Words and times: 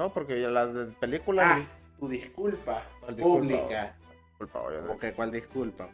No, 0.00 0.08
porque 0.08 0.34
la 0.48 0.66
de 0.66 0.86
película. 0.92 1.42
Ah, 1.58 1.66
tu 1.98 2.08
disculpa 2.08 2.82
¿Cuál 3.00 3.16
pública. 3.16 3.94
Disculpa, 4.30 4.60
¿Cómo 4.86 4.98
que 4.98 5.12
cuál 5.12 5.30
disculpa? 5.30 5.90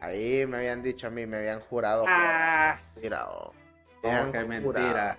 Ahí 0.00 0.46
me 0.46 0.58
habían 0.58 0.80
dicho 0.80 1.08
a 1.08 1.10
mí, 1.10 1.26
me 1.26 1.38
habían 1.38 1.58
jurado. 1.58 2.04
que- 2.04 2.10
Ah, 2.12 2.78
oh, 3.28 3.52
me 4.04 4.10
habían 4.10 4.30
que 4.30 4.44
mentira. 4.44 5.18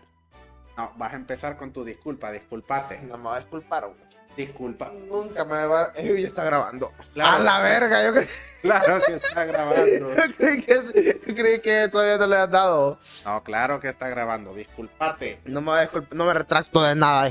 No, 0.77 0.93
vas 0.95 1.11
a 1.11 1.17
empezar 1.17 1.57
con 1.57 1.73
tu 1.73 1.83
disculpa, 1.83 2.31
disculpate. 2.31 3.01
No 3.01 3.17
me 3.17 3.25
va 3.25 3.35
a 3.35 3.39
disculpar, 3.39 3.87
güey. 3.87 4.11
Disculpa. 4.37 4.89
Nunca 5.09 5.43
me 5.43 5.65
va 5.65 5.81
a. 5.81 5.93
Ya 6.01 6.27
está 6.29 6.45
grabando. 6.45 6.93
Claro. 7.13 7.35
A 7.35 7.39
la 7.39 7.59
verga, 7.59 8.05
yo 8.05 8.13
creí, 8.13 8.27
Claro 8.61 9.01
que 9.05 9.15
está 9.15 9.43
grabando. 9.43 10.15
yo 10.15 10.35
creí 10.37 10.61
que, 10.61 11.19
yo 11.27 11.35
creí 11.35 11.59
que 11.59 11.89
todavía 11.89 12.17
no 12.17 12.27
le 12.27 12.37
has 12.37 12.49
dado. 12.49 12.99
No, 13.25 13.43
claro 13.43 13.81
que 13.81 13.89
está 13.89 14.07
grabando. 14.07 14.53
Disculpate. 14.53 15.41
No 15.43 15.59
me, 15.59 15.71
va 15.71 15.81
a 15.81 15.89
no 16.11 16.23
me 16.23 16.33
retracto 16.33 16.81
de 16.81 16.95
nada. 16.95 17.29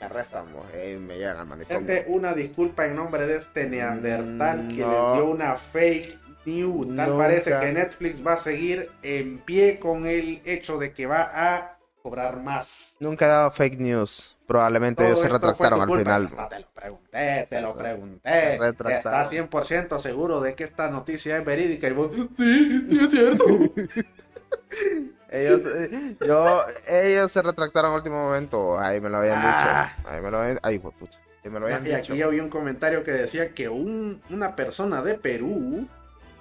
Me 0.00 0.06
arrestan, 0.06 0.46
y 0.72 0.96
me 0.96 1.18
llegan 1.18 1.36
al 1.36 1.46
manicomio. 1.46 1.78
Gente, 1.78 2.04
una 2.08 2.32
disculpa 2.32 2.86
en 2.86 2.96
nombre 2.96 3.26
de 3.26 3.36
este 3.36 3.68
Neandertal 3.68 4.68
que 4.68 4.78
No. 4.80 5.14
les 5.14 5.22
dio 5.22 5.30
una 5.30 5.56
fake 5.56 6.18
news. 6.46 6.96
Tal 6.96 7.10
Nunca. 7.10 7.18
parece 7.24 7.50
que 7.60 7.72
Netflix 7.72 8.26
va 8.26 8.32
a 8.32 8.38
seguir 8.38 8.90
en 9.02 9.38
pie 9.40 9.78
con 9.78 10.06
el 10.06 10.40
hecho 10.46 10.78
de 10.78 10.92
que 10.94 11.06
va 11.06 11.30
a 11.34 11.78
cobrar 12.02 12.40
más. 12.42 12.96
Nunca 12.98 13.26
he 13.26 13.28
dado 13.28 13.50
fake 13.50 13.78
news. 13.78 14.36
Probablemente 14.46 15.04
ellos 15.04 15.16
Todo 15.20 15.28
se 15.28 15.34
esto 15.34 15.40
fue 15.40 15.48
retractaron 15.68 15.80
al 15.82 15.88
culpa. 15.88 16.02
final. 16.02 16.24
Hasta 16.38 16.48
te 16.48 16.60
lo 16.60 16.72
pregunté, 16.72 17.46
te 17.48 17.60
lo 17.60 17.72
Se 17.74 17.78
pregunté. 17.78 18.56
¿Estás 18.96 19.30
100% 19.32 20.00
seguro 20.00 20.40
de 20.40 20.54
que 20.54 20.64
esta 20.64 20.90
noticia 20.90 21.36
es 21.36 21.44
verídica? 21.44 21.86
Y 21.88 21.92
vos, 21.92 22.10
sí, 22.38 22.86
sí 22.90 23.00
es 23.04 23.10
cierto. 23.10 23.44
Ellos, 25.30 25.62
eh, 25.76 26.16
yo, 26.26 26.64
ellos 26.88 27.30
se 27.30 27.40
retractaron 27.42 27.92
al 27.92 27.98
último 27.98 28.16
momento. 28.24 28.78
Ahí 28.80 29.00
me 29.00 29.08
lo 29.08 29.18
habían 29.18 29.38
Ah. 29.42 29.92
dicho. 29.96 30.08
Ahí 30.10 30.20
me 30.20 30.30
lo 30.30 30.38
habían, 30.40 30.58
ay, 30.62 30.78
de 30.78 30.90
puta. 30.90 31.16
Ahí 31.44 31.50
me 31.50 31.60
lo 31.60 31.66
habían 31.66 31.86
Y 31.86 31.92
aquí 31.92 32.02
dicho. 32.12 32.14
yo 32.16 32.30
vi 32.30 32.40
un 32.40 32.48
comentario 32.50 33.02
que 33.04 33.12
decía 33.12 33.54
que 33.54 33.68
un- 33.68 34.20
una 34.30 34.56
persona 34.56 35.02
de 35.02 35.14
Perú 35.14 35.86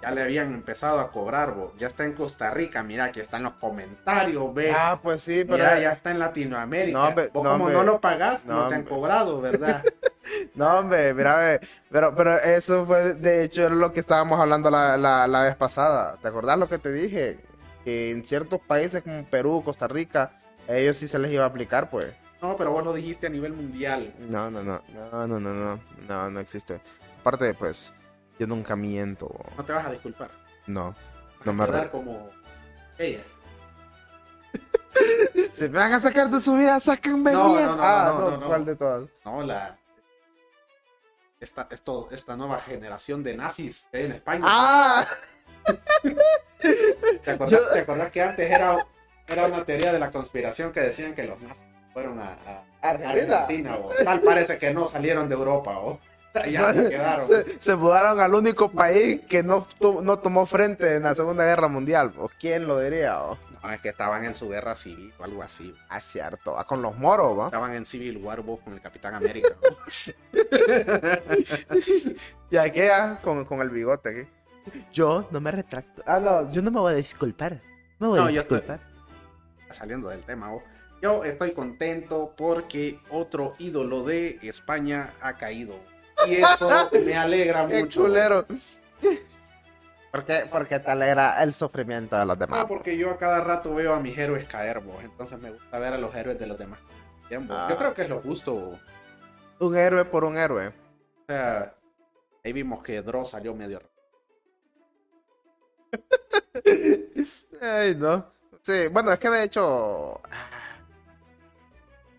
ya 0.02 0.12
le 0.12 0.24
habían 0.24 0.54
empezado 0.54 1.00
a 1.02 1.12
cobrar, 1.12 1.54
bo. 1.54 1.74
ya 1.78 1.88
está 1.88 2.06
en 2.06 2.14
Costa 2.14 2.50
Rica, 2.52 2.82
mira, 2.84 3.06
aquí 3.06 3.20
están 3.20 3.44
los 3.44 3.54
comentarios, 3.54 4.54
ve. 4.54 4.72
Ah, 4.76 5.00
pues 5.04 5.22
sí, 5.22 5.44
pero. 5.44 5.58
Mira, 5.58 5.80
ya 5.80 5.92
está 5.92 6.12
en 6.12 6.20
Latinoamérica. 6.20 6.98
No, 6.98 7.14
ve- 7.14 7.30
Vos 7.34 7.44
no, 7.44 7.52
como 7.52 7.70
no 7.70 7.84
lo 7.84 8.00
pagás, 8.02 8.46
no, 8.46 8.64
no, 8.64 8.68
te 8.70 8.76
han 8.76 8.84
cobrado, 8.84 9.40
¿verdad? 9.42 9.84
No, 10.54 10.80
hombre, 10.80 11.12
mira, 11.16 11.60
pero, 11.90 12.14
pero 12.14 12.38
eso 12.38 12.86
fue, 12.86 13.14
de 13.16 13.44
hecho, 13.44 13.68
lo 13.70 13.92
que 13.92 14.00
estábamos 14.00 14.40
hablando 14.40 14.70
la, 14.70 14.96
la, 14.96 15.28
la 15.28 15.42
vez 15.42 15.56
pasada. 15.56 16.18
¿Te 16.22 16.28
acordás 16.28 16.60
lo 16.60 16.70
que 16.70 16.78
te 16.78 16.92
dije? 16.92 17.40
Que 17.84 18.12
en 18.12 18.26
ciertos 18.26 18.60
países 18.60 19.02
como 19.04 19.24
Perú, 19.26 19.62
Costa 19.64 19.88
Rica, 19.88 20.40
a 20.68 20.76
ellos 20.76 20.98
sí 20.98 21.08
se 21.08 21.18
les 21.20 21.32
iba 21.32 21.44
a 21.44 21.48
aplicar, 21.48 21.90
pues. 21.90 22.14
no, 22.42 22.56
pero 22.58 22.72
vos 22.72 22.84
lo 22.84 22.94
dijiste 22.94 23.28
a 23.28 23.30
nivel 23.30 23.54
mundial. 23.54 24.14
No, 24.20 24.50
no, 24.52 24.64
no, 24.64 24.82
no, 24.90 25.28
no, 25.28 25.40
no, 25.40 25.54
no, 25.54 25.80
no, 26.08 26.30
no 26.30 26.40
existe. 26.40 26.82
Aparte, 27.20 27.54
pues, 27.54 27.94
yo 28.38 28.48
nunca 28.48 28.76
miento. 28.76 29.30
No 29.58 29.64
te 29.66 29.74
vas 29.74 29.86
a 29.86 29.92
disculpar. 29.92 30.32
No, 30.68 30.96
Vas 31.38 31.46
no 31.46 31.52
a 31.52 31.54
me 31.56 31.66
quedar 31.66 31.92
como 31.92 32.30
ella. 32.98 33.24
Si 35.54 35.64
me 35.64 35.70
van 35.78 35.94
a 35.94 36.00
sacar 36.00 36.30
de 36.30 36.40
su 36.40 36.56
vida, 36.56 36.80
sáquenme 36.80 37.32
No, 37.32 37.50
bien. 37.54 37.66
no, 37.66 37.76
no, 37.76 37.84
ah, 37.84 38.16
no, 38.18 38.32
no, 38.32 38.38
no. 38.38 38.48
¿cuál 38.48 38.66
de 38.66 38.76
todas? 38.76 39.10
No, 39.26 39.44
la. 39.44 39.78
Esta, 41.40 41.68
esto, 41.72 42.10
esta 42.12 42.36
nueva 42.36 42.60
generación 42.60 43.24
de 43.24 43.36
nazis 43.36 43.88
en 43.94 44.12
España. 44.14 44.44
¡Ah! 44.48 45.08
¿Te, 46.60 47.32
acordás, 47.32 47.52
yo- 47.52 47.70
te 47.70 47.80
acordás 47.80 48.12
que 48.12 48.22
antes 48.22 48.52
era, 48.52 48.78
era 49.28 49.46
una 49.48 49.64
teoría 49.64 49.94
de 49.94 50.00
la 50.00 50.12
conspiración 50.12 50.72
que 50.72 50.82
decían 50.82 51.14
que 51.14 51.24
los 51.24 51.40
nazis 51.42 51.64
fueron 51.94 52.20
a, 52.20 52.38
a 52.46 52.64
Argentina. 52.90 53.40
Argentina? 53.42 53.78
Tal 54.04 54.22
parece 54.22 54.58
que 54.58 54.74
no 54.74 54.88
salieron 54.88 55.28
de 55.30 55.36
Europa. 55.36 55.78
O 55.80 56.00
allá 56.34 56.74
se 56.74 56.90
quedaron. 56.90 57.28
Se, 57.28 57.60
se 57.60 57.76
mudaron 57.76 58.20
al 58.20 58.34
único 58.34 58.70
país 58.72 59.22
que 59.28 59.42
no, 59.44 59.68
no 60.04 60.20
tomó 60.20 60.46
frente 60.46 60.96
en 60.96 61.04
la 61.04 61.16
Segunda 61.16 61.44
Guerra 61.46 61.68
Mundial. 61.68 62.14
¿O 62.18 62.30
quién 62.40 62.68
lo 62.68 62.80
diría? 62.80 63.22
oh? 63.24 63.38
No, 63.62 63.72
es 63.72 63.82
que 63.82 63.90
estaban 63.90 64.24
en 64.24 64.36
su 64.36 64.48
guerra 64.48 64.76
civil 64.78 65.14
o 65.20 65.24
algo 65.26 65.44
así. 65.44 65.76
Ah, 65.90 66.00
cierto. 66.00 66.58
Ah, 66.58 66.64
con 66.66 66.82
los 66.82 66.96
moros, 66.96 67.38
¿va? 67.38 67.46
Estaban 67.48 67.74
en 67.74 67.84
Civil 67.84 68.16
War 68.18 68.42
vos 68.42 68.62
con 68.62 68.74
el 68.74 68.80
Capitán 68.82 69.16
América. 69.16 69.50
Y 72.52 72.58
aquí, 72.58 72.82
ah, 72.82 73.20
con, 73.22 73.46
con 73.46 73.62
el 73.62 73.70
bigote 73.70 74.10
aquí. 74.10 74.30
Yo 74.92 75.28
no 75.32 75.42
me 75.42 75.52
retracto. 75.52 76.04
Ah, 76.06 76.20
no, 76.20 76.52
yo 76.52 76.62
no 76.62 76.72
me 76.72 76.80
voy 76.80 76.94
a 76.94 76.96
disculpar. 76.96 77.62
Me 78.00 78.08
voy 78.08 78.20
No, 78.20 78.26
a 78.26 78.32
yo 78.32 78.42
estoy- 78.42 78.60
disculpar. 78.60 78.88
Saliendo 79.72 80.10
del 80.10 80.24
tema, 80.24 80.50
vos. 80.50 80.64
Yo 81.02 81.24
estoy 81.24 81.54
contento 81.54 82.34
porque 82.36 83.00
otro 83.10 83.54
ídolo 83.60 84.04
de 84.04 84.40
España 84.42 85.14
ha 85.22 85.36
caído. 85.38 85.76
Y 86.28 86.36
eso 86.36 86.70
me 87.06 87.16
alegra 87.16 87.68
Qué 87.68 87.84
mucho. 87.84 88.02
culero. 88.02 88.46
¿Por 90.12 90.26
qué? 90.26 90.42
Porque 90.52 90.80
te 90.80 90.90
alegra 90.92 91.42
el 91.44 91.54
sufrimiento 91.54 92.18
de 92.18 92.26
los 92.26 92.38
demás. 92.38 92.60
No, 92.60 92.68
porque 92.68 92.98
yo 92.98 93.12
a 93.12 93.18
cada 93.18 93.44
rato 93.44 93.76
veo 93.76 93.94
a 93.94 94.00
mis 94.00 94.18
héroes 94.18 94.46
caer, 94.46 94.80
vos. 94.80 95.04
Entonces 95.04 95.40
me 95.40 95.52
gusta 95.52 95.78
ver 95.78 95.94
a 95.94 95.98
los 96.00 96.14
héroes 96.16 96.40
de 96.40 96.48
los 96.48 96.58
demás. 96.58 96.80
Ah. 97.50 97.68
Yo 97.70 97.78
creo 97.78 97.94
que 97.94 98.02
es 98.02 98.10
lo 98.10 98.20
justo. 98.22 98.54
vos. 98.56 98.80
Un 99.60 99.78
héroe 99.78 100.04
por 100.06 100.24
un 100.24 100.36
héroe. 100.36 100.70
O 100.70 100.74
sea, 101.28 101.76
ahí 102.44 102.54
vimos 102.54 102.82
que 102.82 103.02
Dross 103.04 103.30
salió 103.32 103.54
medio. 103.54 103.82
Ay, 107.62 107.96
no. 107.96 108.26
Sí, 108.62 108.88
bueno, 108.92 109.12
es 109.12 109.20
que 109.20 109.30
de 109.30 109.44
hecho. 109.44 110.22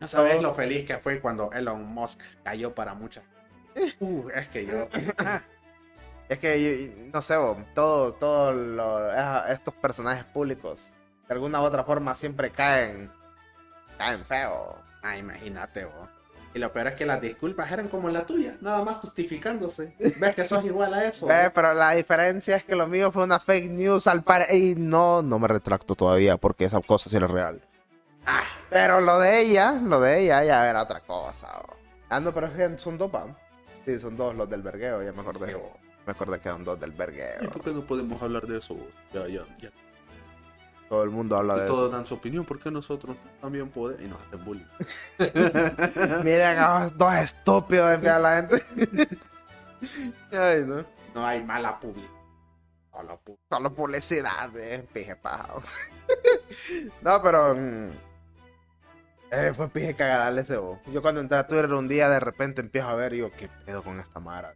No 0.00 0.08
sabes 0.08 0.32
Todos- 0.32 0.42
lo 0.42 0.54
feliz 0.54 0.86
que 0.86 0.98
fue 0.98 1.20
cuando 1.20 1.53
Elon 1.53 1.84
Musk 1.84 2.20
cayó 2.42 2.75
para 2.75 2.94
muchas. 2.94 3.25
Uh, 4.00 4.28
es 4.34 4.48
que 4.48 4.66
yo. 4.66 4.88
Ah, 5.19 5.42
Es 6.28 6.38
que, 6.38 7.10
no 7.12 7.20
sé, 7.22 7.36
bo, 7.36 7.56
todo, 7.75 9.10
ah, 9.16 9.47
estos 9.48 9.75
personajes 9.75 10.25
públicos, 10.25 10.91
de 11.28 11.34
alguna 11.34 11.60
u 11.60 11.64
otra 11.64 11.82
forma, 11.82 12.14
siempre 12.14 12.50
caen. 12.50 13.10
Caen 13.98 14.25
feo. 14.25 14.78
ah, 15.02 15.16
imagínate, 15.16 15.84
vos. 15.87 16.08
Y 16.53 16.59
lo 16.59 16.72
peor 16.72 16.88
es 16.88 16.94
que 16.97 17.06
las 17.06 17.21
disculpas 17.21 17.71
eran 17.71 17.88
como 17.88 18.09
la 18.09 18.27
tuya, 18.27 18.56
nada 18.61 18.83
más 18.83 18.97
justificándose. 18.97 19.94
¿Ves 19.99 20.34
que 20.34 20.44
sos 20.44 20.65
igual 20.65 20.93
a 20.94 21.05
eso? 21.05 21.27
Ve, 21.27 21.50
pero 21.55 21.72
la 21.75 21.93
diferencia 21.93 22.56
es 22.56 22.65
que 22.65 22.75
lo 22.75 22.88
mío 22.88 23.12
fue 23.12 23.22
una 23.25 23.38
fake 23.38 23.71
news 23.71 24.06
al 24.09 24.25
par. 24.25 24.53
Y 24.53 24.75
no, 24.77 25.22
no 25.22 25.38
me 25.38 25.47
retracto 25.47 25.94
todavía 25.94 26.37
porque 26.38 26.65
esa 26.65 26.81
cosa 26.81 27.09
sí 27.09 27.16
era 27.16 27.28
real. 27.28 27.61
Ah, 28.27 28.43
Pero 28.69 29.00
lo 29.00 29.19
de 29.21 29.41
ella, 29.41 29.72
lo 29.72 30.00
de 30.00 30.25
ella 30.25 30.43
ya 30.44 30.69
era 30.69 30.83
otra 30.83 31.00
cosa. 31.00 31.49
Ah, 32.09 32.19
no, 32.19 32.34
pero 32.34 32.49
es 32.49 32.53
que 32.55 32.78
son 32.78 32.99
dos, 32.99 33.15
¿va? 33.15 33.27
Sí, 33.87 33.99
son 34.00 34.17
dos 34.17 34.34
los 34.34 34.50
del 34.50 34.62
vergueo, 34.62 35.03
ya 35.03 35.12
me 35.12 35.21
acordé. 35.22 35.47
sí, 35.47 35.55
vos. 35.55 35.71
Me 36.05 36.12
acordé 36.12 36.41
que 36.41 36.49
eran 36.49 36.65
dos 36.65 36.81
del 36.81 36.93
¿Y 36.93 36.97
vergueo. 36.97 37.50
por 37.53 37.62
qué 37.62 37.71
no 37.72 37.87
podemos 37.87 38.21
hablar 38.21 38.47
de 38.47 38.59
eso? 38.59 38.77
Ya, 39.12 39.28
ya, 39.28 39.43
ya. 39.59 39.71
Todo 40.90 41.04
el 41.04 41.10
mundo 41.10 41.36
habla 41.36 41.54
de 41.54 41.64
eso. 41.66 41.72
Todos 41.74 41.92
dan 41.92 42.04
su 42.06 42.14
opinión, 42.14 42.44
¿por 42.44 42.58
qué 42.58 42.68
nosotros 42.70 43.16
también 43.40 43.70
podemos? 43.70 44.02
Y 44.02 44.08
nos 44.08 44.20
hacen 44.26 44.44
bullying. 44.44 44.64
Miren 46.24 46.60
los 46.60 46.98
dos 46.98 47.14
estúpidos 47.14 48.00
de 48.02 48.10
a 48.10 48.18
la 48.18 48.36
gente. 48.36 48.62
Ay, 50.32 50.64
no. 50.66 50.84
No 51.14 51.26
hay 51.26 51.42
mala 51.44 51.78
publicidad. 51.78 52.10
Solo 52.92 53.20
pu- 53.24 53.38
Solo 53.48 53.72
publicidad, 53.72 54.56
eh, 54.56 54.84
pije 54.92 55.14
paja. 55.14 55.54
no, 57.02 57.22
pero. 57.22 57.54
mm, 57.54 57.90
eh, 59.30 59.52
fue 59.54 59.68
pije 59.68 59.94
cagadale 59.94 60.40
ese 60.40 60.56
bo. 60.56 60.80
Yo 60.92 61.00
cuando 61.02 61.20
entré 61.20 61.38
a 61.38 61.46
Twitter 61.46 61.72
un 61.72 61.86
día 61.86 62.08
de 62.08 62.18
repente 62.18 62.60
empiezo 62.62 62.88
a 62.88 62.94
ver 62.96 63.12
y 63.14 63.18
yo, 63.18 63.30
¿qué 63.30 63.48
pedo 63.64 63.84
con 63.84 64.00
esta 64.00 64.18
mara? 64.18 64.54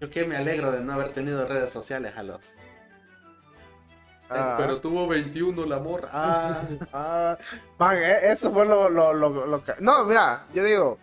Yo 0.00 0.08
que 0.10 0.24
me 0.24 0.36
alegro 0.36 0.72
de 0.72 0.82
no 0.82 0.94
haber 0.94 1.10
tenido 1.10 1.46
redes 1.46 1.70
sociales 1.72 2.14
a 2.16 2.22
los. 2.22 2.54
Ah. 4.34 4.54
Pero 4.58 4.80
tuvo 4.80 5.06
21 5.06 5.64
el 5.64 5.72
amor. 5.72 6.08
Ah, 6.12 6.62
Ah, 6.92 7.36
man, 7.78 7.96
eh, 7.96 8.18
eso 8.22 8.52
fue 8.52 8.66
lo, 8.66 8.88
lo, 8.88 9.12
lo, 9.12 9.46
lo 9.46 9.64
que... 9.64 9.74
No, 9.80 10.04
mira, 10.04 10.46
yo 10.54 10.64
digo... 10.64 10.98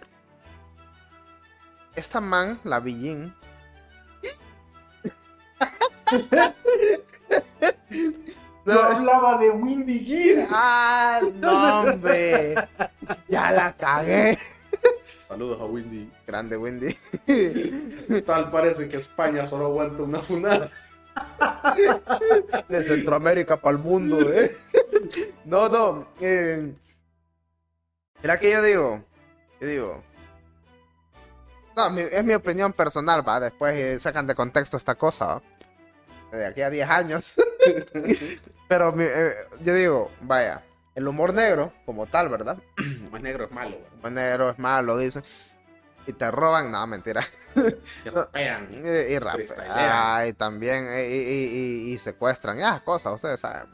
Esta 1.95 2.21
man, 2.21 2.59
la 2.63 2.79
Billin... 2.79 3.33
no 8.65 8.79
hablaba 8.79 9.37
de 9.37 9.49
Windy 9.51 9.99
Gear. 10.05 10.47
Ah, 10.51 11.21
no, 11.35 11.81
hombre. 11.81 12.55
Ya 13.27 13.51
la 13.51 13.73
cagué. 13.73 14.37
Saludos 15.27 15.59
a 15.61 15.65
Windy. 15.65 16.09
Grande 16.25 16.57
Wendy. 16.57 16.95
Tal 18.25 18.49
parece 18.49 18.87
que 18.87 18.97
España 18.97 19.45
solo 19.45 19.65
aguanta 19.65 20.01
una 20.03 20.21
funada. 20.21 20.71
De 22.69 22.83
Centroamérica 22.83 23.57
para 23.57 23.77
el 23.77 23.83
mundo, 23.83 24.31
¿eh? 24.33 24.55
No, 25.45 25.67
no. 25.69 26.07
eh, 26.21 26.73
mira 28.21 28.39
que 28.39 28.51
yo 28.51 28.61
digo. 28.61 29.03
Yo 29.61 29.67
digo. 29.67 30.03
No, 31.75 31.89
mi- 31.89 32.01
es 32.01 32.23
mi 32.23 32.33
opinión 32.33 32.71
personal, 32.73 33.27
va. 33.27 33.39
Después 33.39 33.73
eh, 33.75 33.99
sacan 33.99 34.27
de 34.27 34.35
contexto 34.35 34.77
esta 34.77 34.95
cosa. 34.95 35.25
¿va? 35.35 35.41
De 36.31 36.45
aquí 36.45 36.61
a 36.61 36.69
10 36.69 36.87
años. 36.89 37.35
Pero 38.67 38.91
mi- 38.91 39.03
eh, 39.05 39.33
yo 39.61 39.73
digo, 39.73 40.11
vaya. 40.21 40.63
el 40.95 41.07
humor 41.07 41.33
negro, 41.33 41.73
como 41.85 42.05
tal, 42.05 42.29
¿verdad? 42.29 42.57
El 42.77 43.07
humor 43.07 43.21
negro 43.21 43.45
es 43.45 43.51
malo, 43.51 43.75
El 43.77 43.97
humor 43.99 44.11
negro 44.11 44.49
es 44.51 44.59
malo, 44.59 44.97
dicen. 44.97 45.23
Y 46.07 46.13
te 46.13 46.31
roban, 46.31 46.71
no, 46.71 46.85
mentira. 46.87 47.21
Y 48.05 48.09
rapean. 48.09 48.69
Y, 48.71 49.13
y. 49.15 49.19
Freestylean. 49.19 49.75
Ay, 49.91 50.33
también. 50.33 50.87
Y, 50.99 51.01
y- 51.03 51.87
y- 51.89 51.93
y 51.93 51.97
secuestran. 51.97 52.57
Ya, 52.57 52.79
cosas, 52.83 53.13
ustedes 53.15 53.39
saben. 53.39 53.67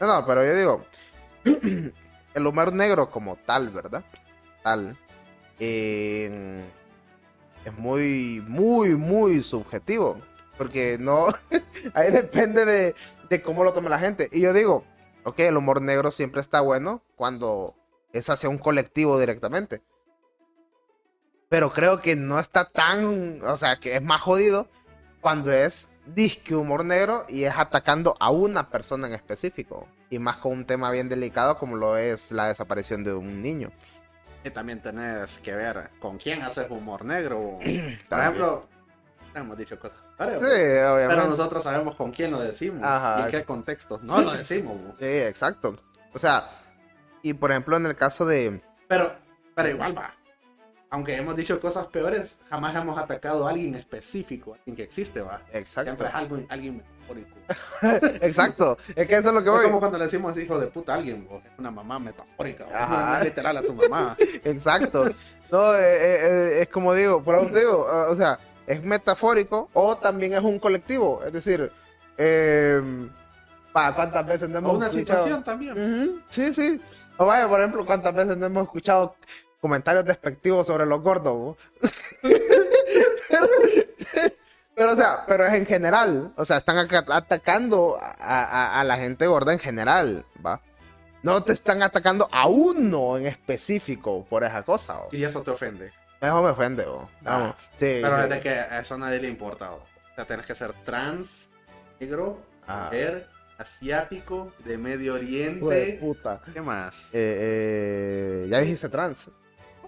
No, 0.00 0.06
no, 0.06 0.26
pero 0.26 0.44
yo 0.44 0.54
digo. 0.54 0.84
el 2.34 2.46
humor 2.46 2.72
negro 2.72 3.10
como 3.10 3.36
tal, 3.36 3.70
¿verdad? 3.70 4.04
Tal. 4.62 4.96
eh, 5.60 6.64
es 7.64 7.72
muy, 7.78 8.42
muy, 8.46 8.94
muy 8.94 9.42
subjetivo. 9.42 10.18
Porque 10.58 10.96
no. 11.00 11.26
ahí 11.94 12.10
depende 12.10 12.64
de, 12.64 12.94
de 13.28 13.42
cómo 13.42 13.64
lo 13.64 13.72
tome 13.72 13.90
la 13.90 13.98
gente. 13.98 14.28
Y 14.32 14.40
yo 14.40 14.52
digo, 14.52 14.84
ok, 15.24 15.40
el 15.40 15.56
humor 15.56 15.82
negro 15.82 16.10
siempre 16.10 16.40
está 16.40 16.60
bueno 16.60 17.02
cuando 17.16 17.74
es 18.12 18.30
hacia 18.30 18.48
un 18.48 18.58
colectivo 18.58 19.18
directamente. 19.18 19.82
Pero 21.54 21.72
creo 21.72 22.00
que 22.00 22.16
no 22.16 22.40
está 22.40 22.68
tan. 22.68 23.40
O 23.44 23.56
sea, 23.56 23.76
que 23.76 23.94
es 23.94 24.02
más 24.02 24.20
jodido 24.20 24.66
cuando 25.20 25.52
es 25.52 26.00
disque 26.04 26.56
humor 26.56 26.84
negro 26.84 27.26
y 27.28 27.44
es 27.44 27.54
atacando 27.56 28.16
a 28.18 28.32
una 28.32 28.70
persona 28.70 29.06
en 29.06 29.12
específico. 29.12 29.86
Y 30.10 30.18
más 30.18 30.38
con 30.38 30.50
un 30.50 30.64
tema 30.66 30.90
bien 30.90 31.08
delicado 31.08 31.56
como 31.56 31.76
lo 31.76 31.96
es 31.96 32.32
la 32.32 32.48
desaparición 32.48 33.04
de 33.04 33.14
un 33.14 33.40
niño. 33.40 33.70
Y 34.42 34.50
también 34.50 34.82
tenés 34.82 35.38
que 35.38 35.54
ver 35.54 35.90
con 36.00 36.18
quién 36.18 36.42
haces 36.42 36.68
humor 36.68 37.04
negro. 37.04 37.60
Por 38.08 38.18
ejemplo, 38.18 38.68
hemos 39.32 39.56
dicho 39.56 39.78
cosas. 39.78 39.98
Pero, 40.18 40.40
Sí, 40.40 40.46
pero 40.48 40.94
obviamente. 40.96 41.28
nosotros 41.28 41.62
sabemos 41.62 41.94
con 41.94 42.10
quién 42.10 42.32
lo 42.32 42.40
decimos 42.40 42.82
Ajá. 42.82 43.20
y 43.20 43.24
en 43.26 43.30
qué 43.30 43.44
contexto. 43.44 44.00
No 44.02 44.20
lo 44.20 44.32
decimos. 44.32 44.76
Sí, 44.98 45.06
exacto. 45.06 45.76
O 46.12 46.18
sea, 46.18 46.50
y 47.22 47.32
por 47.32 47.52
ejemplo 47.52 47.76
en 47.76 47.86
el 47.86 47.94
caso 47.94 48.26
de... 48.26 48.60
Pero, 48.88 49.14
pero 49.54 49.68
igual 49.68 49.96
va. 49.96 50.14
Aunque 50.94 51.16
hemos 51.16 51.34
dicho 51.34 51.60
cosas 51.60 51.88
peores, 51.88 52.38
jamás 52.48 52.76
hemos 52.76 52.96
atacado 52.96 53.48
a 53.48 53.50
alguien 53.50 53.74
específico, 53.74 54.54
alguien 54.54 54.76
que 54.76 54.84
existe, 54.84 55.20
va. 55.22 55.40
Exacto. 55.52 55.82
Siempre 55.90 56.06
es 56.06 56.14
algo, 56.14 56.38
alguien 56.48 56.76
metafórico. 56.76 57.36
Exacto. 58.24 58.78
Es 58.94 59.08
que 59.08 59.16
eso 59.16 59.30
es 59.30 59.34
lo 59.34 59.42
que 59.42 59.48
Es 59.48 59.54
voy. 59.56 59.64
como 59.64 59.80
cuando 59.80 59.98
le 59.98 60.04
decimos 60.04 60.38
hijo 60.38 60.56
de 60.60 60.68
puta 60.68 60.92
a 60.92 60.98
alguien, 60.98 61.26
es 61.44 61.58
una 61.58 61.72
mamá 61.72 61.98
metafórica. 61.98 62.66
Ajá. 62.72 63.06
no, 63.10 63.16
es 63.18 63.24
literal 63.24 63.56
a 63.56 63.62
tu 63.62 63.74
mamá. 63.74 64.16
Exacto. 64.44 65.10
No, 65.50 65.74
eh, 65.74 65.78
eh, 65.80 66.18
eh, 66.22 66.62
es 66.62 66.68
como 66.68 66.94
digo, 66.94 67.20
por 67.24 67.40
eso 67.40 67.48
digo, 67.58 67.88
o 68.10 68.16
sea, 68.16 68.38
es 68.64 68.80
metafórico 68.84 69.70
o 69.72 69.96
también 69.96 70.34
es 70.34 70.42
un 70.42 70.60
colectivo. 70.60 71.22
Es 71.26 71.32
decir, 71.32 71.72
eh, 72.18 72.80
pa, 73.72 73.92
¿cuántas 73.96 74.24
veces 74.28 74.48
no 74.48 74.58
O 74.58 74.60
hemos 74.60 74.76
una 74.76 74.86
escuchado? 74.86 75.24
situación 75.24 75.42
también. 75.42 76.22
Sí, 76.28 76.54
sí. 76.54 76.80
O 77.16 77.26
vaya, 77.26 77.48
por 77.48 77.58
ejemplo, 77.58 77.84
¿cuántas 77.84 78.14
veces 78.14 78.36
no 78.36 78.46
hemos 78.46 78.62
escuchado 78.62 79.16
comentarios 79.64 80.04
despectivos 80.04 80.66
sobre 80.66 80.84
los 80.84 81.00
gordos? 81.00 81.56
pero, 82.20 83.48
pero, 84.74 84.92
o 84.92 84.96
sea, 84.96 85.24
pero 85.26 85.46
es 85.46 85.54
en 85.54 85.64
general. 85.64 86.32
O 86.36 86.44
sea, 86.44 86.58
están 86.58 86.76
aca- 86.76 87.04
atacando 87.08 87.98
a, 87.98 88.10
a- 88.20 88.80
a 88.80 88.84
la 88.84 88.98
gente 88.98 89.26
gorda 89.26 89.54
en 89.54 89.58
general, 89.58 90.26
¿va? 90.44 90.60
No 91.22 91.42
te 91.42 91.52
están 91.54 91.82
atacando 91.82 92.28
a 92.30 92.46
uno 92.46 93.16
en 93.16 93.24
específico 93.26 94.26
por 94.28 94.44
esa 94.44 94.62
cosa, 94.64 94.98
bo. 94.98 95.08
Y 95.12 95.24
eso 95.24 95.40
te 95.40 95.50
ofende. 95.50 95.92
Eso 96.20 96.42
me 96.42 96.50
ofende, 96.50 96.84
bo. 96.84 97.08
Vamos. 97.22 97.54
Ah, 97.58 97.62
Sí, 97.76 98.00
Pero 98.02 98.16
desde 98.18 98.40
que 98.40 98.50
a 98.50 98.80
eso 98.80 98.96
a 98.96 98.98
nadie 98.98 99.18
le 99.20 99.28
importa. 99.28 99.70
bo. 99.70 99.76
O 99.76 100.14
sea, 100.14 100.26
tienes 100.26 100.44
que 100.44 100.54
ser 100.54 100.74
trans, 100.84 101.48
negro, 101.98 102.38
Ah. 102.66 102.84
mujer, 102.92 103.28
asiático, 103.56 104.52
de 104.66 104.76
Medio 104.76 105.14
Oriente. 105.14 105.96
puta. 105.98 106.42
¿Qué 106.52 106.60
más? 106.60 107.04
Eh, 107.12 108.42
eh, 108.44 108.46
ya 108.50 108.58
dijiste 108.60 108.90
trans. 108.90 109.30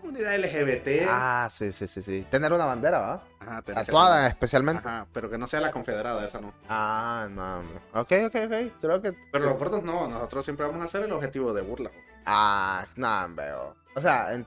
Comunidad 0.07 0.37
LGBT. 0.39 1.07
Ah, 1.09 1.49
sí, 1.51 1.73
sí, 1.73 1.89
sí, 1.89 2.01
sí. 2.01 2.25
Tener 2.31 2.53
una 2.53 2.65
bandera, 2.65 3.01
¿va? 3.01 3.23
Ajá, 3.41 3.63
tenés 3.63 3.81
que- 3.81 3.87
Tatuada 3.87 4.29
especialmente. 4.29 4.81
Ajá, 4.87 5.07
pero 5.13 5.29
que 5.29 5.37
no 5.37 5.47
sea 5.49 5.61
la 5.61 5.73
confederada, 5.73 6.25
esa 6.25 6.41
no. 6.41 6.53
Ah, 6.69 7.27
no. 7.31 7.59
Ok, 8.01 8.13
ok, 8.27 8.35
ok. 8.47 8.73
Creo 8.81 9.03
que. 9.03 9.13
Pero 9.33 9.47
los 9.47 9.59
gordos 9.59 9.83
no, 9.83 10.07
nosotros 10.07 10.45
siempre 10.45 10.65
vamos 10.65 10.85
a 10.85 10.89
ser 10.89 11.03
el 11.03 11.11
objetivo 11.13 11.53
de 11.53 11.63
burla. 11.63 11.91
Ah, 12.25 12.87
no, 12.95 13.27
veo. 13.35 13.75
O 13.97 14.01
sea, 14.01 14.33
en- 14.33 14.47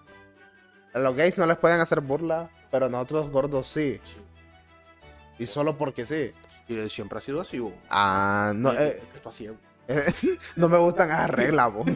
a 0.94 1.00
los 1.00 1.13
gays 1.15 1.38
no 1.38 1.45
les 1.45 1.57
pueden 1.57 1.81
hacer 1.81 2.00
burla, 2.00 2.50
pero 2.71 2.88
nosotros 2.89 3.29
gordos 3.29 3.67
sí. 3.67 4.00
Y 5.38 5.45
solo 5.45 5.77
porque 5.77 6.05
sí. 6.05 6.33
Y 6.69 6.77
él 6.77 6.89
siempre 6.89 7.17
ha 7.17 7.21
sido 7.21 7.41
así, 7.41 7.59
bo. 7.59 7.73
Ah, 7.89 8.53
no, 8.55 8.71
eh, 8.71 9.01
Esto 9.13 9.27
así, 9.29 9.50
no 10.55 10.69
me 10.69 10.77
gustan 10.77 11.09
esas 11.09 11.29
reglas, 11.31 11.73
bo. 11.73 11.83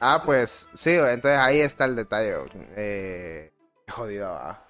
ah, 0.00 0.22
pues 0.24 0.68
sí, 0.74 0.90
entonces 0.90 1.38
ahí 1.38 1.60
está 1.60 1.84
el 1.84 1.96
detalle. 1.96 2.34
Eh, 2.76 3.52
jodido, 3.88 4.30
va. 4.30 4.66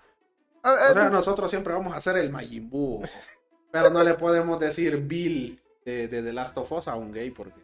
Ah, 0.63 0.75
eh, 0.91 0.93
sea, 0.93 1.11
nosotros 1.11 1.51
siempre 1.51 1.73
vamos 1.73 1.95
a 1.95 2.01
ser 2.01 2.17
el 2.17 2.31
Majin 2.31 2.69
Buu. 2.69 3.03
Pero 3.71 3.91
no 3.91 4.03
le 4.03 4.15
podemos 4.15 4.59
decir 4.59 4.99
Bill 4.99 5.63
de, 5.85 6.09
de 6.09 6.23
The 6.23 6.33
Last 6.33 6.59
of 6.59 6.71
Us 6.73 6.89
a 6.89 6.97
un 6.97 7.13
gay 7.13 7.31
porque. 7.31 7.61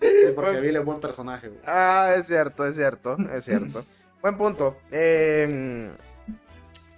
Sí, 0.00 0.32
porque 0.34 0.60
Bill 0.60 0.76
es 0.76 0.84
buen 0.84 1.00
personaje. 1.00 1.48
bo. 1.48 1.56
Ah, 1.66 2.14
es 2.16 2.26
cierto, 2.26 2.66
es 2.66 2.76
cierto, 2.76 3.16
es 3.32 3.44
cierto. 3.44 3.84
Buen 4.22 4.36
punto. 4.36 4.76
Eh, 4.90 5.90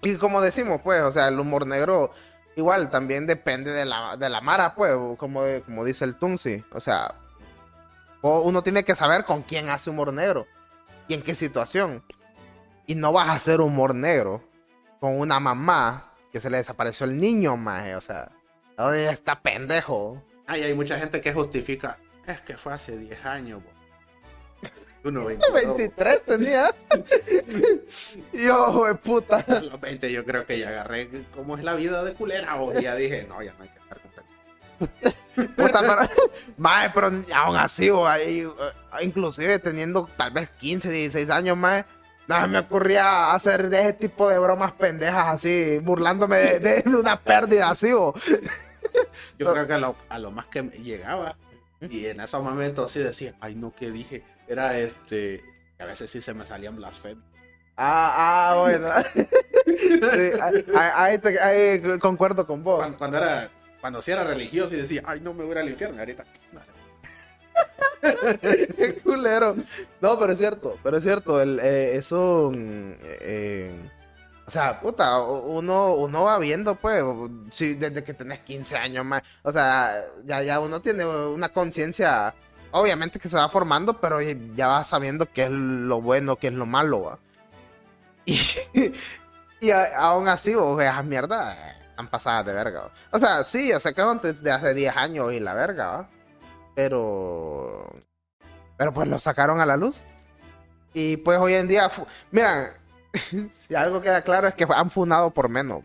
y 0.03 0.17
como 0.17 0.41
decimos, 0.41 0.81
pues, 0.83 1.03
o 1.03 1.13
sea, 1.13 1.29
el 1.29 1.39
humor 1.39 1.69
negro 1.69 2.11
igual 2.57 2.91
también 2.91 3.29
depende 3.29 3.71
de 3.71 3.85
la, 3.85 4.17
de 4.17 4.29
la 4.29 4.41
mara, 4.41 4.75
pues, 4.75 4.93
como, 5.17 5.43
como 5.65 5.85
dice 5.85 6.05
el 6.05 6.17
Tunsi. 6.17 6.65
O 6.73 6.81
sea, 6.81 7.15
o- 8.23 8.41
uno 8.41 8.63
tiene 8.63 8.85
que 8.85 8.95
saber 8.95 9.25
con 9.25 9.43
quién 9.43 9.69
hace 9.69 9.91
humor 9.91 10.13
negro 10.13 10.47
y 11.09 11.15
en 11.15 11.23
qué 11.23 11.35
situación. 11.35 12.03
Y 12.87 12.95
no 12.95 13.13
vas 13.13 13.29
a 13.29 13.33
hacer 13.35 13.61
humor 13.61 13.95
negro 13.95 14.43
con 15.01 15.19
una 15.19 15.39
mamá 15.41 16.13
que 16.33 16.41
se 16.41 16.49
le 16.51 16.57
desapareció 16.57 17.05
el 17.07 17.19
niño, 17.19 17.57
maje. 17.57 17.95
O 17.95 18.01
sea, 18.01 18.31
oye, 18.79 19.11
está 19.11 19.41
pendejo. 19.41 20.23
Ay, 20.47 20.63
hay 20.63 20.75
mucha 20.75 20.99
gente 20.99 21.21
que 21.21 21.33
justifica. 21.33 21.99
Es 22.27 22.41
que 22.41 22.57
fue 22.57 22.73
hace 22.73 22.97
10 22.97 23.25
años. 23.25 23.63
bo". 23.63 23.71
Uno 25.09 25.25
22, 25.25 25.53
bo. 25.67 25.75
23 25.77 26.25
tenía. 26.25 26.75
Yo, 28.33 28.85
de 28.87 28.95
puta. 28.97 29.45
A 29.49 29.61
los 29.61 29.81
20 29.81 30.13
yo 30.13 30.25
creo 30.25 30.47
que 30.47 30.59
ya 30.59 30.69
agarré 30.69 31.09
cómo 31.35 31.57
es 31.57 31.65
la 31.65 31.75
vida 31.75 32.03
de 32.05 32.15
culera. 32.15 32.55
bo, 32.55 32.73
Y 32.79 32.83
ya 32.83 32.95
dije, 32.95 33.27
no, 33.29 33.43
ya 33.43 33.53
no 33.59 33.65
hay 33.65 33.69
que 33.71 33.79
estar 33.79 33.99
Puta, 35.57 35.81
pero, 35.81 36.09
mae, 36.59 36.91
pero 36.95 37.11
aún 37.35 37.57
así, 37.57 37.89
o 37.91 38.07
ahí, 38.07 38.47
inclusive 39.03 39.59
teniendo 39.59 40.07
tal 40.17 40.31
vez 40.33 40.51
15, 40.51 40.91
16 40.91 41.31
años 41.31 41.57
más, 41.57 41.85
nada 42.29 42.47
me 42.47 42.59
ocurría 42.59 43.33
hacer 43.33 43.69
de 43.69 43.81
ese 43.81 43.93
tipo 43.95 44.29
de 44.29 44.39
bromas 44.39 44.73
pendejas 44.73 45.27
así, 45.29 45.79
burlándome 45.79 46.37
de, 46.37 46.59
de- 46.61 46.83
de 46.83 46.97
una 46.97 47.19
pérdida 47.21 47.71
así, 47.71 47.93
o 47.93 48.15
Yo 49.39 49.53
creo 49.53 49.67
que 49.67 49.73
a 49.73 49.79
lo, 49.79 49.97
a 50.09 50.19
lo 50.19 50.31
más 50.31 50.47
que 50.47 50.63
llegaba, 50.63 51.37
y 51.81 52.07
en 52.07 52.21
esos 52.21 52.43
momentos 52.43 52.93
sí 52.93 53.01
decía, 53.01 53.35
ay 53.41 53.55
no, 53.55 53.73
¿qué 53.75 53.91
dije? 53.91 54.23
Era 54.47 54.77
este, 54.79 55.43
a 55.79 55.85
veces 55.87 56.11
sí 56.11 56.21
se 56.21 56.35
me 56.35 56.45
salían 56.45 56.77
blasfemias. 56.77 57.27
Ah, 57.77 58.51
ah, 58.53 58.61
bueno. 58.61 58.89
Sí, 59.65 60.31
ahí, 60.43 60.65
ahí 60.75 61.19
te- 61.19 61.41
ahí 61.41 61.99
concuerdo 61.99 62.47
con 62.47 62.63
vos. 62.63 62.79
Cuando, 62.81 62.99
cuando 62.99 63.17
era, 63.19 63.51
cuando 63.83 64.01
sí 64.01 64.13
era 64.13 64.23
religioso 64.23 64.75
y 64.75 64.79
decía, 64.79 65.03
ay 65.05 65.21
no 65.21 65.35
me 65.35 65.43
voy 65.43 65.51
a 65.51 65.53
ir 65.55 65.59
al 65.59 65.71
infierno, 65.71 65.99
ahorita. 65.99 66.25
Qué 68.77 69.01
culero. 69.03 69.57
No, 70.01 70.19
pero 70.21 70.33
es 70.33 70.39
cierto, 70.39 70.79
pero 70.85 70.99
es 70.99 71.03
cierto, 71.03 71.43
eh, 71.43 71.97
eso, 71.97 72.53
mm, 72.55 72.93
eh, 73.03 73.91
o 74.47 74.51
sea, 74.51 74.81
puta, 74.81 75.21
uno, 75.21 75.95
uno 75.95 76.23
va 76.23 76.39
viendo, 76.39 76.77
pues, 76.77 77.03
desde 77.59 78.05
que 78.05 78.15
tenés 78.15 78.39
15 78.41 78.77
años 78.77 79.05
más, 79.05 79.23
o 79.43 79.51
sea, 79.51 80.05
ya, 80.25 80.43
ya 80.45 80.61
uno 80.61 80.81
tiene 80.81 81.05
una 81.05 81.49
conciencia, 81.49 82.37
obviamente 82.71 83.19
que 83.19 83.29
se 83.29 83.37
va 83.37 83.49
formando, 83.49 84.01
pero 84.01 84.21
ya 84.21 84.69
va 84.69 84.85
sabiendo 84.85 85.27
qué 85.27 85.45
es 85.47 85.51
lo 85.51 86.01
bueno, 86.01 86.37
qué 86.37 86.47
es 86.47 86.55
lo 86.55 86.67
malo, 86.67 87.03
¿va? 87.03 87.19
Y, 88.25 88.39
y 89.61 89.71
aún 89.73 90.29
así, 90.29 90.55
o 90.55 90.79
sea, 90.79 90.93
esas 90.93 91.05
mierdas 91.05 91.82
han 91.97 92.09
pasadas 92.11 92.47
de 92.47 92.53
verga, 92.55 92.81
¿va? 92.83 92.93
O 93.11 93.19
sea, 93.19 93.45
sí, 93.45 93.73
o 93.73 93.81
sea, 93.81 93.93
que 93.93 94.01
antes 94.03 94.43
de 94.43 94.51
hace 94.51 94.75
10 94.75 94.97
años 94.97 95.33
y 95.33 95.41
la 95.41 95.55
verga, 95.55 95.87
¿va? 95.89 96.09
Pero. 96.75 97.87
Pero 98.77 98.93
pues 98.93 99.09
lo 99.09 99.19
sacaron 99.19 99.61
a 99.61 99.67
la 99.67 99.77
luz. 99.77 100.01
Y 100.95 101.17
pues 101.19 101.39
hoy 101.39 101.55
en 101.55 101.69
día. 101.69 101.89
fu- 101.91 102.07
Mira, 102.31 102.75
si 103.51 103.75
algo 103.75 104.01
queda 104.01 104.23
claro 104.23 104.49
es 104.49 104.55
que 104.55 104.67
han 104.69 104.91
funado 104.91 105.31
por 105.31 105.49
menos. 105.49 105.83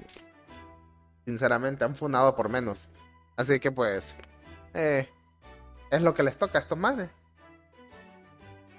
Sinceramente, 1.25 1.83
han 1.83 1.95
funado 1.95 2.35
por 2.35 2.49
menos. 2.49 2.89
Así 3.35 3.59
que 3.59 3.71
pues. 3.71 4.15
eh, 4.73 5.09
es 5.91 6.01
lo 6.01 6.13
que 6.13 6.23
les 6.23 6.37
toca 6.37 6.57
a 6.57 6.61
estos 6.61 6.77
manes. 6.77 7.09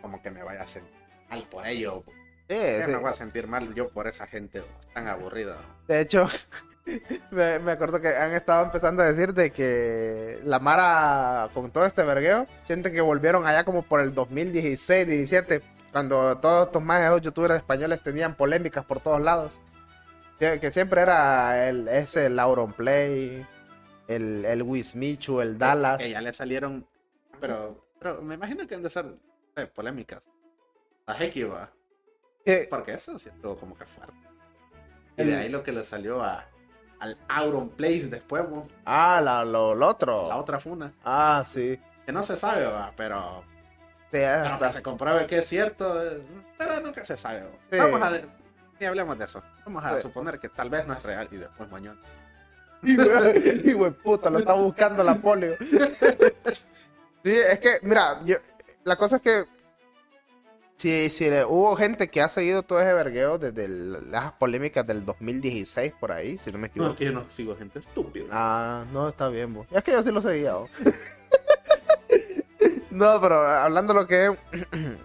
Como 0.03 0.21
que 0.23 0.31
me 0.31 0.43
vaya 0.43 0.61
a 0.61 0.65
hacer 0.65 0.83
mal 1.31 1.43
por 1.51 1.67
ello. 1.67 2.03
Sí, 2.49 2.57
sí. 2.85 2.91
me 2.91 2.97
voy 2.97 3.11
a 3.11 3.15
sentir 3.15 3.47
mal 3.47 3.75
yo 3.75 3.89
por 3.91 4.07
esa 4.09 4.27
gente 4.27 4.65
tan 4.95 5.07
aburrida. 5.09 5.57
De 5.87 6.01
hecho, 6.01 6.27
me, 7.30 7.59
me 7.59 7.73
acuerdo 7.73 8.00
que 8.00 8.09
han 8.09 8.33
estado 8.33 8.64
empezando 8.64 9.02
a 9.02 9.12
decir 9.12 9.35
de 9.35 9.50
que 9.50 10.40
la 10.45 10.59
Mara, 10.59 11.50
con 11.54 11.71
todo 11.71 11.87
este 11.87 12.02
vergueo, 12.02 12.47
siente 12.62 12.92
que 12.92 13.00
volvieron 13.00 13.47
allá 13.47 13.64
como 13.64 13.83
por 13.83 14.00
el 14.00 14.14
2016, 14.14 15.07
17, 15.07 15.62
cuando 15.92 16.38
todos 16.38 16.66
estos 16.66 16.83
más 16.83 17.21
youtubers 17.21 17.54
españoles 17.57 18.02
tenían 18.02 18.35
polémicas 18.35 18.85
por 18.85 19.00
todos 19.00 19.21
lados. 19.21 19.61
Que, 20.38 20.61
que 20.61 20.71
siempre 20.71 21.00
era 21.00 21.68
el, 21.68 21.88
ese 21.88 22.26
el 22.26 22.38
Auronplay, 22.38 23.45
el, 24.07 24.45
el 24.45 24.62
Wismichu, 24.62 25.40
el 25.40 25.59
Dallas. 25.59 25.99
Que 25.99 26.11
ya 26.11 26.21
le 26.21 26.33
salieron. 26.33 26.87
Pero, 27.40 27.85
pero 27.99 28.23
me 28.23 28.35
imagino 28.37 28.66
que 28.66 28.75
han 28.76 28.83
de 28.83 28.90
ser 28.90 29.07
eh, 29.57 29.66
polémicas. 29.66 30.23
La 31.07 31.16
Heki 31.18 31.42
va. 31.45 31.71
Que- 32.45 32.66
Porque 32.71 32.92
eso 32.95 33.18
sí 33.18 33.28
estuvo 33.28 33.57
como 33.59 33.76
que 33.76 33.85
fuerte. 33.85 34.14
Y 35.16 35.25
de 35.25 35.37
ahí 35.37 35.49
lo 35.49 35.64
que 35.64 35.73
le 35.73 35.83
salió 35.85 36.23
a, 36.23 36.47
al 37.00 37.17
Auron 37.28 37.69
Place 37.71 38.09
después, 38.09 38.49
bo, 38.49 38.67
ah, 38.85 39.21
la, 39.23 39.45
lo, 39.45 39.75
lo 39.75 39.87
otro. 39.88 40.28
la 40.28 40.37
otra 40.37 40.59
funa. 40.61 40.93
Ah, 41.05 41.45
sí. 41.47 41.78
Que 42.07 42.12
no 42.12 42.23
se 42.23 42.37
sabe, 42.37 42.67
va, 42.67 42.93
pero, 42.97 43.43
Sí, 44.00 44.07
pero 44.12 44.45
hasta- 44.55 44.67
que 44.69 44.73
se 44.73 44.83
compruebe 44.83 45.26
que 45.26 45.38
es 45.38 45.47
cierto. 45.47 46.02
eh, 46.02 46.23
Pero 46.57 46.81
nunca 46.81 47.05
se 47.05 47.17
sabe. 47.17 47.45
Sí. 47.71 47.78
Vamos 47.78 48.00
a. 48.02 48.12
Ni 48.81 48.87
hablemos 48.87 49.19
de 49.19 49.25
eso. 49.26 49.43
Vamos 49.64 49.85
a 49.85 49.97
Sí. 49.97 50.02
suponer 50.02 50.38
que 50.38 50.49
tal 50.49 50.71
vez 50.71 50.87
no 50.87 50.95
es 50.95 51.02
real 51.02 51.28
y 51.31 51.37
después 51.37 51.69
mañana. 51.71 51.99
Y 52.83 53.73
güey, 53.73 53.90
puta, 53.90 54.31
lo 54.31 54.38
está 54.38 54.52
buscando 54.52 55.02
la 55.05 55.14
polio. 55.17 55.57
Sí, 57.25 57.33
es 57.37 57.59
que, 57.59 57.78
mira, 57.83 58.21
yo, 58.25 58.37
la 58.85 58.95
cosa 58.97 59.17
es 59.17 59.23
que 59.23 59.45
si, 60.79 61.11
si 61.11 61.29
le- 61.29 61.45
hubo 61.45 61.77
gente 61.77 62.09
que 62.09 62.23
ha 62.23 62.29
seguido 62.29 62.63
todo 62.63 62.81
ese 62.81 62.93
vergueo 62.95 63.39
desde 63.39 63.65
el- 63.67 64.11
las 64.11 64.33
polémicas 64.33 64.87
del 64.87 65.05
2016 65.05 65.93
por 66.01 66.13
ahí, 66.13 66.39
si 66.39 66.51
no 66.53 66.59
me 66.59 66.69
No, 66.69 66.71
equivoco. 66.71 66.93
es 66.93 66.99
que 66.99 67.05
yo 67.05 67.13
no 67.13 67.25
sigo 67.29 67.57
gente 67.57 67.79
estúpida. 67.81 68.27
Ah, 68.31 68.85
no, 68.93 69.09
está 69.09 69.29
bien, 69.29 69.53
bo. 69.55 69.67
Es 69.71 69.83
que 69.85 69.93
yo 69.93 70.03
sí 70.03 70.11
lo 70.13 70.23
seguía. 70.23 70.55
bo. 70.55 70.67
no, 72.91 73.21
pero 73.21 73.47
hablando 73.47 73.95
de 73.95 74.01
lo 74.01 74.07
que 74.07 74.27
es... 74.27 74.33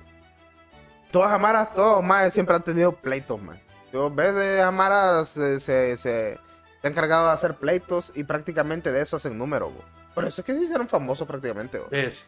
Todas 1.12 1.32
Amaras, 1.32 1.74
todos 1.76 2.04
más 2.04 2.34
siempre 2.34 2.56
han 2.56 2.64
tenido 2.64 2.92
pleitos, 2.94 3.40
man. 3.40 3.62
Yo 3.92 4.10
ves 4.10 4.34
de 4.34 4.62
Amaras 4.62 5.30
se, 5.30 5.60
se, 5.60 5.96
se, 5.98 5.98
se 5.98 6.40
ha 6.84 6.88
encargado 6.88 7.28
de 7.28 7.34
hacer 7.34 7.56
pleitos 7.58 8.12
y 8.16 8.24
prácticamente 8.24 8.92
de 8.92 9.02
eso 9.04 9.18
hacen 9.18 9.38
número, 9.38 9.70
bo. 9.70 9.82
Por 10.16 10.26
eso 10.26 10.42
es 10.42 10.46
que 10.46 10.54
se 10.56 10.64
hicieron 10.64 10.88
famosos 10.88 11.28
prácticamente, 11.28 11.78
bo. 11.78 11.86
¿Ves? 11.92 12.26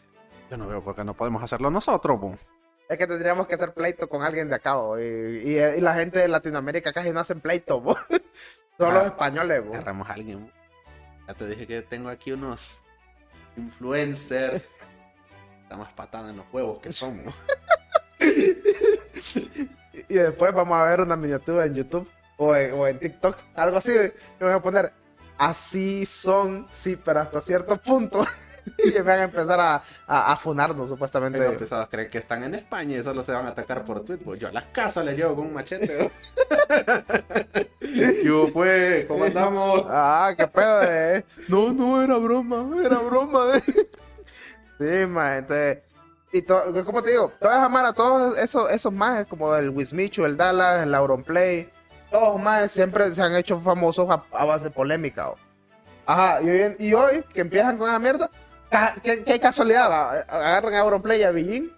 Yo 0.52 0.58
no 0.58 0.68
veo 0.68 0.84
por 0.84 0.94
qué 0.96 1.04
no 1.04 1.16
podemos 1.16 1.42
hacerlo 1.42 1.72
nosotros, 1.72 2.20
bo. 2.20 2.38
Es 2.88 2.98
que 3.00 3.08
tendríamos 3.08 3.48
que 3.48 3.56
hacer 3.56 3.74
pleito 3.74 4.08
con 4.08 4.22
alguien 4.22 4.50
de 4.50 4.56
acá, 4.56 4.76
bo. 4.76 5.00
Y, 5.00 5.04
y, 5.04 5.58
y 5.58 5.82
la 5.82 5.96
gente 5.96 6.20
de 6.20 6.28
Latinoamérica 6.28 6.94
casi 6.94 7.10
no 7.12 7.20
hacen 7.20 7.42
pleito, 7.42 7.82
bo. 7.82 7.98
Todos 8.78 8.94
los 8.94 9.04
Ah. 9.04 9.08
españoles, 9.08 9.66
bo. 9.66 9.74
agarramos 9.74 10.10
a 10.10 10.14
alguien. 10.14 10.52
Ya 11.28 11.34
te 11.34 11.48
dije 11.48 11.66
que 11.66 11.82
tengo 11.82 12.10
aquí 12.10 12.32
unos 12.32 12.80
influencers. 13.58 14.70
Estamos 15.64 15.92
patada 15.94 16.30
en 16.30 16.38
los 16.38 16.46
huevos 16.52 16.80
que 16.80 16.94
somos. 16.94 17.36
Y 20.08 20.14
después 20.16 20.54
vamos 20.54 20.78
a 20.78 20.84
ver 20.86 21.00
una 21.02 21.16
miniatura 21.16 21.66
en 21.66 21.74
YouTube 21.74 22.10
o 22.38 22.54
en, 22.56 22.74
o 22.74 22.86
en 22.86 23.00
TikTok, 23.00 23.38
algo 23.56 23.78
así. 23.78 23.92
Y 23.94 24.44
voy 24.44 24.52
a 24.54 24.60
poner, 24.62 24.92
así 25.38 26.06
son, 26.06 26.68
sí, 26.70 26.96
pero 26.98 27.22
hasta 27.22 27.40
cierto 27.42 27.78
punto. 27.78 28.26
y 28.84 28.92
me 28.92 29.02
van 29.02 29.20
a 29.20 29.24
empezar 29.24 29.60
a, 29.60 29.76
a, 30.08 30.32
a 30.34 30.38
funarnos, 30.38 30.90
supuestamente. 30.90 31.40
Tengo 31.40 31.58
pesados 31.58 31.88
creen 31.90 32.10
que 32.10 32.18
están 32.18 32.44
en 32.44 32.56
España 32.56 32.98
y 32.98 33.04
solo 33.04 33.24
se 33.24 33.32
van 33.32 33.46
a 33.46 33.50
atacar 33.50 33.84
por 33.86 34.04
Twitter. 34.04 34.24
Pues 34.26 34.40
yo 34.40 34.48
a 34.48 34.52
las 34.52 34.66
casas 34.66 35.06
les 35.06 35.16
llevo 35.16 35.36
con 35.36 35.48
un 35.48 35.54
machete. 35.54 36.12
¿Qué 37.80 38.50
pues? 38.54 39.06
¿Cómo 39.06 39.24
andamos? 39.26 39.86
Ah, 39.90 40.34
qué 40.38 40.48
pedo, 40.48 40.84
eh. 40.84 41.26
No, 41.48 41.72
no, 41.72 42.02
era 42.02 42.18
broma, 42.18 42.66
era 42.84 42.98
broma, 43.00 43.58
eh. 43.58 43.62
Sí, 44.80 45.06
man, 45.08 45.38
entonces. 45.38 45.80
Y 46.32 46.42
to- 46.42 46.64
como 46.86 47.02
te 47.02 47.12
digo, 47.12 47.32
todas 47.40 47.58
amar 47.60 47.86
a 47.86 47.94
todos 47.94 48.38
esos, 48.38 48.70
esos 48.70 48.92
majes, 48.92 49.26
como 49.28 49.56
el 49.56 49.70
Wismichu, 49.70 50.26
el 50.26 50.36
Dallas, 50.36 50.84
el 50.84 50.94
Auronplay, 50.94 51.70
todos 52.12 52.42
más 52.42 52.72
siempre 52.72 53.10
se 53.12 53.22
han 53.22 53.36
hecho 53.36 53.60
famosos 53.62 54.10
a, 54.10 54.24
a 54.34 54.44
base 54.46 54.66
de 54.66 54.72
polémica. 54.72 55.30
o. 55.30 55.38
Ajá, 56.06 56.42
y 56.42 56.50
hoy, 56.50 56.76
y 56.80 56.94
hoy 56.94 57.24
que 57.34 57.40
empiezan 57.42 57.78
con 57.78 57.88
esa 57.90 58.00
mierda, 58.00 58.30
qué, 59.04 59.24
qué 59.24 59.40
casualidad, 59.40 59.90
va, 59.90 60.12
agarran 60.22 60.74
a 60.74 60.80
Auronplay 60.80 61.22
y 61.22 61.24
a 61.24 61.32
Billín, 61.32 61.72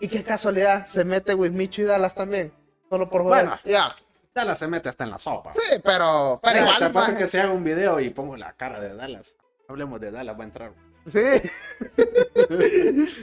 y 0.00 0.08
qué 0.08 0.22
casualidad, 0.22 0.86
se 0.86 1.04
mete 1.04 1.34
Wismichu 1.34 1.82
y 1.82 1.84
Dallas 1.84 2.14
también, 2.14 2.52
solo 2.88 3.08
por 3.08 3.22
joder. 3.22 3.46
Bueno. 3.46 3.60
Ya, 3.64 3.94
Dallas 4.34 4.58
se 4.58 4.66
mete 4.66 4.88
hasta 4.88 5.04
en 5.04 5.10
la 5.10 5.18
sopa. 5.18 5.52
sí, 5.52 5.60
pero, 5.84 6.40
pero 6.42 6.66
te 6.78 6.84
apuesto 6.84 7.16
que 7.16 7.28
se 7.28 7.40
haga 7.40 7.52
un 7.52 7.64
video 7.64 8.00
y 8.00 8.10
pongo 8.10 8.36
la 8.36 8.52
cara 8.52 8.80
de 8.80 8.94
Dallas. 8.94 9.36
Hablemos 9.68 10.00
de 10.00 10.10
Dallas, 10.10 10.36
va 10.36 10.42
a 10.42 10.46
entrar. 10.46 10.72
Sí. 11.10 11.20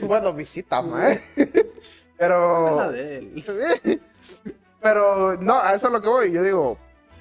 bueno, 0.02 0.32
visita. 0.34 0.82
Pero. 2.18 2.76
La 2.76 2.90
de 2.90 3.18
él. 3.18 4.02
Pero, 4.80 5.36
no, 5.36 5.58
a 5.60 5.74
eso 5.74 5.88
es 5.88 5.92
lo 5.92 6.00
que 6.00 6.08
voy. 6.08 6.32
Yo 6.32 6.42
digo, 6.42 6.78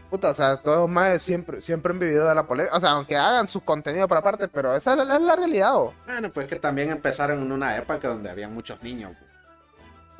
puta, 0.10 0.30
o 0.30 0.34
sea, 0.34 0.58
todos 0.58 0.90
más 0.90 1.22
siempre, 1.22 1.62
siempre 1.62 1.92
han 1.94 2.00
vivido 2.00 2.28
de 2.28 2.36
la 2.36 2.48
polémica. 2.48 2.76
O 2.76 2.80
sea, 2.80 2.92
aunque 2.92 3.16
hagan 3.16 3.48
sus 3.48 3.64
contenidos 3.64 4.08
por 4.08 4.18
aparte, 4.18 4.48
pero 4.48 4.76
esa 4.76 4.94
es 4.94 5.08
la, 5.08 5.16
es 5.16 5.22
la 5.22 5.36
realidad, 5.36 5.76
o. 5.78 5.94
Bueno, 6.06 6.32
pues 6.32 6.48
que 6.48 6.58
también 6.58 6.90
empezaron 6.90 7.42
en 7.42 7.52
una 7.52 7.78
época 7.78 8.08
donde 8.08 8.30
había 8.30 8.50
muchos 8.50 8.82
niños. 8.84 9.14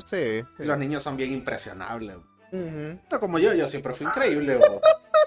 Sí. 0.06 0.44
Y 0.58 0.64
los 0.64 0.78
niños 0.78 1.04
son 1.04 1.18
bien 1.18 1.34
impresionables. 1.34 2.18
Esto 2.52 3.20
como 3.20 3.38
yo, 3.38 3.54
yo 3.54 3.68
siempre 3.68 3.94
fui 3.94 4.08
increíble, 4.08 4.58
bo. 4.58 4.82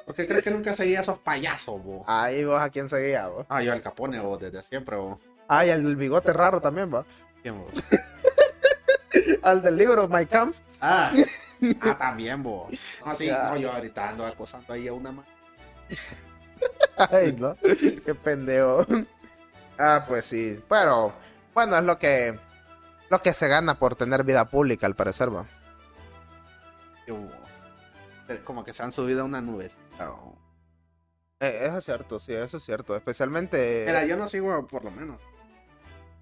¿Por 0.05 0.15
qué 0.15 0.27
crees 0.27 0.43
que 0.43 0.51
nunca 0.51 0.75
seguía 0.75 0.99
a 0.99 1.03
esos 1.03 1.19
payasos, 1.19 1.83
bo? 1.83 2.05
Ahí 2.07 2.45
vos 2.45 2.61
a 2.61 2.71
quién 2.71 2.89
seguía, 2.89 3.29
vos. 3.29 3.47
Ah, 3.49 3.63
yo 3.63 3.73
al 3.73 3.81
Capone, 3.81 4.19
bo, 4.21 4.37
desde 4.37 4.63
siempre, 4.63 4.97
bo. 4.97 5.21
Ah, 5.49 5.65
y 5.65 5.69
del 5.69 5.97
bigote 5.97 6.33
raro 6.33 6.61
también, 6.61 6.93
va. 6.93 7.05
¿Quién, 7.43 7.59
bo? 7.59 7.69
Al 9.43 9.63
del 9.63 9.77
libro, 9.77 10.09
My 10.09 10.27
Camp. 10.27 10.55
Ah, 10.81 11.13
ah, 11.81 11.97
también, 11.99 12.43
bo. 12.43 12.69
No, 13.05 13.15
sí, 13.17 13.31
no, 13.31 13.57
yo 13.57 13.73
ahorita 13.73 14.11
ando 14.11 14.27
acosando 14.27 14.73
ahí 14.73 14.89
a 14.89 14.93
una 14.93 15.13
más. 15.13 15.27
Ay, 17.11 17.33
no. 17.39 17.57
Qué 17.57 18.15
pendejo. 18.15 18.87
Ah, 19.79 20.05
pues 20.07 20.27
sí. 20.27 20.61
Pero, 20.69 21.13
bueno, 21.55 21.77
es 21.77 21.85
lo 21.85 21.99
que. 21.99 22.39
Lo 23.11 23.21
que 23.21 23.33
se 23.35 23.49
gana 23.49 23.79
por 23.79 23.95
tener 23.95 24.25
vida 24.25 24.49
pública, 24.49 24.87
al 24.87 24.97
parecer, 24.97 25.35
va. 25.35 25.47
Como 28.45 28.65
que 28.65 28.73
se 28.73 28.83
han 28.83 28.93
subido 28.93 29.23
a 29.23 29.25
una 29.25 29.43
nube. 29.43 29.71
Eh, 31.41 31.59
eso 31.67 31.79
es 31.79 31.85
cierto, 31.85 32.19
sí, 32.19 32.33
eso 32.33 32.57
es 32.57 32.63
cierto. 32.63 32.97
Especialmente. 32.97 33.85
Mira, 33.87 34.05
yo 34.07 34.17
no 34.17 34.27
sigo, 34.27 34.67
por 34.67 34.85
lo 34.85 34.91
menos. 34.91 35.21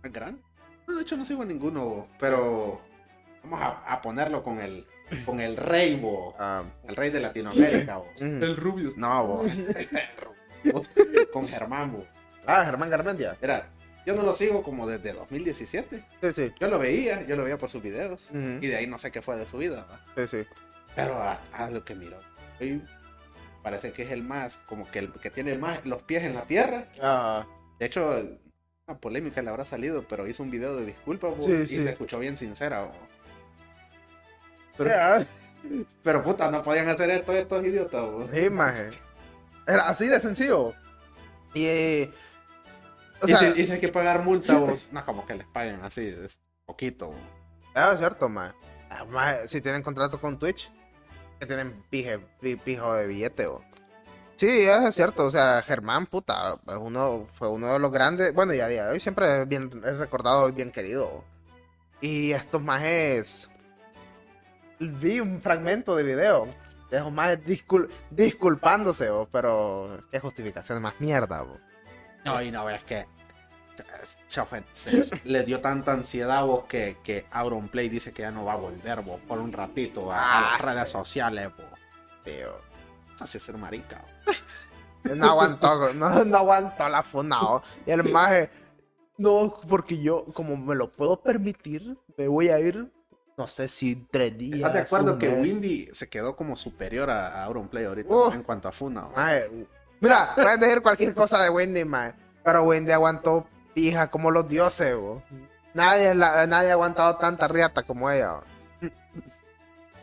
¿Es 0.02 0.12
grande? 0.12 0.42
No, 0.88 0.97
de 0.97 1.02
hecho, 1.02 1.16
no 1.16 1.25
sigo 1.25 1.42
a 1.42 1.47
ninguno, 1.47 2.09
pero. 2.18 2.80
Vamos 3.42 3.61
a, 3.61 3.92
a 3.92 4.02
ponerlo 4.02 4.42
con 4.42 4.61
el. 4.61 4.87
Con 5.25 5.40
el 5.40 5.56
rey, 5.56 5.97
bo. 5.97 6.35
ah, 6.38 6.62
El 6.87 6.94
rey 6.97 7.11
de 7.11 7.20
Latinoamérica, 7.20 7.97
bo. 7.97 8.06
El 8.18 8.56
Rubius. 8.56 8.97
No, 8.97 9.26
bo. 9.26 9.42
con 11.32 11.49
Germán, 11.49 11.92
bo. 11.92 12.06
ah, 12.47 12.64
Germán 12.64 12.90
Garmendia. 12.90 13.37
Mira, 13.40 13.68
yo 14.06 14.14
no 14.14 14.23
lo 14.23 14.32
sigo 14.32 14.62
como 14.62 14.87
desde 14.87 15.12
2017. 15.12 16.04
Sí, 16.23 16.32
sí. 16.35 16.52
Yo 16.61 16.68
lo 16.68 16.78
veía, 16.78 17.23
yo 17.26 17.37
lo 17.37 17.44
veía 17.44 17.59
por 17.59 17.70
sus 17.70 17.82
videos. 17.82 18.28
Y 18.32 18.66
de 18.66 18.76
ahí 18.76 18.87
no 18.87 18.99
sé 18.99 19.11
qué 19.11 19.23
fue 19.23 19.37
de 19.37 19.47
su 19.47 19.59
vida. 19.59 19.87
Sí, 20.16 20.28
sí. 20.28 20.47
Pero 20.94 21.14
a, 21.14 21.40
a 21.52 21.70
lo 21.70 21.85
que 21.85 21.94
miro. 21.94 22.18
hoy 22.61 22.82
parece 23.62 23.92
que 23.92 24.02
es 24.02 24.11
el 24.11 24.23
más, 24.23 24.56
como 24.59 24.90
que 24.90 24.99
el 25.00 25.12
que 25.12 25.30
tiene 25.30 25.56
más 25.59 25.85
los 25.85 26.02
pies 26.02 26.25
en 26.25 26.35
la 26.35 26.42
tierra. 26.47 26.87
Ah, 27.00 27.47
De 27.78 27.87
hecho, 27.87 28.09
una 28.87 28.99
polémica 28.99 29.42
le 29.42 29.50
habrá 29.50 29.64
salido, 29.64 30.06
pero 30.09 30.26
hizo 30.26 30.42
un 30.42 30.50
video 30.50 30.76
de 30.76 30.87
disculpas 30.87 31.37
bo, 31.37 31.44
Sí, 31.44 31.52
y 31.52 31.66
sí. 31.66 31.80
se 31.82 31.90
escuchó 31.90 32.18
bien 32.18 32.37
sincera. 32.37 32.85
bo. 32.85 32.92
Pero. 36.02 36.22
Puta, 36.22 36.50
no 36.50 36.62
podían 36.62 36.88
hacer 36.88 37.10
esto 37.10 37.32
estos 37.32 37.64
idiotas. 37.64 38.04
Sí, 38.34 38.50
maje. 38.50 38.90
Era 39.66 39.88
así 39.88 40.06
de 40.08 40.20
sencillo. 40.20 40.75
Y. 41.54 41.64
eh, 41.66 42.12
O 43.22 43.26
y, 43.26 43.30
sea, 43.30 43.38
si, 43.38 43.60
y 43.60 43.66
si 43.66 43.72
hay 43.72 43.80
que 43.80 43.88
pagar 43.88 44.22
multa, 44.22 44.56
vos, 44.56 44.88
no 44.92 45.04
como 45.04 45.26
que 45.26 45.34
les 45.34 45.46
paguen 45.46 45.80
así, 45.84 46.06
es 46.06 46.40
poquito. 46.66 47.12
eso 47.75 47.92
es 47.92 47.99
cierto, 47.99 48.28
maje. 48.28 48.54
Ah, 48.88 49.04
maje, 49.04 49.46
Si 49.49 49.60
tienen 49.60 49.82
contrato 49.82 50.20
con 50.20 50.38
Twitch, 50.38 50.70
que 51.38 51.46
tienen 51.46 51.84
pije, 51.90 52.18
pi- 52.40 52.56
pijo 52.56 52.94
de 52.94 53.06
billete, 53.06 53.46
o. 53.46 53.62
Sí, 54.37 54.62
eso 54.62 54.88
es 54.88 54.94
cierto. 54.94 55.26
O 55.26 55.30
sea, 55.30 55.60
Germán, 55.62 56.06
puta, 56.06 56.58
uno, 56.80 57.28
fue 57.34 57.50
uno 57.50 57.75
de 57.75 57.78
los 57.78 57.92
grandes. 57.92 58.32
Bueno, 58.32 58.54
y 58.54 58.60
a 58.60 58.68
día 58.68 58.87
de 58.87 58.92
hoy 58.92 59.00
siempre 59.00 59.42
es 59.42 59.46
bien 59.49 59.70
es 59.84 59.99
recordado 59.99 60.49
y 60.49 60.52
bien 60.52 60.70
querido. 60.72 61.22
Y 62.00 62.32
estos 62.32 62.62
majes. 62.62 63.50
Vi 64.80 65.20
un 65.20 65.40
fragmento 65.40 65.94
de 65.94 66.02
video 66.02 66.49
de 66.90 66.96
esos 66.96 67.12
majes 67.12 67.44
discul- 67.46 67.88
disculpándose, 68.10 69.10
bo, 69.10 69.28
pero 69.30 70.02
qué 70.10 70.18
justificación 70.20 70.80
más 70.82 70.94
mierda, 71.00 71.42
bo. 71.42 71.58
No, 72.25 72.40
y 72.42 72.50
no, 72.50 72.68
es 72.68 72.82
que 72.84 73.06
se 74.26 74.40
ofen- 74.42 74.64
se- 74.72 75.20
le 75.25 75.42
dio 75.42 75.60
tanta 75.60 75.92
ansiedad 75.92 76.44
vos 76.44 76.64
que, 76.64 76.99
que 77.04 77.26
Auronplay 77.30 77.88
dice 77.88 78.12
que 78.12 78.22
ya 78.22 78.30
no 78.30 78.44
va 78.44 78.54
a 78.54 78.56
volver 78.56 79.00
vos 79.02 79.20
por 79.26 79.38
un 79.38 79.52
ratito 79.52 80.10
a, 80.12 80.16
a 80.18 80.38
Ah, 80.38 80.50
las 80.52 80.60
redes 80.62 80.88
sí. 80.88 80.92
sociales 80.92 81.49
vos. 81.56 81.78
Tío. 82.25 82.52
Así 83.20 83.38
es 83.38 83.44
ser 83.44 83.56
marica. 83.56 84.02
No 85.04 85.30
aguantó, 85.30 85.92
no, 85.94 86.25
no 86.25 86.37
aguantó 86.37 86.88
la 86.88 87.02
funa. 87.02 87.40
oh. 87.40 87.62
Y 87.87 87.90
el 87.90 88.04
maje, 88.04 88.50
no, 89.18 89.54
porque 89.68 89.99
yo, 90.00 90.25
como 90.34 90.56
me 90.56 90.75
lo 90.75 90.90
puedo 90.90 91.20
permitir, 91.22 91.96
me 92.18 92.28
voy 92.28 92.49
a 92.49 92.58
ir, 92.60 92.90
no 93.40 93.47
sé 93.47 93.68
si 93.68 93.97
tres 93.97 94.37
días. 94.37 94.59
¿Estás 94.59 94.73
de 94.75 94.80
acuerdo 94.80 95.18
que 95.18 95.30
mes. 95.30 95.40
Windy 95.42 95.88
se 95.94 96.11
quedó 96.11 96.37
como 96.37 96.56
superior 96.56 97.09
a, 97.09 97.40
a 97.40 97.44
Auronplay 97.44 97.87
ahorita 97.87 98.14
en 98.35 98.42
cuanto 98.42 98.68
a 98.68 98.73
Funa? 98.73 99.06
mira, 99.99 100.32
puedes 100.35 100.61
decir 100.61 100.82
cualquier 100.82 101.14
cosa 101.14 101.42
de 101.42 101.49
Wendy, 101.49 101.87
maje, 101.87 102.14
pero 102.44 102.64
Wendy 102.64 102.92
aguantó 102.92 103.47
pija 103.75 104.11
como 104.11 104.30
los 104.30 104.47
dioses, 104.47 104.94
bo. 104.94 105.23
Nadie, 105.73 106.14
la- 106.14 106.47
nadie 106.47 106.68
ha 106.68 106.75
aguantado 106.75 107.16
tanta 107.16 107.49
riata 107.49 107.82
como 107.82 108.11
ella. 108.11 108.32
bo. 108.32 108.42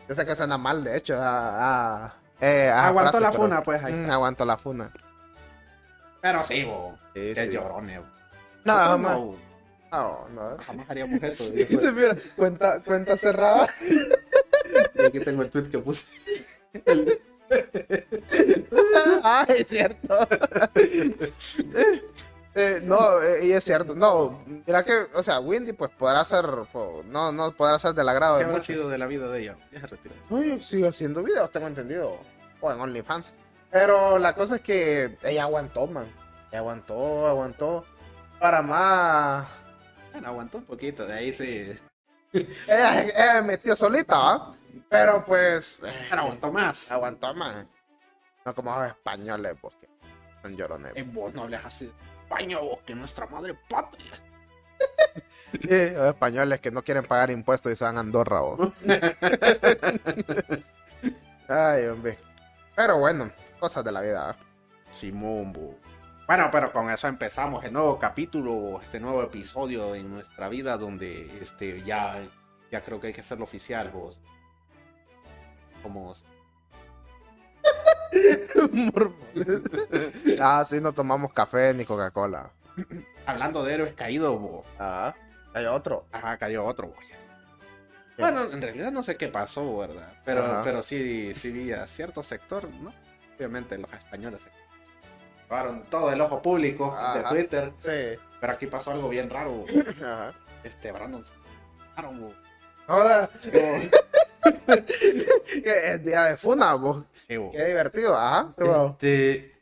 Yo 0.08 0.14
sé 0.16 0.26
que 0.26 0.34
suena 0.34 0.58
mal, 0.58 0.82
de 0.82 0.96
hecho. 0.96 1.14
a- 1.16 2.06
a- 2.06 2.14
eh, 2.40 2.70
Aguantó 2.74 3.18
frase, 3.18 3.20
la 3.22 3.30
pero- 3.30 3.42
Funa, 3.44 3.62
pues 3.62 3.84
ahí 3.84 3.92
Mm, 3.94 4.10
aguantó 4.10 4.44
la 4.44 4.56
funa. 4.56 4.90
Pero 6.20 6.42
sí, 6.42 6.64
vos. 6.64 6.94
Sí, 7.14 7.34
Qué 7.34 7.44
sí. 7.46 7.50
llorones. 7.52 8.00
No, 8.64 8.98
no, 8.98 9.36
No, 9.90 10.28
no. 10.28 10.56
jamás 10.58 10.90
haríamos 10.90 11.22
eso. 11.22 11.44
Y 11.54 11.64
se 11.64 11.92
mira, 11.92 12.16
cuenta, 12.36 12.80
cuenta 12.80 13.16
cerrada. 13.16 13.68
Y 14.94 15.02
aquí 15.02 15.20
tengo 15.20 15.42
el 15.42 15.50
tweet 15.50 15.68
que 15.70 15.78
puse. 15.78 16.06
ah, 19.22 19.46
es 19.48 19.68
cierto. 19.68 20.28
Eh, 22.54 22.80
no, 22.82 23.22
eh, 23.22 23.46
y 23.46 23.52
es 23.52 23.62
cierto. 23.62 23.94
No, 23.94 24.42
mira 24.66 24.82
que, 24.82 25.06
o 25.14 25.22
sea, 25.22 25.38
Windy 25.38 25.74
pues 25.74 25.92
podrá 25.96 26.24
ser, 26.24 26.44
no, 27.04 27.30
no 27.30 27.52
podrá 27.52 27.78
ser 27.78 27.94
del 27.94 28.08
agrado 28.08 28.38
¿Qué 28.38 28.44
de 28.44 28.50
habrá 28.50 28.62
sido 28.62 28.88
de 28.88 28.98
la 28.98 29.06
vida 29.06 29.28
de 29.28 29.42
ella? 29.42 29.56
Ya 29.70 29.80
se 29.80 29.86
retiró. 29.86 30.14
No, 30.28 30.42
yo 30.42 30.58
sigo 30.60 30.88
haciendo 30.88 31.22
videos, 31.22 31.52
tengo 31.52 31.68
entendido. 31.68 32.18
O 32.60 32.72
en 32.72 32.80
OnlyFans. 32.80 33.34
Pero 33.70 34.18
la 34.18 34.34
cosa 34.34 34.56
es 34.56 34.62
que 34.62 35.16
ella 35.22 35.44
aguantó, 35.44 35.86
man. 35.86 36.06
Ella 36.50 36.58
aguantó, 36.58 37.28
aguantó. 37.28 37.84
Para 38.40 38.62
más. 38.62 39.46
Bueno, 40.12 40.28
aguantó 40.28 40.58
un 40.58 40.64
poquito, 40.64 41.06
de 41.06 41.14
ahí 41.14 41.32
sí. 41.32 41.76
Ella, 42.66 43.02
ella 43.02 43.34
me 43.42 43.48
metió 43.48 43.74
solita, 43.74 44.18
¿va? 44.18 44.52
Pero 44.88 45.24
pues. 45.24 45.80
eh, 45.82 46.06
Pero 46.10 46.22
aguantó 46.22 46.52
más. 46.52 46.92
Aguantó, 46.92 47.34
man. 47.34 47.68
No 48.44 48.54
como 48.54 48.78
los 48.78 48.88
españoles, 48.88 49.56
porque 49.60 49.88
son 50.42 50.56
llorones. 50.56 50.92
Eh, 50.96 51.02
vos 51.02 51.34
no 51.34 51.42
hables 51.42 51.64
así 51.64 51.86
de 51.86 51.92
España, 52.22 52.58
vos, 52.58 52.78
que 52.84 52.94
nuestra 52.94 53.26
madre 53.26 53.58
patria. 53.68 54.12
Sí, 55.52 55.90
los 55.90 56.08
españoles 56.08 56.60
que 56.60 56.70
no 56.70 56.82
quieren 56.82 57.04
pagar 57.04 57.30
impuestos 57.30 57.72
y 57.72 57.76
se 57.76 57.84
van 57.84 57.96
a 57.96 58.00
Andorra, 58.00 58.42
¿o? 58.42 58.72
Ay, 61.48 61.86
hombre. 61.86 62.18
Pero 62.76 62.98
bueno, 62.98 63.32
cosas 63.58 63.82
de 63.84 63.92
la 63.92 64.00
vida. 64.02 64.36
¿eh? 64.38 64.44
Simón, 64.90 65.52
bo. 65.52 65.74
Bueno, 66.28 66.50
pero 66.52 66.70
con 66.72 66.90
eso 66.90 67.08
empezamos 67.08 67.64
el 67.64 67.72
nuevo 67.72 67.98
capítulo, 67.98 68.82
este 68.82 69.00
nuevo 69.00 69.22
episodio 69.22 69.94
en 69.94 70.10
nuestra 70.10 70.50
vida 70.50 70.76
donde 70.76 71.38
este 71.40 71.82
ya, 71.84 72.22
ya 72.70 72.82
creo 72.82 73.00
que 73.00 73.06
hay 73.06 73.12
que 73.14 73.22
hacerlo 73.22 73.44
oficial, 73.44 73.88
vos. 73.88 74.20
Como 75.82 76.14
ah, 80.38 80.62
sí, 80.68 80.82
no 80.82 80.92
tomamos 80.92 81.32
café 81.32 81.72
ni 81.72 81.86
Coca-Cola. 81.86 82.50
hablando 83.24 83.64
de 83.64 83.72
héroes 83.72 83.94
caídos, 83.94 84.38
vos. 84.38 84.66
Ah, 84.78 85.14
hay 85.54 85.64
otro. 85.64 86.04
Ajá, 86.12 86.36
cayó 86.36 86.66
otro, 86.66 86.88
vos. 86.88 86.98
Bueno, 88.18 88.52
en 88.52 88.60
realidad 88.60 88.92
no 88.92 89.02
sé 89.02 89.16
qué 89.16 89.28
pasó, 89.28 89.78
¿verdad? 89.78 90.12
Pero, 90.26 90.44
Ajá. 90.44 90.60
pero 90.62 90.82
sí, 90.82 91.34
sí 91.34 91.50
vi 91.50 91.72
a 91.72 91.86
cierto 91.86 92.22
sector, 92.22 92.68
¿no? 92.68 92.92
Obviamente 93.38 93.78
los 93.78 93.90
españoles 93.94 94.44
llevaron 95.48 95.82
todo 95.84 96.12
el 96.12 96.20
ojo 96.20 96.42
público 96.42 96.94
de. 97.14 97.22
Twitter. 97.22 97.72
Sí. 97.78 98.20
Pero 98.40 98.52
aquí 98.52 98.66
pasó 98.66 98.90
algo 98.92 99.08
bien 99.08 99.30
raro. 99.30 99.64
Ajá. 100.02 100.34
Este, 100.62 100.92
Brandon 100.92 101.24
se. 101.24 101.32
Joder. 102.86 103.28
Que 105.62 105.92
es 105.92 106.04
día 106.04 106.24
de 106.24 106.36
funa, 106.36 106.74
bo. 106.74 107.04
Sí, 107.26 107.36
bo. 107.36 107.50
Qué 107.50 107.64
divertido, 107.64 108.16
ajá. 108.16 108.54
Este, 108.56 109.56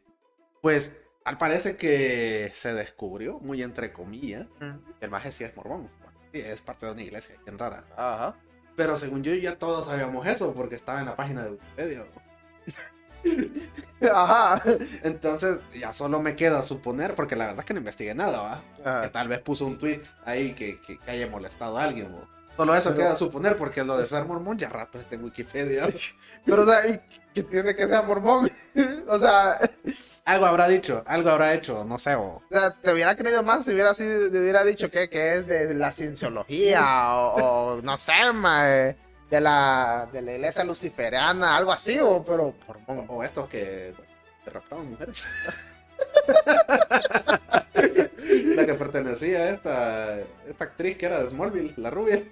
pues, 0.60 0.92
al 1.24 1.38
parece 1.38 1.76
que 1.76 2.50
se 2.54 2.74
descubrió, 2.74 3.38
muy 3.40 3.62
entre 3.62 3.92
comillas, 3.92 4.46
que 4.58 5.04
el 5.04 5.10
maje 5.10 5.32
sí 5.32 5.44
es 5.44 5.56
mormón. 5.56 5.88
Sí, 6.32 6.40
es 6.40 6.60
parte 6.60 6.86
de 6.86 6.92
una 6.92 7.02
iglesia 7.02 7.36
bien 7.44 7.58
rara. 7.58 7.84
Ajá. 7.96 8.36
Pero 8.76 8.98
según 8.98 9.22
yo, 9.22 9.34
ya 9.34 9.56
todos 9.56 9.86
sabíamos 9.86 10.26
eso, 10.26 10.52
porque 10.52 10.76
estaba 10.76 11.00
en 11.00 11.06
la 11.06 11.16
página 11.16 11.44
de 11.44 11.50
Wikipedia. 11.52 12.04
Ajá. 14.12 14.62
Entonces, 15.02 15.58
ya 15.74 15.92
solo 15.92 16.20
me 16.20 16.36
queda 16.36 16.62
suponer, 16.62 17.14
porque 17.14 17.36
la 17.36 17.46
verdad 17.46 17.60
es 17.60 17.66
que 17.66 17.74
no 17.74 17.80
investigué 17.80 18.14
nada, 18.14 18.40
¿va? 18.40 18.62
Que 18.82 18.88
Ajá. 18.88 19.12
tal 19.12 19.28
vez 19.28 19.40
puso 19.40 19.66
un 19.66 19.78
tweet 19.78 20.02
ahí 20.24 20.52
que, 20.52 20.80
que- 20.80 20.98
que 20.98 21.10
haya 21.10 21.26
molestado 21.28 21.78
a 21.78 21.84
alguien, 21.84 22.12
bo. 22.12 22.26
Solo 22.56 22.74
eso 22.74 22.90
Pero- 22.90 23.02
queda 23.02 23.16
suponer, 23.16 23.56
porque 23.56 23.84
lo 23.84 23.96
de 23.98 24.06
ser 24.08 24.24
mormón 24.24 24.58
ya 24.58 24.68
rato 24.68 24.98
está 24.98 25.14
en 25.14 25.24
Wikipedia. 25.24 25.88
Pero, 26.46 26.62
o 26.62 26.66
sea, 26.66 26.86
¿y 26.86 27.00
¿qué 27.34 27.42
tiene 27.42 27.74
que 27.74 27.86
ser 27.86 28.02
mormón? 28.04 28.50
o 29.08 29.18
sea, 29.18 29.58
algo 30.24 30.46
habrá 30.46 30.68
dicho, 30.68 31.02
algo 31.06 31.30
habrá 31.30 31.54
hecho, 31.54 31.84
no 31.84 31.98
sé, 31.98 32.14
bo. 32.14 32.42
o 32.48 32.48
sea, 32.50 32.74
te 32.80 32.92
hubiera 32.92 33.16
creído 33.16 33.42
más 33.42 33.64
si 33.64 33.72
hubiera, 33.72 33.94
sido, 33.94 34.30
te 34.30 34.40
hubiera 34.40 34.64
dicho 34.64 34.90
que, 34.90 35.08
que 35.10 35.36
es 35.36 35.46
de 35.46 35.74
la 35.74 35.90
cienciología 35.90 37.14
o, 37.14 37.74
o 37.76 37.82
no 37.82 37.96
sé, 37.96 38.12
mae, 38.34 38.96
de 39.30 39.40
la, 39.40 40.08
de 40.12 40.22
la 40.22 40.32
iglesia 40.34 40.64
luciferiana, 40.64 41.56
algo 41.56 41.72
así, 41.72 41.98
o, 41.98 42.22
pero 42.24 42.44
O, 42.44 42.54
mormón. 42.66 43.06
o 43.08 43.24
estos 43.24 43.48
que, 43.48 43.92
raptaban 44.46 44.90
mujeres. 44.90 45.24
la 47.74 48.66
que 48.66 48.74
pertenecía 48.74 49.38
a 49.38 49.50
esta, 49.50 50.18
esta 50.48 50.64
actriz 50.64 50.96
que 50.96 51.06
era 51.06 51.22
de 51.22 51.28
Smallville, 51.28 51.74
la 51.76 51.90
rubia. 51.90 52.22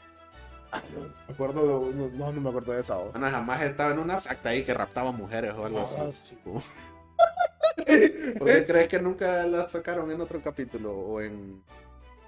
Ay, 0.70 0.82
no 0.94 1.00
me 1.00 1.32
acuerdo, 1.34 1.90
no, 1.94 2.08
no, 2.08 2.32
no 2.32 2.40
me 2.40 2.48
acuerdo 2.48 2.72
de 2.72 2.80
esa. 2.80 2.96
Bueno, 2.96 3.30
jamás 3.30 3.62
estaba 3.62 3.92
en 3.92 3.98
una 3.98 4.18
secta 4.18 4.48
ahí 4.50 4.64
que 4.64 4.74
raptaba 4.74 5.12
mujeres 5.12 5.52
o 5.54 5.64
algo 5.66 5.80
Ah, 5.80 6.06
así. 6.08 6.36
sí. 6.36 6.38
¿Por 8.38 8.46
qué 8.46 8.66
crees 8.66 8.88
que 8.88 9.00
nunca 9.00 9.44
la 9.46 9.68
sacaron 9.68 10.10
en 10.10 10.20
otro 10.20 10.40
capítulo? 10.42 10.92
O 10.92 11.20
en, 11.20 11.62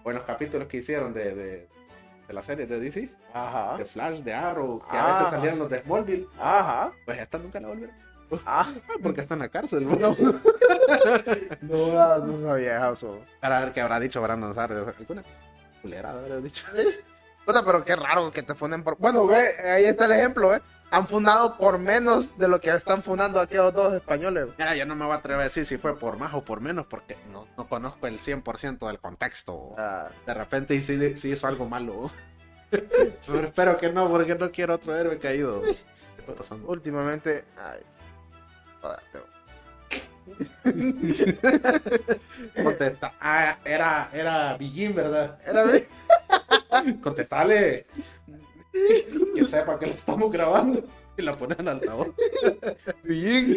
o 0.05 0.11
en 0.11 0.17
los 0.17 0.25
capítulos 0.25 0.69
que 0.69 0.79
hicieron 0.79 1.13
de, 1.13 1.35
de, 1.35 1.69
de 2.27 2.35
la 2.35 2.43
serie 2.43 2.67
de 2.67 2.81
DC, 2.81 3.11
Ajá. 3.33 3.77
de 3.77 3.85
Flash, 3.85 4.21
de 4.23 4.35
Arrow, 4.35 4.83
que 4.91 4.97
a 4.97 5.07
veces 5.15 5.31
salieron 5.31 5.59
los 5.61 5.71
de 5.71 5.83
Smallville. 5.83 6.27
Ajá. 6.39 6.93
Pues 7.05 7.19
esta 7.19 7.39
nunca 7.39 7.61
la 7.61 7.69
volvieron. 7.69 7.95
Ah, 8.45 8.67
Porque 9.03 9.21
está 9.21 9.35
en 9.35 9.41
la 9.41 9.49
cárcel, 9.49 9.85
bro. 9.85 9.97
no. 9.97 10.17
no, 11.63 12.01
ah, 12.01 12.19
no 12.25 12.49
sabía 12.49 12.91
eso. 12.91 13.21
Para 13.41 13.61
ver 13.61 13.73
qué 13.73 13.81
habrá 13.81 14.01
dicho 14.01 14.21
Brandon 14.21 14.55
Sárez. 14.55 14.79
Alguna 14.99 15.23
culerada 15.83 16.21
habrá 16.21 16.37
dicho. 16.39 16.67
Puta, 17.47 17.65
pero 17.65 17.85
qué 17.85 17.95
raro 17.95 18.33
que 18.33 18.43
te 18.43 18.55
funden 18.57 18.83
por. 18.83 18.97
Bueno, 18.99 19.27
ve, 19.27 19.51
ahí 19.61 19.85
está 19.85 20.07
el 20.07 20.13
ejemplo, 20.13 20.53
¿eh? 20.53 20.61
Han 20.91 21.09
fundado 21.09 21.57
por 21.57 21.79
menos 21.79 22.39
de 22.39 22.49
lo 22.49 22.61
que 22.61 22.71
están 22.71 23.03
fundando 23.03 23.41
aquellos 23.41 23.75
dos 23.75 23.93
españoles. 23.95 24.47
Mira, 24.57 24.77
yo 24.77 24.87
no 24.87 24.95
me 24.95 25.05
voy 25.05 25.15
a 25.15 25.17
atrever 25.17 25.41
a 25.41 25.45
decir 25.45 25.67
si 25.67 25.79
fue 25.79 25.99
por 25.99 26.17
más 26.17 26.33
o 26.35 26.45
por 26.45 26.61
menos 26.61 26.87
porque 26.87 27.17
no, 27.33 27.49
no 27.57 27.69
conozco 27.69 28.07
el 28.07 28.21
100% 28.21 28.87
del 28.87 29.01
contexto. 29.01 29.75
Ah, 29.77 30.09
De 30.25 30.35
repente 30.35 30.81
sí, 30.81 31.17
sí 31.17 31.33
hizo 31.33 31.47
algo 31.47 31.69
malo. 31.69 32.11
Pero 32.71 33.47
espero 33.47 33.77
que 33.77 33.93
no, 33.93 34.09
porque 34.09 34.35
no 34.37 34.51
quiero 34.51 34.75
otro 34.75 34.97
héroe 34.97 35.19
caído. 35.19 35.63
¿Qué 35.63 35.77
está 36.19 36.35
pasando? 36.35 36.69
últimamente. 36.69 37.45
Ay. 37.57 37.81
Contesta. 42.63 43.15
Ah, 43.21 43.59
era, 43.65 44.11
era 44.13 44.57
Billín, 44.57 44.95
¿verdad? 44.95 45.39
Era. 45.45 45.65
Contestale. 47.03 47.87
Que 49.35 49.45
sepa 49.45 49.79
que 49.79 49.87
lo 49.87 49.93
estamos 49.95 50.31
grabando. 50.33 50.83
Y 51.17 51.23
la 51.23 51.37
ponen 51.37 51.61
al 51.61 51.69
altavoz. 51.69 52.09
Bien. 53.03 53.57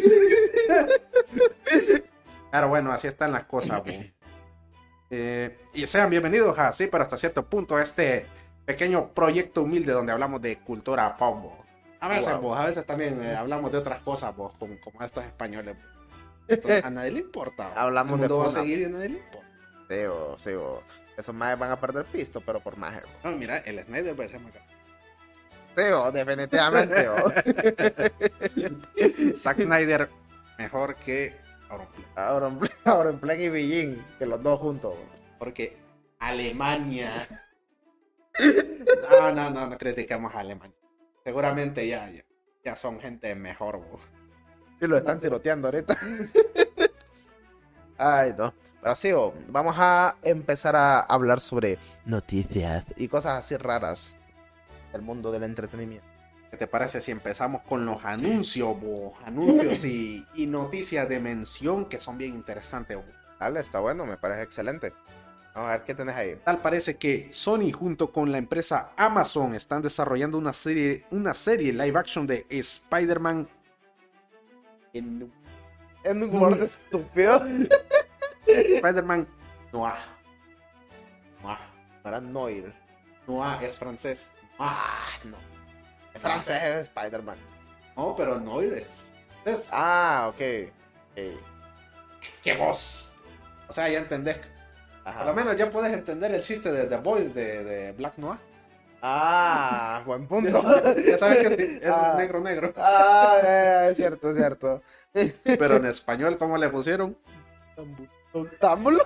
Pero 2.50 2.68
bueno, 2.68 2.90
así 2.92 3.06
están 3.06 3.32
las 3.32 3.44
cosas. 3.44 3.82
Eh, 5.10 5.58
y 5.74 5.86
sean 5.86 6.08
bienvenidos 6.10 6.58
a 6.58 6.72
Sí, 6.72 6.86
pero 6.90 7.02
hasta 7.02 7.18
cierto 7.18 7.44
punto 7.46 7.76
a 7.76 7.82
este 7.82 8.26
pequeño 8.64 9.12
proyecto 9.12 9.62
humilde 9.62 9.92
donde 9.92 10.12
hablamos 10.12 10.40
de 10.40 10.58
cultura 10.58 11.16
pop. 11.16 11.42
bo. 11.42 11.64
A 12.00 12.08
veces, 12.08 12.32
Wow. 12.34 12.40
bo, 12.42 12.54
a 12.54 12.66
veces 12.66 12.86
también 12.86 13.22
eh, 13.22 13.34
hablamos 13.36 13.70
de 13.72 13.78
otras 13.78 14.00
cosas, 14.00 14.34
bo, 14.34 14.50
como, 14.58 14.80
como 14.80 15.02
estos 15.04 15.24
españoles. 15.24 15.76
Entonces, 16.48 16.84
a 16.84 16.90
nadie 16.90 17.10
le 17.12 17.20
importa. 17.20 17.72
Hablamos 17.76 18.14
El 18.14 18.22
de 18.22 18.28
mundo 18.28 18.44
va 18.44 18.48
a 18.48 18.52
seguir 18.62 18.80
y 18.80 18.84
a 18.84 18.88
nadie 18.88 19.08
le 19.10 19.18
importa. 19.18 19.48
Sí, 19.88 19.96
sí. 20.38 20.50
Esos 21.16 21.34
más 21.34 21.58
van 21.58 21.70
a 21.70 21.78
perder 21.80 22.06
pisto, 22.06 22.40
pero 22.40 22.60
por 22.60 22.76
más. 22.78 23.02
No, 23.22 23.32
mira, 23.32 23.58
el 23.58 23.84
Snyderverse 23.84 24.38
se 24.38 24.38
llama 24.38 24.50
definitivamente. 26.12 27.06
Zack 29.34 29.62
Snyder 29.62 30.10
mejor 30.58 30.96
que 30.96 31.34
Auronplay 32.84 33.44
y 33.44 33.48
Billín, 33.48 34.04
que 34.18 34.26
los 34.26 34.42
dos 34.42 34.60
juntos. 34.60 34.94
Porque 35.38 35.78
Alemania. 36.18 37.26
No, 39.10 39.32
no, 39.32 39.50
no, 39.50 39.66
no 39.66 39.78
criticamos 39.78 40.34
a 40.34 40.40
Alemania. 40.40 40.76
Seguramente 41.24 41.86
ya, 41.86 42.10
ya, 42.10 42.24
ya 42.64 42.76
son 42.76 43.00
gente 43.00 43.34
mejor. 43.34 43.80
Y 44.80 44.86
lo 44.86 44.96
están 44.96 45.20
tiroteando 45.20 45.68
ahorita. 45.68 45.96
Ay, 47.98 48.34
no. 48.36 48.52
Oh, 48.82 49.34
vamos 49.48 49.76
a 49.78 50.16
empezar 50.22 50.74
a 50.74 51.00
hablar 51.00 51.40
sobre 51.40 51.78
noticias 52.06 52.84
y 52.96 53.08
cosas 53.08 53.38
así 53.38 53.58
raras 53.58 54.16
del 54.92 55.02
mundo 55.02 55.30
del 55.30 55.44
entretenimiento. 55.44 56.06
¿Qué 56.50 56.56
te 56.56 56.66
parece 56.66 57.00
si 57.00 57.12
empezamos 57.12 57.62
con 57.62 57.86
los 57.86 58.04
anuncios? 58.04 58.76
Anuncios 59.24 59.84
y, 59.84 60.26
y 60.34 60.46
noticias 60.46 61.08
de 61.08 61.20
mención 61.20 61.84
que 61.86 62.00
son 62.00 62.18
bien 62.18 62.34
interesantes, 62.34 62.96
vos. 62.96 63.06
Dale, 63.38 63.60
está 63.60 63.78
bueno, 63.80 64.04
me 64.04 64.16
parece 64.16 64.42
excelente. 64.42 64.92
Vamos 65.54 65.70
a 65.70 65.76
ver 65.76 65.84
qué 65.84 65.94
tenés 65.94 66.14
ahí. 66.14 66.36
Tal 66.44 66.60
parece 66.60 66.96
que 66.96 67.28
Sony 67.32 67.72
junto 67.72 68.12
con 68.12 68.30
la 68.30 68.38
empresa 68.38 68.92
Amazon 68.96 69.54
están 69.54 69.82
desarrollando 69.82 70.38
una 70.38 70.52
serie, 70.52 71.06
una 71.10 71.34
serie 71.34 71.72
live 71.72 71.98
action 71.98 72.26
de 72.26 72.46
Spider-Man 72.48 73.48
en 74.92 75.32
En 76.04 76.22
un 76.22 76.34
humor 76.34 76.58
estúpido. 76.62 77.44
Spider-Man 78.46 79.26
Noir. 79.72 79.94
Noir. 81.42 82.22
Noir. 82.22 82.74
Noir 83.26 83.62
es 83.62 83.76
francés. 83.76 84.32
Ah, 84.60 85.08
no. 85.24 85.36
En 86.14 86.20
francés 86.20 86.62
es 86.62 86.76
Spider-Man. 86.88 87.38
No, 87.96 88.14
pero 88.14 88.38
Noir 88.38 88.74
es. 88.74 89.10
es 89.44 89.70
Ah, 89.72 90.26
ok. 90.28 90.40
Ok. 91.12 91.18
¡Qué 92.42 92.56
voz! 92.56 93.12
O 93.68 93.72
sea, 93.72 93.88
ya 93.88 93.98
entendés. 93.98 94.36
Por 95.04 95.14
lo 95.14 95.20
Ajá. 95.20 95.32
menos 95.32 95.56
ya 95.56 95.70
puedes 95.70 95.92
entender 95.92 96.34
el 96.34 96.42
chiste 96.42 96.70
de 96.70 96.84
The 96.86 96.98
Boys 96.98 97.34
de, 97.34 97.64
de 97.64 97.92
Black 97.92 98.18
Noir. 98.18 98.38
Ah, 99.02 100.02
buen 100.04 100.26
punto. 100.28 100.62
Ya 101.06 101.16
sabes 101.16 101.48
que 101.48 101.56
sí, 101.56 101.78
es 101.82 101.90
Ah. 101.90 102.14
negro 102.18 102.40
negro. 102.40 102.74
Ah, 102.76 103.38
eh, 103.42 103.88
es 103.92 103.96
cierto, 103.96 104.30
es 104.30 104.36
cierto. 104.36 104.82
Pero 105.44 105.76
en 105.76 105.86
español, 105.86 106.36
¿cómo 106.36 106.58
le 106.58 106.68
pusieron? 106.68 107.16
¿Octámbulo? 108.32 109.04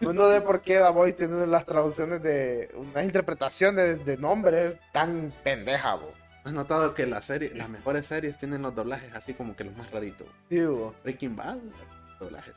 No 0.00 0.30
sé 0.30 0.40
por 0.42 0.60
qué 0.62 0.80
Voice 0.80 1.16
tiene 1.16 1.46
las 1.46 1.64
traducciones 1.66 2.22
de 2.22 2.70
unas 2.76 3.04
interpretaciones 3.04 4.04
de 4.04 4.16
nombres 4.16 4.78
tan 4.92 5.32
pendeja, 5.42 5.94
bo. 5.94 6.12
¿Has 6.44 6.52
notado 6.52 6.92
que 6.94 7.06
la 7.06 7.22
serie, 7.22 7.52
las 7.54 7.68
mejores 7.70 8.06
series 8.06 8.36
tienen 8.36 8.60
los 8.62 8.74
doblajes 8.74 9.14
así 9.14 9.32
como 9.34 9.56
que 9.56 9.64
los 9.64 9.74
más 9.76 9.90
raritos? 9.90 10.26
Sí, 10.50 10.60
bo. 10.64 10.94
Breaking 11.02 11.36
Bad, 11.36 11.56
doblajes. 12.20 12.54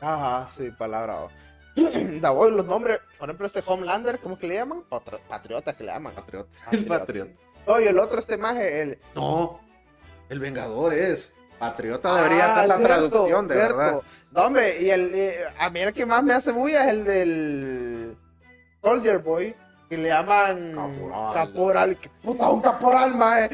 Ajá, 0.00 0.48
sí, 0.50 0.70
palabra. 0.70 1.20
bo. 1.20 1.30
Voice, 1.76 2.56
los 2.56 2.64
nombres, 2.66 3.00
por 3.18 3.28
ejemplo, 3.28 3.46
este 3.46 3.62
Homelander, 3.66 4.18
¿cómo 4.20 4.38
que 4.38 4.46
le 4.48 4.54
llaman? 4.54 4.84
Patri- 4.88 5.18
Patriota 5.28 5.76
que 5.76 5.84
le 5.84 5.92
llaman. 5.92 6.14
Patriota. 6.14 6.48
Patriota. 6.64 6.76
El 6.76 6.84
Patriota. 6.86 7.32
Oye, 7.66 7.88
el 7.88 7.98
otro, 7.98 8.18
este 8.20 8.36
maje, 8.38 8.80
el. 8.82 8.98
No, 9.16 9.60
el 10.28 10.38
Vengador 10.38 10.92
es. 10.94 11.34
Patriota 11.58 12.14
debería 12.16 12.52
Ah, 12.54 12.60
ser 12.60 12.68
la 12.68 12.76
cierto, 12.76 12.94
traducción, 13.10 13.48
de 13.48 13.54
cierto. 13.54 13.76
verdad. 13.76 14.00
No, 14.32 14.42
hombre, 14.44 14.82
y 14.82 14.90
el, 14.90 15.14
eh, 15.14 15.38
a 15.58 15.70
mí 15.70 15.80
el 15.80 15.92
que 15.92 16.04
más 16.06 16.22
me 16.22 16.34
hace 16.34 16.52
bulla 16.52 16.84
es 16.84 16.90
el 16.94 17.04
del 17.04 18.16
Soldier 18.82 19.18
Boy, 19.18 19.54
que 19.88 19.96
le 19.96 20.08
llaman 20.08 20.72
Caporal. 20.74 21.32
Caporal. 21.34 21.96
Que 21.96 22.08
puta, 22.22 22.50
un 22.50 22.60
caporal, 22.60 23.14
mae. 23.14 23.48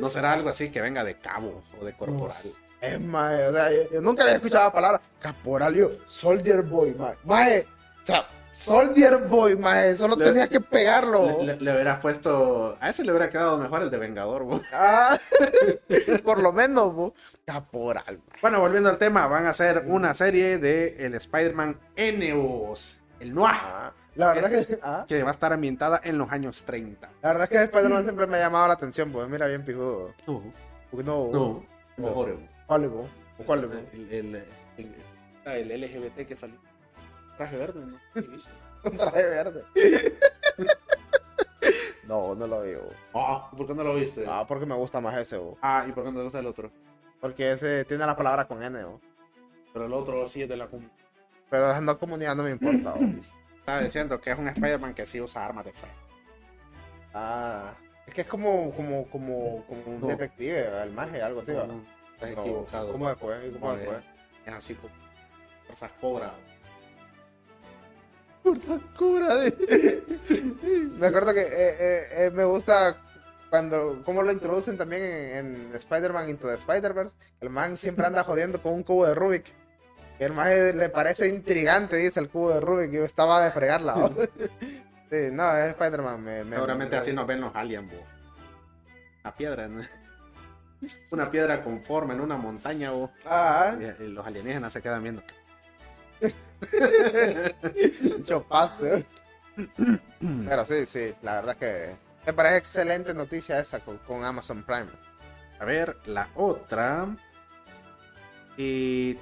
No 0.00 0.10
será 0.10 0.32
algo 0.32 0.48
así 0.50 0.70
que 0.70 0.80
venga 0.80 1.04
de 1.04 1.16
cabo 1.18 1.62
o 1.80 1.84
de 1.84 1.92
corporal. 1.94 2.36
Es 2.80 3.00
mae, 3.00 3.48
o 3.48 3.52
sea, 3.52 3.70
yo, 3.72 3.90
yo 3.92 4.00
nunca 4.00 4.22
había 4.22 4.36
escuchado 4.36 4.64
la 4.64 4.72
palabra 4.72 5.00
caporal, 5.20 5.74
yo, 5.74 5.90
Soldier 6.04 6.62
Boy, 6.62 6.94
mae. 6.94 7.14
Mae, 7.24 7.60
o 8.02 8.06
sea, 8.06 8.26
Soldier 8.58 9.18
Boy, 9.28 9.56
mae, 9.56 9.94
solo 9.96 10.16
Le- 10.16 10.24
tenía 10.24 10.48
que 10.48 10.60
pegarlo. 10.60 11.38
Le, 11.42 11.54
le- 11.54 11.60
le 11.60 11.72
hubieras 11.74 12.00
puesto. 12.00 12.76
A 12.80 12.90
ese 12.90 13.04
le 13.04 13.12
hubiera 13.12 13.28
quedado 13.30 13.56
mejor 13.58 13.82
el 13.82 13.90
de 13.90 13.98
Vengador, 13.98 14.42
bo. 14.42 14.60
Ah, 14.72 15.16
por 16.24 16.42
lo 16.42 16.52
menos, 16.52 16.92
bo. 16.92 17.14
caporal. 17.46 18.20
Bueno, 18.42 18.58
volviendo 18.60 18.90
al 18.90 18.98
tema, 18.98 19.26
van 19.28 19.46
a 19.46 19.50
hacer 19.50 19.84
una 19.86 20.12
serie 20.12 20.58
de 20.58 20.96
el 20.98 21.14
Spider-Man 21.14 21.78
Eneos, 21.94 22.98
el 23.20 23.32
Noir, 23.32 23.54
Ah, 23.54 23.92
la 24.16 24.32
verdad 24.34 24.50
que, 24.50 24.78
ah, 24.82 25.04
que 25.06 25.22
va 25.22 25.28
a 25.28 25.32
estar 25.32 25.52
ambientada 25.52 26.00
en 26.02 26.18
los 26.18 26.30
años 26.32 26.64
30. 26.64 27.08
la 27.22 27.28
verdad 27.32 27.48
que 27.48 27.62
Spider-Man 27.62 28.02
siempre 28.04 28.26
me 28.26 28.38
ha 28.38 28.40
llamado 28.40 28.66
la 28.66 28.74
atención, 28.74 29.12
pues 29.12 29.28
mira 29.28 29.46
bien 29.46 29.64
pijudo. 29.64 30.12
No, 30.26 30.42
no, 30.92 31.02
no, 31.04 31.30
no. 31.32 31.64
mejor. 31.96 32.36
¿Cuál 32.66 32.84
es, 32.84 32.90
bo? 32.90 33.08
¿Cuál 33.46 33.64
es, 33.64 33.70
bo? 33.70 33.76
El, 33.92 34.12
el, 34.12 34.34
el, 34.76 34.94
el- 35.46 35.70
el 35.70 35.80
LGBT 35.82 36.26
que 36.26 36.34
salió. 36.36 36.58
Traje 37.38 37.56
verde, 37.56 37.86
¿no? 37.86 37.98
Un 38.84 38.96
traje 38.96 39.26
verde. 39.26 39.64
no, 42.04 42.34
no 42.34 42.46
lo 42.46 42.62
digo. 42.62 42.82
Ah, 43.14 43.48
¿por 43.56 43.66
qué 43.66 43.74
no 43.74 43.84
lo 43.84 43.94
viste? 43.94 44.24
Ah, 44.28 44.44
porque 44.46 44.66
me 44.66 44.74
gusta 44.74 45.00
más 45.00 45.16
ese, 45.16 45.38
bo. 45.38 45.56
Ah, 45.62 45.86
¿y 45.88 45.92
por 45.92 46.04
qué 46.04 46.10
no 46.10 46.18
te 46.18 46.24
gusta 46.24 46.40
el 46.40 46.46
otro? 46.46 46.70
Porque 47.20 47.52
ese 47.52 47.84
tiene 47.84 48.04
la 48.04 48.16
palabra 48.16 48.46
con 48.46 48.62
N, 48.62 48.84
bo. 48.84 49.00
Pero 49.72 49.86
el 49.86 49.92
otro 49.92 50.26
sí 50.26 50.42
es 50.42 50.48
de 50.48 50.56
la 50.56 50.66
comunidad. 50.66 50.92
Pero 51.48 51.80
no 51.80 51.98
comunidad 51.98 52.34
no 52.34 52.42
me 52.42 52.50
importa, 52.50 52.92
bo. 52.92 53.00
Estaba 53.58 53.82
diciendo 53.82 54.20
que 54.20 54.30
es 54.32 54.38
un 54.38 54.48
Spider-Man 54.48 54.94
que 54.94 55.06
sí 55.06 55.20
usa 55.20 55.44
armas 55.44 55.64
de 55.64 55.72
fuego. 55.72 55.94
Ah, 57.14 57.74
es 58.06 58.14
que 58.14 58.22
es 58.22 58.26
como, 58.26 58.72
como, 58.72 59.08
como, 59.10 59.64
como 59.66 59.82
un 59.86 60.00
No. 60.00 60.06
detective, 60.08 60.82
el 60.82 60.90
maje, 60.92 61.22
algo 61.22 61.40
así. 61.42 61.52
No, 61.52 61.82
estás 62.14 62.30
equivocado. 62.30 62.90
¿Cómo 62.92 63.08
después? 63.08 63.38
¿Cómo 63.60 63.76
después? 63.76 64.04
Es 64.46 64.54
así 64.54 64.74
como. 64.74 64.92
Fuerzas 65.66 65.92
cobra. 66.00 66.32
Por 68.48 68.60
Sakura 68.60 69.36
de... 69.36 70.02
me 70.98 71.06
acuerdo 71.06 71.34
que 71.34 71.40
eh, 71.42 71.48
eh, 71.52 72.06
eh, 72.26 72.30
me 72.32 72.44
gusta 72.44 72.96
cuando 73.50 74.02
cómo 74.04 74.22
lo 74.22 74.30
introducen 74.32 74.76
también 74.78 75.02
en, 75.02 75.36
en 75.68 75.74
Spider-Man 75.74 76.28
Into 76.28 76.48
the 76.48 76.54
Spider-Verse. 76.54 77.14
El 77.40 77.50
man 77.50 77.76
siempre 77.76 78.06
anda 78.06 78.24
jodiendo 78.24 78.60
con 78.62 78.74
un 78.74 78.82
cubo 78.82 79.06
de 79.06 79.14
Rubik. 79.14 79.46
Y 80.20 80.24
el 80.24 80.32
man 80.32 80.48
le 80.78 80.88
parece 80.88 81.28
intrigante, 81.28 81.96
dice 81.96 82.20
el 82.20 82.28
cubo 82.28 82.52
de 82.54 82.60
Rubik. 82.60 82.90
Yo 82.90 83.04
estaba 83.04 83.44
de 83.44 83.50
fregarla. 83.52 83.94
¿no? 83.94 84.08
sí, 85.10 85.28
no, 85.32 85.56
es 85.56 85.68
Spider-Man. 85.70 86.22
Me, 86.22 86.44
me- 86.44 86.56
Seguramente 86.56 86.96
me- 86.96 87.00
así 87.00 87.12
nos 87.12 87.26
ven 87.26 87.40
los 87.40 87.54
aliens, 87.54 87.90
bo. 87.90 88.04
Una 89.24 89.34
piedra, 89.34 89.68
¿no? 89.68 89.84
Una 91.10 91.30
piedra 91.30 91.60
con 91.62 91.82
forma 91.82 92.14
en 92.14 92.20
una 92.20 92.36
montaña, 92.36 92.90
bo. 92.92 93.10
Ah, 93.26 93.74
Y, 94.00 94.04
y 94.04 94.08
los 94.08 94.26
alienígenas 94.26 94.72
se 94.72 94.80
quedan 94.82 95.02
viendo. 95.02 95.22
chopaste. 98.24 99.06
Pero 100.46 100.66
sí, 100.66 100.86
sí, 100.86 101.14
la 101.22 101.34
verdad 101.36 101.56
que 101.56 101.96
me 102.26 102.32
parece 102.32 102.56
excelente 102.58 103.14
noticia 103.14 103.58
esa 103.58 103.80
con, 103.80 103.98
con 103.98 104.24
Amazon 104.24 104.62
Prime. 104.64 104.90
A 105.58 105.64
ver, 105.64 105.96
la 106.06 106.30
otra. 106.34 107.16
Y 108.56 109.16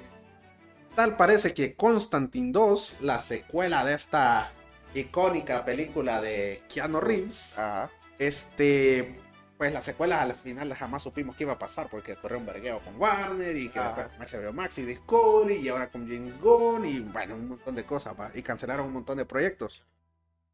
tal 0.94 1.16
parece 1.16 1.55
que 1.55 1.75
Constantine 1.75 2.53
2, 2.53 2.99
la 3.01 3.18
secuela 3.18 3.85
de 3.85 3.94
esta 3.94 4.51
icónica 4.94 5.64
película 5.64 6.20
de 6.20 6.62
Keanu 6.72 7.01
Reeves, 7.01 7.59
Ajá. 7.59 7.90
este, 8.18 9.20
pues 9.58 9.72
la 9.72 9.80
secuela 9.82 10.20
al 10.22 10.34
final 10.34 10.74
jamás 10.74 11.02
supimos 11.02 11.34
qué 11.36 11.44
iba 11.44 11.54
a 11.54 11.58
pasar 11.58 11.88
porque 11.90 12.14
corrió 12.16 12.38
un 12.38 12.46
vergueo 12.46 12.80
con 12.80 13.00
Warner 13.00 13.56
y 13.56 13.68
que 13.68 13.78
Ah. 13.78 14.08
HBO 14.18 14.52
Max 14.52 14.78
y 14.78 14.84
Discovery 14.84 15.56
y 15.56 15.68
ahora 15.68 15.88
con 15.90 16.06
James 16.06 16.38
Gunn 16.40 16.84
y 16.84 17.00
bueno, 17.00 17.34
un 17.34 17.48
montón 17.48 17.74
de 17.74 17.84
cosas 17.84 18.14
¿va? 18.18 18.30
y 18.34 18.42
cancelaron 18.42 18.86
un 18.86 18.92
montón 18.92 19.16
de 19.18 19.24
proyectos. 19.24 19.84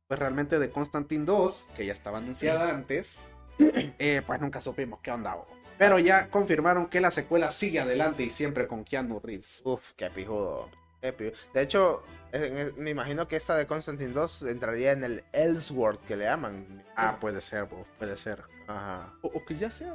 Pues 0.06 0.20
realmente 0.20 0.58
de 0.58 0.70
Constantine 0.70 1.24
2, 1.24 1.68
que 1.74 1.86
ya 1.86 1.92
estaba 1.94 2.18
anunciada 2.18 2.70
antes, 2.70 3.16
eh, 3.58 4.22
pues 4.26 4.40
nunca 4.40 4.60
supimos 4.60 5.00
qué 5.00 5.10
onda. 5.10 5.36
Pero 5.78 5.98
ya 5.98 6.28
confirmaron 6.28 6.86
que 6.88 7.00
la 7.00 7.10
secuela 7.10 7.50
sigue 7.50 7.80
adelante 7.80 8.22
y 8.22 8.30
siempre 8.30 8.68
con 8.68 8.84
Keanu 8.84 9.20
Reeves. 9.20 9.62
Uf, 9.64 9.92
qué 9.96 10.10
pijudo. 10.10 10.70
qué 11.00 11.12
pijudo. 11.12 11.36
De 11.54 11.62
hecho, 11.62 12.04
en- 12.30 12.56
en- 12.58 12.74
me 12.84 12.90
imagino 12.90 13.26
que 13.26 13.36
esta 13.36 13.56
de 13.56 13.66
Constantine 13.66 14.12
2 14.12 14.42
entraría 14.42 14.92
en 14.92 15.02
el 15.02 15.24
Elseworld 15.32 15.98
que 16.00 16.14
le 16.16 16.24
llaman. 16.26 16.84
Ah, 16.94 17.16
puede 17.20 17.40
ser, 17.40 17.66
puede 17.98 18.16
ser. 18.16 18.44
Ajá. 18.66 19.12
O, 19.22 19.29
o 19.29 19.44
que 19.44 19.57
ya 19.57 19.70
sea 19.70 19.94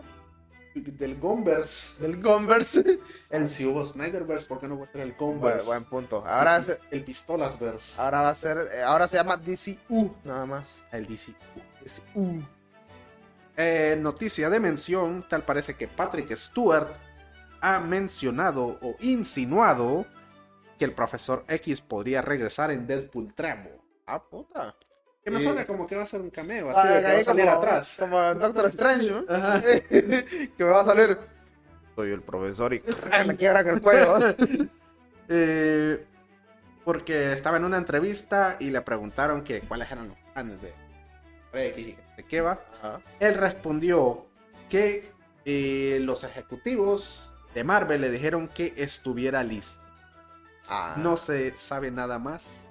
del 0.75 1.19
Gonverse. 1.19 1.99
Del 2.05 2.21
Converse. 2.21 2.99
El, 3.31 3.49
si 3.49 3.65
hubo 3.65 3.83
Snyderverse, 3.83 4.45
¿por 4.45 4.59
qué 4.59 4.67
no 4.67 4.77
va 4.77 4.85
a 4.85 4.87
ser 4.87 5.01
el 5.01 5.13
buen, 5.13 5.39
Gonverse? 5.39 5.65
buen 5.65 5.83
punto. 5.85 6.23
Ahora, 6.27 6.57
el, 6.57 6.63
se, 6.65 6.79
el 6.91 7.03
Pistolasverse. 7.03 7.99
ahora 7.99 8.21
va 8.21 8.29
a 8.29 8.35
ser. 8.35 8.69
eh, 8.71 8.83
Ahora 8.83 9.07
se 9.07 9.17
llama 9.17 9.37
DCU, 9.37 10.13
nada 10.23 10.45
más. 10.45 10.83
El 10.91 11.07
DC. 11.07 11.33
DCU. 11.83 12.43
Eh, 13.55 13.97
noticia 13.99 14.51
de 14.51 14.59
mención, 14.59 15.25
tal 15.27 15.43
parece 15.43 15.73
que 15.75 15.87
Patrick 15.87 16.31
Stewart 16.35 16.89
ha 17.61 17.79
mencionado 17.79 18.77
o 18.83 18.95
insinuado 18.99 20.05
que 20.77 20.85
el 20.85 20.93
profesor 20.93 21.43
X 21.47 21.81
podría 21.81 22.21
regresar 22.21 22.69
en 22.69 22.85
Deadpool 22.85 23.33
3. 23.33 23.63
bo. 23.63 23.83
Ah, 24.05 24.21
puta. 24.23 24.75
Que 25.27 25.31
me 25.31 25.41
suena 25.41 25.65
como 25.65 25.85
que 25.85 25.93
va 25.93 26.03
a 26.03 26.05
ser 26.05 26.21
un 26.21 26.29
cameo, 26.29 26.69
así 26.69 26.79
Ah, 26.81 26.87
de 26.89 27.01
que 27.01 27.13
va 27.13 27.19
a 27.19 27.23
salir 27.23 27.45
como, 27.47 27.57
atrás. 27.57 27.97
Como 27.99 28.33
Doctor 28.35 28.65
Strange, 28.67 29.11
¿no? 29.11 29.25
Ajá. 29.27 29.61
que 29.89 30.53
me 30.57 30.63
va 30.63 30.79
a 30.79 30.85
salir. 30.85 31.17
Soy 31.97 32.11
el 32.11 32.21
profesor 32.21 32.73
y 32.73 32.81
le 33.25 33.35
quiebran 33.35 33.67
el 33.67 33.81
cuello. 33.81 34.19
Eh, 35.29 36.05
porque 36.85 37.33
estaba 37.33 37.57
en 37.57 37.65
una 37.65 37.75
entrevista 37.75 38.55
y 38.61 38.69
le 38.69 38.81
preguntaron 38.81 39.43
que 39.43 39.59
cuáles 39.59 39.91
eran 39.91 40.07
los 40.07 40.17
planes 40.31 40.61
de 40.61 40.73
X 41.67 41.85
y 41.85 41.97
de 42.15 42.23
qué 42.23 42.39
va. 42.39 42.61
Ajá. 42.81 43.01
Él 43.19 43.33
respondió 43.33 44.27
que 44.69 45.11
eh, 45.43 45.99
los 46.03 46.23
ejecutivos 46.23 47.33
de 47.53 47.65
Marvel 47.65 47.99
le 47.99 48.09
dijeron 48.09 48.47
que 48.47 48.73
estuviera 48.77 49.43
listo. 49.43 49.83
Ah. 50.69 50.95
No 50.95 51.17
se 51.17 51.53
sabe 51.57 51.91
nada 51.91 52.17
más. 52.19 52.63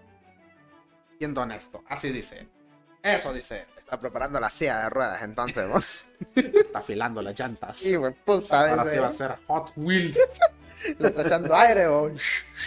Siendo 1.18 1.42
honesto, 1.42 1.82
así 1.88 2.10
dice. 2.10 2.38
él. 2.40 2.48
Eso 3.02 3.32
dice. 3.32 3.66
Está 3.78 4.00
preparando 4.00 4.40
la 4.40 4.50
silla 4.50 4.82
de 4.82 4.90
ruedas, 4.90 5.22
entonces, 5.22 5.68
¿no? 5.68 5.78
Está 6.34 6.80
afilando 6.80 7.22
las 7.22 7.38
llantas. 7.38 7.78
Sí, 7.78 7.94
güey, 7.94 8.12
puta. 8.24 8.70
Ahora 8.70 8.82
dice, 8.84 8.96
sí 8.96 9.00
va 9.00 9.08
a 9.08 9.12
ser 9.12 9.36
Hot 9.46 9.72
Wheels. 9.76 10.18
Le 10.98 11.08
está 11.08 11.22
echando 11.22 11.54
aire, 11.56 11.86
o 11.86 12.10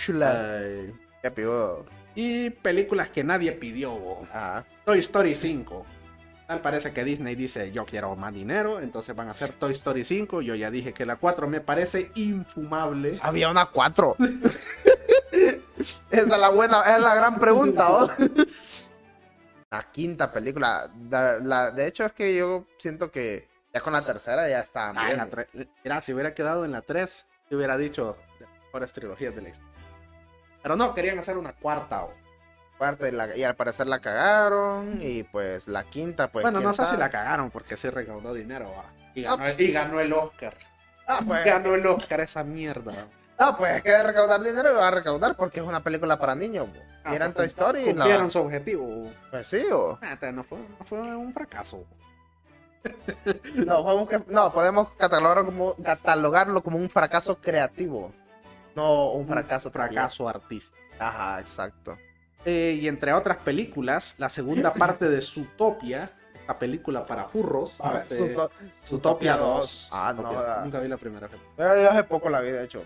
Chula. 0.06 0.58
Ay. 0.60 0.94
Qué 1.22 1.32
pibudo. 1.32 1.86
y 2.16 2.50
películas 2.50 3.10
que 3.10 3.24
nadie 3.24 3.52
pidió. 3.52 3.92
bo. 3.92 4.24
Ajá. 4.32 4.66
Toy 4.86 5.00
Story 5.00 5.36
5. 5.36 5.86
Tal 6.48 6.62
parece 6.62 6.92
que 6.94 7.04
Disney 7.04 7.36
dice 7.36 7.72
yo 7.72 7.86
quiero 7.86 8.16
más 8.16 8.34
dinero, 8.34 8.80
entonces 8.80 9.16
van 9.16 9.28
a 9.28 9.32
hacer 9.32 9.52
Toy 9.54 9.74
Story 9.74 10.04
5. 10.04 10.42
Yo 10.42 10.56
ya 10.56 10.72
dije 10.72 10.94
que 10.94 11.06
la 11.06 11.18
4 11.18 11.48
me 11.48 11.62
parece 11.62 12.12
infumable. 12.16 13.20
Había 13.22 13.52
una 13.52 13.68
4. 13.68 14.16
Esa 16.10 16.36
es 16.36 16.38
la 16.42 16.50
buena, 16.50 16.82
es 16.96 17.02
la 17.02 17.16
gran 17.16 17.40
pregunta, 17.40 17.90
¿oh? 17.92 18.10
La 19.72 19.84
quinta 19.92 20.32
película. 20.32 20.90
la- 21.12 21.38
la- 21.40 21.72
de 21.72 21.86
hecho, 21.88 22.04
es 22.04 22.14
que 22.14 22.36
yo 22.36 22.66
siento 22.80 23.12
que 23.12 23.48
ya 23.72 23.82
con 23.82 23.94
la 23.94 24.04
tercera 24.04 24.50
ya 24.50 24.62
está. 24.62 24.90
Ah, 24.96 25.14
la 25.14 25.28
Mira, 25.84 26.02
si 26.02 26.12
hubiera 26.14 26.34
quedado 26.34 26.66
en 26.66 26.72
la 26.72 26.82
3, 26.82 27.28
te 27.50 27.56
hubiera 27.56 27.78
dicho 27.78 28.18
de 28.40 28.46
las 28.46 28.64
mejores 28.66 28.94
trilogías 28.94 29.36
de 29.36 29.42
la 29.44 29.50
historia. 29.50 29.72
Pero 30.64 30.76
no, 30.76 30.96
querían 30.96 31.20
hacer 31.20 31.38
una 31.38 31.54
cuarta. 31.54 32.08
Parte, 32.80 33.12
la- 33.12 33.36
y 33.38 33.44
al 33.44 33.56
parecer 33.56 33.86
la 33.88 34.00
cagaron. 34.00 34.98
Y 35.02 35.22
pues 35.24 35.68
la 35.68 35.84
quinta, 35.84 36.32
pues. 36.32 36.42
bueno, 36.44 36.62
no 36.62 36.74
sé 36.74 36.86
si 36.88 36.98
la 36.98 37.10
cagaron 37.12 37.52
porque 37.52 37.78
sí 37.78 37.90
recaudó 37.92 38.34
dinero. 38.34 38.72
va. 38.76 38.86
Y, 39.14 39.22
ganó, 39.22 39.44
Ah. 39.44 39.52
y 39.56 39.72
ganó 39.72 40.00
el 40.00 40.14
Oscar. 40.14 40.58
Ah, 41.08 41.20
pues. 41.26 41.46
Ganó 41.46 41.76
el 41.76 41.86
Oscar 41.86 42.22
esa 42.22 42.44
mierda. 42.44 43.08
Ah, 43.40 43.56
pues 43.58 43.78
es 43.78 43.84
que 43.84 44.04
recaudar 44.04 44.42
dinero 44.42 44.76
va 44.76 44.90
a 44.90 44.92
recaudar 44.92 45.36
porque 45.36 45.60
es 45.62 45.66
una 45.66 45.82
película 45.82 46.20
para 46.20 46.36
niños. 46.36 46.68
Ah, 47.06 47.16
Eran 47.16 47.32
pues, 47.34 47.56
Toy 47.56 47.64
Story. 47.66 47.82
y 47.82 47.86
la- 47.86 47.92
Cumplieron 47.94 48.30
su 48.32 48.40
objetivo. 48.40 49.12
Pues 49.32 49.48
sí, 49.48 49.64
o. 49.72 49.98
Neta, 50.02 50.32
no 50.32 50.44
fue, 50.44 50.58
no 50.60 50.86
fue 50.86 51.00
un 51.00 51.34
fracaso. 51.34 51.86
No, 53.56 54.08
no, 54.28 54.54
podemos 54.54 54.90
catalogarlo 54.98 55.46
como, 55.46 55.76
catalogarlo 55.84 56.64
como 56.64 56.78
un 56.78 56.90
fracaso 56.90 57.38
creativo. 57.40 58.14
No 58.76 59.12
un 59.12 59.28
fracaso. 59.28 59.70
Un 59.70 59.74
fracaso 59.74 60.30
artístico. 60.30 60.78
Ajá, 61.00 61.40
exacto. 61.40 61.98
Eh, 62.46 62.78
y 62.82 62.88
entre 62.88 63.12
otras 63.14 63.38
películas, 63.38 64.16
la 64.18 64.30
segunda 64.30 64.74
parte 64.74 65.10
de 65.10 65.22
Zootopia, 65.22 66.12
esta 66.40 66.58
película 66.58 67.04
para 67.04 67.26
burros, 67.26 67.82
A 67.82 67.92
ver, 67.92 68.02
hace- 68.02 68.18
Zootopia 68.18 68.68
Zootopia 68.86 69.38
2. 69.38 69.90
Ah, 69.92 70.14
no, 70.16 70.22
Zootopia. 70.22 70.42
da. 70.42 70.62
Nunca 70.64 70.80
vi 70.80 70.88
la 70.88 70.98
primera 70.98 71.30
yo 71.58 71.90
hace 71.92 72.04
poco 72.06 72.30
la 72.30 72.40
vi, 72.42 72.52
de 72.52 72.64
hecho. 72.64 72.84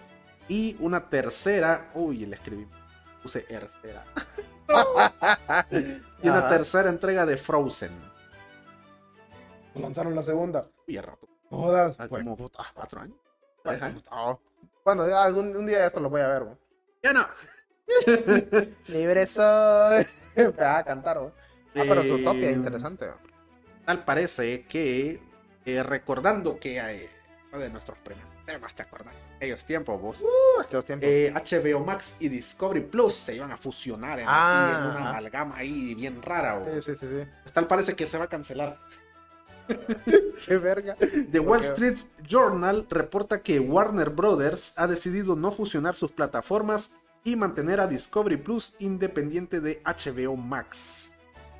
Y 0.47 0.75
una 0.79 1.09
tercera, 1.09 1.91
uy, 1.95 2.25
le 2.25 2.35
escribí, 2.35 2.67
puse 3.21 3.41
tercera. 3.41 4.03
Y 6.23 6.27
una 6.29 6.39
Ajá. 6.39 6.47
tercera 6.47 6.89
entrega 6.89 7.25
de 7.25 7.37
Frozen. 7.37 7.91
Lanzaron 9.75 10.15
la 10.15 10.21
segunda. 10.21 10.65
Uy, 10.87 10.97
a 10.97 11.01
rato, 11.01 11.27
Jodas. 11.49 11.95
ah, 11.99 12.05
Pues, 12.07 12.23
como 12.23 12.37
puta. 12.37 12.63
cuatro 12.73 13.01
años. 13.01 13.17
Pues, 13.63 13.79
oh. 14.11 14.39
Bueno, 14.85 15.07
ya 15.07 15.23
algún 15.23 15.55
un 15.55 15.65
día 15.65 15.85
esto 15.85 15.99
lo 15.99 16.09
voy 16.09 16.21
a 16.21 16.27
ver. 16.27 16.43
bo. 16.43 16.57
Ya 17.01 17.13
no. 17.13 17.25
Libre 18.87 19.25
soy. 19.27 20.05
Me 20.35 20.47
va 20.49 20.77
a 20.79 20.83
cantar. 20.83 21.19
bo. 21.19 21.31
Ah, 21.75 21.83
pero 21.87 22.01
Eh, 22.01 22.07
su 22.07 22.23
toque 22.23 22.49
es 22.51 22.55
interesante. 22.55 23.07
Tal 23.85 24.03
parece 24.05 24.61
que, 24.63 25.21
eh, 25.65 25.83
recordando 25.83 26.59
que 26.59 26.79
hay 26.79 27.09
uno 27.51 27.61
de 27.61 27.69
nuestros 27.69 27.97
primeros 27.99 28.31
temas, 28.45 28.73
¿te 28.75 28.83
acuerdas? 28.83 29.13
Aquellos 29.43 29.65
tiempos, 29.65 30.01
vos. 30.01 30.21
Uh, 30.21 30.61
aquellos 30.61 30.85
tiempos. 30.85 31.09
eh, 31.09 31.33
HBO 31.35 31.83
Max 31.83 32.15
y 32.21 32.29
Discovery 32.29 32.79
Plus 32.79 33.13
se 33.13 33.35
iban 33.35 33.51
a 33.51 33.57
fusionar 33.57 34.19
en, 34.19 34.25
Ah, 34.29 34.39
así, 34.41 34.75
en 34.77 34.85
una 34.89 34.99
ajá. 34.99 35.09
amalgama 35.09 35.57
ahí 35.57 35.93
bien 35.95 36.21
rara. 36.21 36.63
sí, 36.63 36.69
vos. 36.69 36.85
sí, 36.85 36.95
sí, 36.95 37.07
sí. 37.07 37.51
Tal 37.51 37.67
parece 37.67 37.93
que 37.93 38.07
se 38.07 38.17
va 38.17 38.23
a 38.23 38.27
cancelar. 38.29 38.79
Qué 40.45 40.57
verga. 40.57 40.95
The 40.97 41.41
¿Por 41.41 41.47
Wall? 41.49 41.59
Street 41.61 41.97
Journal 42.25 42.87
reporta 42.89 43.41
que 43.41 43.59
Warner 43.59 44.09
Brothers 44.11 44.73
ha 44.77 44.87
decidido 44.87 45.35
no 45.35 45.51
fusionar 45.51 45.95
sus 45.95 46.11
plataformas 46.11 46.93
y 47.25 47.35
mantener 47.35 47.79
a 47.81 47.87
Discovery 47.87 48.37
Plus 48.37 48.73
independiente 48.79 49.59
de 49.61 49.81
HBO 49.85 50.35
Max, 50.37 51.11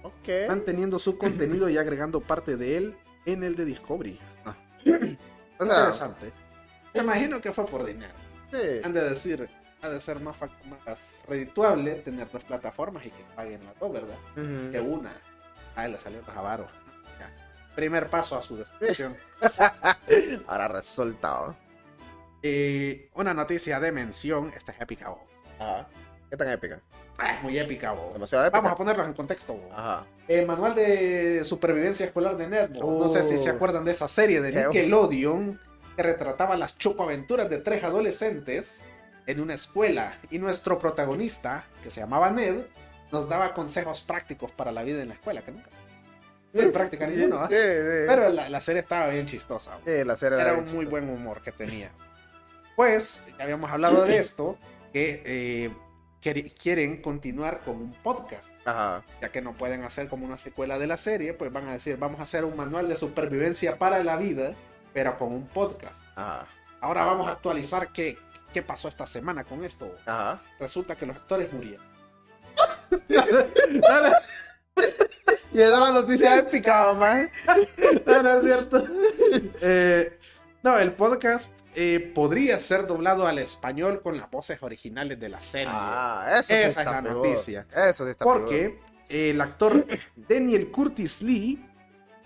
Ok. 0.04 0.48
manteniendo 0.50 1.00
su 1.00 1.18
contenido 1.18 1.70
y 1.70 1.78
agregando 1.78 2.22
parte 2.22 2.56
de 2.58 2.78
él 2.78 2.98
en 3.26 3.44
el 3.44 3.56
de 3.56 3.66
Discovery. 3.66 4.20
Ah, 4.46 4.56
O 5.60 5.66
sea, 5.66 5.76
interesante. 5.76 6.34
Me 6.94 7.02
imagino 7.02 7.42
que 7.42 7.52
fue 7.52 7.66
por 7.66 7.84
dinero. 7.86 8.14
sí. 8.52 8.82
Han 8.84 8.94
de 8.94 9.10
decir, 9.10 9.50
ha 9.82 9.90
de 9.90 10.00
ser 10.00 10.20
más, 10.20 10.36
más 10.40 11.00
redituable 11.28 11.96
tener 11.96 12.30
dos 12.32 12.44
plataformas 12.44 13.06
y 13.06 13.10
que 13.12 13.24
paguen 13.36 13.64
las 13.66 13.78
dos, 13.80 13.92
¿verdad? 13.92 14.18
Que 14.72 14.80
una. 14.80 15.12
A 15.76 15.86
él 15.86 15.94
le 15.94 16.00
salió 16.00 16.24
Javaro. 16.24 16.68
Primer 17.76 18.08
paso 18.08 18.38
a 18.38 18.42
su 18.44 18.56
destrucción. 18.58 19.18
Ahora 20.48 20.68
resulta. 20.68 21.56
Eh, 22.44 23.10
una 23.16 23.34
noticia 23.34 23.80
de 23.80 23.92
mención, 23.92 24.52
esta 24.56 24.72
es 24.74 24.82
épica, 24.82 25.10
bo. 25.10 25.26
Ajá. 25.60 25.88
¿Qué 26.30 26.38
tan 26.38 26.50
épica? 26.50 26.80
Ah, 27.18 27.36
es 27.36 27.42
muy 27.44 27.58
épica, 27.58 27.92
bo. 27.94 28.12
Demasiado 28.14 28.46
épica. 28.46 28.58
Vamos 28.60 28.72
a 28.74 28.76
ponerlos 28.76 29.08
en 29.08 29.14
contexto. 29.14 29.60
Ajá. 29.74 30.06
El 30.28 30.46
manual 30.46 30.76
de 30.76 31.44
supervivencia 31.46 32.06
escolar 32.06 32.38
de 32.38 32.48
Ned, 32.48 32.70
no 32.72 33.10
sé 33.10 33.24
si 33.24 33.38
se 33.40 33.52
Uh. 33.52 33.56
acuerdan 33.56 33.84
de 33.86 33.92
esa 33.92 34.08
serie 34.08 34.40
de 34.42 34.52
Nickelodeon 34.52 35.60
que 35.96 36.04
retrataba 36.04 36.58
las 36.58 36.78
chocoaventuras 36.78 37.50
de 37.50 37.58
tres 37.60 37.84
adolescentes 37.84 38.84
en 39.26 39.40
una 39.40 39.54
escuela 39.54 40.14
y 40.32 40.40
nuestro 40.40 40.80
protagonista, 40.80 41.66
que 41.82 41.92
se 41.92 42.02
llamaba 42.02 42.30
Ned, 42.32 42.62
nos 43.12 43.30
daba 43.30 43.54
consejos 43.54 44.02
prácticos 44.02 44.52
para 44.52 44.72
la 44.72 44.84
vida 44.84 45.02
en 45.02 45.10
la 45.10 45.14
escuela, 45.14 45.42
que 45.44 45.52
nunca. 45.52 45.70
No 46.52 46.62
hay 46.62 46.70
práctica 46.70 47.08
ninguno, 47.08 47.48
sí. 47.48 47.56
Pero 47.56 48.30
la, 48.30 48.50
la 48.50 48.62
serie 48.62 48.82
estaba 48.82 49.08
bien 49.08 49.26
chistosa. 49.26 49.78
la 49.86 50.18
serie 50.18 50.40
Era 50.40 50.52
bien 50.54 50.66
un 50.66 50.74
muy 50.74 50.86
chistosa. 50.86 50.90
buen 50.90 51.10
humor 51.10 51.42
que 51.42 51.52
tenía. 51.52 51.92
Pues, 52.76 53.22
ya 53.38 53.44
habíamos 53.44 53.72
hablado 53.72 54.06
de 54.06 54.18
esto, 54.18 54.58
que 54.92 55.22
eh, 55.26 55.72
quieren 56.60 57.02
continuar 57.02 57.62
con 57.64 57.78
un 57.78 57.92
podcast, 58.04 58.50
Ajá. 58.66 59.04
ya 59.22 59.32
que 59.32 59.42
no 59.42 59.54
pueden 59.54 59.84
hacer 59.84 60.08
como 60.08 60.26
una 60.26 60.38
secuela 60.38 60.80
de 60.80 60.88
la 60.88 60.98
serie, 60.98 61.34
pues 61.34 61.52
van 61.52 61.68
a 61.68 61.74
decir, 61.74 61.98
vamos 61.98 62.20
a 62.20 62.24
hacer 62.24 62.46
un 62.46 62.56
manual 62.56 62.88
de 62.88 62.96
supervivencia 62.96 63.78
para 63.78 64.04
la 64.04 64.18
vida, 64.18 64.54
pero 64.94 65.18
con 65.18 65.32
un 65.34 65.48
podcast. 65.48 66.04
Ajá. 66.16 66.48
Ahora 66.82 67.06
vamos 67.06 67.28
a 67.28 67.32
actualizar 67.32 67.92
qué, 67.94 68.18
qué 68.52 68.62
pasó 68.62 68.88
esta 68.88 69.08
semana 69.08 69.44
con 69.44 69.64
esto. 69.64 69.96
Ajá. 70.06 70.42
Resulta 70.60 70.96
que 70.96 71.06
los 71.06 71.16
actores 71.16 71.52
murieron. 71.54 71.86
Y 75.52 75.62
esa 75.62 75.74
es 75.74 75.80
la 75.80 75.92
noticia 75.92 76.38
épica, 76.38 76.94
mamá. 76.94 77.30
no, 78.06 78.24
no 78.24 78.30
es 78.38 78.44
cierto. 78.44 78.84
Eh, 79.62 80.20
no, 80.64 80.78
el 80.80 80.94
podcast 80.94 81.60
eh, 81.76 82.12
podría 82.16 82.60
ser 82.60 82.88
doblado 82.88 83.28
al 83.28 83.38
español 83.40 84.02
con 84.02 84.18
las 84.18 84.30
voces 84.32 84.62
originales 84.64 85.20
de 85.20 85.30
la 85.30 85.42
serie. 85.42 85.68
Ah, 85.72 86.26
eso 86.40 86.54
Esa 86.54 86.68
está 86.68 86.82
es 86.82 86.88
la 86.88 87.02
peor. 87.02 87.16
noticia. 87.16 87.68
Eso 87.76 88.08
está. 88.08 88.24
Porque 88.24 88.80
el 89.10 89.40
actor 89.42 89.86
Daniel 90.16 90.72
Curtis 90.72 91.22
Lee, 91.22 91.64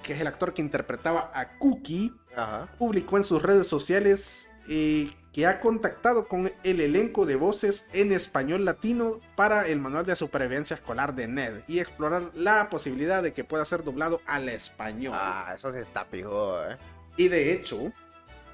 que 0.04 0.14
es 0.14 0.22
el 0.22 0.28
actor 0.28 0.54
que 0.54 0.62
interpretaba 0.62 1.32
a 1.34 1.58
Cookie, 1.58 2.14
Ajá. 2.38 2.70
publicó 2.78 3.18
en 3.18 3.24
sus 3.24 3.42
redes 3.42 3.68
sociales 3.68 4.50
eh, 4.70 5.12
que 5.34 5.46
ha 5.46 5.60
contactado 5.60 6.28
con 6.28 6.52
el 6.64 6.80
elenco 6.80 7.26
de 7.26 7.36
voces 7.36 7.86
en 7.94 8.12
español 8.12 8.66
latino 8.66 9.20
para 9.36 9.68
el 9.68 9.80
manual 9.80 10.06
de 10.06 10.16
supervivencia 10.16 10.76
escolar 10.76 11.14
de 11.16 11.28
Ned 11.28 11.62
y 11.68 11.80
explorar 11.80 12.32
la 12.34 12.70
posibilidad 12.70 13.22
de 13.22 13.34
que 13.34 13.44
pueda 13.44 13.66
ser 13.66 13.84
doblado 13.84 14.22
al 14.26 14.50
español. 14.50 15.14
Ah, 15.16 15.54
eso 15.56 15.72
sí 15.74 15.80
está 15.80 16.06
peor, 16.06 16.72
eh. 16.72 16.78
Y 17.18 17.28
de 17.28 17.54
hecho, 17.54 17.92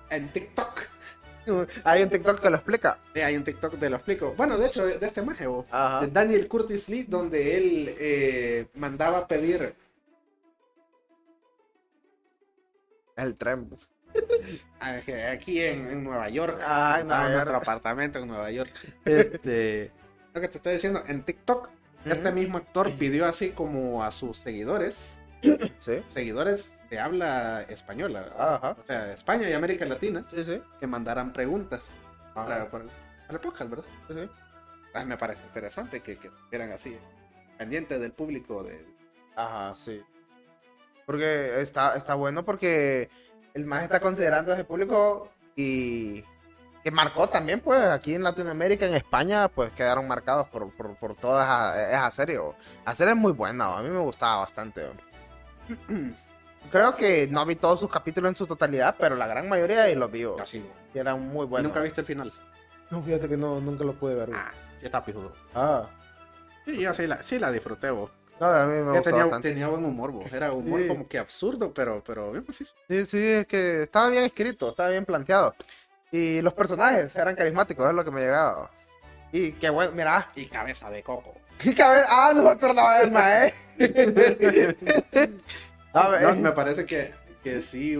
en 0.10 0.32
TikTok, 0.32 0.82
Hay 1.84 2.04
un 2.04 2.10
TikTok 2.10 2.40
que 2.40 2.50
lo 2.50 2.56
explica. 2.56 2.98
eh, 3.14 3.24
hay 3.24 3.36
un 3.36 3.44
TikTok 3.44 3.78
te 3.78 3.90
lo 3.90 3.98
explico. 3.98 4.34
Bueno, 4.38 4.58
de 4.58 4.68
hecho, 4.68 4.86
de 4.86 5.06
este 5.06 5.22
maje, 5.22 5.46
de 5.46 6.08
Daniel 6.12 6.48
Curtis 6.48 6.90
Lee, 6.90 7.04
donde 7.04 7.58
él 7.58 7.96
eh, 8.00 8.68
mandaba 8.76 9.28
pedir 9.28 9.76
El 13.16 13.36
tren. 13.36 13.70
Ah, 14.80 15.00
aquí 15.32 15.62
en, 15.62 15.90
en 15.90 16.04
Nueva 16.04 16.30
York, 16.30 16.58
Nueva 16.60 17.00
en 17.00 17.08
York. 17.08 17.32
nuestro 17.32 17.56
apartamento 17.58 18.20
en 18.20 18.28
Nueva 18.28 18.52
York. 18.52 18.72
Este, 19.06 19.92
lo 20.34 20.42
que 20.42 20.48
te 20.48 20.58
estoy 20.58 20.74
diciendo, 20.74 21.04
en 21.08 21.24
TikTok, 21.24 21.70
este 22.06 22.32
mismo 22.32 22.58
actor 22.58 22.92
pidió 22.98 23.26
así 23.26 23.52
como 23.52 24.04
a 24.04 24.12
sus 24.12 24.38
seguidores, 24.38 25.18
Sí. 25.80 26.02
seguidores 26.08 26.78
de 26.90 27.00
habla 27.00 27.64
española, 27.64 28.34
Ajá. 28.38 28.78
o 28.82 28.86
sea, 28.88 29.06
de 29.06 29.14
España 29.14 29.50
y 29.50 29.54
América 29.54 29.86
Latina, 29.86 30.26
Sí, 30.30 30.44
sí. 30.44 30.62
que 30.80 30.88
mandaran 30.88 31.34
preguntas 31.34 31.90
Ajá. 32.34 32.48
para, 32.48 32.72
para- 32.72 32.86
para 32.86 33.34
el 33.34 33.40
podcast, 33.40 33.70
¿verdad? 33.70 33.86
Sí, 34.08 34.30
ah, 34.94 35.06
me 35.06 35.18
parece 35.18 35.42
interesante 35.44 36.02
que, 36.02 36.18
que 36.18 36.28
estuvieran 36.28 36.72
así, 36.72 36.98
pendientes 37.58 38.00
del 38.00 38.12
público. 38.14 38.64
De... 38.64 38.86
Ajá, 39.36 39.74
sí. 39.76 40.02
Porque 41.06 41.62
está, 41.62 41.96
está 41.96 42.16
bueno 42.16 42.44
porque 42.46 43.10
el 43.54 43.66
más 43.66 43.84
está 43.84 44.00
considerando 44.00 44.54
ese 44.54 44.64
público 44.64 45.30
y 45.56 46.24
que 46.84 46.92
marcó 46.92 47.30
también, 47.30 47.62
pues, 47.62 47.86
aquí 47.88 48.14
en 48.14 48.24
Latinoamérica, 48.24 48.86
en 48.86 48.94
España, 48.94 49.48
pues 49.48 49.72
quedaron 49.72 50.08
marcados 50.08 50.50
por, 50.50 50.72
por, 50.76 50.96
por 50.98 51.16
toda 51.16 51.44
esa, 51.44 51.90
esa 51.90 52.12
serie. 52.12 52.40
La 52.86 52.94
serie 52.94 53.14
es 53.14 53.20
muy 53.20 53.32
buena, 53.32 53.78
a 53.78 53.82
mí 53.82 53.90
me 53.90 54.00
gustaba 54.00 54.38
bastante. 54.38 54.86
Creo 56.72 56.96
que 56.96 57.28
no 57.30 57.46
vi 57.46 57.56
todos 57.56 57.80
sus 57.80 57.90
capítulos 57.90 58.30
en 58.30 58.36
su 58.36 58.48
totalidad, 58.48 58.96
pero 59.00 59.16
la 59.16 59.28
gran 59.28 59.48
mayoría 59.48 59.90
y 59.90 59.96
los 59.96 60.12
vi. 60.12 60.26
Así. 60.42 60.66
Y 60.94 60.98
eran 61.00 61.22
muy 61.22 61.46
¿Y 61.46 61.50
buenos. 61.50 61.70
nunca 61.70 61.82
viste 61.82 62.02
el 62.02 62.08
final? 62.08 62.32
No, 62.90 63.02
fíjate 63.02 63.28
que 63.28 63.38
no, 63.38 63.60
nunca 63.60 63.84
lo 63.84 63.94
pude 63.94 64.16
ver. 64.16 64.30
Ah, 64.34 64.52
sí 64.78 64.86
está 64.86 65.04
pijudo. 65.04 65.32
Ah. 65.54 65.88
Sí, 66.66 66.80
yo 66.82 66.94
sí 66.94 67.08
la, 67.08 67.22
sí 67.24 67.40
la 67.40 67.52
disfruté, 67.52 67.92
vos. 67.92 68.12
No, 68.40 68.48
a 68.48 68.66
mí 68.66 68.74
me 68.84 69.00
tenía, 69.02 69.30
tenía 69.40 69.68
buen 69.68 69.86
humor, 69.86 70.12
vos. 70.12 70.32
Era 70.34 70.52
humor 70.52 70.82
Sí. 70.82 70.88
como 70.88 71.08
que 71.08 71.18
absurdo, 71.18 71.74
pero, 71.74 72.04
pero 72.06 72.32
bien 72.32 72.44
macizo. 72.48 72.74
Sí, 72.90 73.06
sí, 73.06 73.26
es 73.26 73.48
que 73.48 73.84
estaba 73.84 74.10
bien 74.10 74.24
escrito, 74.24 74.70
estaba 74.72 74.90
bien 74.90 75.06
planteado. 75.06 75.56
Y 76.12 76.42
los 76.42 76.54
personajes 76.54 77.16
eran 77.16 77.36
carismáticos, 77.36 77.88
es 77.90 77.96
lo 77.96 78.04
que 78.04 78.12
me 78.12 78.22
llegaba. 78.22 78.70
Y 79.32 79.54
qué 79.54 79.70
bueno, 79.70 79.94
mira, 79.96 80.28
Y 80.36 80.46
cabeza 80.48 80.90
de 80.90 81.04
coco. 81.04 81.34
qué 81.60 81.74
cabeza. 81.74 82.08
Ah, 82.10 82.34
no 82.36 82.44
me 82.44 82.50
acordaba 82.50 83.00
del 83.00 83.12
mae. 83.12 83.54
A 85.94 86.10
ver, 86.10 86.22
No, 86.24 86.36
me 86.36 86.52
parece 86.52 86.86
que, 86.86 87.14
que 87.44 87.62
sí. 87.62 87.96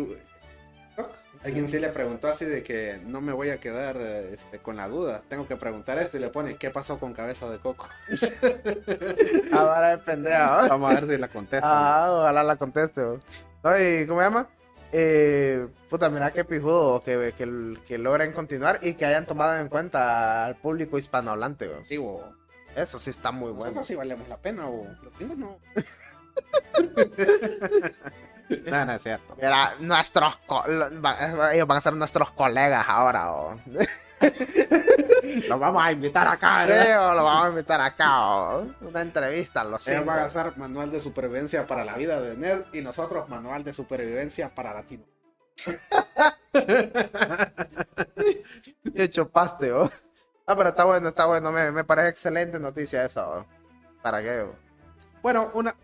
Alguien 1.44 1.68
sí 1.68 1.80
le 1.80 1.90
preguntó 1.90 2.30
así 2.30 2.46
de 2.46 2.64
que 2.64 3.00
no 3.06 3.20
me 3.20 3.34
voy 3.34 3.50
a 3.50 3.60
quedar 3.60 3.98
este, 3.98 4.60
con 4.60 4.78
la 4.78 4.88
duda. 4.88 5.24
Tengo 5.28 5.48
que 5.48 5.58
preguntar 5.58 5.98
esto 5.98 6.18
y 6.18 6.22
le 6.22 6.30
pone, 6.30 6.56
¿qué 6.56 6.70
pasó 6.70 7.00
con 7.00 7.14
cabeza 7.14 7.50
de 7.50 7.60
coco? 7.60 7.88
ahora 9.52 9.94
es 9.94 10.00
pendeja. 10.00 10.62
¿eh? 10.66 10.70
Vamos 10.70 10.92
a 10.92 10.94
ver 11.02 11.08
si 11.08 11.18
la 11.18 11.28
contesta. 11.28 11.68
Ah, 11.68 12.12
ojalá 12.12 12.44
la 12.44 12.56
conteste. 12.56 13.02
¿no? 13.02 13.20
No, 13.64 13.80
y 13.80 14.08
¿Cómo 14.08 14.20
se 14.22 14.26
llama? 14.26 14.48
Eh, 14.94 15.68
puta, 15.90 16.10
mira 16.10 16.32
qué 16.32 16.46
pijudo 16.46 17.04
que, 17.04 17.34
que, 17.36 17.78
que 17.88 17.98
logren 17.98 18.32
continuar 18.32 18.80
y 18.82 18.94
que 18.94 19.06
hayan 19.06 19.26
tomado 19.26 19.58
en 19.58 19.68
cuenta 19.68 20.46
al 20.46 20.56
público 20.56 20.98
hispanohablante. 20.98 21.68
güey. 21.68 21.84
Sí, 21.84 21.98
bo. 21.98 22.24
Eso 22.76 22.98
sí 23.00 23.10
está 23.10 23.32
muy 23.32 23.52
bueno. 23.52 23.84
sí 23.84 23.96
valemos 23.96 24.28
la 24.28 24.38
pena, 24.38 24.68
o 24.68 24.86
los 25.04 25.18
gringos 25.18 25.38
no. 25.38 25.58
no, 28.66 28.86
no 28.86 28.92
es 28.94 29.04
cierto. 29.04 29.38
Nuestros 29.80 30.40
ellos 31.54 31.68
van 31.68 31.78
a 31.78 31.82
ser 31.82 31.94
nuestros 31.94 32.32
colegas 32.32 32.86
ahora. 32.88 33.32
¿o? 33.32 33.60
Los 35.50 35.60
vamos 35.60 35.84
a 35.84 35.92
invitar 35.92 36.28
acá. 36.28 36.66
Sí, 36.68 36.92
vamos 36.96 37.46
a 37.46 37.50
invitar 37.50 37.82
acá. 37.82 38.28
¿o? 38.28 38.68
Una 38.82 39.02
entrevista, 39.02 39.64
lo 39.64 39.72
Ellos 39.72 39.84
sé. 39.84 40.00
van 40.02 40.20
a 40.20 40.26
hacer 40.26 40.58
manual 40.58 40.92
de 40.92 41.00
supervivencia 41.00 41.66
para 41.66 41.84
la 41.86 41.96
vida 41.96 42.22
de 42.22 42.36
Ned 42.38 42.62
y 42.74 42.82
nosotros 42.82 43.30
manual 43.30 43.64
de 43.64 43.74
supervivencia 43.74 44.54
para 44.54 44.74
Latino. 44.74 45.04
hecho 48.96 49.30
paste, 49.30 49.72
¿o? 49.72 49.90
Ah, 50.46 50.56
pero 50.56 50.70
está 50.70 50.84
bueno, 50.84 51.10
está 51.10 51.26
bueno. 51.26 51.52
Me, 51.52 51.72
me 51.72 51.84
parece 51.84 52.10
excelente 52.10 52.60
noticia 52.60 53.06
eso. 53.06 53.46
¿Para 54.02 54.22
qué? 54.22 54.46
Bueno, 55.22 55.52
una. 55.54 55.76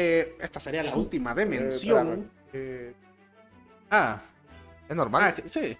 Eh, 0.00 0.36
esta 0.40 0.60
sería 0.60 0.82
la 0.84 0.94
última 0.94 1.34
de 1.34 1.44
mención. 1.44 2.08
espérame. 2.08 2.30
Eh, 2.52 2.94
ah, 3.90 4.20
es 4.88 4.94
normal. 4.96 5.34
ah, 5.36 5.42
sí. 5.46 5.76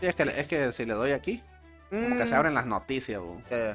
Sí, 0.00 0.06
es 0.06 0.14
que, 0.14 0.22
es 0.22 0.46
que 0.46 0.70
si 0.72 0.84
le 0.84 0.92
doy 0.94 1.12
aquí, 1.12 1.42
como 1.90 2.16
que 2.18 2.26
se 2.26 2.34
Mm, 2.34 2.38
abren 2.38 2.54
las 2.54 2.66
noticias. 2.66 3.20
eh, 3.50 3.74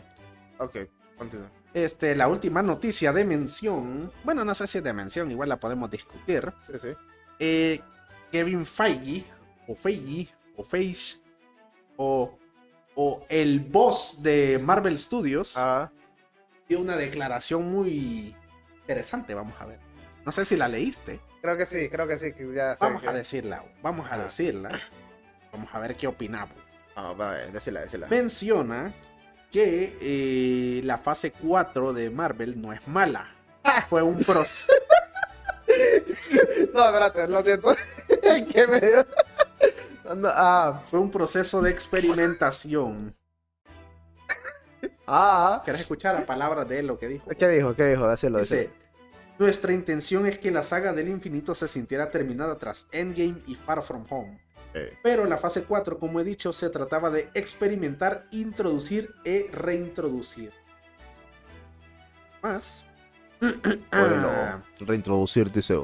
ok, 0.59 0.77
continúa. 1.17 1.49
Este, 1.73 2.15
la 2.15 2.27
última 2.27 2.61
noticia 2.61 3.11
de 3.11 3.25
mención. 3.25 4.11
Bueno, 4.23 4.45
no 4.45 4.53
sé 4.53 4.67
si 4.67 4.77
es 4.77 4.83
de 4.83 4.93
mención, 4.93 5.31
igual 5.31 5.49
la 5.49 5.57
podemos 5.59 5.89
discutir. 5.89 6.53
Sí, 6.67 6.73
sí. 6.79 6.87
Eh, 7.39 7.79
Kevin 8.31 8.63
Feige, 8.65 9.25
o 9.67 9.75
Feige, 9.75 10.29
o 10.55 10.63
Feige, 10.63 11.17
o, 11.97 12.37
o 12.95 13.25
el 13.27 13.59
boss 13.59 14.21
de 14.21 14.59
Marvel 14.63 14.97
Studios, 14.99 15.53
Ah, 15.57 15.91
dio 16.69 16.79
una 16.79 16.95
declaración 16.95 17.71
muy 17.71 18.35
interesante, 18.87 19.33
vamos 19.33 19.55
a 19.59 19.65
ver. 19.65 19.79
No 20.25 20.31
sé 20.31 20.45
si 20.45 20.55
la 20.55 20.67
leíste. 20.67 21.19
creo 21.41 21.57
que 21.57 21.65
sí, 21.65 21.89
creo 21.89 22.07
que 22.07 22.17
sí. 22.17 22.31
Que 22.33 22.53
ya 22.53 22.71
sé 22.75 22.77
Vamos 22.85 23.01
que- 23.01 23.09
a 23.09 23.13
decirla, 23.13 23.63
vamos 23.81 24.09
a 24.11 24.15
Ah. 24.15 24.17
decirla. 24.19 24.79
Vamos 25.51 25.69
a 25.73 25.79
ver 25.79 25.95
qué 25.95 26.07
opinamos. 26.07 26.55
Vamos, 26.95 27.19
va, 27.19 27.41
eh, 27.41 27.51
decila, 27.51 27.81
decila. 27.81 28.07
Menciona 28.07 28.93
que 29.51 29.97
eh, 30.01 30.81
la 30.83 30.97
fase 30.97 31.31
4 31.31 31.93
de 31.93 32.09
Marvel 32.09 32.59
no 32.61 32.71
es 32.73 32.87
mala. 32.87 33.29
Fue 33.89 34.01
un 34.01 34.17
proceso. 34.19 34.71
No, 36.73 36.85
espérate, 36.85 37.27
lo 37.27 37.41
siento. 37.43 37.75
¿Qué 38.51 38.67
me 38.67 38.79
dio? 38.79 39.05
No, 40.15 40.29
ah, 40.31 40.83
Fue 40.89 40.99
un 40.99 41.09
proceso 41.09 41.61
de 41.61 41.71
experimentación. 41.71 43.15
Ah. 45.07 45.61
¿Querés 45.65 45.81
escuchar 45.81 46.15
las 46.15 46.25
palabras 46.25 46.67
de 46.67 46.79
él 46.79 46.87
lo 46.87 46.97
que 46.99 47.07
dijo? 47.07 47.29
¿Qué 47.29 47.47
dijo? 47.47 47.75
¿Qué 47.75 47.85
dijo? 47.85 48.07
Decilo, 48.07 48.39
Dice, 48.39 48.69
nuestra 49.39 49.73
intención 49.73 50.25
es 50.25 50.39
que 50.39 50.51
la 50.51 50.63
saga 50.63 50.93
del 50.93 51.09
infinito 51.09 51.55
se 51.55 51.67
sintiera 51.67 52.09
terminada 52.11 52.57
tras 52.57 52.87
Endgame 52.91 53.41
y 53.47 53.55
Far 53.55 53.81
From 53.83 54.05
Home. 54.09 54.39
Eh, 54.75 54.97
Pero 55.03 55.25
la 55.25 55.37
fase 55.37 55.63
4, 55.63 55.99
como 55.99 56.19
he 56.19 56.23
dicho, 56.23 56.51
se 56.53 56.69
trataba 56.69 57.09
de 57.11 57.29
experimentar, 57.33 58.25
introducir 58.31 59.13
e 59.23 59.47
reintroducir. 59.51 60.51
Más. 62.41 62.83
Ah, 63.91 64.61
Reintroducir, 64.79 65.51
dice. 65.51 65.75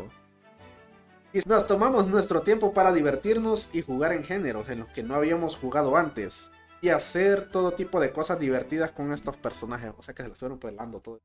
y 1.33 1.39
nos 1.45 1.67
tomamos 1.67 2.07
nuestro 2.07 2.41
tiempo 2.41 2.73
para 2.73 2.91
divertirnos 2.93 3.69
y 3.73 3.81
jugar 3.81 4.13
en 4.13 4.23
géneros 4.23 4.69
en 4.69 4.79
los 4.79 4.87
que 4.89 5.03
no 5.03 5.13
habíamos 5.15 5.55
jugado 5.57 5.95
antes. 5.97 6.51
Y 6.81 6.89
hacer 6.89 7.49
todo 7.49 7.71
tipo 7.71 7.99
de 7.99 8.11
cosas 8.11 8.39
divertidas 8.39 8.91
con 8.91 9.11
estos 9.11 9.35
personajes. 9.35 9.91
O 9.97 10.03
sea 10.03 10.13
que 10.13 10.23
se 10.23 10.29
lo 10.29 10.33
estuvieron 10.33 10.59
pelando 10.59 10.99
todo. 11.01 11.21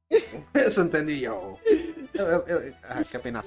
Eso 0.55 0.83
entendí 0.83 1.21
yo. 1.21 1.59
Eh, 1.67 1.95
eh, 2.15 2.43
eh, 2.49 2.75
ah, 2.89 3.03
¿Qué 3.09 3.19
opinas? 3.19 3.47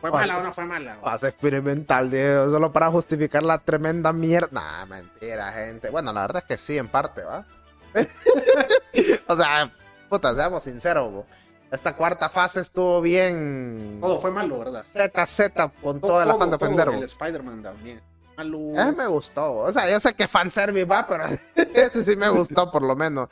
¿Fue 0.00 0.10
mala 0.10 0.38
o 0.38 0.42
no 0.42 0.52
fue 0.52 0.64
mala? 0.64 0.96
Fase 1.02 1.28
experimental, 1.28 2.10
Diego, 2.10 2.50
solo 2.50 2.72
para 2.72 2.90
justificar 2.90 3.42
la 3.42 3.58
tremenda 3.58 4.12
mierda. 4.12 4.48
Nah, 4.52 4.86
mentira, 4.86 5.52
gente. 5.52 5.90
Bueno, 5.90 6.12
la 6.12 6.22
verdad 6.22 6.42
es 6.42 6.48
que 6.48 6.58
sí, 6.58 6.78
en 6.78 6.88
parte, 6.88 7.22
¿va? 7.22 7.46
o 9.26 9.36
sea, 9.36 9.72
puta, 10.08 10.34
seamos 10.34 10.62
sinceros, 10.62 11.12
bo. 11.12 11.26
Esta 11.70 11.96
cuarta 11.96 12.28
fase 12.28 12.60
estuvo 12.60 13.00
bien. 13.00 13.98
Todo 14.00 14.20
fue 14.20 14.30
malo, 14.30 14.58
¿verdad? 14.58 14.82
ZZ 14.82 15.50
con 15.82 16.00
todo 16.00 16.22
el 16.22 16.30
afán 16.30 16.50
de 16.50 16.58
todo, 16.58 16.70
ofender, 16.70 16.88
El. 16.88 17.02
Spider-Man 17.04 17.62
también. 17.62 18.00
Malo. 18.36 18.58
Me 18.96 19.06
gustó, 19.06 19.54
o 19.58 19.72
sea, 19.72 19.88
yo 19.88 19.98
sé 20.00 20.14
que 20.14 20.28
fanservice 20.28 20.84
va, 20.84 21.06
pero 21.06 21.24
ese 21.74 22.04
sí 22.04 22.16
me 22.16 22.28
gustó 22.28 22.70
por 22.70 22.82
lo 22.82 22.94
menos. 22.94 23.28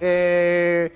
Eh, 0.00 0.92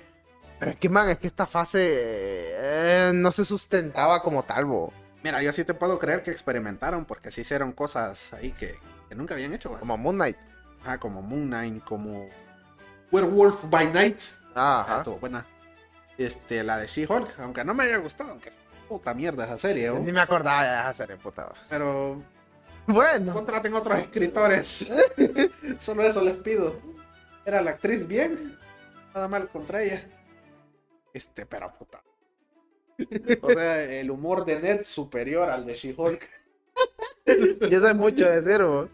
pero 0.59 0.71
es 0.71 0.77
que, 0.77 0.89
man, 0.89 1.09
es 1.09 1.17
que 1.17 1.27
esta 1.27 1.45
fase 1.45 1.79
eh, 1.89 3.11
no 3.13 3.31
se 3.31 3.45
sustentaba 3.45 4.21
como 4.21 4.43
tal, 4.43 4.65
bo. 4.65 4.93
Mira, 5.23 5.41
yo 5.41 5.53
sí 5.53 5.63
te 5.63 5.73
puedo 5.73 5.99
creer 5.99 6.23
que 6.23 6.31
experimentaron 6.31 7.05
porque 7.05 7.31
se 7.31 7.41
hicieron 7.41 7.71
cosas 7.71 8.33
ahí 8.33 8.51
que, 8.51 8.75
que 9.09 9.15
nunca 9.15 9.33
habían 9.33 9.53
hecho. 9.53 9.71
Como 9.79 9.97
Moon 9.97 10.15
Knight. 10.15 10.37
Ajá, 10.83 10.99
como 10.99 11.21
Moon 11.21 11.47
Knight, 11.47 11.83
como 11.85 12.27
Werewolf 13.11 13.63
by 13.69 13.87
Night. 13.87 14.19
Ah, 14.55 14.85
Ajá. 15.01 15.09
buena. 15.11 15.45
Este, 16.17 16.63
la 16.63 16.77
de 16.77 16.87
She-Hulk, 16.87 17.39
aunque 17.39 17.63
no 17.63 17.73
me 17.73 17.85
haya 17.85 17.97
gustado, 17.97 18.31
aunque 18.31 18.49
es 18.49 18.57
puta 18.87 19.13
mierda 19.13 19.45
esa 19.45 19.57
serie. 19.57 19.89
Ni 19.91 20.11
me 20.11 20.21
acordaba 20.21 20.63
de 20.63 20.79
esa 20.79 20.93
serie, 20.93 21.17
puta. 21.17 21.51
Pero 21.69 22.21
Bueno. 22.87 23.33
contraten 23.33 23.73
otros 23.73 23.99
escritores. 23.99 24.91
Solo 25.79 26.03
eso 26.03 26.23
les 26.23 26.37
pido. 26.37 26.75
Era 27.45 27.61
la 27.61 27.71
actriz 27.71 28.07
bien. 28.07 28.57
Nada 29.13 29.27
mal 29.27 29.47
contra 29.49 29.81
ella. 29.83 30.03
Este, 31.13 31.45
pero 31.45 31.73
puta. 31.77 32.01
O 33.41 33.49
sea, 33.51 33.81
el 33.83 34.09
humor 34.11 34.45
de 34.45 34.59
Ned 34.59 34.83
superior 34.83 35.49
al 35.49 35.65
de 35.65 35.73
She-Hulk. 35.75 36.29
Yo 37.69 37.79
sé 37.79 37.93
mucho 37.93 38.29
decir, 38.29 38.63
bo. 38.63 38.89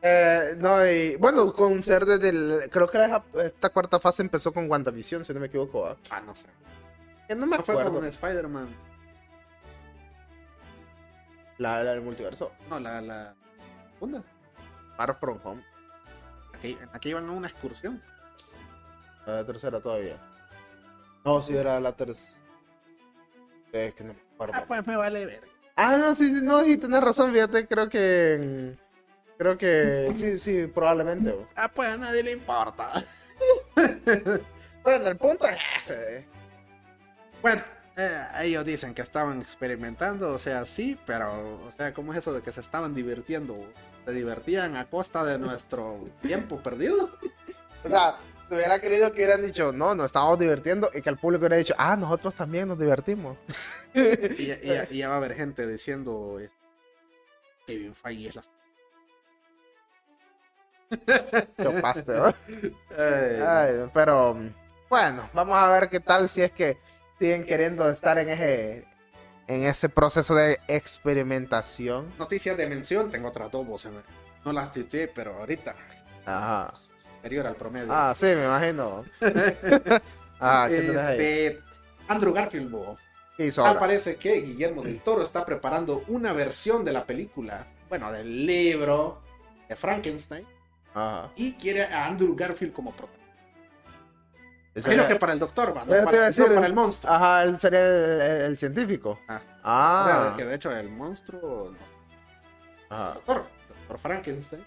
Eh, 0.00 0.54
no, 0.58 0.86
y 0.86 1.16
bueno, 1.16 1.52
con 1.52 1.82
ser 1.82 2.04
desde 2.04 2.28
el. 2.28 2.70
Creo 2.70 2.88
que 2.88 2.98
esta 3.44 3.70
cuarta 3.70 3.98
fase 3.98 4.22
empezó 4.22 4.52
con 4.52 4.70
WandaVision, 4.70 5.24
si 5.24 5.32
no 5.34 5.40
me 5.40 5.46
equivoco. 5.46 5.96
Ah, 6.10 6.20
no 6.20 6.34
sé. 6.34 6.46
Que 7.26 7.34
no 7.34 7.46
me 7.46 7.56
No 7.56 7.62
fue 7.64 7.74
acuerdo. 7.74 7.94
con 7.94 8.04
Spider-Man. 8.06 8.87
La, 11.58 11.82
la 11.82 11.92
del 11.92 12.02
multiverso. 12.02 12.52
No, 12.70 12.78
la, 12.80 13.00
la 13.00 13.34
segunda. 13.94 14.22
Far 14.96 15.18
From 15.18 15.38
Home. 15.44 15.64
Aquí, 16.54 16.78
aquí 16.92 17.10
iban 17.10 17.28
a 17.28 17.32
una 17.32 17.48
excursión. 17.48 18.02
La 19.26 19.44
tercera 19.44 19.80
todavía. 19.80 20.16
No, 21.24 21.42
sí, 21.42 21.56
era 21.56 21.78
la 21.80 21.92
tercera. 21.92 22.38
Es 23.72 23.94
que 23.94 24.04
no 24.04 24.14
me 24.14 24.20
acuerdo. 24.34 24.54
Ah, 24.56 24.64
pues 24.66 24.86
me 24.86 24.96
vale 24.96 25.26
ver. 25.26 25.42
Ah, 25.76 25.96
no, 25.96 26.14
sí, 26.14 26.28
sí, 26.28 26.40
no, 26.42 26.64
y 26.64 26.76
tenés 26.76 27.02
razón, 27.02 27.32
fíjate, 27.32 27.66
creo 27.66 27.88
que. 27.88 28.76
Creo 29.36 29.56
que 29.56 30.12
sí, 30.16 30.38
sí, 30.38 30.66
probablemente. 30.66 31.36
Ah, 31.54 31.68
pues 31.68 31.88
a 31.88 31.96
nadie 31.96 32.24
le 32.24 32.32
importa. 32.32 33.04
bueno, 34.82 35.06
el 35.06 35.16
punto 35.16 35.46
es 35.46 35.58
ese. 35.76 36.26
Bueno, 37.40 37.62
eh, 37.98 38.22
ellos 38.42 38.64
dicen 38.64 38.94
que 38.94 39.02
estaban 39.02 39.40
experimentando, 39.40 40.30
o 40.32 40.38
sea, 40.38 40.64
sí, 40.64 40.98
pero, 41.04 41.58
o 41.66 41.70
sea, 41.76 41.92
¿cómo 41.92 42.12
es 42.12 42.20
eso 42.20 42.32
de 42.32 42.40
que 42.42 42.52
se 42.52 42.60
estaban 42.60 42.94
divirtiendo? 42.94 43.58
¿Se 44.06 44.12
divertían 44.12 44.76
a 44.76 44.84
costa 44.86 45.24
de 45.24 45.38
nuestro 45.38 46.08
tiempo 46.22 46.62
perdido? 46.62 47.10
O 47.84 47.88
sea, 47.88 48.16
te 48.48 48.54
hubiera 48.54 48.80
querido 48.80 49.10
que 49.12 49.16
hubieran 49.24 49.42
dicho, 49.42 49.72
no, 49.72 49.94
nos 49.94 50.06
estábamos 50.06 50.38
divirtiendo 50.38 50.90
y 50.94 51.02
que 51.02 51.10
el 51.10 51.18
público 51.18 51.40
hubiera 51.42 51.56
dicho, 51.56 51.74
ah, 51.76 51.96
nosotros 51.96 52.34
también 52.34 52.68
nos 52.68 52.78
divertimos. 52.78 53.36
Y, 53.94 54.46
ya- 54.46 54.58
y 54.62 54.66
ya- 54.66 54.88
y 54.90 54.98
ya 54.98 55.08
va 55.08 55.14
a 55.14 55.16
haber 55.18 55.34
gente 55.34 55.66
diciendo, 55.66 56.38
Kevin 57.66 57.94
Feige 57.94 58.28
es 58.28 58.36
la... 58.36 58.42
Chopaste, 61.62 62.12
¿no? 62.16 62.32
Ay, 63.46 63.90
pero 63.92 64.36
bueno, 64.88 65.28
vamos 65.34 65.56
a 65.56 65.68
ver 65.70 65.88
qué 65.88 66.00
tal 66.00 66.28
si 66.28 66.42
es 66.42 66.52
que 66.52 66.76
siguen 67.18 67.44
queriendo 67.44 67.88
estar 67.90 68.18
en 68.18 68.28
ese 68.28 68.84
en 69.48 69.64
ese 69.64 69.88
proceso 69.88 70.34
de 70.34 70.58
experimentación. 70.68 72.12
Noticias 72.18 72.56
de 72.56 72.66
mención, 72.66 73.10
tengo 73.10 73.28
otras 73.28 73.50
dos 73.50 73.66
voces, 73.66 73.90
no 74.44 74.52
las 74.52 74.70
tuiteé, 74.72 75.08
pero 75.08 75.34
ahorita 75.38 75.74
Ajá. 76.26 76.74
superior 77.16 77.46
al 77.46 77.56
promedio. 77.56 77.88
Ah, 77.90 78.12
sí, 78.14 78.26
me 78.26 78.44
imagino. 78.44 79.04
ah, 80.40 80.66
¿qué 80.68 80.78
este, 80.78 81.60
Andrew 82.08 82.32
Garfield, 82.34 82.70
bo. 82.70 82.96
¿Qué 83.36 83.46
hizo 83.46 83.62
Tal 83.62 83.68
ahora? 83.68 83.80
parece 83.80 84.16
que 84.16 84.40
Guillermo 84.42 84.82
del 84.82 85.00
Toro 85.00 85.22
está 85.22 85.46
preparando 85.46 86.04
una 86.08 86.32
versión 86.34 86.84
de 86.84 86.92
la 86.92 87.06
película, 87.06 87.66
bueno, 87.88 88.12
del 88.12 88.44
libro 88.44 89.22
de 89.66 89.76
Frankenstein, 89.76 90.46
Ajá. 90.92 91.30
y 91.36 91.54
quiere 91.54 91.84
a 91.84 92.06
Andrew 92.06 92.34
Garfield 92.36 92.74
como 92.74 92.90
protagonista. 92.90 93.17
Imagino 94.78 95.06
que 95.08 95.16
para 95.16 95.32
el 95.32 95.38
doctor, 95.38 95.76
va, 95.76 95.84
no, 95.84 96.04
para, 96.04 96.26
decir, 96.26 96.48
no 96.48 96.54
para 96.54 96.66
el 96.66 96.74
monstruo. 96.74 97.12
Ajá, 97.12 97.42
él 97.44 97.58
sería 97.58 97.80
el, 97.86 98.20
el- 98.42 98.58
científico. 98.58 99.18
Ah. 99.28 99.40
Ah. 99.64 100.34
Que 100.36 100.44
de 100.44 100.54
hecho 100.54 100.70
el 100.70 100.88
monstruo, 100.88 101.72
no, 101.72 102.96
Ajá. 102.96 103.14
doctor, 103.14 103.44
doctor 103.68 103.98
Frankenstein, 103.98 104.64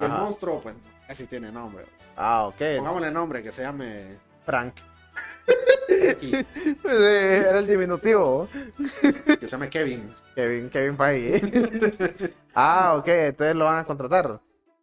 y 0.00 0.04
el 0.04 0.10
monstruo, 0.10 0.60
pues, 0.60 0.74
casi 1.06 1.26
tiene 1.26 1.50
nombre. 1.50 1.84
Ah, 2.16 2.46
ok. 2.46 2.56
Pongámosle 2.78 3.10
nombre 3.10 3.42
que 3.42 3.52
se 3.52 3.62
llame 3.62 4.18
Frank. 4.44 4.74
Frankie, 5.86 6.46
Sí, 6.82 6.86
era 6.88 7.58
el 7.58 7.66
diminutivo. 7.66 8.48
que 9.26 9.38
se 9.40 9.48
llame 9.48 9.70
Kevin. 9.70 10.14
Kevin, 10.34 10.68
Kevin 10.68 10.96
Feige. 10.96 12.34
ah, 12.54 12.94
ok, 12.98 13.08
entonces 13.08 13.56
lo 13.56 13.64
van 13.64 13.78
a 13.78 13.84
contratar. 13.84 14.40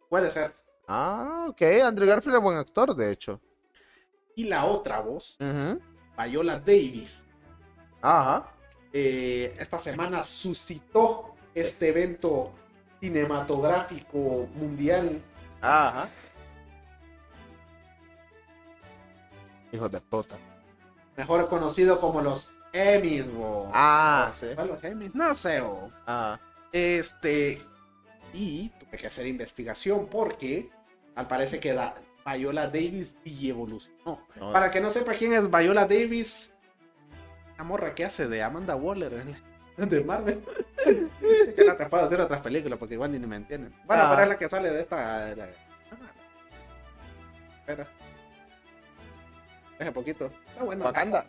Puede 0.08 0.30
ser. 0.30 0.52
Ah, 0.88 1.46
ok, 1.48 1.62
Andrew 1.84 2.08
Garfield 2.08 2.36
es 2.36 2.42
buen 2.42 2.56
actor, 2.58 2.94
de 2.96 3.10
hecho. 3.12 3.40
Y 4.36 4.44
la 4.44 4.64
otra 4.64 5.00
voz, 5.00 5.36
Ujú. 5.40 5.80
Viola 6.18 6.58
Davis, 6.58 7.26
Ajá. 8.02 8.52
eh, 8.92 9.54
esta 9.58 9.78
semana 9.78 10.22
suscitó 10.24 11.34
este 11.54 11.88
evento 11.88 12.52
cinematográfico 13.00 14.48
mundial. 14.54 15.22
Ajá. 15.60 16.08
Hijos 19.72 19.90
de 19.90 20.00
puta. 20.00 20.36
Mejor 21.16 21.48
conocido 21.48 22.00
como 22.00 22.20
los 22.20 22.52
Emmys, 22.72 23.32
bo. 23.32 23.70
Ah, 23.72 24.30
sí. 24.34 24.46
¿Cuál 24.54 24.68
los 24.68 24.84
Emmys? 24.84 25.14
No 25.14 25.34
sé, 25.34 25.60
bo. 25.60 25.90
Ah, 26.06 26.38
Este. 26.72 27.60
Y 28.32 28.70
tuve 28.80 28.96
que 28.98 29.06
hacer 29.06 29.26
investigación 29.26 30.08
porque 30.08 30.68
al 31.14 31.28
parecer 31.28 31.60
que 31.60 31.72
da, 31.72 31.94
Viola 32.26 32.66
Davis 32.68 33.16
y 33.24 33.50
evolucionó. 33.50 34.20
No. 34.36 34.52
Para 34.52 34.70
que 34.70 34.80
no 34.80 34.90
sepa 34.90 35.12
quién 35.14 35.32
es 35.34 35.50
Viola 35.50 35.82
Davis, 35.86 36.52
la 37.58 37.64
morra 37.64 37.94
que 37.94 38.04
hace 38.04 38.28
de 38.28 38.42
Amanda 38.42 38.74
Waller 38.76 39.12
de 39.76 40.04
Marvel. 40.04 40.42
que 40.84 41.64
no 41.66 41.76
te 41.76 41.86
puedo 41.86 42.04
decir 42.04 42.20
otras 42.20 42.40
películas 42.40 42.78
porque 42.78 42.94
igual 42.94 43.12
ni 43.12 43.18
me 43.18 43.36
entienden. 43.36 43.74
Bueno, 43.84 44.04
Ah. 44.04 44.10
pero 44.10 44.22
es 44.22 44.28
la 44.28 44.38
que 44.38 44.48
sale 44.48 44.70
de 44.70 44.80
esta. 44.80 45.34
la- 45.34 45.48
Espera. 47.60 47.86
Deja 49.78 49.92
poquito. 49.92 50.30
Está 50.48 50.62
bueno. 50.64 50.84
Wakanda. 50.84 51.26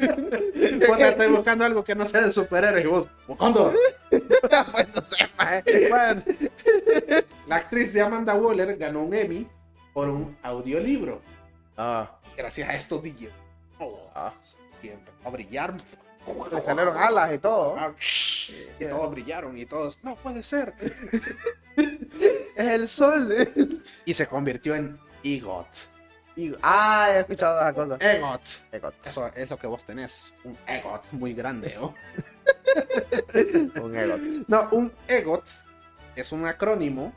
Puta, 0.86 1.08
estoy 1.08 1.28
buscando 1.28 1.64
algo 1.64 1.84
que 1.84 1.94
no 1.94 2.06
sea 2.06 2.22
de 2.22 2.32
superhéroes 2.32 2.84
y 2.84 2.88
vos. 2.88 3.08
Wakanda. 3.28 3.72
pues 4.10 4.88
no 4.94 5.04
sé. 5.04 5.88
Bueno, 5.88 6.22
la 7.46 7.56
actriz 7.56 7.92
de 7.92 8.00
Amanda 8.00 8.34
Waller 8.34 8.76
ganó 8.76 9.02
un 9.02 9.14
Emmy 9.14 9.46
por 9.92 10.08
un 10.08 10.36
audiolibro. 10.42 11.20
Ah, 11.76 12.18
Y 12.32 12.36
gracias 12.36 12.68
a 12.68 12.74
esto 12.74 12.98
DJ 12.98 13.30
oh, 13.78 14.10
ah. 14.14 14.32
empezó 14.82 15.18
a 15.24 15.30
brillar. 15.30 15.74
Le 16.52 16.62
salieron 16.62 16.96
alas 16.96 17.34
y 17.34 17.38
todo. 17.38 17.76
Ah, 17.78 17.92
Y 18.78 18.84
todos 18.84 19.10
brillaron 19.10 19.56
y 19.56 19.64
todos, 19.66 20.02
no 20.04 20.16
puede 20.16 20.42
ser. 20.42 20.74
Es 22.56 22.68
el 22.72 22.86
sol. 22.88 23.32
eh. 23.32 23.78
Y 24.04 24.12
se 24.12 24.26
convirtió 24.26 24.74
en 24.74 24.98
EGOT. 25.24 25.66
Ah, 26.62 27.08
he 27.12 27.20
escuchado 27.20 27.60
esa 27.60 27.72
cosa. 27.72 27.96
EGOT. 28.00 28.40
Egot. 28.72 29.06
Eso 29.06 29.30
es 29.34 29.50
lo 29.50 29.58
que 29.58 29.66
vos 29.66 29.84
tenés. 29.84 30.34
Un 30.44 30.56
EGOT 30.66 31.12
muy 31.12 31.34
grande. 31.34 31.76
¿oh? 31.80 31.94
Un 33.82 33.96
egot. 33.96 34.20
No, 34.48 34.68
un 34.72 34.92
EGOT 35.08 35.44
es 36.16 36.32
un 36.32 36.46
acrónimo 36.46 37.12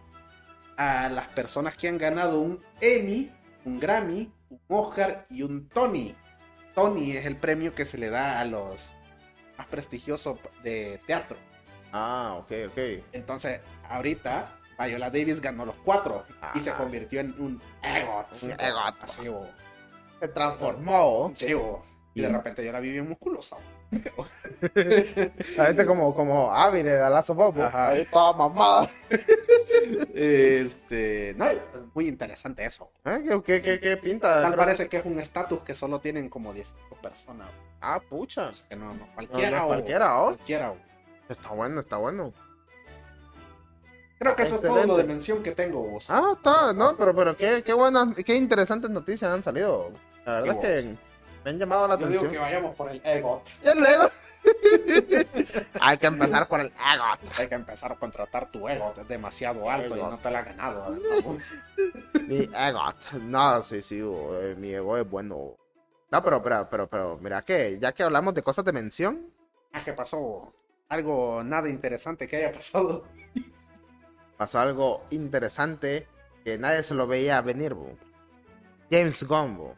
a 0.77 1.09
las 1.09 1.27
personas 1.27 1.75
que 1.75 1.87
han 1.87 1.97
ganado 1.97 2.39
un 2.39 2.63
Emmy, 2.81 3.31
un 3.65 3.79
Grammy, 3.79 4.31
un 4.49 4.59
Oscar 4.67 5.25
y 5.29 5.43
un 5.43 5.67
Tony. 5.69 6.15
Tony 6.73 7.11
es 7.11 7.25
el 7.25 7.37
premio 7.37 7.75
que 7.75 7.85
se 7.85 7.97
le 7.97 8.09
da 8.09 8.39
a 8.39 8.45
los 8.45 8.93
más 9.57 9.67
prestigiosos 9.67 10.39
de 10.63 10.99
teatro. 11.05 11.37
Ah, 11.91 12.35
ok, 12.39 12.51
ok. 12.69 13.03
Entonces, 13.11 13.61
ahorita 13.87 14.59
Viola 14.85 15.09
Davis 15.09 15.41
ganó 15.41 15.65
los 15.65 15.75
cuatro 15.77 16.25
y 16.55 16.59
se 16.59 16.71
convirtió 16.73 17.19
en 17.19 17.33
un 17.39 17.61
EGOT. 17.81 18.43
Un 18.43 18.51
EGOT. 18.51 18.95
Así, 19.01 19.27
o- 19.27 19.45
Se 20.19 20.27
transformó. 20.29 21.31
sí, 21.35 21.53
Y 22.15 22.21
de 22.21 22.29
repente 22.29 22.63
yo 22.65 22.71
la 22.71 22.79
vi 22.79 22.91
bien 22.91 23.07
musculosa. 23.09 23.57
A 25.57 25.67
este 25.69 25.85
como, 25.85 26.15
como 26.15 26.51
Abby 26.53 26.81
de 26.81 26.99
Bobo. 27.35 27.61
Ajá. 27.63 27.89
Ahí 27.89 28.05
toda 28.05 28.33
mamada. 28.33 28.89
Este, 30.13 31.33
no, 31.37 31.45
es 31.49 31.57
muy 31.93 32.07
interesante 32.07 32.65
eso. 32.65 32.91
¿Eh? 33.05 33.23
¿Qué, 33.27 33.41
qué, 33.43 33.61
qué, 33.61 33.79
qué 33.79 33.97
pinta? 33.97 34.41
Tal 34.41 34.55
parece 34.55 34.87
que 34.87 34.97
es 34.97 35.05
un 35.05 35.19
estatus 35.19 35.61
que 35.61 35.75
solo 35.75 35.99
tienen 35.99 36.29
como 36.29 36.53
10 36.53 36.71
personas. 37.01 37.49
Ah, 37.81 37.99
pucha. 38.07 38.51
Que 38.69 38.75
no, 38.75 38.93
no, 38.93 39.05
No, 39.05 39.13
cualquiera. 39.13 39.57
no, 39.59 39.63
o- 39.65 39.67
cualquiera, 39.67 40.21
¿o? 40.21 40.25
cualquiera, 40.25 40.71
o. 40.71 40.77
Está 41.29 41.49
bueno, 41.49 41.79
está 41.79 41.97
bueno. 41.97 42.33
Creo 44.23 44.35
que 44.35 44.43
eso 44.43 44.55
es 44.55 44.61
todo 44.61 44.71
lo 44.71 44.77
Excelente. 44.79 45.01
de 45.03 45.07
mención 45.07 45.43
que 45.43 45.51
tengo 45.51 45.81
vos. 45.83 46.09
Ah, 46.09 46.33
está, 46.37 46.73
no, 46.73 46.95
pero, 46.97 47.13
pero 47.13 47.35
qué, 47.35 47.61
qué 47.63 47.73
buenas, 47.73 48.15
qué 48.23 48.35
interesantes 48.35 48.89
noticias 48.89 49.31
han 49.31 49.43
salido. 49.43 49.91
La 50.25 50.41
verdad 50.41 50.53
Sí, 50.61 50.67
es 50.67 50.83
que 50.85 50.97
me 51.43 51.51
han 51.51 51.59
llamado 51.59 51.87
la 51.89 51.95
Yo 51.99 52.07
digo 52.07 52.19
atención. 52.21 52.31
que 52.31 52.37
vayamos 52.39 52.75
por 52.75 52.89
el 52.89 53.01
EGOT. 53.03 53.49
¿Y 53.63 53.67
el 53.67 53.85
ego? 53.85 54.09
Hay 55.81 55.97
que 55.97 56.07
empezar 56.07 56.47
por 56.47 56.59
el 56.61 56.67
ego. 56.67 57.03
Hay 57.37 57.47
que 57.47 57.55
empezar 57.55 57.91
a 57.91 57.95
contratar 57.95 58.49
tu 58.51 58.67
EGOT. 58.67 58.99
Es 58.99 59.07
demasiado 59.07 59.69
alto 59.69 59.95
y 59.95 59.99
EGOT. 59.99 60.11
no 60.11 60.17
te 60.19 60.31
lo 60.31 60.37
has 60.37 60.45
ganado. 60.45 60.95
Mi 62.27 62.37
ego. 62.55 62.81
No, 63.23 63.61
sí, 63.61 63.81
sí, 63.81 64.01
oh, 64.01 64.39
eh, 64.39 64.55
mi 64.55 64.73
ego 64.73 64.97
es 64.97 65.09
bueno. 65.09 65.57
No, 66.11 66.23
pero, 66.23 66.41
pero, 66.41 66.69
pero, 66.69 66.87
pero, 66.87 67.17
mira 67.19 67.41
que 67.41 67.77
ya 67.81 67.91
que 67.91 68.03
hablamos 68.03 68.33
de 68.33 68.43
cosas 68.43 68.63
de 68.65 68.71
mención, 68.71 69.27
Ah, 69.73 69.81
¿qué 69.83 69.91
pasó? 69.93 70.53
Algo 70.89 71.43
nada 71.43 71.67
interesante 71.67 72.27
que 72.27 72.37
haya 72.37 72.51
pasado. 72.53 73.03
Pasó 74.37 74.59
algo 74.59 75.03
interesante 75.11 76.07
que 76.43 76.57
nadie 76.57 76.83
se 76.83 76.93
lo 76.93 77.07
veía 77.07 77.41
venir, 77.41 77.73
bo. 77.73 77.89
James 78.91 79.23
Gunn, 79.23 79.57
bo. 79.57 79.75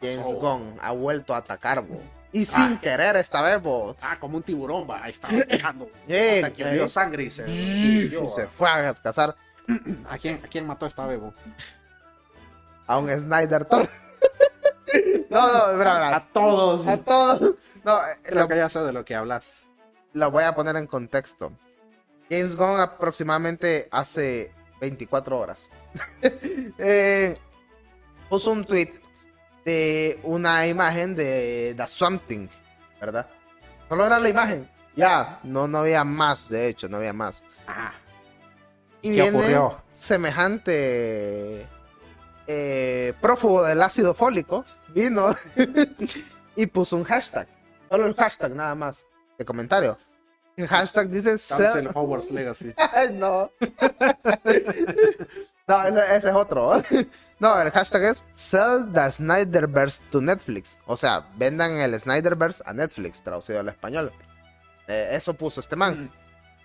James. 0.00 0.24
Gunn 0.26 0.76
ha 0.80 0.92
vuelto 0.92 1.34
a 1.34 1.38
atacar, 1.38 1.82
bo. 1.82 2.00
Y 2.32 2.42
Ah. 2.42 2.46
sin 2.46 2.78
querer 2.78 3.16
esta 3.16 3.40
vez, 3.42 3.60
bo. 3.60 3.96
Ah, 4.00 4.16
como 4.20 4.36
un 4.36 4.42
tiburón, 4.42 4.86
va. 4.88 5.02
Ahí 5.02 5.10
estaba 5.10 5.34
pegando. 5.48 5.90
Hasta 6.04 6.52
que 6.52 6.70
vio 6.72 6.86
sangre 6.88 7.24
y 7.24 7.30
se. 7.30 7.50
y 7.50 8.14
Y 8.22 8.26
se 8.28 8.46
fue 8.48 8.68
a 8.68 8.94
cazar 8.94 9.34
¿A 10.08 10.16
quién, 10.18 10.40
¿A 10.44 10.48
quién 10.48 10.66
mató 10.66 10.86
esta 10.86 11.06
bebo? 11.06 11.34
a 12.86 12.98
un 12.98 13.10
Snyder 13.10 13.64
Thor. 13.66 13.86
no, 15.30 15.76
no. 15.76 15.92
A 15.92 16.26
todos. 16.32 16.86
A 16.86 16.96
todos. 16.96 17.54
No, 17.84 17.98
eh, 18.06 18.16
Creo 18.22 18.42
lo, 18.42 18.48
que 18.48 18.56
ya 18.56 18.68
sé 18.68 18.80
de 18.80 18.92
lo 18.92 19.04
que 19.04 19.14
hablas. 19.14 19.62
lo 20.14 20.30
voy 20.30 20.44
a 20.44 20.54
poner 20.54 20.76
en 20.76 20.86
contexto. 20.86 21.52
James 22.30 22.56
Gunn 22.56 22.80
aproximadamente 22.80 23.88
hace 23.90 24.52
24 24.80 25.38
horas 25.38 25.70
eh, 26.78 27.36
puso 28.28 28.52
un 28.52 28.64
tweet 28.64 28.92
de 29.64 30.18
una 30.22 30.66
imagen 30.66 31.14
de 31.14 31.74
The 31.76 31.86
Something, 31.86 32.48
¿verdad? 33.00 33.28
Solo 33.88 34.06
era 34.06 34.18
la 34.18 34.28
imagen. 34.28 34.68
Ya, 34.96 35.40
no, 35.42 35.68
no 35.68 35.78
había 35.78 36.04
más, 36.04 36.48
de 36.48 36.68
hecho, 36.68 36.88
no 36.88 36.96
había 36.98 37.12
más. 37.12 37.42
Ah, 37.66 37.92
Y 39.02 39.10
¿Qué 39.10 39.22
viene 39.22 39.38
ocurrió? 39.38 39.82
semejante 39.92 41.66
eh, 42.46 43.12
prófugo 43.20 43.62
del 43.64 43.82
ácido 43.82 44.14
fólico 44.14 44.64
vino 44.88 45.34
y 46.56 46.66
puso 46.66 46.96
un 46.96 47.04
hashtag. 47.04 47.46
Solo 47.90 48.06
el 48.06 48.14
hashtag 48.14 48.54
nada 48.54 48.74
más 48.74 49.04
de 49.38 49.44
comentario. 49.44 49.98
El 50.58 50.66
hashtag 50.68 51.08
dice 51.08 51.30
Cancel 51.30 51.88
Hogwarts 51.94 52.30
Legacy. 52.32 52.74
No. 53.14 53.50
no, 55.68 56.00
ese, 56.02 56.28
es 56.28 56.34
otro. 56.34 56.80
No, 57.40 57.60
el 57.62 57.70
hashtag 57.70 58.02
es 58.02 58.22
Sell 58.34 58.90
the 58.92 59.08
Snyderverse 59.12 60.02
to 60.10 60.20
Netflix. 60.20 60.76
O 60.86 60.96
sea, 60.96 61.28
vendan 61.36 61.76
el 61.78 61.98
Snyderverse 62.00 62.64
a 62.66 62.72
Netflix, 62.72 63.22
traducido 63.22 63.60
al 63.60 63.68
español. 63.68 64.12
Eh, 64.88 65.10
eso 65.12 65.34
puso 65.34 65.60
este 65.60 65.76
man. 65.76 66.10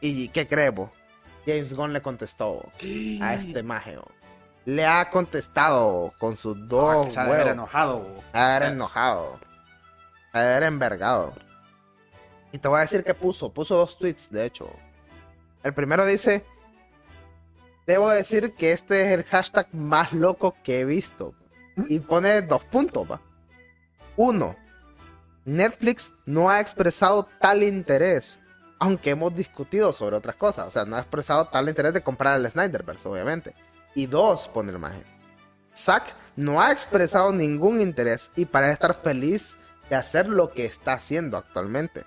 ¿Y 0.01 0.29
qué 0.29 0.47
creemos? 0.47 0.89
James 1.45 1.75
Gunn 1.75 1.93
le 1.93 2.01
contestó 2.01 2.71
a 3.21 3.33
este 3.35 3.61
mageo. 3.61 4.07
Le 4.65 4.83
ha 4.87 5.11
contestado 5.11 6.11
con 6.17 6.37
sus 6.39 6.57
Ah, 6.57 6.61
dos 6.65 7.17
ha 7.17 7.25
de 7.25 7.29
haber 7.29 7.37
huevos. 7.45 7.51
enojado. 7.53 8.07
A 8.33 8.55
haber 8.55 8.63
Yes. 8.63 8.71
enojado. 8.71 9.39
A 10.31 10.39
haber 10.41 10.63
envergado. 10.63 11.33
Y 12.53 12.59
te 12.59 12.67
voy 12.67 12.77
a 12.77 12.81
decir 12.81 13.03
que 13.03 13.15
puso. 13.15 13.51
Puso 13.51 13.75
dos 13.75 13.97
tweets, 13.97 14.31
de 14.31 14.45
hecho. 14.45 14.69
El 15.63 15.73
primero 15.73 16.05
dice. 16.05 16.45
Debo 17.85 18.09
decir 18.11 18.53
que 18.53 18.71
este 18.71 19.01
es 19.01 19.11
el 19.11 19.25
hashtag 19.25 19.67
más 19.73 20.13
loco 20.13 20.55
que 20.63 20.79
he 20.79 20.85
visto. 20.85 21.33
Y 21.89 21.99
pone 21.99 22.43
dos 22.43 22.63
puntos, 22.63 23.11
va. 23.11 23.19
Uno. 24.15 24.55
Netflix 25.43 26.13
no 26.25 26.49
ha 26.49 26.61
expresado 26.61 27.27
tal 27.41 27.63
interés. 27.63 28.41
Aunque 28.79 29.09
hemos 29.09 29.35
discutido 29.35 29.91
sobre 29.91 30.15
otras 30.15 30.35
cosas. 30.35 30.67
O 30.67 30.71
sea, 30.71 30.85
no 30.85 30.95
ha 30.95 30.99
expresado 30.99 31.47
tal 31.47 31.67
interés 31.67 31.93
de 31.93 32.03
comprar 32.03 32.39
el 32.39 32.49
Snyderverse, 32.49 33.09
obviamente. 33.09 33.55
Y 33.95 34.05
dos, 34.05 34.47
pone 34.47 34.69
el 34.69 34.77
imagen. 34.77 35.03
Zack 35.75 36.13
no 36.35 36.61
ha 36.61 36.71
expresado 36.71 37.33
ningún 37.33 37.81
interés 37.81 38.29
y 38.35 38.45
parece 38.45 38.73
estar 38.73 39.01
feliz 39.01 39.55
de 39.89 39.95
hacer 39.95 40.29
lo 40.29 40.51
que 40.51 40.65
está 40.65 40.93
haciendo 40.93 41.37
actualmente. 41.37 42.05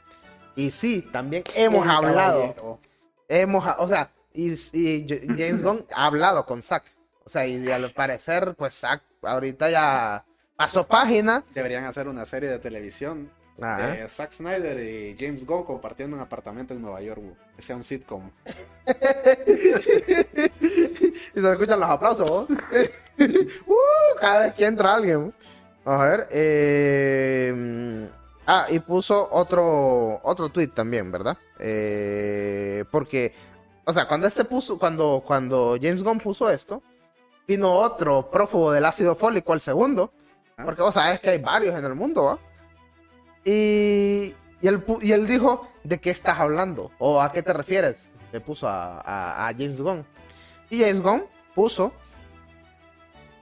Y 0.57 0.71
sí, 0.71 1.03
también 1.13 1.45
hemos 1.55 1.85
Un 1.85 1.91
hablado, 1.91 2.41
caballero. 2.55 2.81
hemos, 3.29 3.65
o 3.79 3.89
sea, 3.89 4.11
y, 4.33 4.55
James 5.37 5.63
Gunn 5.63 5.87
ha 5.95 6.07
hablado 6.07 6.45
con 6.47 6.63
Zack. 6.63 6.85
O 7.25 7.29
sea, 7.31 7.47
y 7.47 7.71
al 7.71 7.93
parecer, 7.93 8.55
pues 8.57 8.75
Zack 8.75 9.03
ahorita 9.23 9.71
ya 9.71 10.25
pasó 10.57 10.87
página. 10.87 11.45
Deberían 11.55 11.85
hacer 11.85 12.09
una 12.09 12.25
serie 12.25 12.49
de 12.49 12.59
televisión 12.59 13.31
Ajá. 13.61 13.89
de 13.89 14.09
Zack 14.09 14.33
Snyder 14.33 14.79
y 14.79 15.17
James 15.19 15.45
Gunn 15.45 15.65
compartiendo 15.65 16.17
un 16.17 16.23
apartamento 16.23 16.73
en 16.75 16.83
Nueva 16.83 17.01
York. 17.03 17.23
Que 17.57 17.63
sea 17.63 17.77
un 17.77 17.85
sitcom. 17.85 18.31
y 21.35 21.41
se 21.41 21.51
escuchan 21.53 21.81
los 21.81 21.91
aplausos. 21.91 22.31
¿no? 22.31 22.47
Uh, 23.67 24.19
cada 24.21 24.47
vez 24.47 24.55
que 24.55 24.65
entra 24.67 24.95
alguien. 24.95 25.35
A 25.85 25.97
ver. 25.99 26.29
eh, 26.31 28.09
Ah, 28.47 28.67
y 28.71 28.79
puso 28.79 29.29
otro 29.33 30.21
otro 30.23 30.49
tweet 30.51 30.69
también, 30.69 31.11
¿verdad? 31.11 31.37
Eh, 31.59 32.85
porque, 32.93 33.35
o 33.85 33.93
sea, 33.93 34.07
cuando 34.07 34.27
este 34.29 34.45
puso, 34.45 34.79
cuando, 34.79 35.23
cuando 35.27 35.77
James 35.81 36.03
Gunn 36.03 36.19
puso 36.21 36.49
esto, 36.51 36.81
vino 37.49 37.73
otro 37.73 38.31
prófugo 38.31 38.71
del 38.73 38.85
ácido 38.85 39.17
fólico 39.17 39.53
al 39.53 39.61
segundo. 39.61 40.13
Porque 40.65 40.81
vos 40.83 40.95
sabes 40.95 41.21
que 41.21 41.31
hay 41.31 41.43
varios 41.43 41.79
en 41.79 41.85
el 41.85 41.95
mundo, 41.95 42.25
¿va? 42.25 42.39
Y, 43.45 44.35
y, 44.63 44.69
él, 44.69 44.83
y 45.03 45.13
él 45.13 45.27
dijo, 45.27 45.69
¿de 45.85 46.01
qué 46.01 46.11
estás 46.11 46.39
hablando? 46.41 46.91
¿O 46.99 47.21
a 47.21 47.31
qué 47.33 47.43
te 47.43 47.53
refieres? 47.53 47.97
Le 48.33 48.41
puso 48.41 48.67
a, 48.69 49.01
a- 49.01 49.49
a 49.49 49.53
James 49.53 49.81
Gunn. 49.81 50.05
Y 50.71 50.81
James 50.81 51.03
Gunn 51.03 51.25
puso 51.55 51.93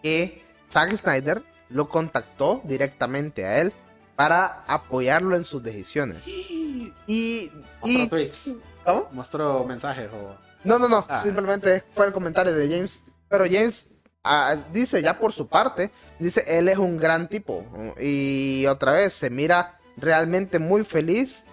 que 0.02 0.42
Zack 0.70 0.94
Snyder 0.96 1.42
lo 1.68 1.88
contactó 1.88 2.60
directamente 2.64 3.44
a 3.46 3.60
él 3.60 3.72
para 4.16 4.64
apoyarlo 4.66 5.36
en 5.36 5.44
sus 5.44 5.62
decisiones. 5.62 6.26
Y... 6.26 6.92
y 7.06 7.50
Mostró 7.80 8.08
tweets. 8.08 8.54
¿Cómo? 8.84 9.08
Mostró 9.12 9.64
mensajes 9.64 10.08
o. 10.12 10.36
No, 10.62 10.78
no, 10.78 10.88
no. 10.88 11.04
Ah. 11.08 11.20
Simplemente 11.22 11.82
fue 11.92 12.06
el 12.06 12.12
comentario 12.12 12.54
de 12.54 12.68
James. 12.68 13.00
Pero 13.28 13.44
James 13.44 13.88
ah, 14.22 14.56
dice 14.72 15.02
ya 15.02 15.18
por 15.18 15.32
su 15.32 15.48
parte, 15.48 15.90
dice, 16.18 16.44
él 16.46 16.68
es 16.68 16.78
un 16.78 16.96
gran 16.96 17.28
tipo. 17.28 17.64
Y 18.00 18.66
otra 18.66 18.92
vez, 18.92 19.12
se 19.12 19.30
mira 19.30 19.78
realmente 19.96 20.58
muy 20.58 20.84
feliz 20.84 21.46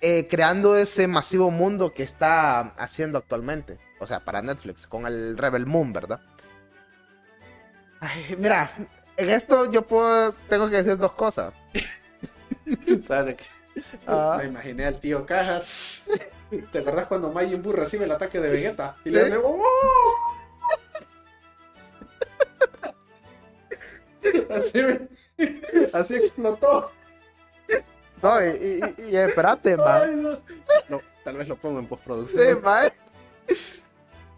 eh, 0.00 0.28
creando 0.28 0.76
ese 0.76 1.08
masivo 1.08 1.50
mundo 1.50 1.92
que 1.92 2.04
está 2.04 2.60
haciendo 2.76 3.18
actualmente. 3.18 3.78
O 3.98 4.06
sea, 4.06 4.20
para 4.20 4.42
Netflix, 4.42 4.86
con 4.86 5.06
el 5.06 5.36
Rebel 5.36 5.66
Moon, 5.66 5.92
¿verdad? 5.92 6.20
Ay, 8.00 8.36
mira, 8.38 8.70
en 9.16 9.30
esto 9.30 9.70
yo 9.72 9.82
puedo, 9.82 10.32
tengo 10.48 10.70
que 10.70 10.76
decir 10.76 10.96
dos 10.96 11.12
cosas. 11.12 11.52
¿Sabes 13.02 13.26
de 13.26 13.36
qué? 13.36 13.44
Ah. 14.06 14.36
Me 14.38 14.48
imaginé 14.48 14.86
al 14.86 14.98
tío 14.98 15.24
Cajas. 15.24 16.08
¿Te 16.72 16.78
acordás 16.80 17.06
cuando 17.06 17.30
Majin 17.32 17.62
Buu 17.62 17.72
recibe 17.72 18.04
el 18.06 18.10
ataque 18.12 18.40
de 18.40 18.48
Vegeta? 18.50 18.96
Y 19.04 19.08
Sí. 19.10 19.14
le 19.14 19.24
dice, 19.26 19.36
¡Oh! 19.42 19.62
Así, 24.50 24.80
así 25.92 26.16
explotó. 26.16 26.90
No, 28.22 28.44
y, 28.44 28.48
y- 28.98 29.02
y- 29.10 29.16
espérate, 29.16 29.76
man. 29.76 30.02
Ay, 30.02 30.16
no. 30.16 30.30
No, 30.88 31.00
tal 31.24 31.36
vez 31.36 31.46
lo 31.48 31.56
pongo 31.56 31.78
en 31.78 31.84
Sí, 31.84 31.88
postproducción. 31.90 32.62
mae. 32.62 32.92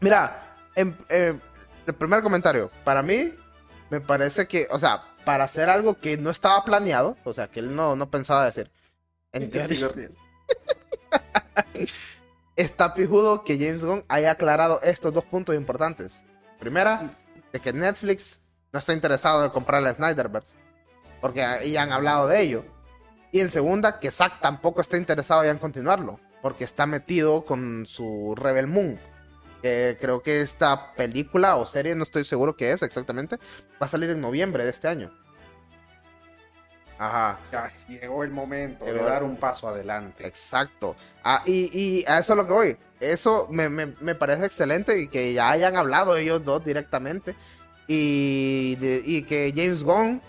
Mira, 0.01 0.55
en- 0.77 0.97
eh, 1.09 1.39
el 1.87 1.95
primer 1.95 2.23
comentario, 2.23 2.71
para 2.85 3.03
mí, 3.03 3.35
me 3.89 4.01
parece 4.01 4.47
que, 4.47 4.69
o 4.71 4.79
sea, 4.79 5.03
para 5.25 5.45
hacer 5.45 5.69
algo 5.69 5.99
que 5.99 6.17
no 6.17 6.31
estaba 6.31 6.65
planeado, 6.65 7.17
o 7.25 7.33
sea, 7.33 7.49
que 7.49 7.61
él 7.61 7.75
no, 7.75 7.97
no 7.97 8.11
pensaba 8.11 8.45
riendo. 9.89 10.19
está 12.57 12.95
pijudo 12.95 13.45
que 13.45 13.59
James 13.59 13.85
Gunn 13.85 14.05
haya 14.09 14.33
aclarado 14.33 14.81
estos 14.83 15.13
dos 15.13 15.25
puntos 15.25 15.55
importantes. 15.55 16.23
Primera, 16.59 17.17
de 17.53 17.61
que 17.61 17.73
Netflix 17.73 18.43
no 18.73 18.79
está 18.79 18.93
interesado 18.93 19.45
en 19.45 19.51
comprar 19.51 19.83
la 19.83 19.95
Snyderverse, 19.95 20.57
porque 21.21 21.43
ahí 21.43 21.77
han 21.77 21.93
hablado 21.93 22.29
de 22.29 22.41
ello. 22.41 22.65
Y 23.33 23.41
en 23.41 23.49
segunda, 23.49 24.01
que 24.01 24.11
Zack 24.11 24.41
tampoco 24.41 24.81
está 24.81 24.97
interesado 24.97 25.45
ya 25.45 25.51
en 25.51 25.59
continuarlo, 25.59 26.21
porque 26.43 26.65
está 26.65 26.87
metido 26.87 27.45
con 27.45 27.87
su 27.87 28.35
Rebel 28.37 28.67
Moon. 28.67 29.01
Que 29.63 29.97
creo 30.01 30.23
que 30.23 30.41
esta 30.41 30.95
película 30.95 31.57
o 31.57 31.67
serie, 31.67 31.95
no 31.95 32.03
estoy 32.05 32.25
seguro 32.25 32.57
qué 32.57 32.73
es 32.73 32.83
exactamente, 32.83 33.37
va 33.37 33.87
a 33.87 33.89
salir 33.89 34.09
en 34.11 34.21
noviembre 34.21 34.65
de 34.65 34.71
este 34.71 34.89
año. 34.89 35.13
Ajá. 36.99 37.39
Ya 37.51 37.73
llegó 37.89 38.25
el 38.25 38.31
momento 38.31 38.85
de 38.85 38.93
dar 38.93 39.23
un 39.23 39.37
paso 39.37 39.69
adelante. 39.69 40.27
Exacto. 40.27 40.97
Ah, 41.25 41.43
y, 41.47 41.71
y 41.79 42.05
a 42.07 42.19
eso 42.19 42.35
es 42.35 42.37
lo 42.37 42.47
que 42.47 42.53
voy. 42.53 42.77
Eso 43.01 43.49
me, 43.51 43.71
me- 43.71 43.95
me 44.01 44.15
parece 44.15 44.45
excelente 44.45 45.01
y 45.01 45.09
que 45.09 45.33
ya 45.33 45.51
hayan 45.51 45.77
hablado 45.77 46.17
ellos 46.17 46.45
dos 46.45 46.63
directamente. 46.63 47.35
Y, 47.87 48.77
de- 48.77 49.03
y 49.05 49.23
que 49.23 49.53
James 49.57 49.83
Gunn 49.83 50.21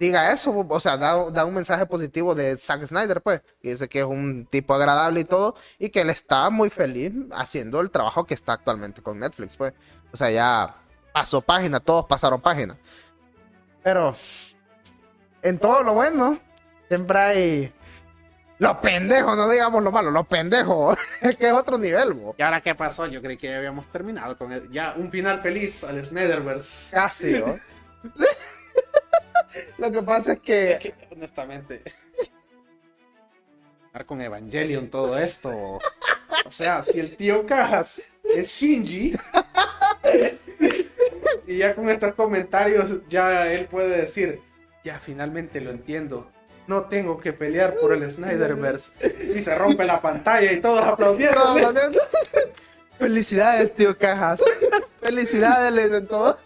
diga 0.00 0.32
eso, 0.32 0.66
o 0.68 0.80
sea, 0.80 0.96
da, 0.96 1.30
da 1.30 1.44
un 1.44 1.54
mensaje 1.54 1.86
positivo 1.86 2.34
de 2.34 2.56
Zack 2.56 2.86
Snyder, 2.86 3.20
pues. 3.20 3.42
Dice 3.62 3.88
que 3.88 4.00
es 4.00 4.04
un 4.06 4.46
tipo 4.50 4.74
agradable 4.74 5.20
y 5.20 5.24
todo. 5.24 5.54
Y 5.78 5.90
que 5.90 6.00
él 6.00 6.10
está 6.10 6.50
muy 6.50 6.70
feliz 6.70 7.12
haciendo 7.32 7.80
el 7.80 7.90
trabajo 7.92 8.24
que 8.24 8.34
está 8.34 8.54
actualmente 8.54 9.02
con 9.02 9.18
Netflix, 9.20 9.56
pues. 9.56 9.74
O 10.12 10.16
sea, 10.16 10.30
ya 10.30 10.74
pasó 11.12 11.40
página, 11.42 11.78
todos 11.78 12.06
pasaron 12.06 12.40
página. 12.40 12.76
Pero 13.84 14.16
en 15.42 15.58
todo 15.58 15.82
lo 15.82 15.94
bueno, 15.94 16.38
siempre 16.88 17.18
hay 17.18 17.72
los 18.58 18.76
pendejos, 18.78 19.36
no 19.36 19.48
digamos 19.48 19.82
lo 19.82 19.90
malo, 19.92 20.10
los 20.10 20.26
pendejos. 20.26 20.98
Es 21.20 21.36
que 21.36 21.46
es 21.46 21.52
otro 21.52 21.78
nivel, 21.78 22.12
bo. 22.14 22.34
¿Y 22.38 22.42
ahora 22.42 22.60
qué 22.60 22.74
pasó? 22.74 23.06
Yo 23.06 23.22
creí 23.22 23.36
que 23.36 23.48
ya 23.48 23.58
habíamos 23.58 23.86
terminado 23.86 24.36
con 24.36 24.52
el- 24.52 24.70
ya 24.70 24.94
un 24.96 25.10
final 25.10 25.40
feliz 25.40 25.84
al 25.84 26.04
Snyderverse. 26.04 26.90
Casi, 26.94 27.32
¿no? 27.38 27.58
Lo 29.78 29.90
que 29.90 30.02
pasa 30.02 30.34
es 30.34 30.40
que. 30.40 30.78
Que, 30.80 30.94
honestamente. 31.14 31.82
Con 34.06 34.20
Evangelion 34.20 34.88
todo 34.88 35.18
esto. 35.18 35.78
O 36.46 36.50
sea, 36.50 36.82
si 36.82 37.00
el 37.00 37.16
tío 37.16 37.44
Cajas 37.44 38.14
es 38.34 38.48
Shinji. 38.48 39.16
Y 41.46 41.56
ya 41.56 41.74
con 41.74 41.90
estos 41.90 42.14
comentarios 42.14 42.98
ya 43.08 43.52
él 43.52 43.66
puede 43.66 44.02
decir, 44.02 44.40
ya 44.84 45.00
finalmente 45.00 45.60
lo 45.60 45.70
entiendo. 45.70 46.30
No 46.68 46.84
tengo 46.84 47.18
que 47.18 47.32
pelear 47.32 47.74
por 47.74 47.92
el 47.92 48.08
Snyderverse. 48.08 48.92
Y 49.36 49.42
se 49.42 49.56
rompe 49.56 49.84
la 49.84 50.00
pantalla 50.00 50.52
y 50.52 50.60
todos 50.60 50.84
aplaudiendo. 50.84 51.40
Felicidades, 53.00 53.74
tío 53.74 53.98
Cajas. 53.98 54.40
Felicidades, 55.00 55.72
le 55.72 55.88
dicen 55.88 56.06
todo. 56.06 56.38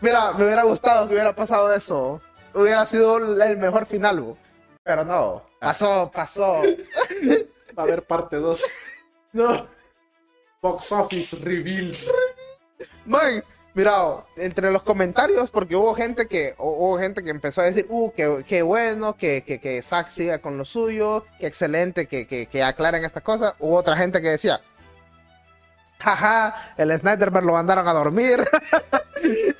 Mira, 0.00 0.32
me 0.32 0.44
hubiera 0.44 0.64
gustado 0.64 1.06
que 1.06 1.14
hubiera 1.14 1.34
pasado 1.34 1.72
eso. 1.72 2.20
Hubiera 2.52 2.84
sido 2.86 3.42
el 3.42 3.56
mejor 3.56 3.86
final, 3.86 4.20
bo. 4.20 4.38
pero 4.82 5.04
no. 5.04 5.42
Pasó, 5.60 6.10
pasó. 6.14 6.62
Va 7.76 7.82
a 7.82 7.86
haber 7.86 8.02
parte 8.02 8.36
2. 8.36 8.62
No. 9.32 9.66
Box 10.62 10.92
Office 10.92 11.36
Reveal. 11.36 11.90
Man, 13.04 13.42
Mira, 13.74 14.24
entre 14.36 14.70
los 14.70 14.84
comentarios, 14.84 15.50
porque 15.50 15.74
hubo 15.74 15.96
gente 15.96 16.28
que 16.28 16.54
hubo 16.58 16.96
gente 16.96 17.24
que 17.24 17.30
empezó 17.30 17.60
a 17.60 17.64
decir, 17.64 17.86
uh, 17.88 18.12
qué, 18.16 18.44
qué 18.46 18.62
bueno, 18.62 19.16
que, 19.16 19.42
que, 19.42 19.58
que 19.58 19.82
Zack 19.82 20.08
siga 20.10 20.38
con 20.38 20.56
lo 20.56 20.64
suyo, 20.64 21.26
qué 21.40 21.48
excelente 21.48 22.06
que, 22.06 22.28
que, 22.28 22.46
que 22.46 22.62
aclaren 22.62 23.04
estas 23.04 23.24
cosas. 23.24 23.54
Hubo 23.58 23.74
otra 23.74 23.96
gente 23.96 24.22
que 24.22 24.28
decía, 24.28 24.60
jaja, 26.04 26.74
el 26.76 26.96
Snyderberg 26.98 27.44
lo 27.44 27.52
mandaron 27.54 27.88
a 27.88 27.92
dormir. 27.92 28.44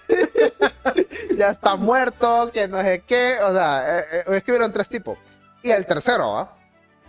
ya 1.36 1.50
está 1.50 1.76
muerto, 1.76 2.50
que 2.52 2.68
no 2.68 2.80
sé 2.80 3.02
qué. 3.06 3.38
O 3.42 3.52
sea, 3.52 4.00
eh, 4.00 4.04
eh, 4.12 4.24
escribieron 4.36 4.72
tres 4.72 4.88
tipos. 4.88 5.18
Y 5.62 5.70
el 5.70 5.86
tercero, 5.86 6.38
¿ah? 6.38 6.56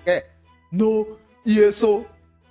¿Qué? 0.03 0.23
No, 0.71 1.05
y 1.43 1.61
eso. 1.61 2.05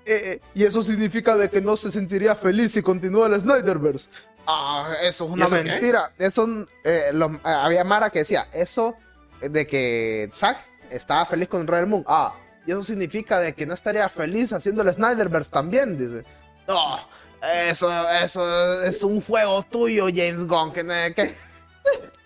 eh, 0.07 0.41
y 0.55 0.65
eso 0.65 0.83
significa 0.83 1.35
de 1.37 1.49
que 1.49 1.61
no 1.61 1.77
se 1.77 1.91
sentiría 1.91 2.35
feliz 2.35 2.73
si 2.73 2.83
continúa 2.83 3.27
el 3.27 3.41
Snyderverse. 3.41 4.09
Ah, 4.47 4.93
eso 5.03 5.25
es 5.25 5.31
una 5.31 5.45
¿Y 5.45 5.47
eso 5.47 5.57
qué? 5.57 5.65
mentira. 5.65 6.13
Eso, 6.19 6.67
eh, 6.85 7.11
lo- 7.15 7.33
eh, 7.35 7.39
había 7.45 7.83
Mara 7.85 8.11
que 8.11 8.19
decía, 8.21 8.47
eso 8.53 8.95
de 9.41 9.67
que 9.67 10.29
Zack 10.33 10.59
estaba 10.91 11.25
feliz 11.25 11.49
con 11.49 11.67
Royal 11.67 11.87
Moon. 11.87 12.05
Ah, 12.07 12.35
y 12.67 12.71
eso 12.73 12.83
significa 12.83 13.39
de 13.41 13.55
que 13.55 13.65
no 13.67 13.73
estaría 13.75 14.09
feliz 14.11 14.53
haciendo 14.53 14.83
el 14.83 14.93
Snyderverse 14.93 15.51
también, 15.51 15.97
dice. 15.97 16.25
No, 16.67 16.97
eso, 17.43 18.09
eso 18.11 18.83
es 18.83 19.03
un 19.03 19.21
juego 19.21 19.63
tuyo, 19.63 20.07
James 20.07 20.47
Gunn. 20.47 20.73
Que, 20.73 20.85
que- 21.15 21.35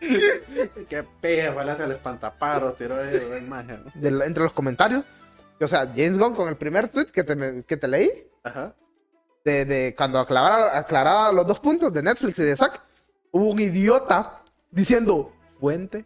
Qué 0.88 1.04
le 1.22 1.70
hace 1.72 1.84
el 1.84 1.92
espantaparo, 1.92 2.72
tiró 2.74 3.02
eso, 3.02 3.28
de- 3.94 4.24
entre 4.24 4.44
los 4.44 4.52
comentarios. 4.52 5.04
O 5.60 5.66
sea, 5.66 5.86
James 5.86 6.16
Gunn 6.18 6.34
con 6.34 6.48
el 6.48 6.56
primer 6.56 6.88
tweet 6.88 7.06
que 7.06 7.24
te, 7.24 7.64
que 7.64 7.76
te 7.76 7.88
leí, 7.88 8.10
Ajá. 8.44 8.74
de, 9.44 9.64
de 9.64 9.94
cuando 9.96 10.20
aclaraba, 10.20 10.78
aclaraba 10.78 11.32
los 11.32 11.44
dos 11.46 11.58
puntos 11.58 11.92
de 11.92 12.02
Netflix 12.02 12.38
y 12.38 12.44
de 12.44 12.54
Zack, 12.54 12.80
hubo 13.32 13.50
un 13.50 13.58
idiota 13.58 14.40
diciendo 14.70 15.32
fuente. 15.58 16.04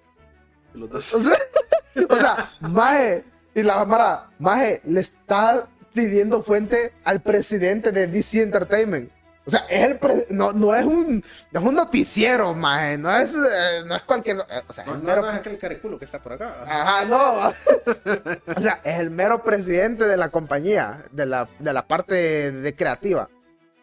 Los 0.73 0.89
dos. 0.89 1.13
O 1.15 1.21
sea, 1.21 1.37
o 2.09 2.17
sea, 2.17 2.49
Maje, 2.61 3.25
y 3.55 3.63
la 3.63 3.75
cámara, 3.75 4.31
Maje 4.39 4.81
le 4.87 5.01
está 5.01 5.69
pidiendo 5.93 6.43
fuente 6.43 6.93
al 7.05 7.21
presidente 7.21 7.93
de 7.93 8.07
DC 8.07 8.43
Entertainment. 8.43 9.11
O 9.45 9.51
sea, 9.51 9.65
es 9.69 9.91
el 9.91 9.99
pre- 9.99 10.27
no, 10.31 10.53
no 10.53 10.73
es 10.73 10.85
un 10.85 11.25
no 11.51 11.61
es 11.61 11.67
un 11.67 11.75
noticiero, 11.75 12.55
Maje, 12.55 12.97
no 12.97 13.11
es, 13.11 13.35
eh, 13.35 13.83
no 13.85 13.97
es 13.97 14.03
cualquier, 14.05 14.37
eh, 14.49 14.63
o 14.69 14.73
sea, 14.73 14.85
No, 14.85 14.95
el 14.95 15.03
mero- 15.03 15.23
no 15.23 15.31
es 15.31 15.37
aquel 15.39 15.59
cariculo 15.59 15.99
que 15.99 16.05
está 16.05 16.23
por 16.23 16.35
acá. 16.35 16.59
Ajá, 16.65 17.05
no. 17.07 17.49
o 18.57 18.61
sea, 18.61 18.81
es 18.85 19.01
el 19.01 19.11
mero 19.11 19.43
presidente 19.43 20.05
de 20.07 20.17
la 20.17 20.29
compañía, 20.29 21.03
de 21.11 21.27
la, 21.27 21.49
de 21.59 21.73
la 21.73 21.87
parte 21.89 22.15
de, 22.15 22.53
de 22.53 22.77
creativa. 22.77 23.29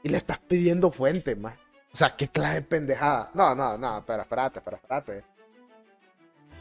Y 0.02 0.08
le 0.08 0.18
estás 0.18 0.40
pidiendo 0.40 0.92
fuente, 0.92 1.36
más. 1.36 1.56
O 1.92 1.98
sea, 1.98 2.16
qué 2.16 2.30
clase 2.30 2.56
de 2.56 2.62
pendejada. 2.62 3.30
No, 3.34 3.54
no, 3.54 3.78
no, 3.78 4.02
pero 4.08 4.22
espérate, 4.22 4.62
pero 4.62 4.78
espérate. 4.78 5.26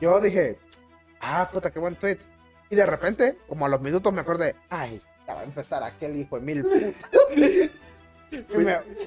Yo 0.01 0.21
dije, 0.21 0.59
ah, 1.21 1.49
puta, 1.53 1.71
qué 1.71 1.79
buen 1.79 1.95
tweet. 1.95 2.19
Y 2.71 2.75
de 2.75 2.85
repente, 2.85 3.39
como 3.49 3.65
a 3.65 3.69
los 3.69 3.81
minutos 3.81 4.13
me 4.13 4.21
acordé, 4.23 4.57
ay, 4.71 5.01
va 5.35 5.41
a 5.41 5.45
empezar 5.45 5.83
aquel 5.83 6.17
hijo 6.17 6.39
de 6.39 6.43
mil 6.43 6.63
putas. 6.65 6.97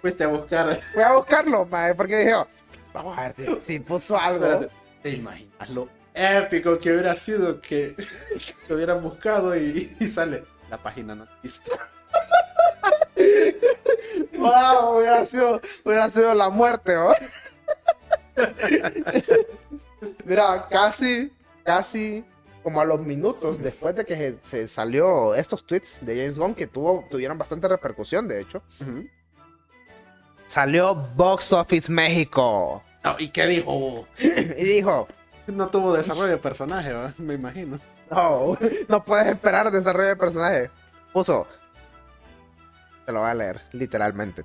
Fuiste 0.01 0.23
a 0.23 0.27
buscar. 0.27 0.79
fui 0.93 1.03
a 1.03 1.13
buscarlo, 1.13 1.65
mae, 1.65 1.93
porque 1.95 2.15
dije, 2.17 2.33
oh, 2.35 2.47
vamos 2.93 3.17
a 3.17 3.31
ver 3.31 3.59
si- 3.61 3.79
puso 3.79 4.17
algo. 4.17 4.45
Espérate, 4.45 4.71
¿Te 5.03 5.09
imaginas 5.11 5.69
lo 5.69 5.89
épico 6.13 6.77
que 6.79 6.91
hubiera 6.91 7.15
sido 7.15 7.61
que, 7.61 7.95
que 8.67 8.73
hubieran 8.73 9.01
buscado 9.01 9.55
y, 9.55 9.95
y 9.99 10.07
sale 10.07 10.43
la 10.69 10.77
página 10.77 11.15
no 11.15 11.25
existe? 11.43 11.71
Wow, 14.37 14.97
hubiera 14.97 15.25
sido, 15.25 15.61
hubiera 15.85 16.09
sido 16.09 16.33
la 16.35 16.49
muerte, 16.49 16.93
¿no? 16.95 17.13
Mira, 20.25 20.67
casi, 20.69 21.31
casi 21.63 22.25
como 22.63 22.81
a 22.81 22.85
los 22.85 23.01
minutos 23.01 23.61
después 23.61 23.95
de 23.95 24.05
que 24.05 24.15
se, 24.15 24.37
se 24.41 24.67
salió 24.67 25.35
estos 25.35 25.65
tweets 25.65 25.99
de 26.05 26.15
James 26.15 26.37
Gunn 26.37 26.55
que 26.55 26.67
tuvo, 26.67 27.05
tuvieron 27.09 27.37
bastante 27.37 27.67
repercusión, 27.67 28.27
de 28.27 28.41
hecho, 28.41 28.61
salió 30.47 30.95
Box 31.15 31.53
Office 31.53 31.91
México 31.91 32.83
¿Y 33.17 33.29
qué 33.29 33.47
dijo? 33.47 34.07
y 34.19 34.63
dijo, 34.63 35.07
No 35.47 35.69
tuvo 35.69 35.95
desarrollo 35.95 36.27
de 36.27 36.37
personaje, 36.37 36.93
¿va? 36.93 37.13
me 37.17 37.33
imagino. 37.33 37.79
no, 38.09 38.57
no 38.87 39.03
puedes 39.03 39.27
esperar 39.27 39.71
desarrollo 39.71 40.09
de 40.09 40.15
personaje. 40.15 40.69
Puso, 41.13 41.47
te 43.05 43.11
lo 43.11 43.21
voy 43.21 43.29
a 43.29 43.33
leer, 43.33 43.61
literalmente. 43.71 44.43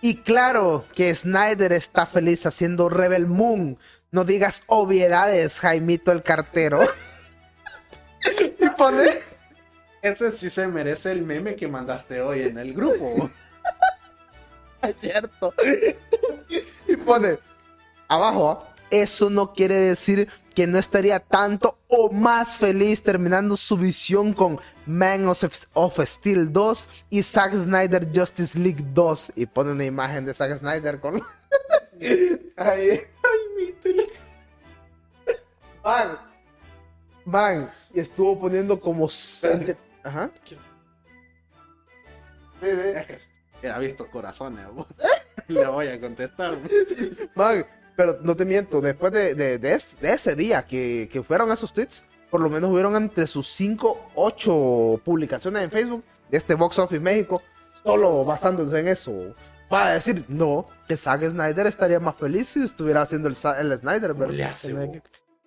Y 0.00 0.18
claro 0.18 0.84
que 0.94 1.14
Snyder 1.14 1.72
está 1.72 2.06
feliz 2.06 2.46
haciendo 2.46 2.88
Rebel 2.88 3.26
Moon. 3.26 3.78
No 4.10 4.24
digas 4.24 4.62
obviedades, 4.66 5.58
Jaimito 5.58 6.12
el 6.12 6.22
cartero. 6.22 6.80
y 8.58 8.68
pone, 8.70 9.10
Ese 10.02 10.32
sí 10.32 10.50
se 10.50 10.66
merece 10.68 11.12
el 11.12 11.22
meme 11.22 11.56
que 11.56 11.68
mandaste 11.68 12.20
hoy 12.20 12.42
en 12.42 12.58
el 12.58 12.74
grupo. 12.74 13.30
es 14.82 14.94
cierto. 14.98 15.54
y 16.86 16.96
pone, 16.96 17.38
abajo, 18.08 18.64
eso 18.90 19.30
no 19.30 19.52
quiere 19.52 19.74
decir 19.74 20.28
que 20.54 20.66
no 20.66 20.78
estaría 20.78 21.20
tanto 21.20 21.78
o 21.86 22.10
más 22.10 22.56
feliz 22.56 23.02
terminando 23.02 23.56
su 23.56 23.76
visión 23.76 24.32
con 24.32 24.58
Man 24.86 25.28
of, 25.28 26.00
Steel 26.04 26.52
2 26.52 26.88
y 27.10 27.22
Zack 27.22 27.52
Snyder 27.54 28.08
Justice 28.12 28.58
League 28.58 28.84
2. 28.92 29.34
Y 29.36 29.46
pone 29.46 29.72
una 29.72 29.84
imagen 29.84 30.26
de 30.26 30.34
Zack 30.34 30.58
Snyder 30.58 30.98
con... 30.98 31.22
Ahí. 32.56 33.02
Van. 35.82 36.27
Van. 37.30 37.70
Y 37.94 38.00
estuvo 38.00 38.38
poniendo 38.40 38.78
como... 38.80 39.08
Ajá. 40.02 40.30
Era 43.62 43.78
visto 43.78 44.06
corazones. 44.10 44.66
Le 45.48 45.66
voy 45.66 45.88
a 45.88 46.00
contestar. 46.00 46.58
Man, 47.34 47.66
pero 47.96 48.18
no 48.22 48.36
te 48.36 48.44
miento, 48.44 48.80
después 48.80 49.12
de, 49.12 49.34
de- 49.34 49.58
de 49.58 49.74
es- 49.74 49.98
de 50.00 50.12
ese 50.12 50.34
día 50.34 50.66
que, 50.66 51.08
que 51.12 51.22
fueron 51.22 51.50
esos 51.50 51.72
tweets, 51.72 52.02
por 52.30 52.40
lo 52.40 52.50
menos 52.50 52.70
hubieron 52.70 52.94
entre 52.96 53.26
sus 53.26 53.48
5, 53.48 54.10
8 54.14 55.00
publicaciones 55.04 55.64
en 55.64 55.70
Facebook 55.70 56.04
de 56.30 56.38
este 56.38 56.54
Box 56.54 56.78
Office 56.78 57.00
México, 57.00 57.42
solo 57.82 58.24
basándose 58.24 58.78
en 58.78 58.88
eso. 58.88 59.34
Para 59.68 59.94
decir, 59.94 60.24
no, 60.28 60.66
que 60.86 60.96
Zack 60.96 61.22
Snyder 61.28 61.66
estaría 61.66 62.00
más 62.00 62.16
feliz 62.16 62.48
si 62.48 62.62
estuviera 62.64 63.02
haciendo 63.02 63.28
el, 63.28 63.34
el 63.58 63.78
Snyder. 63.78 64.12
¿Cómo 64.12 64.26
le 64.26 64.44
hace? 64.44 64.68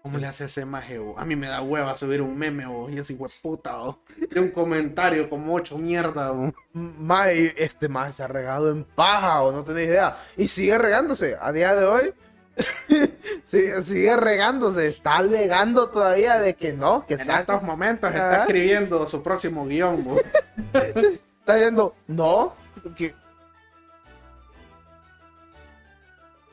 ¿Cómo 0.03 0.17
le 0.17 0.25
hace 0.27 0.45
ese 0.45 0.65
maje? 0.65 0.97
bo? 0.97 1.17
A 1.19 1.25
mí 1.25 1.35
me 1.35 1.45
da 1.47 1.61
hueva 1.61 1.95
subir 1.95 2.21
un 2.23 2.35
meme 2.35 2.65
o 2.65 2.89
y 2.89 2.97
ese 2.97 3.15
puta 3.41 3.75
bo. 3.77 3.99
de 4.31 4.39
un 4.39 4.49
comentario 4.49 5.29
como 5.29 5.53
ocho 5.53 5.77
mierda. 5.77 6.31
bo. 6.31 6.51
Mae, 6.73 7.53
este 7.55 7.87
más 7.87 8.15
se 8.15 8.23
ha 8.23 8.27
regado 8.27 8.71
en 8.71 8.83
paja 8.83 9.41
o 9.43 9.51
no 9.51 9.63
tenés 9.63 9.87
idea. 9.87 10.17
Y 10.37 10.47
sigue 10.47 10.77
regándose. 10.79 11.37
A 11.39 11.51
día 11.51 11.75
de 11.75 11.85
hoy, 11.85 12.13
sigue, 13.45 13.81
sigue 13.83 14.15
regándose. 14.17 14.87
Está 14.87 15.17
alegando 15.17 15.89
todavía 15.89 16.39
de 16.39 16.55
que 16.55 16.73
no, 16.73 17.05
que 17.05 17.13
En 17.13 17.29
estos 17.29 17.61
momentos 17.61 18.09
está 18.09 18.41
escribiendo 18.41 19.07
su 19.07 19.21
próximo 19.21 19.67
guion. 19.67 20.03
bo. 20.03 20.15
está 20.73 21.53
diciendo, 21.55 21.95
no, 22.07 22.55
que... 22.95 23.13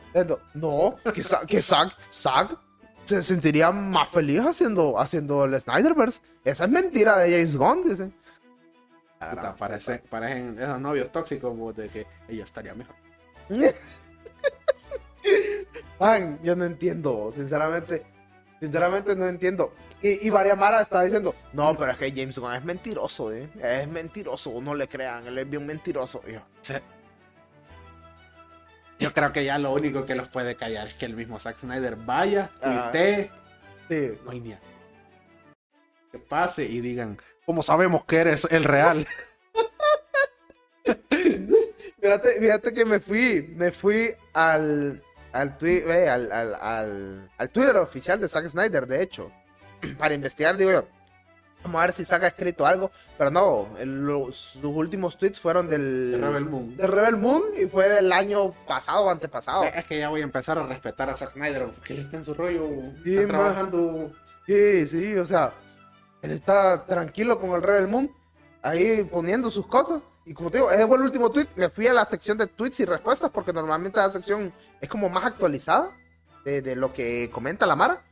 Diciendo, 0.08 0.40
No, 0.54 0.96
que, 1.14 1.22
Zack- 1.22 1.46
que 1.46 1.62
Zack, 1.62 1.92
Zack 2.10 2.58
se 3.08 3.22
sentiría 3.22 3.70
más 3.72 4.08
feliz 4.10 4.40
haciendo, 4.40 4.98
haciendo 5.00 5.44
el 5.44 5.60
Snyderverse. 5.60 6.20
Esa 6.44 6.64
es 6.64 6.70
mentira 6.70 7.16
de 7.18 7.30
James 7.32 7.56
Gunn, 7.56 7.84
dicen. 7.84 8.14
Puta, 9.18 9.56
parece- 9.56 10.02
parecen 10.08 10.56
esos 10.58 10.80
novios 10.80 11.10
tóxicos 11.10 11.74
de 11.76 11.88
que 11.88 12.06
ella 12.28 12.44
estaría 12.44 12.74
mejor. 12.74 12.94
Man, 15.98 16.38
yo 16.42 16.54
no 16.56 16.64
entiendo, 16.64 17.32
sinceramente. 17.34 18.04
Sinceramente 18.60 19.14
no 19.16 19.26
entiendo. 19.26 19.72
Y, 20.00 20.26
y 20.28 20.30
María 20.30 20.54
Mara 20.54 20.80
está 20.82 21.02
diciendo, 21.02 21.34
no, 21.52 21.76
pero 21.76 21.92
es 21.92 21.98
que 21.98 22.10
James 22.12 22.38
Gunn 22.38 22.54
es 22.54 22.64
mentiroso, 22.64 23.32
¿eh? 23.32 23.48
Es 23.60 23.88
mentiroso, 23.88 24.60
no 24.62 24.74
le 24.74 24.88
crean, 24.88 25.26
él 25.26 25.38
es 25.38 25.48
bien 25.50 25.66
mentiroso. 25.66 26.22
Y 26.26 26.32
yo, 26.34 26.40
Se- 26.60 26.82
Yo 28.98 29.12
creo 29.12 29.32
que 29.32 29.44
ya 29.44 29.58
lo 29.58 29.72
único 29.72 30.04
que 30.04 30.14
los 30.14 30.28
puede 30.28 30.56
callar 30.56 30.88
es 30.88 30.94
que 30.94 31.06
el 31.06 31.14
mismo 31.14 31.38
Zack 31.38 31.56
Snyder 31.58 31.96
vaya, 31.96 32.50
tuitee, 32.60 33.30
sí, 33.88 34.18
no 34.24 34.30
hay 34.32 34.40
ni 34.40 34.56
que 36.10 36.18
pase 36.18 36.64
y 36.64 36.80
digan, 36.80 37.18
¿cómo 37.46 37.62
sabemos 37.62 38.04
que 38.06 38.16
eres 38.18 38.46
el 38.50 38.64
real? 38.64 39.06
Fíjate, 42.00 42.38
fíjate 42.40 42.72
que 42.72 42.84
me 42.84 43.00
fui, 43.00 43.52
me 43.56 43.72
fui 43.72 44.14
al, 44.32 45.02
al, 45.32 45.58
twi- 45.58 45.82
eh, 45.88 46.08
al, 46.08 46.30
al, 46.32 46.54
al- 46.54 47.30
al 47.36 47.50
Twitter 47.50 47.76
oficial 47.76 48.20
de 48.20 48.28
Zack 48.28 48.48
Snyder, 48.48 48.86
de 48.86 49.02
hecho, 49.02 49.30
para 49.98 50.14
investigar, 50.14 50.56
digo 50.56 50.70
yo. 50.70 50.88
Vamos 51.64 51.80
a 51.80 51.86
ver 51.86 51.92
si 51.92 52.04
saca 52.04 52.28
escrito 52.28 52.64
algo. 52.66 52.90
Pero 53.16 53.30
no, 53.30 53.68
el- 53.78 54.06
los, 54.06 54.54
últimos 54.62 55.18
tweets 55.18 55.40
fueron 55.40 55.68
del. 55.68 56.12
De 56.12 56.18
Rebel 56.18 56.44
Moon. 56.44 56.76
de 56.76 56.86
Rebel 56.86 57.16
Moon 57.16 57.42
y 57.60 57.66
fue 57.66 57.88
del 57.88 58.12
año 58.12 58.52
pasado 58.66 59.04
o 59.06 59.10
antepasado. 59.10 59.64
Es 59.64 59.84
que 59.86 59.98
ya 59.98 60.08
voy 60.08 60.20
a 60.20 60.24
empezar 60.24 60.58
a 60.58 60.64
respetar 60.66 61.10
a 61.10 61.16
Zack 61.16 61.32
Snyder 61.32 61.66
porque 61.66 61.94
él 61.94 62.00
está 62.00 62.16
en 62.18 62.24
su 62.24 62.34
rollo. 62.34 62.68
Sí, 63.02 63.16
está 63.16 63.28
trabajando. 63.28 64.12
Sí, 64.46 64.86
sí, 64.86 65.16
o 65.16 65.26
sea, 65.26 65.52
él 66.22 66.30
está 66.30 66.84
tranquilo 66.86 67.40
con 67.40 67.50
el 67.50 67.62
Rebel 67.62 67.88
Moon, 67.88 68.10
ahí 68.62 69.04
poniendo 69.04 69.50
sus 69.50 69.66
cosas. 69.66 70.00
Y 70.24 70.34
como 70.34 70.50
te 70.50 70.58
digo, 70.58 70.70
ese 70.70 70.86
fue 70.86 70.96
el 70.98 71.02
último 71.04 71.30
tweet. 71.32 71.48
Me 71.56 71.70
fui 71.70 71.86
a 71.86 71.92
la 71.92 72.04
sección 72.04 72.36
de 72.38 72.46
tweets 72.46 72.80
y 72.80 72.84
respuestas 72.84 73.30
porque 73.30 73.52
normalmente 73.52 73.98
la 73.98 74.10
sección 74.10 74.52
es 74.80 74.88
como 74.88 75.08
más 75.08 75.24
actualizada 75.24 75.90
de, 76.44 76.60
de 76.62 76.76
lo 76.76 76.92
que 76.92 77.30
comenta 77.32 77.66
la 77.66 77.74
Mara. 77.74 78.04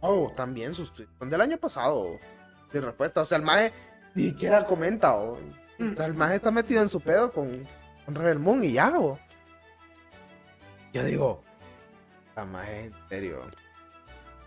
Oh, 0.00 0.32
también 0.36 0.74
sus 0.74 0.92
tweets 0.92 1.12
son 1.18 1.30
del 1.30 1.40
año 1.40 1.56
pasado. 1.56 2.18
De 2.72 2.80
respuesta, 2.80 3.22
o 3.22 3.26
sea, 3.26 3.38
el 3.38 3.44
Maje 3.44 3.72
ni 4.14 4.28
siquiera 4.28 4.64
comenta. 4.64 5.14
oh. 5.16 5.38
O 5.78 5.94
sea, 5.96 6.06
el 6.06 6.14
Maje 6.14 6.36
está 6.36 6.50
metido 6.50 6.82
en 6.82 6.88
su 6.88 7.00
pedo 7.00 7.32
con, 7.32 7.66
con 8.04 8.14
Rebel 8.14 8.38
Moon 8.38 8.62
y 8.64 8.72
ya. 8.72 8.92
oh. 8.98 9.18
Yo 10.92 11.04
digo, 11.04 11.42
la 12.36 12.44
Maje 12.44 12.84
en 12.86 12.92
serio. 13.08 13.40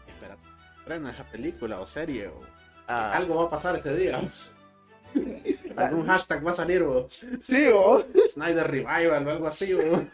Espera, 0.07 0.37
frena 0.85 1.11
esa 1.11 1.23
película 1.25 1.79
o 1.79 1.87
serie 1.87 2.27
o 2.27 2.39
Ah, 2.87 3.13
algo 3.15 3.35
va 3.37 3.43
a 3.45 3.49
pasar 3.49 3.75
ese 3.75 3.95
día. 3.95 4.21
Algún 5.75 6.05
hashtag 6.05 6.45
va 6.45 6.51
a 6.51 6.55
salir 6.55 6.83
o 6.83 7.07
sí, 7.41 7.67
oh. 7.73 8.03
Snyder 8.31 8.69
Revival 8.69 9.27
o 9.27 9.31
algo 9.31 9.47
así. 9.47 9.73
O... 9.73 10.05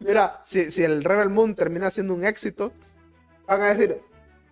Mira, 0.00 0.40
si, 0.42 0.70
si 0.70 0.82
el 0.82 1.04
Rebel 1.04 1.30
Moon 1.30 1.54
termina 1.54 1.90
siendo 1.90 2.14
un 2.14 2.24
éxito, 2.24 2.72
van 3.46 3.62
a 3.62 3.74
decir, 3.74 4.00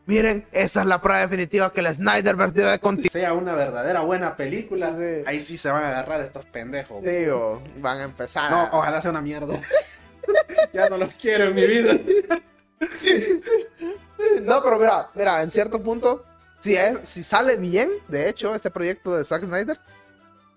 miren, 0.07 0.47
esa 0.53 0.81
es 0.81 0.87
la 0.87 1.01
prueba 1.01 1.21
definitiva 1.21 1.73
que 1.73 1.81
el 1.81 1.95
Snyderverse 1.95 2.55
debe 2.61 2.79
continuar. 2.79 3.11
sea 3.13 3.33
una 3.33 3.55
verdadera 3.55 4.01
buena 4.01 4.37
película, 4.37 4.95
Sí. 4.99 5.23
ahí 5.27 5.41
sí 5.41 5.57
se 5.59 5.71
van 5.71 5.85
a 5.85 5.89
agarrar 5.89 6.21
estos 6.23 6.45
pendejos. 6.47 7.01
Sí, 7.05 7.27
o 7.29 7.63
van 7.79 7.99
a 8.01 8.05
empezar. 8.05 8.51
No, 8.51 8.57
a- 8.61 8.71
ojalá 8.73 9.01
sea 9.01 9.11
una 9.11 9.21
mierda. 9.21 9.61
ya 10.73 10.89
no 10.89 10.99
los 10.99 11.15
quiero 11.15 11.45
en 11.47 11.55
mi 11.55 11.67
vida. 11.67 11.99
No, 14.43 14.63
pero 14.63 14.79
mira, 14.79 15.11
mira, 15.15 15.43
en 15.43 15.51
cierto 15.51 15.83
punto, 15.83 16.25
si, 16.61 16.77
es, 16.77 17.01
si 17.09 17.23
sale 17.23 17.57
bien, 17.57 17.91
de 18.09 18.29
hecho, 18.29 18.55
este 18.55 18.71
proyecto 18.71 19.17
de 19.17 19.25
Zack 19.25 19.45
Snyder, 19.45 19.79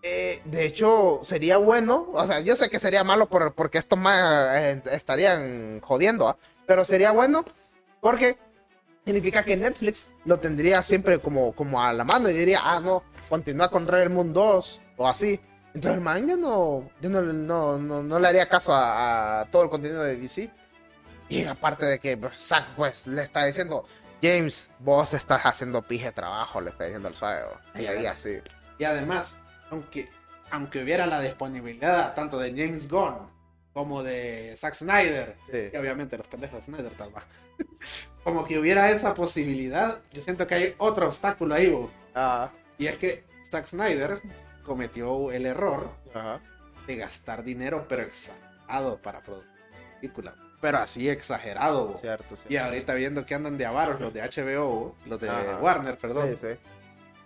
eh, 0.04 0.42
de 0.46 0.66
hecho, 0.66 1.20
sería 1.24 1.58
bueno. 1.58 2.08
O 2.14 2.28
sea, 2.28 2.40
yo 2.42 2.56
sé 2.56 2.70
que 2.70 2.80
sería 2.80 3.04
malo 3.04 3.28
por, 3.28 3.54
porque 3.54 3.80
estos 3.80 3.98
más 3.98 4.56
eh, 4.60 4.82
estarían 4.92 5.80
jodiendo, 5.82 6.28
¿ah? 6.30 6.38
pero 6.68 6.86
sería 6.86 7.12
bueno 7.12 7.44
porque 8.02 8.38
significa 9.06 9.44
que 9.44 9.56
Netflix 9.56 10.12
lo 10.26 10.40
tendría 10.40 10.82
siempre 10.82 11.20
como, 11.20 11.54
como 11.54 11.82
a 11.82 11.94
la 11.94 12.04
mano 12.04 12.30
y 12.30 12.34
diría, 12.34 12.60
ah, 12.64 12.80
no, 12.80 13.04
continúa 13.30 13.70
con 13.70 13.88
Rebel 13.88 14.10
Moon 14.10 14.34
2 14.34 14.82
o 14.98 15.08
así. 15.08 15.40
Entonces 15.74 15.98
el 15.98 16.02
man 16.02 16.28
ya 16.28 16.36
no, 16.38 16.90
yo 17.02 17.10
no, 17.10 17.22
no, 17.22 17.78
no, 17.78 18.02
no 18.04 18.20
le 18.20 18.28
haría 18.28 18.48
caso 18.48 18.74
a, 18.74 19.42
a 19.42 19.46
todo 19.52 19.64
el 19.64 19.70
contenido 19.70 20.04
de 20.04 20.16
DC. 20.16 20.50
Y 21.28 21.44
aparte 21.46 21.86
de 21.86 22.00
que 22.00 22.16
pues, 22.18 22.38
Zack 22.38 22.76
pues 22.76 23.08
le 23.08 23.22
está 23.24 23.46
diciendo, 23.46 23.86
James, 24.22 24.74
vos 24.80 25.14
estás 25.14 25.42
haciendo 25.46 25.82
pije 25.82 26.12
trabajo, 26.12 26.62
le 26.62 26.70
está 26.70 26.86
diciendo 26.86 27.08
al 27.10 27.16
suave. 27.16 27.44
Y 27.76 27.86
ahí 27.86 28.06
así. 28.06 28.40
Y 28.80 28.84
además, 28.86 29.40
aunque, 29.70 30.06
aunque 30.50 30.82
hubiera 30.84 31.06
la 31.06 31.20
disponibilidad 31.20 32.14
tanto 32.14 32.38
de 32.40 32.52
James 32.52 32.88
Gunn 32.90 33.28
como 33.74 34.02
de 34.04 34.54
Zack 34.58 34.76
Snyder, 34.76 35.36
Sí. 35.52 35.70
y 35.74 35.76
obviamente 35.78 36.18
los 36.18 36.28
pendejos 36.28 36.60
de 36.60 36.66
Snyder 36.66 36.94
tal 36.94 37.10
vez, 37.14 37.24
como 38.26 38.44
que 38.44 38.58
hubiera 38.60 38.90
esa 38.90 39.14
posibilidad, 39.14 40.00
yo 40.12 40.22
siento 40.24 40.48
que 40.48 40.56
hay 40.56 40.76
otro 40.80 41.06
obstáculo 41.06 41.54
ahí, 41.54 41.70
bo. 41.70 41.92
Ah, 42.16 42.50
y 42.80 42.88
es 42.88 42.98
que 42.98 43.24
Zack 43.50 43.68
Snyder 43.68 44.20
cometió 44.66 45.32
el 45.32 45.46
error 45.46 45.92
ajá. 46.14 46.42
de 46.88 46.96
gastar 46.96 47.44
dinero, 47.44 47.86
pero 47.88 48.02
exagerado 48.02 48.98
para 48.98 49.22
producir 49.22 49.48
la 49.72 49.96
película. 50.00 50.36
Pero 50.60 50.80
así 50.80 51.08
exagerado, 51.08 51.86
bo. 51.90 51.98
Cierto, 52.00 52.36
sí. 52.36 52.46
Y 52.50 52.58
ahorita 52.58 52.96
viendo 52.96 53.24
que 53.28 53.36
andan 53.36 53.60
de 53.60 53.66
avaros 53.68 54.02
los 54.02 54.12
de 54.12 54.22
HBO, 54.24 54.96
los 55.06 55.22
de 55.22 55.30
Ajá. 55.30 55.60
Warner, 55.62 55.96
perdón. 56.00 56.28
Sí, 56.32 56.38
sí. 56.42 56.58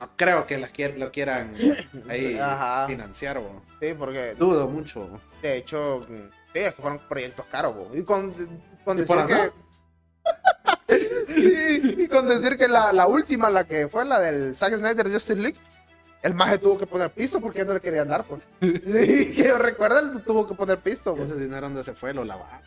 No 0.02 0.10
creo 0.18 0.46
que 0.46 0.58
las 0.58 0.74
quier- 0.74 0.98
lo 0.98 1.12
quieran 1.14 1.54
ahí 2.10 2.38
Ajá. 2.38 2.88
financiar, 2.88 3.40
bo. 3.40 3.62
Sí, 3.80 3.94
porque 3.98 4.36
Dudo 4.36 4.68
mucho. 4.68 5.10
de 5.42 5.56
hecho, 5.56 6.06
mm, 6.10 6.30
sí, 6.54 6.60
es 6.60 6.76
que 6.76 6.82
fueron 6.82 7.00
proyectos 7.08 7.46
caros. 7.46 7.74
bo. 7.74 7.92
Y 7.96 8.04
con, 8.04 8.34
con 8.84 9.00
¿Y 9.00 9.04
por 9.04 9.26
decir 9.26 9.54
que. 9.54 9.70
y, 11.36 12.04
y 12.04 12.08
con 12.08 12.28
decir 12.28 12.58
que 12.58 12.68
la, 12.68 12.92
la 12.94 13.08
última, 13.08 13.50
la 13.50 13.64
que 13.66 13.88
fue 13.88 14.06
la 14.06 14.20
del 14.20 14.56
Zack 14.56 14.76
Snyder 14.78 15.12
Justice 15.12 15.40
League, 15.40 15.58
el 16.22 16.34
maje 16.34 16.58
tuvo 16.58 16.78
que 16.78 16.86
poner 16.88 17.12
pisto 17.12 17.40
porque 17.40 17.60
ya 17.60 17.66
no 17.66 17.74
le 17.74 17.80
querían 17.80 18.08
dar, 18.08 18.26
pues. 18.26 18.42
Que 18.60 19.44
yo 19.48 19.58
recuerdo, 19.58 20.00
él 20.00 20.24
tuvo 20.24 20.48
que 20.48 20.56
poner 20.56 20.80
pisto, 20.80 21.16
pues. 21.16 21.30
Ese 21.30 21.40
dinero 21.40 21.62
donde 21.62 21.84
se 21.84 21.94
fue 21.94 22.14
lo 22.14 22.24
lavaron. 22.26 22.62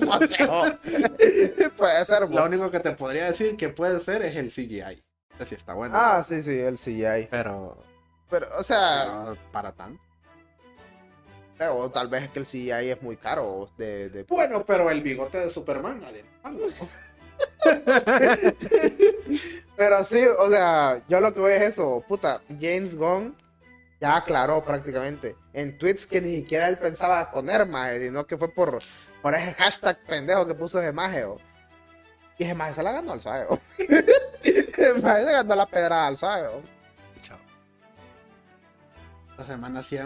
No 0.00 0.18
sé. 0.26 0.36
Puede 1.76 2.04
ser, 2.04 2.26
bo. 2.26 2.36
Lo 2.36 2.46
único 2.46 2.70
que 2.70 2.80
te 2.80 2.92
podría 2.92 3.26
decir 3.26 3.56
que 3.56 3.68
puede 3.68 4.00
ser 4.00 4.22
es 4.22 4.36
el 4.36 4.48
CGI. 4.48 5.02
Ese 5.36 5.46
sí 5.46 5.54
está 5.54 5.74
bueno. 5.74 5.94
Ah, 5.96 6.22
sí, 6.24 6.42
sí, 6.42 6.58
el 6.58 6.76
CGI. 6.76 7.28
Pero, 7.30 7.82
Pero, 8.28 8.48
o 8.58 8.62
sea, 8.62 9.24
pero 9.24 9.38
para 9.50 9.72
tanto. 9.72 10.02
O 11.68 11.90
tal 11.90 12.08
vez 12.08 12.24
es 12.24 12.30
que 12.30 12.38
el 12.40 12.46
CGI 12.46 12.90
es 12.90 13.02
muy 13.02 13.16
caro. 13.16 13.68
De, 13.76 14.08
de... 14.08 14.24
Bueno, 14.24 14.64
pero 14.64 14.90
el 14.90 15.02
bigote 15.02 15.38
de 15.38 15.50
Superman, 15.50 16.00
nadie. 16.00 16.24
Pero 19.76 20.04
sí, 20.04 20.24
o 20.38 20.48
sea, 20.48 21.02
yo 21.08 21.20
lo 21.20 21.32
que 21.32 21.40
voy 21.40 21.52
es 21.52 21.62
eso. 21.62 22.04
Puta, 22.06 22.42
James 22.60 22.96
Gunn 22.96 23.36
ya 24.00 24.16
aclaró 24.16 24.64
prácticamente 24.64 25.36
en 25.52 25.78
tweets 25.78 26.06
que 26.06 26.20
ni 26.20 26.36
siquiera 26.36 26.68
él 26.68 26.78
pensaba 26.78 27.30
poner 27.30 27.66
maje, 27.66 28.06
sino 28.06 28.26
que 28.26 28.36
fue 28.36 28.48
por, 28.48 28.78
por 29.22 29.34
ese 29.34 29.54
hashtag 29.54 29.98
pendejo 30.06 30.46
que 30.46 30.54
puso 30.54 30.80
ese 30.80 30.92
maje. 30.92 31.26
Y 32.38 32.44
ese 32.44 32.54
maje 32.54 32.74
se 32.74 32.82
la 32.82 32.92
ganó 32.92 33.12
al 33.12 33.20
suave. 33.20 33.46
o. 33.48 33.58
Ese 34.42 34.94
maje 34.94 35.24
se 35.24 35.32
ganó 35.32 35.54
la 35.54 35.66
pedrada 35.66 36.08
al. 36.08 36.16
Chao. 36.16 36.62
Esta 39.30 39.46
semana 39.46 39.82
sí, 39.82 39.96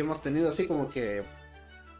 hemos 0.00 0.20
tenido 0.22 0.50
así 0.50 0.66
como 0.66 0.88
que. 0.90 1.22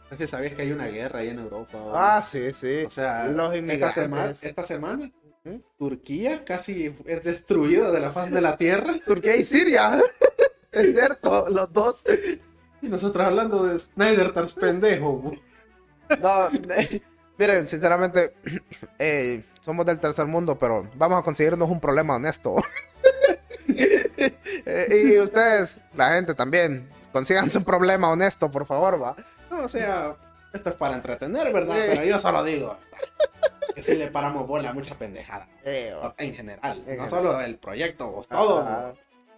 No 0.09 0.17
sé 0.17 0.25
si 0.27 0.31
sabías 0.31 0.53
que 0.55 0.63
hay 0.63 0.71
una 0.71 0.87
guerra 0.87 1.19
ahí 1.19 1.29
en 1.29 1.39
Europa. 1.39 1.77
o- 1.77 1.95
Ah, 1.95 2.21
sí, 2.21 2.51
sí. 2.53 2.83
o 2.85 2.89
sea, 2.89 3.27
los 3.27 3.55
esta 3.55 3.91
semana, 3.91 4.31
esta 4.31 4.63
semana 4.63 5.09
Ujú. 5.45 5.63
Turquía 5.77 6.43
casi 6.45 6.93
es 7.05 7.23
destruida 7.23 7.91
de 7.91 7.99
la 8.01 8.11
faz 8.11 8.29
de 8.29 8.41
la 8.41 8.57
tierra. 8.57 8.93
Turquía 9.05 9.35
y 9.37 9.45
Siria. 9.45 10.01
es 10.71 10.93
cierto, 10.93 11.47
los 11.49 11.71
dos. 11.71 12.03
Y 12.81 12.89
nosotros 12.89 13.25
hablando 13.25 13.63
de 13.63 13.79
Snyder 13.79 14.33
Tars 14.33 14.53
pendejo. 14.53 15.33
No, 16.21 16.49
eh, 16.75 17.01
miren, 17.37 17.67
sinceramente, 17.67 18.33
eh, 18.99 19.43
somos 19.61 19.85
del 19.85 19.99
tercer 19.99 20.25
mundo, 20.25 20.57
pero 20.59 20.89
vamos 20.95 21.19
a 21.19 21.23
conseguirnos 21.23 21.69
un 21.69 21.79
problema 21.79 22.15
honesto. 22.17 22.55
Eh, 24.65 25.13
y 25.15 25.17
ustedes, 25.19 25.79
la 25.95 26.13
gente 26.13 26.35
también, 26.35 26.87
consíganse 27.11 27.57
un 27.57 27.63
problema 27.63 28.09
honesto, 28.09 28.49
por 28.51 28.65
favor, 28.65 29.01
va. 29.01 29.15
No, 29.49 29.63
o 29.63 29.67
sea, 29.69 30.15
esto 30.53 30.69
es 30.69 30.75
para 30.75 30.95
entretener, 30.95 31.51
¿verdad? 31.53 31.75
Sí. 31.75 31.81
Pero 31.89 32.03
yo 32.03 32.19
solo 32.19 32.43
digo 32.43 32.77
que 33.75 33.83
si 33.83 33.95
le 33.95 34.07
paramos 34.07 34.47
bola 34.47 34.69
a 34.69 34.73
mucha 34.73 34.95
pendejada. 34.95 35.47
Eh. 35.63 35.95
En 36.17 36.33
general, 36.35 36.71
En 36.71 36.79
no 36.79 36.85
general. 36.85 37.09
solo 37.09 37.41
el 37.41 37.57
proyecto, 37.57 38.09
vos, 38.11 38.27
todo. 38.27 38.65
Ah, 38.67 38.93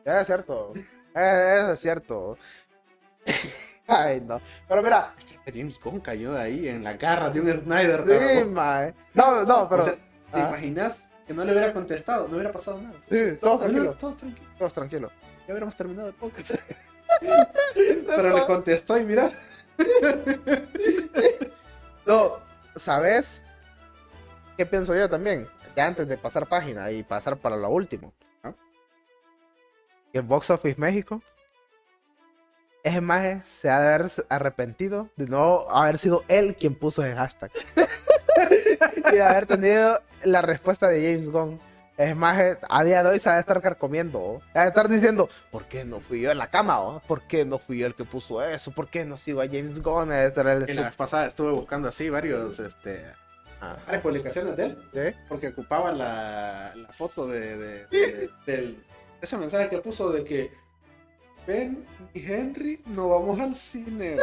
es 0.05 0.26
cierto. 0.28 0.74
Eh, 1.15 1.55
Eso 1.59 1.71
es 1.74 1.80
cierto. 1.80 2.38
Ay, 3.88 4.21
no. 4.21 4.39
Pero 4.67 4.82
mira, 4.82 5.13
James 5.45 5.80
Gunn 5.80 5.99
cayó 5.99 6.38
ahí 6.38 6.67
en 6.67 6.84
la 6.84 6.93
garra 6.93 7.30
de 7.30 7.41
un 7.41 7.51
Snyder. 7.61 8.03
sí, 8.39 8.45
mae. 8.45 8.93
No, 9.13 9.43
no, 9.43 9.67
pero. 9.69 9.84
O 9.84 9.86
sea, 9.86 9.95
¿Te 9.95 10.41
ah, 10.41 10.47
imaginas 10.49 11.09
que 11.28 11.34
no 11.34 11.43
le 11.45 11.51
hubiera 11.51 11.71
contestado? 11.74 12.28
No 12.28 12.36
hubiera 12.36 12.51
pasado 12.51 12.82
nada. 12.82 12.95
sí, 13.07 13.38
todos 13.39 13.59
tranquilos, 13.59 13.97
Todos 13.97 14.17
tranquilos. 14.17 14.57
todos 14.57 14.74
tranquilos. 14.74 15.11
Ya 15.47 15.53
hubiéramos 15.53 15.76
terminado 15.76 16.07
el 16.07 16.13
podcast. 16.15 16.51
Pero 18.05 18.38
le 18.38 18.45
contestó 18.45 18.97
y 18.97 19.03
mira. 19.03 19.32
No, 22.05 22.38
¿sabes? 22.76 23.41
¿Qué 24.57 24.66
pienso 24.66 24.95
yo 24.95 25.09
también? 25.09 25.47
Ya 25.76 25.88
antes 25.88 26.07
de 26.07 26.18
pasar 26.18 26.47
página 26.47 26.91
y 26.91 27.03
pasar 27.03 27.38
para 27.38 27.55
lo 27.55 27.70
último. 27.70 28.14
¿Ah? 28.43 28.53
Que 30.11 30.20
el 30.20 30.24
Box 30.24 30.49
Office 30.49 30.80
México, 30.80 31.22
ese 32.84 33.01
maje 33.01 33.41
se 33.41 33.70
ha 33.70 33.80
de 33.80 33.93
haber 33.95 34.11
arrepentido 34.30 35.09
de 35.16 35.28
no 35.28 35.70
haber 35.70 35.97
sido 35.97 36.24
él 36.28 36.55
quien 36.55 36.76
puso 36.76 37.03
ese 37.03 37.16
hashtag. 37.16 37.51
y 38.97 39.16
de 39.16 39.24
haber 39.24 39.45
tenido 39.45 40.01
la 40.24 40.41
respuesta 40.41 40.88
de 40.88 41.01
James 41.01 41.30
Gunn. 41.30 41.59
Es 41.95 42.15
maje, 42.15 42.57
a 42.69 42.83
día 42.83 43.03
de 43.03 43.09
hoy 43.09 43.19
se 43.19 43.29
ha 43.29 43.33
de 43.35 43.41
estar 43.41 43.61
carcomiendo. 43.61 44.19
¿oh? 44.19 44.41
Se 44.51 44.57
ha 44.59 44.61
de 44.63 44.67
estar 44.69 44.89
diciendo, 44.89 45.29
¿por 45.51 45.65
qué 45.65 45.85
no 45.85 45.99
fui 45.99 46.21
yo 46.21 46.31
en 46.31 46.39
la 46.39 46.47
cama? 46.49 46.79
oh? 46.81 46.99
¿Por 47.07 47.21
qué 47.27 47.45
no 47.45 47.59
fui 47.59 47.79
yo 47.79 47.85
el 47.87 47.93
que 47.93 48.03
puso 48.03 48.41
eso? 48.43 48.71
¿Por 48.71 48.87
qué 48.87 49.05
no 49.05 49.15
sigo 49.15 49.41
a 49.41 49.45
James 49.45 49.79
Gunn? 49.81 50.11
El 50.11 50.33
Y 50.69 50.73
la 50.73 50.83
vez 50.83 50.95
pasada 50.95 51.27
estuve 51.27 51.51
buscando 51.51 51.87
así 51.89 52.09
varios, 52.09 52.59
este, 52.59 53.05
Ah, 53.61 53.77
varias 53.85 54.01
publicaciones 54.03 54.57
de 54.57 54.65
él. 54.65 54.89
¿sí? 54.93 55.17
Porque 55.29 55.49
ocupaba 55.49 55.91
la, 55.91 56.73
la 56.75 56.91
foto 56.91 57.27
de, 57.27 57.57
de- 57.57 57.87
de- 57.87 58.29
del, 58.45 58.83
ese 59.21 59.37
mensaje 59.37 59.69
que 59.69 59.77
puso 59.77 60.11
de 60.11 60.23
que 60.25 60.51
Ben 61.47 61.85
y 62.13 62.25
Henry 62.29 62.81
no 62.87 63.09
vamos 63.09 63.39
al 63.39 63.53
cine. 63.55 64.17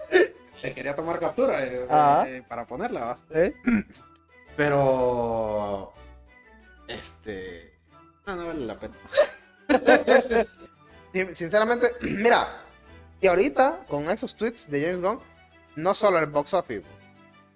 Le 0.62 0.72
quería 0.72 0.94
tomar 0.94 1.20
captura 1.20 1.62
eh, 1.64 1.86
eh, 2.26 2.42
para 2.48 2.64
ponerla, 2.66 3.04
¿va? 3.04 3.18
¿Eh? 3.30 3.52
pero 4.56 5.92
este 6.88 7.78
no, 8.26 8.36
no 8.36 8.46
vale 8.46 8.66
la 8.66 8.78
pena. 8.78 8.94
Sí, 11.12 11.26
Sinceramente, 11.34 11.92
mira, 12.00 12.62
y 13.20 13.26
ahorita 13.26 13.84
con 13.88 14.08
esos 14.08 14.34
tweets 14.34 14.70
de 14.70 14.80
James 14.80 15.00
Gunn, 15.02 15.20
no 15.76 15.92
solo 15.94 16.18
el 16.18 16.26
box 16.26 16.54
office, 16.54 16.84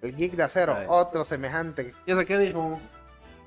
el 0.01 0.15
geek 0.15 0.33
de 0.33 0.43
acero, 0.43 0.75
Ay. 0.77 0.85
otro 0.87 1.25
semejante. 1.25 1.93
¿Y 2.05 2.11
eso 2.11 2.23
qué 2.25 2.37
dijo? 2.37 2.79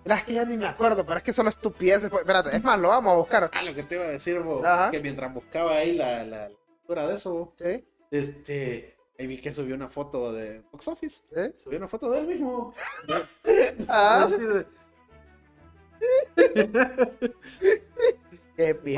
Mira, 0.05 0.17
es 0.17 0.25
que 0.25 0.33
ya 0.33 0.45
ni 0.45 0.57
me 0.57 0.67
acuerdo, 0.67 1.05
pero 1.07 1.19
es 1.19 1.23
que 1.23 1.33
solo 1.33 1.49
estupideces. 1.49 2.11
pues, 2.11 2.23
Espérate, 2.23 2.57
es 2.57 2.63
más, 2.65 2.79
lo 2.81 2.89
vamos 2.89 3.13
a 3.13 3.17
buscar. 3.17 3.51
Ah, 3.53 3.63
lo 3.63 3.73
que 3.75 3.83
te 3.85 3.95
iba 3.97 4.05
a 4.05 4.09
decir, 4.09 4.41
vos, 4.41 4.67
que 4.91 5.01
mientras 5.01 5.33
buscaba 5.33 5.73
ahí 5.77 5.95
la, 5.97 6.25
la 6.25 6.49
lectura 6.49 7.07
de 7.07 7.15
eso, 7.15 7.55
¿Sí? 7.57 7.87
este, 8.11 8.97
ahí 9.19 9.27
vi 9.29 9.39
que 9.41 9.55
subió 9.55 9.75
una 9.77 9.89
foto 9.89 10.33
de 10.33 10.63
Box 10.73 10.89
Office. 10.89 11.23
¿Sí? 11.35 11.55
Subió 11.63 11.79
una 11.79 11.89
foto 11.89 12.11
de 12.11 12.21
él 12.21 12.27
mismo. 12.27 12.75
Ah, 13.89 14.25
Así 14.25 14.43
de-. 14.45 14.67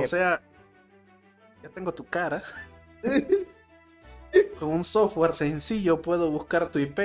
O 0.02 0.06
sea, 0.06 0.42
ya 1.62 1.68
tengo 1.68 1.92
tu 1.92 2.04
cara. 2.04 2.42
Con 4.58 4.68
un 4.68 4.84
software 4.84 5.32
sencillo 5.32 6.00
puedo 6.00 6.30
buscar 6.30 6.70
tu 6.70 6.78
IP. 6.78 6.98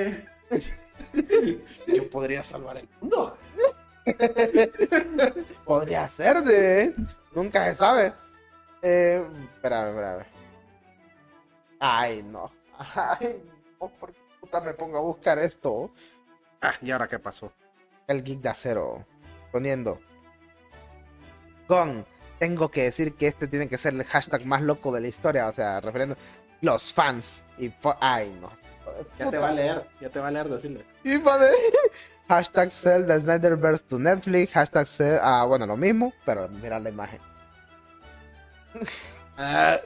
Yo 1.87 2.09
podría 2.09 2.43
salvar 2.43 2.77
el 2.77 2.87
mundo. 3.01 3.37
Podría 5.65 6.07
ser 6.07 6.41
de. 6.43 6.95
Nunca 7.33 7.65
se 7.65 7.75
sabe. 7.75 8.13
Eh, 8.81 9.25
espérame, 9.55 9.89
espérame. 9.89 10.25
Ay, 11.79 12.23
no. 12.23 12.51
Ay, 12.77 13.43
no, 13.79 13.89
¿por 13.89 14.13
qué 14.13 14.19
puta 14.39 14.61
me 14.61 14.73
pongo 14.73 14.97
a 14.97 15.01
buscar 15.01 15.39
esto? 15.39 15.91
Ah, 16.61 16.73
¿y 16.81 16.91
ahora 16.91 17.07
qué 17.07 17.19
pasó? 17.19 17.51
El 18.07 18.23
geek 18.23 18.39
de 18.39 18.49
acero. 18.49 19.05
Poniendo. 19.57 19.99
Gon. 21.67 22.05
Tengo 22.37 22.69
que 22.69 22.83
decir 22.83 23.15
que 23.15 23.25
este 23.25 23.47
tiene 23.47 23.67
que 23.67 23.79
ser 23.79 23.95
el 23.95 24.03
hashtag 24.03 24.45
más 24.45 24.61
loco 24.61 24.91
de 24.91 25.01
la 25.01 25.07
historia. 25.07 25.47
O 25.47 25.51
sea, 25.51 25.81
refiriendo. 25.81 26.15
Los 26.61 26.93
fans. 26.93 27.43
Y 27.57 27.73
Ay, 27.99 28.37
no. 28.39 28.51
Ya 29.17 29.31
te 29.31 29.39
va 29.39 29.49
a 29.49 29.53
leer, 29.53 29.87
ya 29.99 30.09
te 30.09 30.19
va 30.19 30.27
a 30.27 30.31
leer 30.31 30.47
decirle. 30.47 30.85
Y 31.03 31.17
padre. 31.17 31.49
Hashtag 32.29 32.69
sell 32.69 33.07
the 33.07 33.19
Snyderverse 33.19 33.83
to 33.87 33.97
Netflix. 33.97 34.53
Hashtag 34.53 34.85
sell. 34.85 35.19
Ah, 35.23 35.43
bueno, 35.47 35.65
lo 35.65 35.75
mismo. 35.75 36.13
Pero 36.23 36.47
mira 36.47 36.79
la 36.79 36.89
imagen. 36.89 37.19
Ah, 39.39 39.79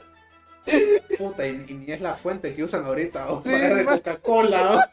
puta, 1.18 1.46
y, 1.46 1.66
y 1.68 1.74
ni 1.74 1.92
es 1.92 2.00
la 2.00 2.14
fuente 2.14 2.54
que 2.54 2.64
usan 2.64 2.86
ahorita 2.86 3.30
o 3.30 3.42
Sí, 3.42 3.50
de 3.50 3.84
Coca-Cola. 3.84 4.90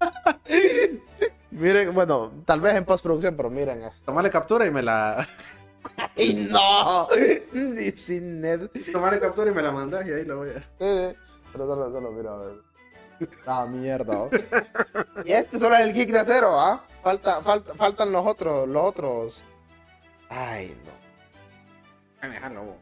Miren, 1.52 1.92
bueno, 1.94 2.32
tal 2.46 2.62
vez 2.62 2.74
en 2.74 2.84
postproducción, 2.86 3.36
pero 3.36 3.50
miren 3.50 3.82
esto. 3.82 4.06
Tomale 4.06 4.30
captura 4.30 4.64
y 4.66 4.70
me 4.70 4.82
la. 4.82 5.26
¡Y 6.16 6.34
no! 6.34 7.08
Sin 7.94 8.40
net. 8.40 8.70
Tomale 8.90 9.20
captura 9.20 9.50
y 9.50 9.54
me 9.54 9.62
la 9.62 9.70
mandas 9.70 10.06
y 10.06 10.12
ahí 10.12 10.24
lo 10.24 10.38
voy 10.38 10.48
a. 10.50 10.62
Eh, 10.80 11.14
Pero 11.52 11.66
solo, 11.66 11.92
solo, 11.92 12.10
mira, 12.10 12.32
a 12.32 12.36
ver. 12.38 12.54
Ah, 13.46 13.66
mierda. 13.66 14.28
Y 15.24 15.32
este 15.32 15.60
solo 15.60 15.76
es 15.76 15.82
el 15.82 15.92
geek 15.92 16.10
de 16.10 16.20
acero, 16.20 16.58
¿ah? 16.58 16.84
Falta, 17.02 17.42
falta, 17.42 17.74
faltan 17.74 18.10
los 18.10 18.26
otros, 18.26 18.66
los 18.66 18.82
otros. 18.82 19.44
Ay, 20.30 20.74
no. 20.86 20.92
Ay, 22.22 22.54
vos. 22.56 22.76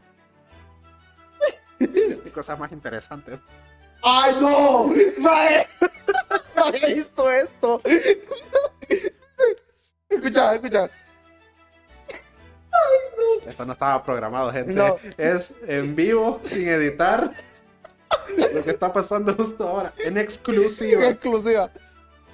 Hay 2.25 2.31
cosas 2.31 2.57
más 2.57 2.71
interesantes. 2.71 3.39
¡Ay, 4.03 4.35
no! 4.41 4.91
¡Mae! 5.19 5.67
No 6.55 6.65
había 6.65 6.87
visto 6.87 7.31
esto. 7.31 7.81
Escucha, 10.09 10.55
escucha. 10.55 10.89
Esto 13.45 13.65
no 13.65 13.73
estaba 13.73 14.03
programado, 14.03 14.51
gente. 14.51 14.73
No. 14.73 14.97
Es 15.17 15.55
en 15.67 15.95
vivo, 15.95 16.41
sin 16.43 16.67
editar. 16.67 17.31
Lo 18.35 18.63
que 18.63 18.71
está 18.71 18.91
pasando 18.91 19.33
justo 19.35 19.67
ahora. 19.67 19.93
En 19.97 20.17
exclusiva. 20.17 21.07
exclusiva. 21.07 21.71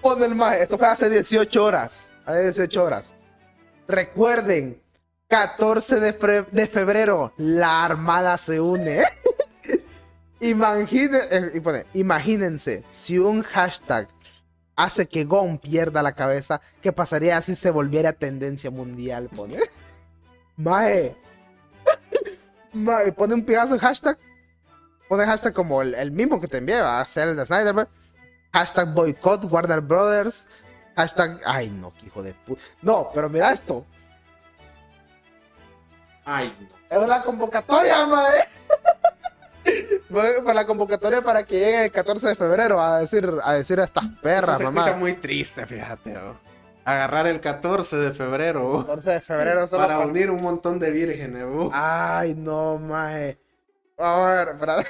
Pon 0.01 0.23
el 0.23 0.35
mae. 0.35 0.63
Esto 0.63 0.77
fue 0.77 0.87
hace 0.87 1.09
18 1.09 1.63
horas. 1.63 2.09
Hace 2.25 2.43
18 2.43 2.83
horas. 2.83 3.13
Recuerden, 3.87 4.81
14 5.27 5.99
de, 5.99 6.45
de 6.51 6.67
febrero, 6.67 7.33
la 7.37 7.85
Armada 7.85 8.37
se 8.37 8.59
une. 8.59 9.05
Imagine- 10.39 11.19
eh, 11.31 11.61
pone, 11.61 11.85
imagínense, 11.93 12.83
si 12.91 13.17
un 13.17 13.41
hashtag 13.41 14.07
hace 14.75 15.07
que 15.07 15.23
Gon 15.25 15.57
pierda 15.57 16.03
la 16.03 16.11
cabeza, 16.13 16.61
¿qué 16.81 16.91
pasaría 16.91 17.41
si 17.41 17.55
se 17.55 17.71
volviera 17.71 18.13
tendencia 18.13 18.69
mundial? 18.69 19.29
Pone. 19.35 19.57
Mae. 20.57 21.15
Mae, 22.73 23.11
pone 23.11 23.33
un 23.33 23.43
pedazo 23.43 23.73
de 23.73 23.79
hashtag. 23.79 24.17
Pone 25.09 25.25
hashtag 25.25 25.53
como 25.53 25.81
el, 25.81 25.95
el 25.95 26.11
mismo 26.11 26.39
que 26.39 26.47
te 26.47 26.57
envié, 26.57 26.75
a 26.75 26.99
hacer 26.99 27.29
el 27.29 27.35
de. 27.35 27.87
Hashtag 28.53 28.93
boycott 28.93 29.51
Warner 29.51 29.81
Brothers. 29.81 30.45
Hashtag. 30.95 31.39
Ay, 31.45 31.69
no, 31.69 31.93
hijo 32.05 32.21
de 32.21 32.33
puta. 32.33 32.61
No, 32.81 33.09
pero 33.13 33.29
mira 33.29 33.51
esto. 33.51 33.85
Ay, 36.25 36.53
no. 36.59 36.77
Es 36.89 37.03
una 37.03 37.21
convocatoria, 37.23 38.05
mae. 38.05 38.47
Fue 40.09 40.41
Para 40.41 40.53
la 40.53 40.65
convocatoria 40.67 41.21
para 41.21 41.43
que 41.45 41.59
llegue 41.59 41.85
el 41.85 41.91
14 41.91 42.27
de 42.29 42.35
febrero 42.35 42.79
a 42.81 42.99
decir 42.99 43.29
a 43.43 43.53
decir 43.53 43.79
a 43.79 43.83
estas 43.83 44.05
perras, 44.21 44.43
Eso 44.49 44.57
se 44.57 44.63
escucha 44.63 44.85
mamá. 44.85 44.97
muy 44.97 45.13
triste, 45.13 45.65
fíjate. 45.65 46.15
Agarrar 46.85 47.27
el 47.27 47.41
14 47.41 47.97
de 47.97 48.13
febrero 48.13 48.65
oh, 48.71 48.79
14 48.85 49.11
de 49.11 49.21
febrero 49.21 49.67
solo 49.67 49.83
para 49.83 49.97
para- 49.97 50.07
unir 50.09 50.31
un 50.31 50.41
montón 50.41 50.79
de 50.79 50.91
vírgenes. 50.91 51.43
oh. 51.45 51.69
Ay, 51.73 52.33
no, 52.35 52.77
mae. 52.79 53.37
A 53.97 54.25
ver, 54.25 54.47
espera. 54.49 54.83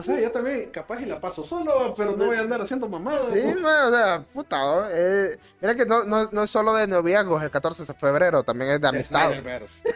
O 0.00 0.02
sea, 0.02 0.20
yo 0.20 0.30
también 0.32 0.70
capaz 0.70 1.00
y 1.00 1.06
la 1.06 1.20
paso 1.20 1.44
solo, 1.44 1.94
pero 1.96 2.16
no 2.16 2.26
voy 2.26 2.36
a 2.36 2.40
andar 2.40 2.60
haciendo 2.60 2.88
mamadas. 2.88 3.32
Sí, 3.32 3.54
mae, 3.60 3.86
o 3.86 3.90
sea, 3.90 4.24
puta. 4.32 4.88
Eh, 4.90 5.38
mira 5.60 5.74
que 5.74 5.84
no, 5.84 6.04
no, 6.04 6.28
no 6.30 6.42
es 6.42 6.50
solo 6.50 6.74
de 6.74 6.86
noviazgos 6.86 7.42
el 7.42 7.50
14 7.50 7.84
de 7.84 7.94
febrero, 7.94 8.42
también 8.42 8.70
es 8.72 8.80
de 8.80 8.88
amistad. 8.88 9.30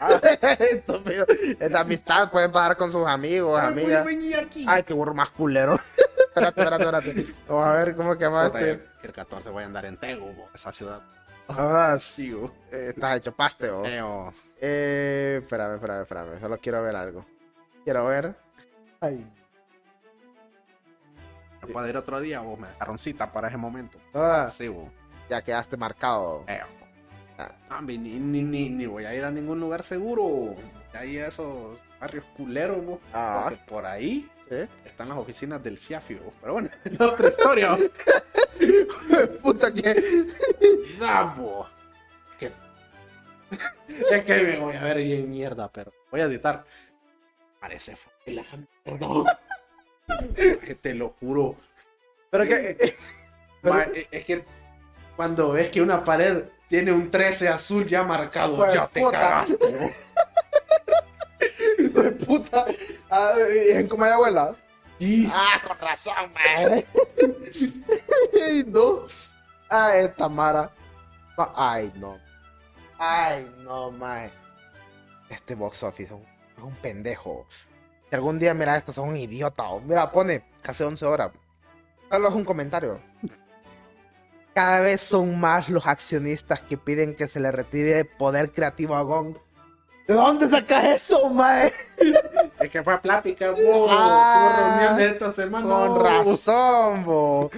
Ah. 0.01 0.21
Es 0.23 1.71
de 1.71 1.79
amistad, 1.79 2.31
pueden 2.31 2.53
pasar 2.53 2.77
con 2.77 2.91
sus 2.91 3.07
amigos, 3.07 3.59
ay, 3.61 3.69
amigas. 3.69 4.07
aquí. 4.43 4.65
Ay, 4.69 4.83
qué 4.83 4.93
burro 4.93 5.15
más 5.15 5.31
culero. 5.31 5.79
espérate, 6.29 6.61
espérate, 6.61 6.85
espérate. 6.85 7.35
Vamos 7.49 7.65
a 7.67 7.73
ver 7.75 7.97
cómo 7.97 8.19
que 8.19 8.29
Puta, 8.29 8.47
este. 8.47 8.89
El 9.03 9.13
14 9.13 9.51
voy 9.51 9.63
a 9.63 9.67
andar 9.67 9.85
en 9.87 9.99
Tegu, 9.99 10.33
bo, 10.33 10.49
esa 10.55 10.73
ciudad. 10.73 11.03
Ah, 11.49 11.97
Sí, 11.99 12.35
eh, 12.71 12.93
estás 12.95 13.19
hecho 13.19 13.35
paste, 13.35 13.71
oh. 13.71 13.85
Eh, 13.85 14.03
oh. 14.03 14.33
Eh, 14.61 15.41
espérame, 15.43 15.75
espérame, 15.75 16.03
espérame. 16.03 16.41
Solo 16.41 16.59
quiero 16.59 16.83
ver 16.83 16.97
algo. 16.97 17.25
Quiero 17.85 18.07
ver. 18.07 18.35
Ay, 19.01 19.27
¿Me 21.67 21.73
puedo 21.73 21.89
ir 21.89 21.97
otro 21.97 22.21
día 22.21 22.43
o 22.43 22.57
me 22.57 22.69
dejaron 22.69 22.99
cita 22.99 23.33
para 23.33 23.49
ese 23.49 23.57
momento? 23.57 23.99
todas. 24.13 24.55
Sí, 24.55 24.69
bo. 24.69 24.91
Ya 25.29 25.43
quedaste 25.43 25.77
marcado. 25.77 26.45
Eh. 26.47 26.61
Ah. 27.39 27.53
Ah, 27.69 27.81
ni, 27.83 27.99
ni, 27.99 28.19
ni, 28.19 28.69
ni 28.69 28.87
voy 28.87 29.05
a 29.05 29.15
ir 29.15 29.25
a 29.25 29.31
ningún 29.31 29.61
lugar 29.61 29.83
seguro. 29.83 30.55
Ahí 30.93 31.19
a 31.19 31.29
esos 31.29 31.79
barrios 32.01 32.25
culeros, 32.37 32.85
bo. 32.85 33.01
Ah. 33.13 33.43
Porque 33.45 33.61
por 33.67 33.87
ahí 33.87 34.31
están 34.85 35.09
las 35.09 35.19
oficinas 35.19 35.63
del 35.63 35.79
CIAFI, 35.79 36.15
bo. 36.17 36.33
Pero 36.41 36.53
bueno, 36.53 36.69
es 36.85 37.01
otra 37.01 37.29
historia. 37.29 37.77
Puta 39.43 39.73
que. 39.73 39.91
Es 44.11 44.25
que 44.25 44.43
me 44.43 44.59
voy 44.59 44.75
a 44.75 44.83
ver 44.83 44.97
bien 44.97 45.31
mierda, 45.31 45.71
pero 45.71 45.93
voy 46.11 46.21
a 46.21 46.25
editar. 46.25 46.65
Parece 47.61 47.97
la 48.27 48.43
Perdón. 48.83 49.27
Que 50.37 50.75
Te 50.81 50.95
lo 50.95 51.11
juro. 51.21 51.57
Pero 52.31 52.45
que. 52.45 52.77
eh, 52.81 52.97
Pero- 53.63 53.93
es 54.11 54.25
que 54.25 54.45
cuando 55.17 55.53
ves 55.53 55.71
que 55.71 55.81
una 55.81 56.03
pared 56.05 56.45
tiene 56.69 56.93
un 56.93 57.11
13 57.11 57.49
azul 57.49 57.87
ya 57.87 58.03
marcado, 58.03 58.57
Pues, 58.57 58.75
ya 58.75 58.87
te 58.89 59.01
puta. 59.01 59.19
cagaste. 59.21 59.57
de 61.79 62.11
puta. 62.13 62.67
Ah, 63.11 63.33
¿En 63.71 63.89
cómo 63.89 64.05
hay 64.05 64.11
abuela? 64.13 64.55
Y 64.99 65.27
Ah, 65.33 65.61
con 65.67 65.79
razón. 65.79 66.15
Ay, 66.47 66.85
no. 68.67 69.01
Ah, 69.71 69.97
esta 69.97 70.29
Mara. 70.29 70.71
Ma- 71.37 71.53
Ay, 71.57 71.93
no. 71.97 72.19
Ay, 72.99 73.51
no, 73.59 73.91
mae. 73.91 74.31
Este 75.29 75.55
box 75.55 75.83
office 75.83 76.05
es 76.05 76.13
un, 76.13 76.23
es 76.57 76.63
un 76.63 76.75
pendejo. 76.77 77.47
Si 78.15 78.17
algún 78.17 78.39
día 78.39 78.55
mira 78.55 78.77
esto, 78.77 78.93
son 78.93 79.09
un 79.09 79.17
idiota. 79.17 79.65
o- 79.65 79.81
Mira, 79.81 80.13
pone 80.13 80.45
hace 80.63 80.85
11 80.85 81.05
horas. 81.05 81.33
Solo 82.09 82.29
es 82.29 82.35
un 82.37 82.45
comentario. 82.45 83.01
Cada 84.55 84.79
vez 84.79 85.01
son 85.01 85.41
más 85.41 85.69
los 85.69 85.85
accionistas 85.85 86.63
que 86.63 86.77
piden 86.79 87.17
que 87.17 87.27
se 87.27 87.41
le 87.41 87.51
retire 87.51 88.05
poder 88.05 88.53
creativo 88.53 88.95
a 88.95 89.03
Gong. 89.03 89.37
¿De 90.07 90.15
dónde 90.15 90.49
sacas 90.49 90.85
eso, 90.85 91.29
mae? 91.29 91.73
Es 92.61 92.71
que 92.71 92.85
fue 92.85 93.01
plática, 93.01 93.51
bo. 93.51 93.89
Ah, 93.91 94.97
esta 95.01 95.33
semana. 95.33 95.67
Con 95.67 96.01
razón, 96.05 97.05
bo. 97.05 97.51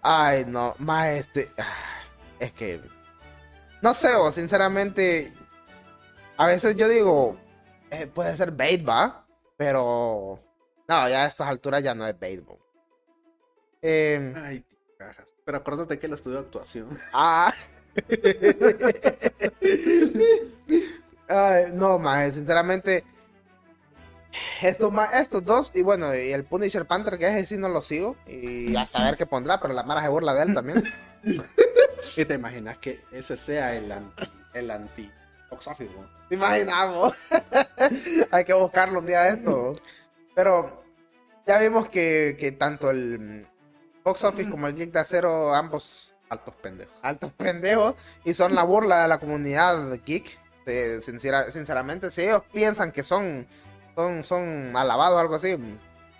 Ay, 0.00 0.46
no, 0.46 0.74
mae, 0.78 1.18
este. 1.18 1.50
ah, 1.58 2.00
Es 2.40 2.52
que. 2.52 2.80
No 3.82 3.92
sé, 3.92 4.08
sinceramente. 4.30 5.34
A 6.38 6.46
veces 6.46 6.74
yo 6.74 6.88
digo. 6.88 7.36
Eh, 7.92 8.06
puede 8.06 8.36
ser 8.36 8.50
bait, 8.50 8.86
va. 8.86 9.26
Pero. 9.56 10.40
No, 10.88 11.08
ya 11.08 11.24
a 11.24 11.26
estas 11.26 11.48
alturas 11.48 11.82
ya 11.82 11.94
no 11.94 12.06
es 12.06 12.18
bait. 12.18 12.42
Eh, 13.82 14.34
Ay, 14.36 14.60
tío. 14.60 14.78
Pero 15.44 15.58
acuérdate 15.58 15.98
que 15.98 16.06
él 16.06 16.14
estudió 16.14 16.38
actuación. 16.38 16.96
Ah. 17.14 17.52
Ay, 21.28 21.64
no, 21.74 21.98
más, 21.98 22.34
sinceramente. 22.34 23.04
Estos, 24.62 24.90
estos 25.12 25.44
dos, 25.44 25.72
y 25.74 25.82
bueno, 25.82 26.14
y 26.14 26.32
el 26.32 26.44
Punisher 26.44 26.86
Panther, 26.86 27.18
que 27.18 27.26
ese 27.26 27.44
sí 27.44 27.58
no 27.58 27.68
lo 27.68 27.82
sigo. 27.82 28.16
Y 28.26 28.74
a 28.74 28.86
saber 28.86 29.18
qué 29.18 29.26
pondrá, 29.26 29.60
pero 29.60 29.74
la 29.74 29.82
Mara 29.82 30.00
se 30.02 30.08
burla 30.08 30.32
de 30.32 30.42
él 30.42 30.54
también. 30.54 30.82
¿Y 32.16 32.24
te 32.24 32.34
imaginas 32.34 32.78
que 32.78 33.04
ese 33.12 33.36
sea 33.36 33.74
el 33.74 33.92
anti, 33.92 34.24
el 34.54 34.70
anti 34.70 35.10
box 35.52 35.68
office, 35.68 35.92
bo? 35.94 36.04
¿Te 36.28 36.34
imaginamos? 36.34 37.16
Hay 38.32 38.44
que 38.44 38.52
buscarlo 38.54 38.98
un 39.00 39.06
día 39.06 39.22
de 39.22 39.30
esto. 39.34 39.76
Pero 40.34 40.82
ya 41.46 41.58
vimos 41.58 41.88
que, 41.88 42.36
que 42.40 42.52
tanto 42.52 42.90
el 42.90 43.46
Box 44.04 44.24
Office 44.24 44.50
como 44.50 44.66
el 44.66 44.74
Geek 44.74 44.92
de 44.92 44.98
Acero, 45.00 45.54
ambos 45.54 46.14
Altos 46.30 46.54
pendejos. 46.56 46.94
altos 47.02 47.30
pendejos 47.34 47.94
y 48.24 48.32
son 48.32 48.54
la 48.54 48.62
burla 48.64 49.02
de 49.02 49.08
la 49.08 49.18
comunidad 49.20 50.00
geek. 50.06 50.38
eh, 50.64 51.00
sincera- 51.02 51.50
sinceramente, 51.50 52.10
si 52.10 52.22
ellos 52.22 52.42
piensan 52.52 52.90
que 52.92 53.02
son, 53.02 53.46
son, 53.94 54.24
son 54.24 54.74
alabados 54.74 55.16
o 55.18 55.20
algo 55.20 55.34
así, 55.34 55.58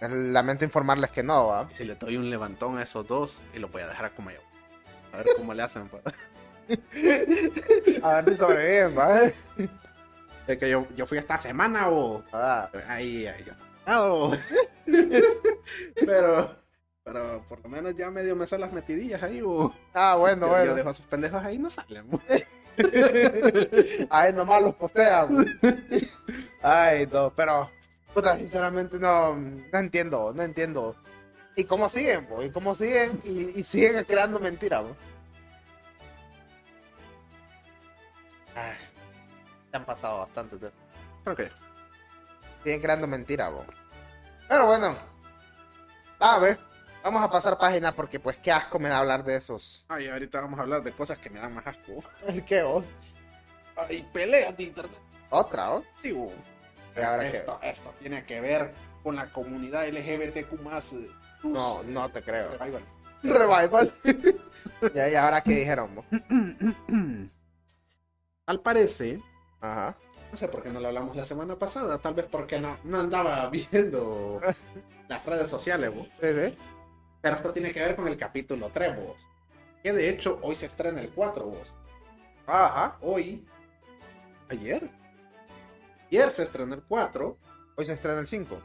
lamento 0.00 0.64
informarles 0.66 1.10
que 1.12 1.22
no, 1.22 1.46
¿va? 1.46 1.68
Si 1.72 1.84
le 1.84 1.94
doy 1.94 2.18
un 2.18 2.28
levantón 2.28 2.76
a 2.76 2.82
esos 2.82 3.06
dos 3.08 3.40
y 3.54 3.58
los 3.58 3.72
voy 3.72 3.80
a 3.82 3.86
dejar 3.88 4.12
como 4.14 4.30
yo. 4.30 4.40
A 5.14 5.18
ver 5.18 5.26
cómo 5.36 5.54
le 5.54 5.62
hacen. 5.62 5.88
pues. 5.88 6.02
para- 6.02 6.16
A 8.02 8.14
ver 8.14 8.24
si 8.26 8.34
sobreviven, 8.34 8.98
¿va? 8.98 9.22
Es 10.46 10.58
que 10.58 10.68
yo, 10.68 10.86
yo 10.96 11.06
fui 11.06 11.18
esta 11.18 11.38
semana 11.38 11.88
o. 11.90 12.22
Ah, 12.32 12.68
Ahí, 12.88 13.26
ahí 13.26 13.44
yo 13.44 13.52
estaba. 13.52 14.36
pero. 16.06 16.62
Pero 17.04 17.44
por 17.48 17.60
lo 17.62 17.68
menos 17.68 17.96
ya 17.96 18.10
medio 18.10 18.36
me 18.36 18.46
sé 18.46 18.56
las 18.58 18.72
metidillas 18.72 19.22
ahí, 19.22 19.42
o. 19.44 19.74
ah, 19.92 20.14
bueno, 20.16 20.46
yo, 20.46 20.52
yo 20.52 20.58
bueno. 20.58 20.74
dejo 20.74 20.88
a 20.88 20.92
esos 20.92 21.06
pendejos 21.06 21.42
ahí 21.42 21.56
y 21.56 21.58
no 21.58 21.68
salen. 21.70 22.08
bo. 22.08 22.20
Ay, 24.10 24.32
nomás 24.32 24.62
los 24.62 24.74
postean. 24.76 25.58
Ay, 26.62 27.08
no, 27.12 27.32
pero, 27.34 27.70
puta, 28.14 28.38
sinceramente 28.38 28.98
no, 28.98 29.34
no 29.36 29.78
entiendo, 29.78 30.32
no 30.34 30.42
entiendo. 30.42 30.96
¿Y 31.56 31.64
cómo 31.64 31.88
siguen, 31.88 32.26
po? 32.26 32.42
¿Y 32.42 32.50
cómo 32.50 32.74
siguen? 32.74 33.18
Y, 33.24 33.58
y 33.60 33.64
siguen 33.64 34.04
creando 34.04 34.38
mentiras, 34.40 34.82
po. 34.82 34.96
Ay, 38.54 38.76
se 39.70 39.76
han 39.76 39.84
pasado 39.84 40.18
bastantes 40.18 40.60
de 40.60 40.68
eso. 40.68 40.78
Ok. 41.26 41.40
Siguen 42.62 42.80
creando 42.80 43.06
mentiras, 43.06 43.50
po. 43.50 43.64
Pero 44.48 44.66
bueno, 44.66 44.96
a 46.18 46.38
ver, 46.38 46.58
vamos 47.02 47.22
a 47.22 47.30
pasar 47.30 47.58
página 47.58 47.92
porque 47.94 48.20
pues 48.20 48.38
qué 48.38 48.52
asco 48.52 48.78
me 48.78 48.88
da 48.88 48.98
hablar 48.98 49.24
de 49.24 49.36
esos. 49.36 49.86
Ay, 49.88 50.08
ahorita 50.08 50.40
vamos 50.40 50.58
a 50.58 50.62
hablar 50.62 50.82
de 50.82 50.92
cosas 50.92 51.18
que 51.18 51.30
me 51.30 51.40
dan 51.40 51.54
más 51.54 51.66
asco. 51.66 51.92
¿El 52.26 52.44
qué, 52.44 52.62
vos? 52.62 52.84
Ay, 53.76 54.06
peleas 54.12 54.56
de 54.56 54.64
internet. 54.64 54.98
Otra, 55.30 55.72
¿o? 55.72 55.84
Sí, 55.94 56.12
bo. 56.12 56.32
¿Y 56.96 57.00
ahora 57.00 57.30
qué? 57.30 57.38
esto, 57.38 57.58
esto 57.62 57.94
tiene 58.00 58.24
que 58.26 58.40
ver 58.40 58.74
con 59.02 59.16
la 59.16 59.26
comunidad 59.32 59.88
LGBTQ 59.88 60.60
más. 60.60 60.92
eh, 60.92 61.08
No, 61.42 61.82
no 61.84 62.08
te 62.10 62.22
creo. 62.22 62.50
revival. 62.58 62.84
Revival. 63.22 63.92
y 64.94 65.14
ahora 65.14 65.40
qué 65.40 65.52
dijeron, 65.52 65.94
vos? 65.94 66.04
Al 68.46 68.60
parecer, 68.60 69.20
Ajá. 69.60 69.96
no 70.30 70.36
sé 70.36 70.48
por 70.48 70.62
qué 70.62 70.70
no 70.70 70.80
lo 70.80 70.88
hablamos 70.88 71.14
la 71.14 71.24
semana 71.24 71.56
pasada, 71.58 71.98
tal 71.98 72.14
vez 72.14 72.26
porque 72.30 72.58
no, 72.60 72.76
no 72.84 73.00
andaba 73.00 73.48
viendo 73.72 74.40
las 75.08 75.24
redes 75.24 75.48
sociales. 75.48 75.92
Sí, 76.20 76.26
sí. 76.28 76.58
pero 77.20 77.36
esto 77.36 77.52
tiene 77.52 77.70
que 77.70 77.80
ver 77.80 77.94
con 77.94 78.08
el 78.08 78.16
capítulo 78.16 78.70
3, 78.72 78.96
vos. 78.96 79.16
Que 79.82 79.92
de 79.92 80.08
hecho 80.08 80.38
hoy 80.42 80.56
se 80.56 80.66
estrena 80.66 81.00
el 81.00 81.10
4, 81.10 81.44
vos. 81.44 81.74
Ajá. 82.46 82.98
Hoy, 83.00 83.46
ayer, 84.48 84.90
ayer 86.10 86.30
se 86.30 86.42
estrenó 86.42 86.74
el 86.74 86.82
4, 86.82 87.38
Hoy 87.76 87.86
se 87.86 87.92
estrena 87.94 88.20
el 88.20 88.28
5. 88.28 88.58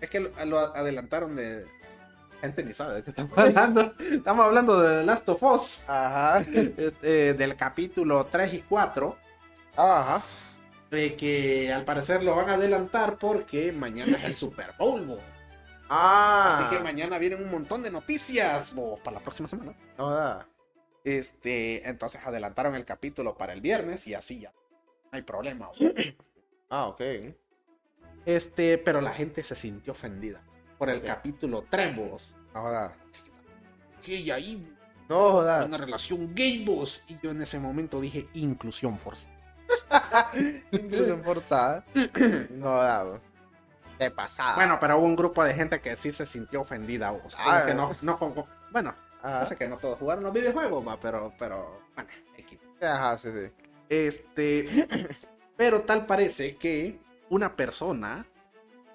es 0.00 0.10
que 0.10 0.20
lo, 0.20 0.30
lo 0.46 0.58
adelantaron 0.58 1.36
de... 1.36 1.64
Gente 2.42 2.64
ni 2.64 2.74
sabe 2.74 2.96
de 2.96 3.04
qué 3.04 3.10
estamos 3.10 3.32
hablando. 3.38 3.94
Estamos 3.98 4.44
hablando 4.44 4.80
de 4.80 4.98
The 4.98 5.06
Last 5.06 5.28
of 5.28 5.42
Us. 5.44 5.88
Ajá. 5.88 6.40
este, 6.40 7.34
del 7.34 7.56
capítulo 7.56 8.26
3 8.26 8.54
y 8.54 8.62
4. 8.62 9.16
Ajá. 9.76 10.22
eh, 10.90 11.14
que 11.16 11.72
al 11.72 11.84
parecer 11.84 12.22
lo 12.24 12.34
van 12.34 12.50
a 12.50 12.54
adelantar 12.54 13.16
porque 13.16 13.72
mañana 13.72 14.18
es 14.18 14.24
el 14.24 14.34
Super 14.34 14.74
Bowl, 14.76 15.06
bo. 15.06 15.18
Ah. 15.88 16.58
Así 16.58 16.76
que 16.76 16.82
mañana 16.82 17.16
vienen 17.18 17.44
un 17.44 17.50
montón 17.50 17.82
de 17.84 17.90
noticias 17.92 18.74
bo, 18.74 18.96
para 18.98 19.18
la 19.18 19.22
próxima 19.22 19.48
semana. 19.48 19.74
Da. 19.96 20.48
Este, 21.04 21.88
entonces 21.88 22.20
adelantaron 22.24 22.74
el 22.74 22.84
capítulo 22.84 23.36
para 23.36 23.52
el 23.52 23.60
viernes 23.60 24.06
y 24.08 24.14
así 24.14 24.40
ya. 24.40 24.52
No 25.04 25.10
hay 25.12 25.22
problema. 25.22 25.68
bo. 25.68 25.74
Ah, 26.70 26.86
ok. 26.88 27.00
Este, 28.26 28.78
pero 28.78 29.00
la 29.00 29.12
gente 29.12 29.44
se 29.44 29.54
sintió 29.54 29.92
ofendida 29.92 30.42
por 30.82 30.90
el 30.90 31.00
capítulo 31.00 31.64
3, 31.70 31.94
vos. 31.94 32.34
No 32.52 32.68
da. 32.68 32.92
Que 34.04 34.32
ahí 34.32 34.68
No 35.08 35.40
da. 35.40 35.64
una 35.64 35.76
relación 35.76 36.34
gay, 36.34 36.64
vos. 36.64 37.04
Y 37.06 37.16
yo 37.22 37.30
en 37.30 37.40
ese 37.40 37.60
momento 37.60 38.00
dije 38.00 38.26
inclusión 38.34 38.98
forza. 38.98 39.28
Inclusión 40.72 41.22
forzada. 41.22 41.84
No. 42.50 43.20
Qué 43.96 44.10
pasada. 44.10 44.56
Bueno, 44.56 44.78
pero 44.80 44.98
hubo 44.98 45.06
un 45.06 45.14
grupo 45.14 45.44
de 45.44 45.54
gente 45.54 45.80
que 45.80 45.96
sí 45.96 46.12
se 46.12 46.26
sintió 46.26 46.62
ofendida, 46.62 47.12
vos. 47.12 47.36
Ah. 47.38 47.62
que 47.64 47.74
no, 47.74 47.94
no 48.02 48.18
bueno, 48.72 48.92
sé 49.46 49.54
que 49.54 49.68
no 49.68 49.78
todos 49.78 50.00
jugaron 50.00 50.24
los 50.24 50.32
videojuegos, 50.32 50.84
va, 50.84 50.98
pero, 50.98 51.32
pero, 51.38 51.80
bueno, 51.94 52.10
equipo. 52.36 52.64
Ajá, 52.84 53.16
sí, 53.18 53.28
sí. 53.30 53.52
Este, 53.88 54.88
pero 55.56 55.82
tal 55.82 56.06
parece 56.06 56.56
que 56.56 56.98
una 57.28 57.54
persona 57.54 58.26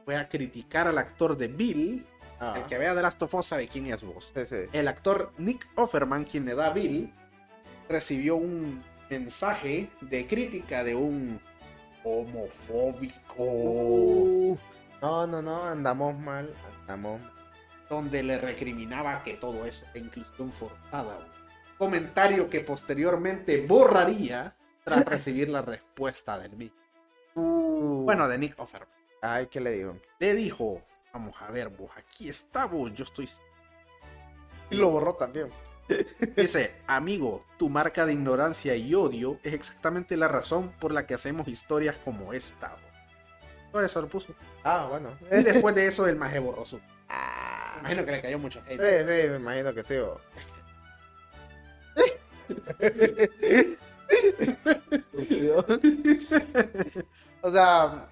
fue 0.08 0.16
a 0.16 0.30
criticar 0.30 0.88
al 0.88 0.98
actor 1.00 1.36
de 1.36 1.50
Bill. 1.50 2.08
El 2.56 2.66
que 2.66 2.78
vea 2.78 2.96
de 2.96 3.02
Last 3.02 3.22
of 3.24 3.34
Us 3.34 3.48
sabe 3.48 3.68
quién 3.68 3.88
es 3.88 4.04
vos. 4.04 4.32
Sí, 4.34 4.46
sí. 4.46 4.56
El 4.72 4.88
actor 4.88 5.34
Nick 5.38 5.70
Offerman, 5.76 6.24
quien 6.24 6.46
le 6.46 6.56
da 6.56 6.68
a 6.68 6.70
Bill, 6.70 7.14
recibió 7.90 8.38
un 8.38 8.82
mensaje 9.10 9.90
de 10.00 10.26
crítica 10.26 10.86
de 10.86 10.96
un 10.96 11.42
homofóbico 12.06 13.44
Uh, 13.44 14.58
no, 15.02 15.28
no, 15.28 15.42
no. 15.42 15.64
Andamos 15.66 16.18
mal. 16.18 16.56
Andamos 16.80 17.20
donde 17.90 18.24
le 18.24 18.38
recriminaba 18.38 19.22
que 19.24 19.34
todo 19.34 19.66
eso 19.66 19.86
era 19.94 20.06
inclusión 20.06 20.54
forzada. 20.54 21.18
Comentario 21.78 22.50
que 22.50 22.62
posteriormente 22.62 23.68
borraría 23.68 24.56
tras 24.86 25.04
recibir 25.04 25.50
la 25.50 25.64
respuesta 25.64 26.40
del 26.40 26.56
mismo. 26.56 26.80
Uh. 27.36 28.06
Bueno, 28.06 28.30
de 28.30 28.38
Nick 28.38 28.58
Offerman. 28.58 28.97
Ay, 29.22 29.48
¿qué 29.48 29.60
le 29.60 29.72
digo? 29.72 29.98
Le 30.20 30.36
dijo, 30.36 30.80
vamos 31.14 31.36
a 31.42 31.52
ver 31.52 31.70
vos, 31.70 31.92
aquí 31.96 32.30
está 32.30 32.66
vos, 32.66 32.94
yo 32.94 33.04
estoy... 33.04 33.28
Y 34.70 34.76
lo 34.76 34.90
borró 34.90 35.16
también. 35.16 35.50
Dice, 36.36 36.76
amigo, 36.88 37.46
tu 37.58 37.70
marca 37.70 38.06
de 38.06 38.12
ignorancia 38.14 38.76
y 38.76 38.94
odio 38.94 39.40
es 39.44 39.54
exactamente 39.54 40.18
la 40.18 40.28
razón 40.28 40.74
por 40.80 40.92
la 40.92 41.08
que 41.08 41.14
hacemos 41.14 41.48
historias 41.48 41.96
como 41.98 42.34
esta. 42.34 42.72
vos". 42.72 42.82
Todo 43.72 43.86
eso 43.86 44.02
lo 44.02 44.10
puso. 44.10 44.36
Ah, 44.64 44.88
bueno. 44.90 45.18
Y 45.32 45.44
después 45.44 45.74
de 45.76 45.88
eso 45.88 46.08
el 46.08 46.18
maje 46.18 46.40
borró 46.40 46.66
su. 46.66 46.82
Ah. 47.08 47.78
Imagino 47.80 48.06
que 48.06 48.12
le 48.12 48.22
cayó 48.22 48.40
mucho 48.40 48.62
hate. 48.68 48.82
Sí, 48.82 49.06
sí, 49.08 49.30
me 49.30 49.36
imagino 49.38 49.74
que 49.74 49.84
sí. 49.84 50.00
bo. 50.00 50.20
O 57.42 57.52
sea, 57.52 58.08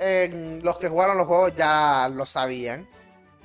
los 0.00 0.78
que 0.78 0.88
jugaron 0.88 1.16
los 1.18 1.26
juegos 1.26 1.54
ya 1.54 2.08
lo 2.12 2.24
sabían. 2.26 2.88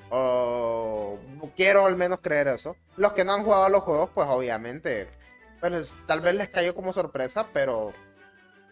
O 0.09 1.17
quiero 1.55 1.85
al 1.85 1.97
menos 1.97 2.19
creer 2.21 2.47
eso. 2.49 2.75
Los 2.97 3.13
que 3.13 3.25
no 3.25 3.33
han 3.33 3.43
jugado 3.43 3.69
los 3.69 3.81
juegos, 3.83 4.09
pues 4.13 4.27
obviamente. 4.29 5.07
Bueno, 5.59 5.77
es- 5.77 5.95
tal 6.05 6.21
vez 6.21 6.35
les 6.35 6.49
cayó 6.49 6.75
como 6.75 6.93
sorpresa, 6.93 7.47
pero. 7.53 7.93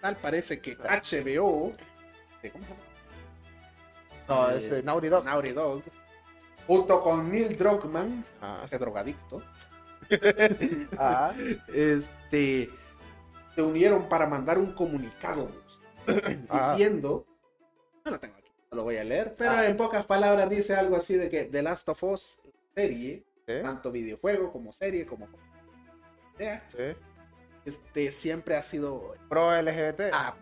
Tal 0.01 0.17
parece 0.17 0.59
que 0.61 0.75
HBO, 0.77 1.73
¿de 2.41 2.51
¿cómo 2.51 2.65
se 2.65 2.71
llama? 2.71 2.81
No, 4.27 4.49
es 4.51 4.71
eh, 4.71 4.81
Naughty 4.83 5.07
Dog. 5.09 5.25
Naughty 5.25 5.51
Dog, 5.51 5.83
junto 6.67 7.01
con 7.01 7.31
Neil 7.31 7.57
Druckmann, 7.57 8.23
Ah, 8.41 8.61
ese 8.65 8.77
drogadicto, 8.79 9.41
ah, 10.97 11.33
este, 11.73 12.69
se 13.55 13.61
unieron 13.61 14.07
para 14.09 14.27
mandar 14.27 14.57
un 14.57 14.73
comunicado 14.73 15.49
Ah. 16.49 16.71
diciendo, 16.73 17.25
no 18.05 18.11
lo 18.11 18.19
tengo 18.19 18.35
aquí, 18.37 18.51
no 18.71 18.77
lo 18.77 18.83
voy 18.83 18.97
a 18.97 19.03
leer, 19.03 19.35
pero 19.37 19.51
Ah. 19.51 19.65
en 19.65 19.77
pocas 19.77 20.05
palabras 20.05 20.49
dice 20.49 20.75
algo 20.75 20.95
así 20.97 21.15
de 21.15 21.29
que 21.29 21.43
The 21.45 21.61
Last 21.63 21.87
of 21.89 22.03
Us 22.03 22.39
serie, 22.75 23.23
Sí, 23.47 23.55
tanto 23.63 23.91
videojuego 23.91 24.51
como 24.51 24.71
serie, 24.71 25.05
como 25.05 25.27
sí. 26.37 26.45
este, 27.65 28.11
siempre 28.11 28.55
ha 28.55 28.63
sido 28.63 29.15
Pro 29.29 29.51
LGBT. 29.51 30.11
ah, 30.13 30.35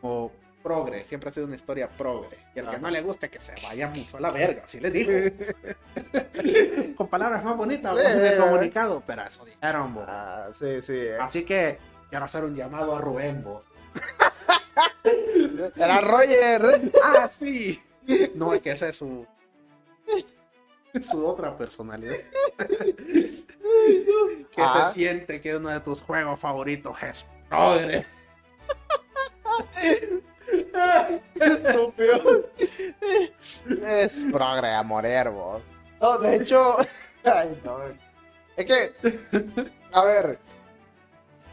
como 0.00 0.32
progre, 0.62 1.04
siempre 1.04 1.28
ha 1.28 1.32
sido 1.32 1.46
una 1.46 1.56
historia 1.56 1.88
progre. 1.88 2.38
Y 2.54 2.60
al 2.60 2.70
que 2.70 2.78
no 2.78 2.88
le 2.90 3.00
guste, 3.00 3.28
que 3.30 3.40
se 3.40 3.52
vaya 3.66 3.88
mucho 3.88 4.16
a 4.18 4.20
la 4.20 4.30
verga, 4.30 4.62
así 4.64 4.78
les 4.78 4.92
digo. 4.92 5.10
Con 6.96 7.08
palabras 7.08 7.42
más 7.42 7.56
bonitas, 7.56 7.96
Sí, 7.98 8.04
sí, 8.06 8.38
comunicado, 8.40 9.02
pero 9.04 9.22
eso 9.22 9.44
dijeron. 9.44 9.98
Ah, 10.06 10.48
sí, 10.58 10.80
sí. 10.82 10.92
eh. 10.94 11.16
Así 11.18 11.44
que 11.44 11.78
quiero 12.10 12.24
hacer 12.26 12.44
un 12.44 12.54
llamado 12.54 12.94
a 12.96 13.00
Rubén, 13.00 13.42
vos. 13.42 13.64
Era 15.76 16.00
Roger. 16.00 16.92
Ah, 17.02 17.28
sí. 17.30 17.80
No, 18.34 18.52
es 18.54 18.62
que 18.62 18.72
esa 18.72 18.88
es 18.88 18.96
su. 18.96 19.26
su 21.02 21.26
otra 21.26 21.56
personalidad. 21.56 22.16
Que 24.54 24.60
Ah. 24.60 24.86
se 24.88 24.94
siente 24.94 25.40
que 25.40 25.56
uno 25.56 25.70
de 25.70 25.80
tus 25.80 26.02
juegos 26.02 26.38
favoritos 26.38 26.94
es 27.02 27.24
Progre. 27.48 28.04
Estúpido. 31.34 32.50
Es 33.82 34.24
progre 34.30 34.68
a 34.74 34.82
morir, 34.82 35.30
vos. 35.30 35.62
No, 36.00 36.18
de 36.18 36.36
hecho. 36.36 36.76
Ay, 37.24 37.58
no. 37.64 37.78
Es 38.56 38.66
que. 38.66 38.92
A 39.92 40.04
ver. 40.04 40.38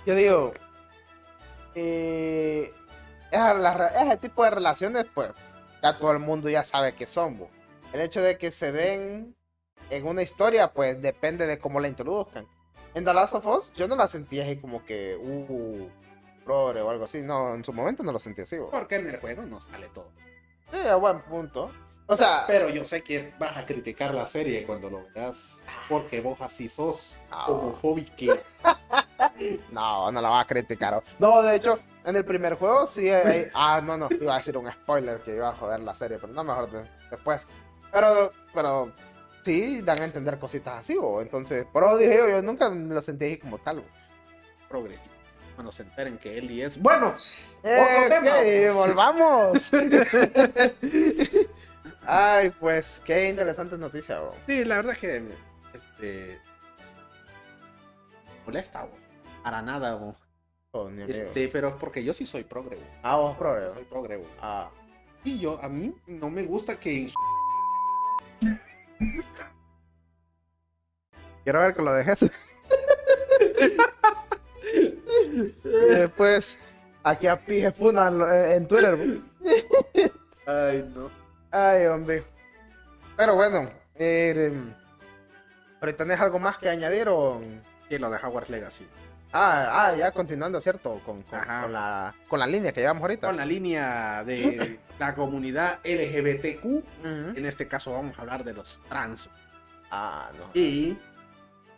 Yo 0.06 0.16
digo. 0.16 0.54
Eh, 1.76 2.74
ese 3.32 4.18
tipo 4.18 4.44
de 4.44 4.50
relaciones, 4.52 5.06
pues. 5.14 5.32
Ya 5.82 5.98
todo 5.98 6.12
el 6.12 6.20
mundo 6.20 6.50
ya 6.50 6.64
sabe 6.64 6.94
que 6.94 7.08
son, 7.08 7.38
vos. 7.40 7.50
El 7.94 8.02
hecho 8.02 8.22
de 8.22 8.38
que 8.38 8.52
se 8.52 8.72
den 8.72 9.36
en 9.90 10.08
una 10.08 10.22
historia, 10.22 10.72
pues 10.74 11.02
depende 11.02 11.48
de 11.48 11.58
cómo 11.58 11.80
la 11.80 11.88
introduzcan. 11.88 12.46
En 12.94 13.06
The 13.06 13.14
Last 13.14 13.36
of 13.36 13.46
Us, 13.46 13.74
yo 13.74 13.88
no 13.88 13.96
la 13.96 14.08
sentí 14.08 14.40
así 14.42 14.58
como 14.58 14.84
que. 14.84 15.16
Uh. 15.16 15.90
Progre 16.44 16.82
o 16.82 16.90
algo 16.90 17.06
así. 17.06 17.22
No, 17.22 17.54
en 17.54 17.64
su 17.64 17.72
momento 17.72 18.02
no 18.02 18.12
lo 18.12 18.18
sentí 18.18 18.42
así, 18.42 18.58
vos. 18.58 18.70
Porque 18.72 18.96
en 18.96 19.08
el 19.08 19.20
juego 19.20 19.44
no 19.44 19.62
sale 19.62 19.88
todo. 19.90 20.12
Sí, 20.72 20.80
a 20.80 20.96
buen 20.96 21.22
punto. 21.22 21.72
O 22.08 22.16
sea, 22.18 22.46
Pero 22.48 22.70
yo 22.70 22.84
sé 22.84 23.04
que 23.04 23.36
vas 23.40 23.56
a 23.56 23.68
criticar 23.68 24.16
la 24.16 24.26
serie 24.26 24.64
cuando 24.66 24.90
lo 24.90 25.06
veas. 25.14 25.60
Porque 25.88 26.22
vos 26.22 26.42
así 26.42 26.68
sos 26.68 27.20
No. 27.30 27.46
homofóbico. 27.46 28.34
no, 29.72 30.12
no 30.12 30.22
la 30.22 30.30
va 30.30 30.40
a 30.42 30.48
criticar. 30.48 31.04
No, 31.20 31.42
de 31.44 31.56
hecho, 31.56 31.78
en 32.06 32.16
el 32.16 32.26
primer 32.26 32.56
juego 32.56 32.88
sí. 32.88 33.10
hay- 33.10 33.48
ah, 33.54 33.82
no, 33.84 33.98
no, 33.98 34.08
iba 34.12 34.34
a 34.34 34.38
decir 34.38 34.58
un 34.58 34.72
spoiler 34.72 35.20
que 35.22 35.36
iba 35.36 35.50
a 35.50 35.56
joder 35.56 35.80
la 35.82 35.94
serie, 35.96 36.18
pero 36.20 36.34
no, 36.34 36.44
mejor 36.44 36.72
de- 36.72 36.90
después. 37.12 37.48
Pero, 37.92 38.32
pero 38.54 38.92
sí 39.44 39.82
dan 39.82 40.02
a 40.02 40.06
entender 40.06 40.38
cositas 40.40 40.80
así, 40.80 40.98
o 41.00 41.22
entonces, 41.22 41.66
pero 41.74 41.98
dije 41.98 42.18
yo, 42.18 42.30
yo 42.30 42.42
nunca 42.42 42.70
lo 42.70 43.02
sentí 43.02 43.26
así 43.26 43.38
como 43.38 43.58
tal. 43.58 43.84
Progre. 44.68 44.98
Cuando 45.56 45.72
se 45.74 45.84
enteren 45.84 46.18
que 46.18 46.38
Eli 46.38 46.62
es. 46.62 46.82
Bueno, 46.82 47.14
Eh, 47.64 48.06
tema. 48.08 48.32
ok, 48.38 48.74
volvamos. 48.88 49.72
Ay, 52.06 52.52
pues, 52.60 53.02
qué 53.06 53.30
interesante 53.30 53.78
noticia, 53.78 54.20
bo. 54.22 54.36
Sí, 54.48 54.64
la 54.64 54.78
verdad 54.78 54.94
es 54.94 55.00
que 55.00 55.24
este 55.74 56.40
molesta, 58.46 58.84
bo. 58.84 58.92
para 59.44 59.62
nada, 59.62 59.96
bo. 59.96 60.16
Oh, 60.72 60.88
este, 61.08 61.48
pero 61.48 61.70
es 61.70 61.74
porque 61.76 62.04
yo 62.04 62.14
sí 62.14 62.28
soy 62.28 62.44
progre. 62.44 62.78
Ah, 63.02 63.16
vos, 63.18 63.36
pro, 63.38 63.74
soy 63.74 63.86
progre. 63.86 64.24
Ah. 64.40 64.70
y 65.24 65.40
yo 65.40 65.60
a 65.64 65.70
mí 65.70 65.96
no 66.06 66.30
me 66.30 66.44
gusta 66.44 66.80
que 66.80 67.12
Quiero 71.44 71.60
ver 71.60 71.74
que 71.74 71.82
lo 71.82 71.94
dejes. 71.94 72.48
Después, 75.64 76.76
aquí 77.04 77.26
a 77.26 77.36
Pije 77.36 77.72
Puna 77.72 78.10
en 78.54 78.68
Twitter. 78.68 79.22
Ay, 80.46 80.92
no. 80.94 81.10
Ay, 81.50 81.88
hombre. 81.88 82.24
Pero 83.18 83.34
bueno, 83.36 83.72
eh, 83.96 84.54
¿pero 85.80 85.96
tenés 85.96 86.20
algo 86.20 86.38
más 86.38 86.60
que 86.60 86.70
añadir 86.70 87.10
o...? 87.10 87.42
Y 87.90 87.98
lo 87.98 88.12
de 88.12 88.18
Hogwarts 88.18 88.52
Legacy. 88.52 88.86
Ah, 89.32 89.90
ah, 89.90 89.96
ya 89.96 90.12
continuando, 90.12 90.60
¿cierto? 90.60 91.02
Con, 91.06 91.22
con, 91.22 91.40
la, 91.72 92.16
con 92.28 92.40
la 92.40 92.48
línea 92.48 92.72
que 92.72 92.82
llevamos 92.82 93.02
ahorita. 93.02 93.28
Con 93.28 93.38
la 93.38 93.46
línea 93.46 94.24
de 94.24 94.80
la 94.98 95.14
comunidad 95.14 95.80
LGBTQ, 95.84 97.06
en 97.38 97.46
este 97.46 97.68
caso 97.68 97.94
vamos 97.94 98.18
a 98.18 98.22
hablar 98.22 98.44
de 98.44 98.54
los 98.54 98.82
trans. 98.90 99.30
Ah, 99.92 100.32
no. 100.36 100.50
Y 100.56 100.98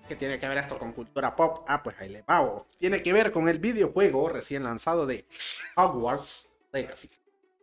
¿qué 0.08 0.16
tiene 0.16 0.39
que 0.39 0.47
ver 0.47 0.60
esto 0.60 0.78
con 0.78 0.93
cultura 0.93 1.36
pop? 1.36 1.66
Ah, 1.68 1.84
pues 1.84 1.99
ahí 1.99 2.10
le 2.10 2.24
pago. 2.24 2.68
Tiene 2.80 3.04
que 3.04 3.12
ver 3.12 3.34
con 3.34 3.49
el 3.49 3.60
videojuego 3.60 4.30
recién 4.30 4.64
lanzado 4.64 5.06
de 5.06 5.26
Hogwarts 5.76 6.54
Legacy. 6.72 7.10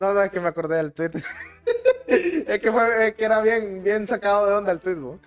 No, 0.00 0.12
no, 0.12 0.22
es 0.22 0.30
que 0.30 0.40
me 0.40 0.48
acordé 0.48 0.76
del 0.76 0.92
tweet. 0.92 1.12
es 2.06 2.60
que 2.60 2.70
fue, 2.70 3.08
es 3.08 3.14
que 3.14 3.24
era 3.24 3.40
bien, 3.40 3.82
bien 3.82 4.06
sacado 4.06 4.46
de 4.46 4.52
onda 4.52 4.70
el 4.70 4.80
tweet, 4.80 4.96
bo. 4.96 5.18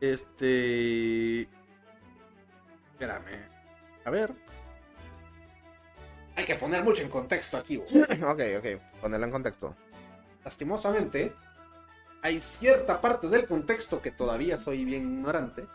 Este. 0.00 1.48
Espérame. 2.92 3.45
A 4.06 4.10
ver. 4.10 4.32
Hay 6.36 6.44
que 6.44 6.54
poner 6.54 6.84
mucho 6.84 7.02
en 7.02 7.08
contexto 7.08 7.56
aquí. 7.56 7.76
bo. 7.76 7.84
ok, 8.30 8.40
ok, 8.58 9.00
ponerlo 9.00 9.26
en 9.26 9.32
contexto. 9.32 9.74
Lastimosamente, 10.44 11.32
hay 12.22 12.40
cierta 12.40 13.00
parte 13.00 13.28
del 13.28 13.46
contexto 13.46 14.00
que 14.00 14.12
todavía 14.12 14.58
soy 14.58 14.84
bien 14.84 15.02
ignorante. 15.16 15.66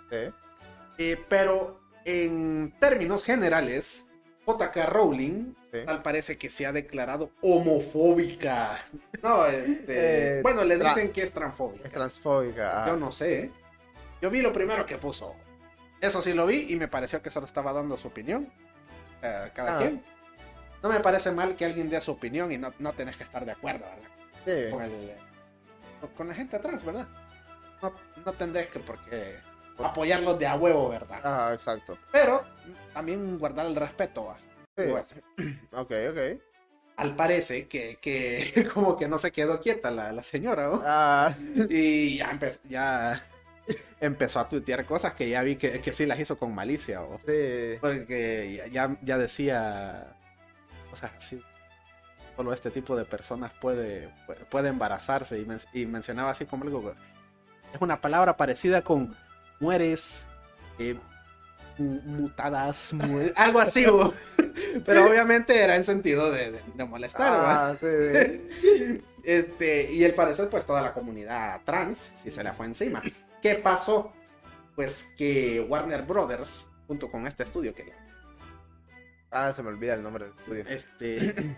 Eh, 0.98 1.18
pero 1.28 1.82
en 2.06 2.74
términos 2.80 3.26
generales, 3.26 4.08
JK 4.48 4.78
Rowling 4.88 5.56
tal 5.86 6.02
parece 6.02 6.38
que 6.38 6.50
se 6.50 6.66
ha 6.66 6.72
declarado 6.72 7.32
homofóbica. 7.42 8.80
No, 9.22 9.46
este. 9.46 10.42
Bueno, 10.44 10.64
le 10.64 10.78
dicen 10.78 11.12
que 11.12 11.22
es 11.24 11.34
transfóbica. 11.34 11.86
Es 11.88 11.94
transfóbica. 11.94 12.84
ah. 12.84 12.88
Yo 12.88 12.98
no 12.98 13.12
sé. 13.12 13.52
Yo 14.22 14.30
vi 14.32 14.42
lo 14.42 14.52
primero 14.54 14.84
que 14.86 14.98
puso. 14.98 15.36
Eso 16.02 16.22
sí 16.22 16.34
lo 16.34 16.46
vi 16.48 16.66
y 16.70 16.76
me 16.76 16.88
pareció 16.88 17.22
que 17.22 17.30
solo 17.30 17.46
estaba 17.46 17.72
dando 17.74 17.96
su 17.98 18.08
opinión. 18.08 18.52
Eh, 19.22 19.52
cada 19.54 19.76
Ah. 19.78 19.80
quien. 19.80 20.04
No 20.82 20.90
me 20.90 21.00
parece 21.00 21.32
mal 21.32 21.56
que 21.56 21.64
alguien 21.66 21.90
dé 21.90 22.02
su 22.02 22.12
opinión 22.12 22.52
y 22.52 22.58
no, 22.58 22.74
no 22.80 22.92
tenés 22.94 23.16
que 23.16 23.24
estar 23.24 23.46
de 23.46 23.52
acuerdo, 23.52 23.86
¿verdad? 23.86 24.10
Sí. 24.66 24.72
Con, 24.72 24.82
el- 24.82 25.12
con- 26.16 26.28
la 26.28 26.34
gente 26.34 26.56
atrás, 26.56 26.84
¿verdad? 26.84 27.08
No, 27.84 27.94
no 28.26 28.34
tendrés 28.34 28.68
que 28.68 28.80
por 28.80 28.98
qué 29.06 29.38
apoyarlos 29.78 30.38
de 30.40 30.48
a 30.48 30.56
huevo, 30.56 30.90
¿verdad? 30.90 31.20
Ajá, 31.24 31.54
exacto. 31.54 31.98
Pero 32.12 32.44
también 32.94 33.38
guardar 33.38 33.68
el 33.68 33.76
respeto, 33.76 34.26
¿va? 34.26 34.38
Sí. 34.78 34.86
Ok, 35.74 35.92
ok. 36.10 36.42
Al 36.98 37.16
parece 37.16 37.68
que, 37.68 37.98
que 38.02 38.68
como 38.74 38.98
que 38.98 39.08
no 39.08 39.20
se 39.20 39.32
quedó 39.32 39.60
quieta 39.60 39.92
la, 39.92 40.12
la 40.12 40.24
señora, 40.24 40.68
¿no? 40.68 40.82
Ah, 40.86 41.36
Y 41.70 42.18
ya, 42.18 42.32
empe- 42.32 42.60
ya 42.68 43.24
empezó 44.00 44.40
a 44.40 44.50
tuitear 44.50 44.86
cosas 44.86 45.14
que 45.14 45.30
ya 45.30 45.42
vi 45.44 45.56
que, 45.56 45.80
que 45.82 45.94
sí 45.94 46.06
las 46.06 46.20
hizo 46.20 46.38
con 46.38 46.54
malicia. 46.56 47.02
¿o? 47.02 47.18
sí. 47.20 47.78
Porque 47.82 48.70
ya- 48.72 48.98
ya, 49.02 49.18
decía 49.18 50.16
cosas 50.90 51.12
así. 51.18 51.42
Solo 52.36 52.54
este 52.54 52.72
tipo 52.72 52.96
de 52.96 53.06
personas 53.06 53.52
puede, 53.60 54.10
puede, 54.50 54.70
embarazarse 54.70 55.38
y, 55.40 55.46
men- 55.46 55.60
y 55.74 55.86
mencionaba 55.86 56.32
así 56.32 56.46
como 56.46 56.64
algo. 56.64 56.94
Es 57.74 57.82
una 57.82 58.02
palabra 58.02 58.36
parecida 58.38 58.82
con 58.82 59.16
mueres, 59.60 60.26
eh, 60.80 60.96
mu- 61.78 62.02
mutadas, 62.02 62.94
mu- 62.94 63.30
algo 63.36 63.60
así. 63.60 63.86
¿o? 63.86 64.14
Pero 64.86 65.06
obviamente 65.08 65.62
era 65.62 65.76
en 65.76 65.84
sentido 65.84 66.32
de, 66.32 66.52
de- 66.52 66.62
de 66.74 66.86
molestar. 66.86 67.32
Ah, 67.36 67.74
sí, 67.80 67.88
sí. 68.64 69.02
Este, 69.24 69.92
y 69.92 70.04
al 70.04 70.16
parecer, 70.16 70.50
pues 70.50 70.66
toda 70.66 70.82
la 70.82 70.94
comunidad 70.96 71.62
trans 71.64 72.12
sí 72.24 72.32
se 72.32 72.44
le 72.44 72.54
fue 72.54 72.66
encima. 72.66 73.04
¿Qué 73.42 73.56
pasó? 73.56 74.12
Pues 74.76 75.14
que 75.18 75.60
Warner 75.68 76.04
Brothers, 76.04 76.68
junto 76.88 77.10
con 77.12 77.28
este 77.28 77.44
estudio 77.44 77.74
que 77.74 77.92
Ah, 79.32 79.54
se 79.54 79.64
me 79.64 79.70
olvida 79.70 79.94
el 79.96 80.04
nombre 80.04 80.26
del 80.26 80.34
estudio. 80.34 80.66
este 80.68 81.58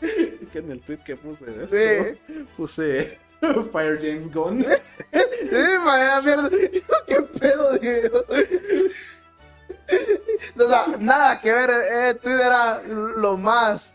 que 0.52 0.58
en 0.58 0.70
el 0.72 0.80
tweet 0.82 0.98
que 0.98 1.16
puse 1.16 1.44
de 1.46 2.14
Sí. 2.16 2.44
puse 2.56 3.18
Fire 3.72 3.98
James 4.00 4.32
Gunn. 4.32 4.64
Sí, 5.12 5.50
vaya 5.84 6.20
mierda. 6.22 6.50
¿Qué 7.06 7.22
pedo, 7.22 7.78
Diego? 7.78 8.24
O 10.58 10.68
sea, 10.68 10.86
nada 10.98 11.40
que 11.40 11.52
ver. 11.52 11.70
Eh, 11.70 12.14
Twitter 12.14 12.40
era 12.40 12.82
lo 12.82 13.36
más. 13.36 13.94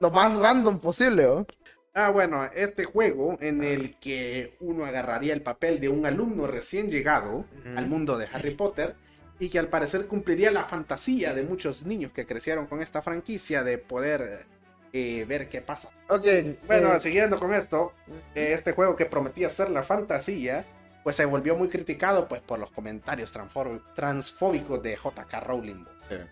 Lo 0.00 0.10
más 0.10 0.36
random 0.38 0.78
posible, 0.80 1.24
¿o? 1.26 1.46
Ah, 1.96 2.10
bueno, 2.10 2.44
este 2.54 2.84
juego 2.84 3.38
en 3.40 3.62
el 3.62 3.96
que 4.00 4.56
uno 4.58 4.84
agarraría 4.84 5.32
el 5.32 5.42
papel 5.42 5.78
de 5.78 5.88
un 5.88 6.04
alumno 6.06 6.48
recién 6.48 6.90
llegado 6.90 7.46
al 7.76 7.86
mundo 7.86 8.18
de 8.18 8.26
Harry 8.32 8.56
Potter 8.56 8.96
y 9.38 9.48
que 9.48 9.60
al 9.60 9.68
parecer 9.68 10.08
cumpliría 10.08 10.50
la 10.50 10.64
fantasía 10.64 11.34
de 11.34 11.44
muchos 11.44 11.86
niños 11.86 12.12
que 12.12 12.26
crecieron 12.26 12.66
con 12.66 12.82
esta 12.82 13.00
franquicia 13.00 13.62
de 13.62 13.78
poder 13.78 14.44
eh, 14.92 15.24
ver 15.28 15.48
qué 15.48 15.60
pasa. 15.60 15.90
Ok. 16.08 16.26
Bueno, 16.66 16.92
eh, 16.94 17.00
siguiendo 17.00 17.38
con 17.38 17.54
esto, 17.54 17.92
eh, 18.34 18.54
este 18.54 18.72
juego 18.72 18.96
que 18.96 19.06
prometía 19.06 19.48
ser 19.48 19.70
la 19.70 19.84
fantasía, 19.84 20.66
pues 21.04 21.14
se 21.14 21.24
volvió 21.24 21.54
muy 21.54 21.68
criticado 21.68 22.26
pues 22.26 22.40
por 22.40 22.58
los 22.58 22.72
comentarios 22.72 23.32
transfóbicos 23.32 24.82
de 24.82 24.96
JK 24.96 25.32
Rowling, 25.46 25.84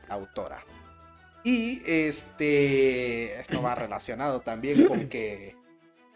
la 0.09 0.15
autora. 0.15 0.65
Y 1.45 1.83
este 1.87 3.35
esto 3.41 3.61
va 3.63 3.75
relacionado 3.75 4.41
también 4.41 4.87
con 4.87 5.09
que 5.09 5.57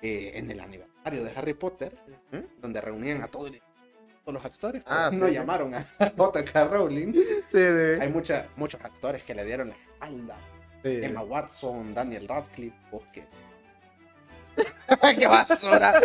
eh, 0.02 0.32
en 0.34 0.50
el 0.50 0.60
aniversario 0.60 1.24
de 1.24 1.32
Harry 1.36 1.54
Potter, 1.54 1.96
donde 2.60 2.80
reunían 2.80 3.22
a 3.22 3.28
todo 3.28 3.48
el- 3.48 3.60
todos 4.24 4.34
los 4.34 4.44
actores, 4.44 4.82
Ah, 4.86 5.06
pues, 5.08 5.20
no 5.20 5.28
sí. 5.28 5.34
llamaron 5.34 5.74
a 5.74 5.84
JK 6.16 6.54
Rowling. 6.70 7.12
sí. 7.48 7.58
Hay 7.58 8.08
mucha, 8.08 8.48
muchos 8.56 8.80
actores 8.82 9.22
que 9.24 9.34
le 9.34 9.44
dieron 9.44 9.68
la 9.70 9.74
espalda. 9.76 10.36
Emma 10.84 11.22
Watson, 11.22 11.94
Daniel 11.94 12.28
Radcliffe, 12.28 12.76
pues 12.90 13.04
que 13.12 13.24
¡Qué 15.18 15.26
basura! 15.26 16.00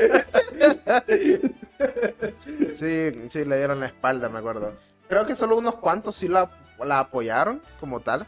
sí, 2.76 3.27
sí, 3.30 3.45
le 3.45 3.57
dieron 3.57 3.80
la 3.80 3.88
espalda, 3.88 4.30
me 4.30 4.39
acuerdo. 4.39 4.76
Creo 5.07 5.26
que 5.26 5.35
solo 5.35 5.57
unos 5.57 5.76
cuantos 5.76 6.15
sí 6.15 6.27
la, 6.27 6.49
la 6.84 6.99
apoyaron 6.99 7.61
como 7.80 7.99
tal, 7.99 8.26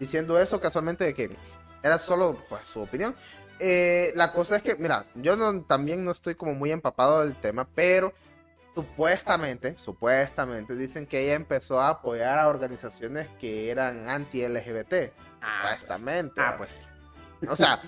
diciendo 0.00 0.38
eso 0.40 0.60
casualmente 0.60 1.04
de 1.04 1.14
que 1.14 1.36
era 1.82 1.98
solo 1.98 2.42
pues, 2.48 2.66
su 2.68 2.80
opinión. 2.82 3.14
Eh, 3.60 4.12
la 4.16 4.32
cosa 4.32 4.56
es 4.56 4.62
que, 4.62 4.74
mira, 4.74 5.06
yo 5.14 5.36
no- 5.36 5.62
también 5.62 6.04
no 6.04 6.10
estoy 6.10 6.34
como 6.34 6.54
muy 6.54 6.72
empapado 6.72 7.20
del 7.24 7.36
tema, 7.36 7.66
pero 7.74 8.12
supuestamente, 8.74 9.78
supuestamente 9.78 10.74
dicen 10.76 11.06
que 11.06 11.24
ella 11.24 11.34
empezó 11.34 11.80
a 11.80 11.88
apoyar 11.90 12.38
a 12.38 12.48
organizaciones 12.48 13.28
que 13.40 13.70
eran 13.70 14.08
anti-LGBT. 14.08 15.12
Supuestamente. 15.62 16.40
Ah, 16.40 16.54
pues 16.58 16.70
sí. 16.72 17.46
O 17.48 17.56
sea, 17.56 17.80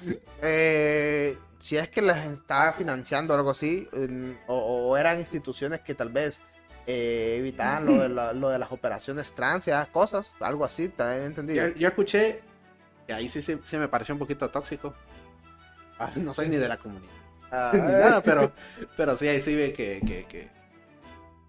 eh, 0.42 1.36
si 1.58 1.76
es 1.76 1.88
que 1.88 2.02
les 2.02 2.16
estaba 2.26 2.72
financiando 2.74 3.34
algo 3.34 3.50
así, 3.50 3.88
o 4.46 4.96
eran 4.96 5.18
instituciones 5.18 5.80
que 5.80 5.94
tal 5.94 6.10
vez 6.10 6.40
eh, 6.86 7.36
evitaban 7.38 7.84
lo 7.86 8.00
de, 8.00 8.08
la- 8.08 8.32
lo 8.32 8.48
de 8.48 8.58
las 8.58 8.70
operaciones 8.72 9.32
trans 9.32 9.66
y 9.66 9.70
esas 9.70 9.88
cosas, 9.88 10.32
algo 10.40 10.64
así, 10.64 10.88
también 10.88 11.24
entendido. 11.24 11.68
Yo, 11.68 11.74
yo 11.74 11.88
escuché, 11.88 12.40
y 13.08 13.12
ahí 13.12 13.28
sí, 13.28 13.42
sí, 13.42 13.58
sí 13.64 13.76
me 13.76 13.88
pareció 13.88 14.14
un 14.14 14.18
poquito 14.18 14.48
tóxico. 14.48 14.94
Ah, 15.98 16.10
no 16.16 16.34
soy 16.34 16.48
ni 16.48 16.56
de 16.56 16.68
la 16.68 16.76
comunidad, 16.76 17.12
Ah, 17.50 17.70
ni 17.74 17.80
nada, 17.80 18.22
pero, 18.22 18.52
pero 18.96 19.16
sí, 19.16 19.28
ahí 19.28 19.40
sí 19.40 19.54
ve 19.54 19.72
que, 19.72 20.00
que, 20.06 20.24
que 20.26 20.48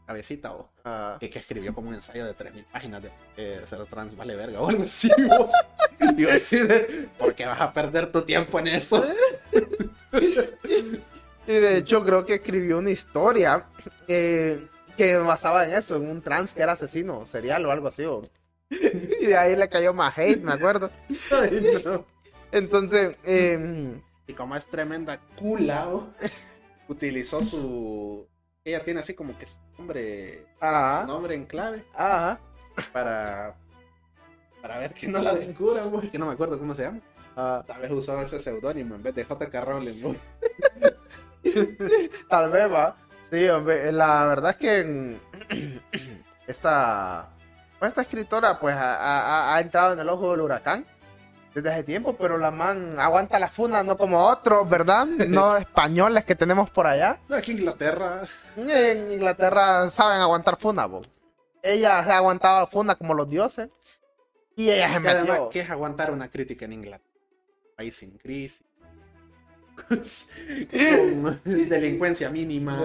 cabecita 0.05 0.53
o 0.53 0.69
ah, 0.85 1.17
que, 1.19 1.29
que 1.29 1.39
escribió 1.39 1.73
como 1.73 1.89
un 1.89 1.95
ensayo 1.95 2.25
de 2.25 2.33
3000 2.33 2.63
páginas 2.65 3.03
de 3.03 3.11
eh, 3.35 3.61
ser 3.67 3.83
trans 3.87 4.15
vale 4.15 4.35
verga 4.37 4.61
o 4.61 4.69
algo 4.69 4.83
así. 4.83 5.09
vos. 5.27 5.53
Y 5.99 6.15
yo 6.21 6.31
así 6.31 6.57
de, 6.59 7.09
¿por 7.17 7.33
qué 7.35 7.45
vas 7.45 7.59
a 7.59 7.73
perder 7.73 8.11
tu 8.11 8.21
tiempo 8.21 8.57
en 8.59 8.67
eso? 8.67 9.03
y 11.47 11.51
de 11.53 11.77
hecho 11.77 12.03
creo 12.05 12.25
que 12.25 12.35
escribió 12.35 12.77
una 12.79 12.91
historia 12.91 13.65
eh, 14.07 14.65
que 14.97 15.15
basaba 15.17 15.65
en 15.65 15.73
eso, 15.75 15.95
en 15.97 16.09
un 16.09 16.21
trans 16.21 16.51
que 16.53 16.61
era 16.61 16.73
asesino 16.73 17.25
serial 17.25 17.65
o 17.65 17.71
algo 17.71 17.87
así. 17.87 18.03
o- 18.05 18.27
Y 18.69 19.25
de 19.27 19.37
ahí 19.37 19.55
le 19.55 19.69
cayó 19.69 19.93
más 19.93 20.17
hate, 20.17 20.41
me 20.41 20.51
acuerdo. 20.53 20.89
Ay, 21.31 21.81
no. 21.85 22.05
Entonces, 22.51 23.15
eh, 23.23 24.01
Y 24.27 24.33
como 24.33 24.55
es 24.55 24.65
tremenda 24.67 25.19
cula, 25.37 25.87
utilizó 26.87 27.43
su... 27.43 28.27
Ella 28.65 28.83
tiene 28.83 28.99
así 28.99 29.13
como 29.13 29.37
que 29.37 29.47
su 29.47 29.57
nombre, 29.77 30.45
su 30.59 30.65
ajá, 30.65 31.05
nombre 31.05 31.35
en 31.35 31.45
clave 31.45 31.85
ajá, 31.93 32.37
para, 32.91 33.55
para 34.61 34.77
ver 34.79 34.93
que 34.93 35.07
no 35.07 35.21
la 35.21 35.35
descubran, 35.35 35.89
güey, 35.89 36.09
que 36.09 36.17
no 36.19 36.25
me 36.25 36.33
acuerdo 36.33 36.59
cómo 36.59 36.75
se 36.75 36.81
llama. 36.83 36.99
ah. 37.37 37.63
Tal 37.65 37.81
vez 37.81 37.91
usaba 37.91 38.23
ese 38.23 38.41
seudónimo 38.41 38.95
en 38.95 39.03
vez 39.03 39.15
de 39.15 39.23
JK 39.23 39.53
Rowling, 39.63 40.01
güey. 40.01 40.17
Tal 42.29 42.51
vez 42.51 42.71
va. 42.71 42.97
Sí, 43.29 43.47
hombre, 43.49 43.91
la 43.91 44.25
verdad 44.25 44.51
es 44.51 44.57
que 44.57 45.19
esta, 46.47 47.29
pues, 47.79 47.89
esta 47.89 48.01
escritora 48.01 48.59
pues 48.59 48.75
ha, 48.75 48.95
ha- 48.95 49.55
ha 49.55 49.59
entrado 49.61 49.93
en 49.93 49.99
el 49.99 50.09
ojo 50.09 50.31
del 50.31 50.41
huracán 50.41 50.85
desde 51.53 51.71
hace 51.71 51.83
tiempo, 51.83 52.15
pero 52.15 52.37
la 52.37 52.51
man 52.51 52.99
aguanta 52.99 53.39
la 53.39 53.49
funa 53.49 53.83
no 53.83 53.97
como 53.97 54.23
otros, 54.27 54.69
¿verdad? 54.69 55.05
No 55.05 55.57
españoles 55.57 56.23
que 56.23 56.35
tenemos 56.35 56.69
por 56.69 56.87
allá. 56.87 57.19
No, 57.27 57.35
aquí 57.35 57.51
en 57.51 57.57
Inglaterra. 57.59 58.21
En 58.55 59.11
Inglaterra 59.11 59.89
saben 59.89 60.21
aguantar 60.21 60.57
funa, 60.57 60.85
bo. 60.85 61.01
Ella 61.63 62.03
se 62.03 62.11
ha 62.11 62.17
aguantado 62.17 62.59
la 62.61 62.67
funa 62.67 62.95
como 62.95 63.13
los 63.13 63.27
dioses 63.29 63.69
y 64.55 64.69
ella 64.69 64.93
se 64.93 65.01
Que 65.01 65.09
además, 65.09 65.29
metió. 65.29 65.49
¿qué 65.49 65.59
es 65.61 65.69
aguantar 65.69 66.11
una 66.11 66.29
crítica 66.29 66.65
en 66.65 66.73
Inglaterra? 66.73 67.03
País 67.75 67.95
sin 67.95 68.17
crisis. 68.17 68.63
Con 69.89 71.41
delincuencia 71.45 72.29
mínima. 72.29 72.77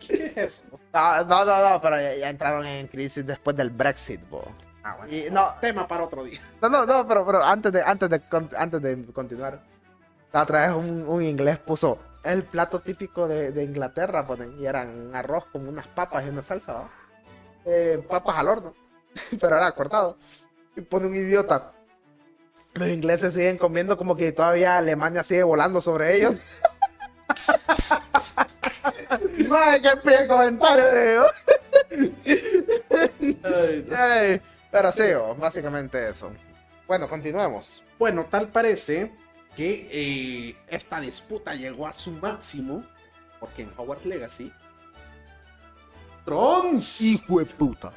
¿Qué 0.00 0.32
es 0.34 0.36
eso? 0.36 0.80
No, 0.92 1.24
no, 1.24 1.44
no, 1.44 1.70
no, 1.70 1.80
pero 1.80 2.00
ya, 2.00 2.14
ya 2.16 2.30
entraron 2.30 2.66
en 2.66 2.88
crisis 2.88 3.26
después 3.26 3.56
del 3.56 3.70
Brexit, 3.70 4.28
bo. 4.28 4.44
Ah, 4.82 4.96
bueno. 4.98 5.12
Y 5.12 5.30
no, 5.30 5.54
Tema 5.60 5.86
para 5.86 6.04
otro 6.04 6.24
día. 6.24 6.40
No, 6.62 6.68
no, 6.68 6.86
no, 6.86 7.06
pero, 7.06 7.24
pero 7.26 7.42
antes 7.42 7.72
de, 7.72 7.82
antes 7.82 8.08
de, 8.10 8.20
antes 8.56 8.82
de 8.82 9.04
continuar, 9.12 9.62
otra 10.32 10.68
vez 10.68 10.76
un, 10.76 11.08
un 11.08 11.22
inglés 11.22 11.58
puso 11.58 11.98
el 12.22 12.44
plato 12.44 12.80
típico 12.80 13.28
de, 13.28 13.52
de 13.52 13.64
Inglaterra, 13.64 14.26
ponen, 14.26 14.60
y 14.60 14.66
eran 14.66 15.14
arroz 15.14 15.46
con 15.46 15.66
unas 15.68 15.86
papas 15.86 16.24
y 16.26 16.28
una 16.28 16.42
salsa, 16.42 16.72
¿va? 16.72 16.90
Eh, 17.64 18.04
papas 18.08 18.36
al 18.36 18.48
horno, 18.48 18.74
pero 19.40 19.56
era 19.56 19.72
cortado. 19.72 20.18
Y 20.74 20.82
pone 20.82 21.06
un 21.06 21.14
idiota. 21.14 21.72
Los 22.76 22.88
ingleses 22.88 23.32
siguen 23.32 23.56
comiendo 23.56 23.96
como 23.96 24.16
que 24.16 24.32
todavía 24.32 24.76
Alemania 24.76 25.24
sigue 25.24 25.42
volando 25.42 25.80
sobre 25.80 26.16
ellos. 26.16 26.34
Madre, 29.48 29.82
qué 29.82 29.96
pie 29.96 30.28
comentario. 30.28 31.24
Ay, 33.96 34.42
pero 34.70 34.92
sí, 34.92 35.04
oh, 35.18 35.34
básicamente 35.34 36.10
eso. 36.10 36.30
Bueno, 36.86 37.08
continuemos. 37.08 37.82
Bueno, 37.98 38.26
tal 38.26 38.48
parece 38.48 39.10
que 39.56 39.88
eh, 39.90 40.54
esta 40.68 41.00
disputa 41.00 41.54
llegó 41.54 41.86
a 41.86 41.94
su 41.94 42.10
máximo 42.10 42.84
porque 43.40 43.62
en 43.62 43.72
Hogwarts 43.76 44.04
Legacy 44.04 44.52
Trons 46.26 47.00
Hijo 47.00 47.38
de 47.38 47.46
puta. 47.46 47.90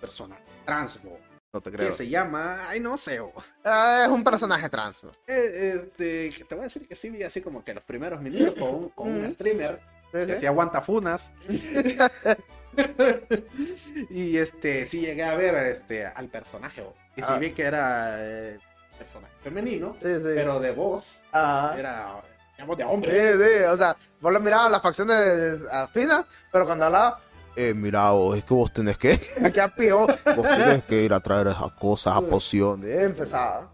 personaje 0.00 0.42
transbo 0.64 1.18
No 1.54 1.60
te 1.60 1.70
que 1.70 1.92
se 1.92 2.08
llama 2.08 2.66
ay 2.68 2.80
no 2.80 2.96
sé 2.96 3.20
Ah, 3.62 4.04
es 4.06 4.10
un 4.10 4.24
personaje 4.24 4.70
trans. 4.70 5.04
¿no? 5.04 5.10
eh, 5.26 5.82
este 5.84 6.32
te 6.48 6.54
voy 6.54 6.62
a 6.62 6.64
decir 6.64 6.88
que 6.88 6.94
sí 6.96 7.10
vi 7.10 7.22
así 7.24 7.42
como 7.42 7.62
que 7.62 7.74
los 7.74 7.84
primeros 7.84 8.22
minutos 8.22 8.54
con, 8.58 8.74
un- 8.74 8.88
con 8.90 9.08
un 9.08 9.26
Mm. 9.28 9.32
streamer 9.32 9.80
Sí, 10.12 10.26
que 10.26 10.34
sí. 10.34 10.40
sí 10.40 10.46
aguanta 10.46 10.80
funas 10.82 11.30
y 14.10 14.36
este 14.38 14.84
sí 14.86 15.00
llegué 15.00 15.24
a 15.24 15.34
ver 15.34 15.54
este 15.68 16.06
al 16.06 16.28
personaje 16.28 16.82
y 17.16 17.20
sí 17.22 17.28
Ah. 17.30 17.38
vi 17.38 17.50
que 17.52 17.62
era 17.64 18.16
eh, 18.18 18.58
personaje 18.98 19.32
femenino 19.42 19.94
Sí, 20.00 20.08
sí. 20.08 20.20
pero 20.22 20.58
de 20.60 20.70
voz 20.72 21.22
Ah. 21.34 21.74
era 21.78 22.22
digamos 22.56 22.76
de 22.78 22.84
Sí, 22.84 22.90
hombre 22.90 23.32
sí, 23.58 23.64
o 23.64 23.76
sea, 23.76 23.94
vos 24.20 24.32
lo 24.32 24.40
mirabas 24.40 24.70
las 24.70 24.80
facciones 24.82 25.60
afinas, 25.70 26.24
pero 26.50 26.64
cuando 26.66 26.86
hablaba, 26.86 27.20
eh, 27.56 27.74
mira, 27.74 28.10
vos, 28.10 28.36
es 28.38 28.44
que 28.44 28.54
vos 28.54 28.72
tenés 28.72 28.96
que, 28.98 29.20
aquí 29.44 29.60
a 29.60 29.68
pío, 29.68 30.06
vos 30.06 30.22
tenés 30.24 30.84
que 30.84 31.02
ir 31.02 31.12
a 31.12 31.20
traer 31.20 31.48
esas 31.48 31.72
cosas, 31.72 32.16
a 32.16 32.20
pociones. 32.22 32.88
Y 32.90 33.04
empezaba. 33.04 33.70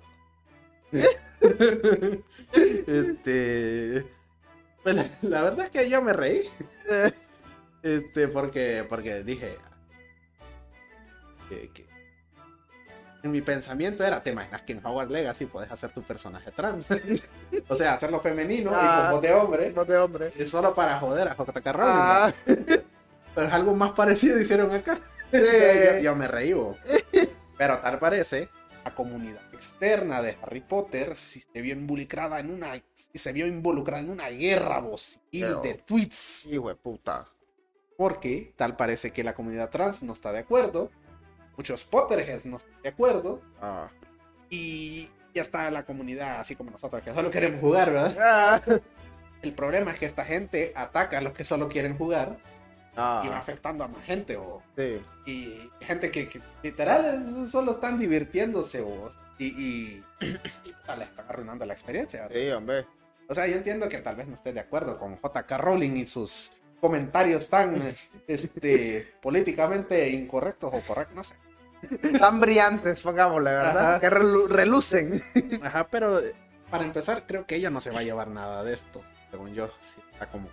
este 2.87 4.07
la, 4.85 5.07
la 5.23 5.43
verdad 5.43 5.67
es 5.67 5.71
que 5.71 5.91
yo 5.91 6.01
me 6.03 6.13
reí 6.15 6.49
este 7.83 8.29
porque 8.29 8.87
porque 8.89 9.23
dije 9.23 9.57
que, 11.49 11.69
que- 11.71 11.87
en 13.23 13.33
mi 13.33 13.43
pensamiento 13.43 14.05
era 14.05 14.23
te 14.23 14.31
imaginas 14.31 14.63
que 14.63 14.73
en 14.73 14.85
Hogwarts 14.87 15.11
Legacy 15.13 15.47
puedes 15.47 15.71
hacer 15.71 15.91
tu 15.93 16.03
personaje 16.03 16.51
trans 16.53 16.87
o 17.69 17.77
sea 17.77 17.95
hacerlo 17.95 18.21
femenino 18.21 18.71
Ah. 18.75 18.81
y 18.83 19.03
con 19.03 19.11
voz 19.13 19.23
de 19.23 19.33
hombre 19.35 19.71
voz 19.73 19.89
de 19.89 19.99
hombre. 19.99 20.33
y 20.39 20.47
solo 20.47 20.75
para 20.75 20.99
joder 21.01 21.29
a 21.29 21.35
JK 21.37 21.67
Rowling 21.67 21.93
Ah, 21.95 22.33
pero 23.39 23.47
es 23.47 23.55
algo 23.55 23.73
más 23.73 23.93
parecido 23.93 24.41
hicieron 24.41 24.73
acá 24.73 24.99
yo, 25.33 25.99
yo 26.03 26.17
me 26.17 26.27
reí 26.27 26.53
pero 27.57 27.79
tal 27.79 28.01
parece 28.01 28.49
la 28.85 28.93
comunidad 28.97 29.43
externa 29.55 30.21
de 30.23 30.37
Harry 30.43 30.61
Potter 30.61 31.17
se 31.17 31.45
vio 31.63 31.73
involucrada 31.75 32.41
en 32.41 32.51
una 32.51 32.83
se 33.15 33.33
vio 33.33 33.47
involucrada 33.47 34.03
en 34.03 34.11
una 34.11 34.29
guerra 34.31 34.81
vos 34.81 35.21
Pero- 35.31 35.61
de 35.61 35.75
tweets 35.75 36.47
Hijo 36.47 36.69
de 36.69 36.75
puta. 36.75 37.29
porque 37.97 38.53
tal 38.57 38.75
parece 38.75 39.13
que 39.13 39.23
la 39.23 39.35
comunidad 39.37 39.71
trans 39.71 40.03
no 40.03 40.15
está 40.15 40.33
de 40.33 40.41
acuerdo 40.41 40.91
muchos 41.57 41.85
Potterheads 41.85 42.45
no 42.45 42.57
están 42.57 42.83
de 42.83 42.89
acuerdo 42.89 43.41
Ah. 43.61 43.89
y 44.51 45.09
ya 45.33 45.43
está 45.43 45.71
la 45.71 45.85
comunidad 45.85 46.41
así 46.41 46.57
como 46.57 46.73
nosotros 46.73 47.03
que 47.05 47.15
solo 47.15 47.31
queremos 47.31 47.61
jugar 47.61 47.93
verdad 47.93 48.17
Ah. 48.21 48.61
el 49.43 49.53
problema 49.53 49.93
es 49.93 49.99
que 50.01 50.07
esta 50.07 50.25
gente 50.25 50.73
ataca 50.75 51.19
a 51.19 51.21
los 51.21 51.33
que 51.35 51.45
solo 51.45 51.69
quieren 51.69 51.97
jugar 51.97 52.39
Ah, 52.99 53.23
y 53.25 53.29
va 53.29 53.39
afectando 53.39 53.85
a 53.85 53.89
más 53.89 54.05
gente, 54.05 54.37
o 54.37 54.61
sí. 54.77 55.01
y 55.25 55.71
gente 55.81 56.11
que, 56.11 56.29
que 56.29 56.41
literal 56.63 57.49
solo 57.49 57.71
están 57.73 57.99
divirtiéndose, 57.99 58.81
vos. 58.81 59.15
Y, 59.39 59.47
y, 59.47 60.05
y, 60.21 60.73
puta, 60.73 60.97
le 60.97 61.05
están 61.05 61.27
arruinando 61.29 61.65
la 61.65 61.73
experiencia. 61.75 62.29
Sí, 62.33 62.51
hombre. 62.51 62.85
O 63.29 63.35
sea, 63.35 63.47
yo 63.47 63.55
entiendo 63.55 63.89
que 63.89 63.99
tal 63.99 64.17
vez 64.17 64.27
no 64.27 64.35
esté 64.35 64.53
de 64.53 64.61
acuerdo 64.61 64.99
con 64.99 65.17
JK 65.17 65.51
Rowling 65.59 65.93
y 65.99 66.07
sus 66.07 66.53
comentarios 66.81 67.49
tan 67.49 67.95
este, 68.27 69.15
políticamente 69.23 70.09
incorrectos 70.11 70.75
o 70.75 70.81
correctos, 70.81 71.15
no 71.17 71.25
sé. 71.25 71.35
Tan 72.19 72.41
brillantes, 72.41 73.01
pongámosle, 73.03 73.51
¿verdad? 73.53 73.91
Ajá. 73.95 74.01
Que 74.01 74.11
relu- 74.11 74.49
relucen. 74.49 75.23
Ajá, 75.63 75.87
pero 75.89 76.21
para 76.71 76.85
empezar, 76.85 77.25
creo 77.27 77.47
que 77.47 77.55
ella 77.55 77.71
no 77.71 77.81
se 77.81 77.91
va 77.91 78.01
a 78.01 78.03
llevar 78.03 78.29
nada 78.29 78.65
de 78.65 78.75
esto, 78.75 79.01
según 79.31 79.55
yo. 79.55 79.69
Sí, 79.83 80.01
está 80.13 80.27
como. 80.27 80.49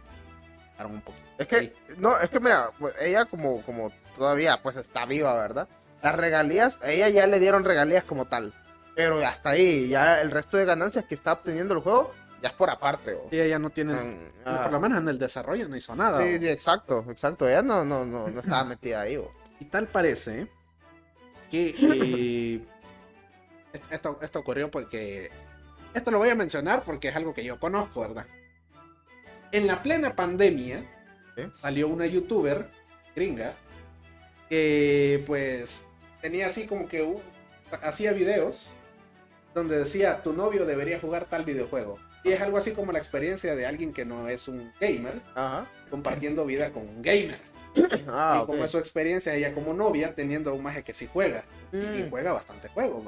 Claro, 0.76 0.90
un 0.90 1.02
poquito. 1.02 1.26
Es 1.38 1.48
que, 1.48 1.74
no, 1.98 2.18
es 2.20 2.30
que 2.30 2.40
mira, 2.40 2.72
pues, 2.80 2.94
ella 3.02 3.26
como, 3.26 3.62
como 3.64 3.92
todavía 4.18 4.62
pues 4.62 4.78
está 4.78 5.06
viva, 5.06 5.34
¿verdad? 5.34 5.68
Las 6.02 6.16
regalías, 6.16 6.80
a 6.82 6.92
ella 6.92 7.10
ya 7.10 7.28
le 7.28 7.40
dieron 7.40 7.64
regalías 7.66 8.04
como 8.04 8.26
tal. 8.26 8.54
Pero 8.96 9.18
hasta 9.26 9.50
ahí, 9.50 9.90
ya 9.90 10.22
el 10.22 10.32
resto 10.32 10.56
de 10.58 10.66
ganancias 10.66 11.06
que 11.06 11.16
está 11.16 11.34
obteniendo 11.34 11.74
el 11.74 11.82
juego, 11.82 12.14
ya 12.42 12.50
es 12.50 12.56
por 12.56 12.70
aparte. 12.70 13.14
o- 13.14 13.28
Sí, 13.30 13.40
ella 13.42 13.60
no 13.60 13.70
tiene. 13.70 13.94
Mm, 13.94 14.24
no, 14.46 14.52
ah. 14.52 14.62
por 14.64 14.72
lo 14.72 14.80
menos 14.80 15.02
en 15.02 15.10
el 15.10 15.20
desarrollo 15.20 15.68
no 15.68 15.76
hizo 15.76 15.96
nada. 15.96 16.20
Sí, 16.22 16.36
o- 16.36 16.40
sí, 16.40 16.48
exacto, 16.48 17.06
exacto. 17.10 17.50
Ella 17.50 17.62
no, 17.62 17.84
no, 17.84 18.06
no, 18.06 18.28
no 18.30 18.40
estaba 18.40 18.64
metida 18.64 19.02
ahí. 19.02 19.18
o. 19.18 19.30
Y 19.60 19.66
tal 19.66 19.88
parece 19.88 20.48
que 21.50 21.74
eh, 21.80 22.66
esto, 23.90 24.20
esto 24.22 24.40
ocurrió 24.40 24.70
porque. 24.72 25.32
Esto 25.94 26.12
lo 26.12 26.18
voy 26.18 26.30
a 26.30 26.36
mencionar 26.36 26.84
porque 26.84 27.08
es 27.08 27.16
algo 27.16 27.34
que 27.34 27.44
yo 27.44 27.58
conozco, 27.60 28.02
¿verdad? 28.02 28.26
En 29.56 29.68
la 29.68 29.82
plena 29.82 30.18
pandemia 30.18 30.84
salió 31.54 31.88
una 31.88 32.06
youtuber 32.06 32.70
gringa 33.16 33.56
que 34.50 35.24
pues 35.26 35.86
tenía 36.22 36.48
así 36.48 36.66
como 36.66 36.90
que 36.90 37.18
hacía 37.82 38.12
videos 38.12 38.74
donde 39.54 39.78
decía 39.80 40.22
tu 40.24 40.34
novio 40.34 40.66
debería 40.66 41.00
jugar 41.00 41.24
tal 41.24 41.46
videojuego. 41.46 41.98
Y 42.26 42.34
es 42.34 42.42
algo 42.42 42.58
así 42.58 42.72
como 42.72 42.92
la 42.92 43.00
experiencia 43.00 43.56
de 43.56 43.66
alguien 43.66 43.94
que 43.94 44.04
no 44.04 44.28
es 44.28 44.50
un 44.50 44.74
gamer 44.82 45.22
Ajá. 45.36 45.70
compartiendo 45.90 46.46
vida 46.46 46.72
con 46.72 46.84
un 46.90 47.02
gamer. 47.02 47.40
Ah, 48.10 48.42
y 48.44 48.46
como 48.46 48.66
es 48.66 48.72
su 48.72 48.78
experiencia 48.78 49.34
ella 49.36 49.54
como 49.54 49.74
novia 49.74 50.14
teniendo 50.16 50.54
un 50.54 50.64
maje 50.64 50.84
que 50.84 50.94
sí 50.94 51.08
juega. 51.12 51.46
Y, 51.72 51.78
y 51.78 52.04
Mm. 52.04 52.10
juega 52.10 52.34
bastante 52.34 52.68
juegos, 52.68 53.06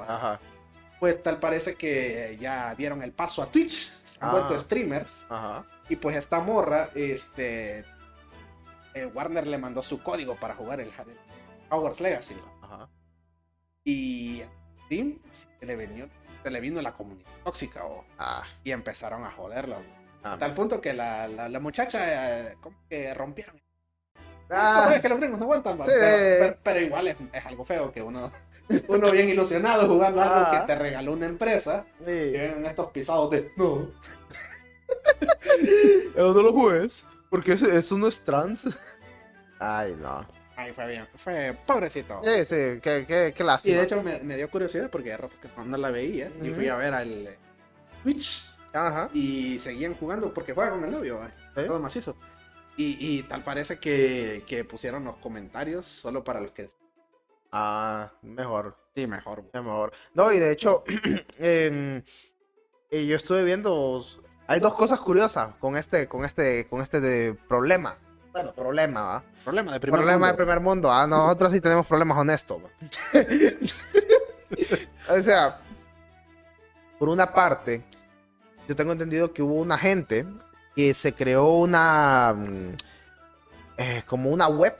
Pues 1.00 1.22
tal 1.22 1.40
parece 1.40 1.76
que 1.76 2.38
ya 2.40 2.74
dieron 2.76 3.04
el 3.04 3.12
paso 3.12 3.44
a 3.44 3.52
Twitch. 3.52 3.90
Se 4.20 4.26
han 4.26 4.30
Ah. 4.30 4.32
vuelto 4.32 4.60
streamers. 4.60 5.26
ajá. 5.30 5.66
Y 5.90 5.96
pues 5.98 6.16
esta 6.18 6.40
morra, 6.40 6.90
este. 6.96 7.86
eh, 8.94 9.06
Warner 9.14 9.46
le 9.48 9.58
mandó 9.58 9.84
su 9.84 10.02
código 10.02 10.36
para 10.36 10.56
jugar 10.56 10.80
el, 10.82 10.88
el 10.88 11.18
Hogwarts 11.70 12.02
Legacy. 12.02 12.36
Ajá. 12.62 12.90
Y 13.84 14.42
Steam 14.86 15.20
se 15.32 15.66
le, 15.66 15.76
vino, 15.76 16.08
se 16.44 16.50
le 16.52 16.60
vino 16.60 16.82
la 16.82 16.94
comunidad 16.94 17.30
tóxica 17.44 17.86
o- 17.86 18.06
Ah, 18.18 18.44
y 18.64 18.72
empezaron 18.72 19.24
a 19.24 19.32
joderla. 19.32 19.78
¿va? 19.78 19.84
ah, 20.24 20.34
A 20.34 20.38
tal 20.38 20.54
punto 20.54 20.82
que 20.82 20.94
la, 20.94 21.28
la, 21.28 21.48
la 21.50 21.60
muchacha 21.60 22.50
eh, 22.50 22.58
como 22.60 22.76
que 22.90 23.14
rompieron. 23.14 23.62
ah, 24.50 24.96
que 25.02 25.10
los 25.10 25.20
gringos 25.20 25.40
no 25.40 25.46
aguantan. 25.46 25.78
Sí. 25.78 25.84
pero, 25.86 26.00
pero- 26.40 26.58
pero 26.64 26.80
igual 26.82 27.08
es, 27.08 27.18
es 27.34 27.46
algo 27.46 27.64
feo 27.66 27.92
que 27.92 28.02
uno, 28.02 28.32
uno 28.88 29.12
bien 29.12 29.30
ilusionado 29.30 29.88
jugando 29.88 30.22
algo 30.22 30.36
Ah. 30.36 30.52
que 30.52 30.68
te 30.68 30.76
regaló 30.80 31.14
una 31.14 31.26
empresa 31.26 31.86
y 32.02 32.06
sí. 32.06 32.32
ven 32.32 32.66
estos 32.66 32.92
pisados 32.92 33.30
de 33.32 33.52
no. 33.56 33.90
Eh, 35.60 36.14
no 36.16 36.34
lo 36.34 36.54
juegues, 36.54 37.06
porque 37.30 37.54
eso, 37.54 37.68
eso 37.70 37.98
no 37.98 38.08
es 38.08 38.20
trans. 38.24 38.70
Ay, 39.60 39.96
no. 40.00 40.26
Ahí 40.56 40.72
fue 40.74 40.88
bien, 40.88 41.08
fue 41.16 41.56
pobrecito. 41.66 42.22
Sí, 42.24 42.46
sí, 42.46 42.56
qué, 42.82 43.06
qué, 43.08 43.34
qué 43.36 43.44
Y 43.44 43.46
lástima. 43.46 43.78
de 43.78 43.84
hecho 43.84 44.02
me, 44.04 44.20
me 44.20 44.36
dio 44.38 44.50
curiosidad 44.50 44.90
porque 44.90 45.10
de 45.10 45.18
rato 45.18 45.36
que 45.42 45.50
no 45.64 45.78
la 45.78 45.92
veía 45.92 46.32
y 46.42 46.50
fui 46.52 46.68
a 46.68 46.76
ver 46.76 46.94
al 46.94 47.28
eh, 47.28 47.38
Twitch 48.04 48.46
Ajá. 48.74 49.10
y 49.14 49.60
seguían 49.60 49.94
jugando 49.96 50.34
porque 50.34 50.54
juegan 50.54 50.76
con 50.76 50.86
el 50.86 50.92
novio. 50.92 51.20
Sí. 51.56 51.66
todo 51.68 51.80
macizo. 51.80 52.16
Y, 52.76 52.98
y 53.00 53.24
tal 53.24 53.44
parece 53.44 53.78
que, 53.80 54.44
que 54.48 54.64
pusieron 54.64 55.04
los 55.04 55.18
comentarios 55.18 55.86
solo 55.86 56.24
para 56.24 56.40
los 56.42 56.52
que... 56.52 56.70
Ah, 57.52 58.12
mejor. 58.22 58.78
Sí, 58.96 59.08
mejor. 59.08 59.44
Mejor. 59.54 59.92
No, 60.14 60.32
y 60.32 60.40
de 60.40 60.52
hecho, 60.52 60.84
em, 61.40 62.04
eh, 62.90 63.06
yo 63.06 63.16
estuve 63.16 63.44
viendo. 63.44 64.04
Hay 64.48 64.60
dos 64.60 64.74
cosas 64.76 65.00
curiosas 65.00 65.56
con 65.60 65.76
este, 65.76 66.08
con 66.08 66.26
este, 66.26 66.68
con 66.68 66.82
este 66.82 67.00
de 67.00 67.34
problema. 67.48 67.98
Bueno, 68.32 68.54
problema, 68.54 69.02
¿va? 69.02 69.24
Problema 69.44 69.74
de 69.74 69.80
primer 69.80 70.00
problema 70.00 70.18
mundo. 70.18 70.32
de 70.32 70.38
primer 70.38 70.60
mundo. 70.60 70.92
Ah, 70.92 71.08
nosotros 71.08 71.52
sí 71.52 71.62
tenemos 71.62 71.86
problemas 71.88 72.18
honestos. 72.18 72.62
o 75.10 75.22
sea, 75.22 75.60
por 77.00 77.10
una 77.10 77.34
parte, 77.34 77.84
yo 78.68 78.76
tengo 78.76 78.92
entendido 78.92 79.34
que 79.34 79.42
hubo 79.42 79.56
una 79.56 79.78
gente 79.78 80.26
que 80.76 80.94
se 80.94 81.14
creó 81.14 81.50
una. 81.54 82.34
mm, 82.38 82.70
eh, 83.78 84.04
como 84.08 84.32
una 84.32 84.48
web 84.48 84.76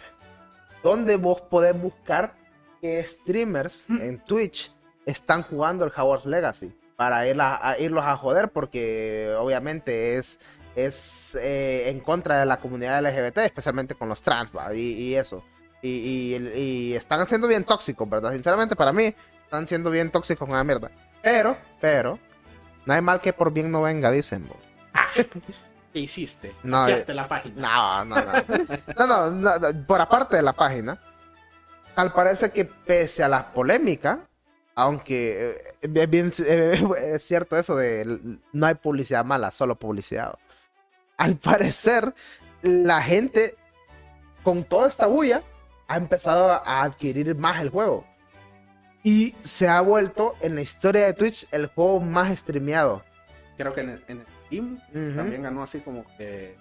donde 0.82 1.18
vos 1.18 1.42
podés 1.42 1.80
buscar 1.80 2.34
que 2.82 3.04
streamers 3.04 3.90
en 3.90 4.20
Twitch 4.26 4.72
están 5.06 5.44
jugando 5.44 5.86
el 5.86 5.92
Hogwarts 5.96 6.26
Legacy 6.26 6.74
para 6.96 7.28
ir 7.28 7.40
a, 7.40 7.70
a 7.70 7.78
irlos 7.80 8.04
a 8.04 8.18
joder 8.18 8.50
porque 8.50 9.34
obviamente 9.40 10.18
es, 10.18 10.40
es 10.76 11.36
eh, 11.42 11.90
en 11.90 12.00
contra 12.00 12.40
de 12.40 12.46
la 12.46 12.60
comunidad 12.60 13.02
LGBT, 13.04 13.38
especialmente 13.40 13.96
con 13.96 14.10
los 14.10 14.22
trans 14.22 14.50
¿va? 14.56 14.74
Y, 14.74 14.80
y 14.80 15.16
eso. 15.16 15.44
Y, 15.82 15.90
y- 16.36 16.60
y 16.60 16.94
están 16.96 17.26
siendo 17.28 17.48
bien 17.48 17.64
tóxicos, 17.64 18.10
¿verdad? 18.10 18.34
Sinceramente 18.34 18.76
para 18.76 18.92
mí 18.94 19.14
están 19.44 19.68
siendo 19.68 19.92
bien 19.92 20.12
tóxicos 20.12 20.48
con 20.48 20.58
la 20.58 20.64
mierda. 20.64 20.90
Pero, 21.22 21.56
pero, 21.80 22.20
no 22.86 22.94
hay 22.94 23.02
mal 23.02 23.22
que 23.22 23.32
por 23.34 23.52
bien 23.54 23.72
no 23.72 23.84
venga, 23.84 24.10
dicen. 24.12 24.48
¿no? 24.48 24.56
¿Qué 25.94 26.00
hiciste? 26.00 26.54
No, 26.64 26.78
Hackeaste 26.82 27.14
la 27.14 27.28
página. 27.28 27.56
No, 27.62 28.06
no, 28.06 28.16
no. 28.26 28.34
No, 28.98 29.08
no, 29.08 29.32
no, 29.32 29.60
no, 29.60 29.86
Por 29.88 30.02
aparte 30.02 30.36
de 30.36 30.42
la 30.42 30.54
página, 30.54 31.00
tal 31.98 32.14
parece 32.14 32.52
que 32.52 32.64
pese 32.64 33.24
a 33.24 33.28
la 33.28 33.52
polémica, 33.52 34.30
aunque 34.76 35.56
eh, 35.82 35.90
es, 35.96 36.10
bien, 36.12 36.28
es 37.02 37.24
cierto 37.24 37.58
eso 37.58 37.76
de 37.76 38.38
no 38.54 38.66
hay 38.68 38.76
publicidad 38.76 39.26
mala, 39.26 39.50
solo 39.50 39.80
publicidad. 39.80 40.38
Al 41.18 41.38
parecer, 41.38 42.14
la 42.62 43.02
gente 43.02 43.56
con 44.44 44.64
toda 44.64 44.88
esta 44.88 45.08
bulla 45.08 45.42
ha 45.88 45.98
empezado 45.98 46.52
a 46.52 46.84
adquirir 46.84 47.34
más 47.34 47.64
el 47.64 47.72
juego. 47.72 48.06
Y 49.02 49.34
se 49.40 49.68
ha 49.68 49.82
vuelto 49.82 50.36
en 50.42 50.54
la 50.54 50.62
historia 50.62 51.08
de 51.08 51.14
Twitch 51.14 51.48
el 51.50 51.66
juego 51.66 52.00
más 52.00 52.38
streameado. 52.38 53.04
Creo 53.58 53.74
que 53.74 53.82
en, 53.82 54.04
en 54.08 54.24
Steam 54.46 54.80
también 55.16 55.42
ganó 55.42 55.64
así 55.64 55.80
como 55.80 56.06
que 56.16 56.56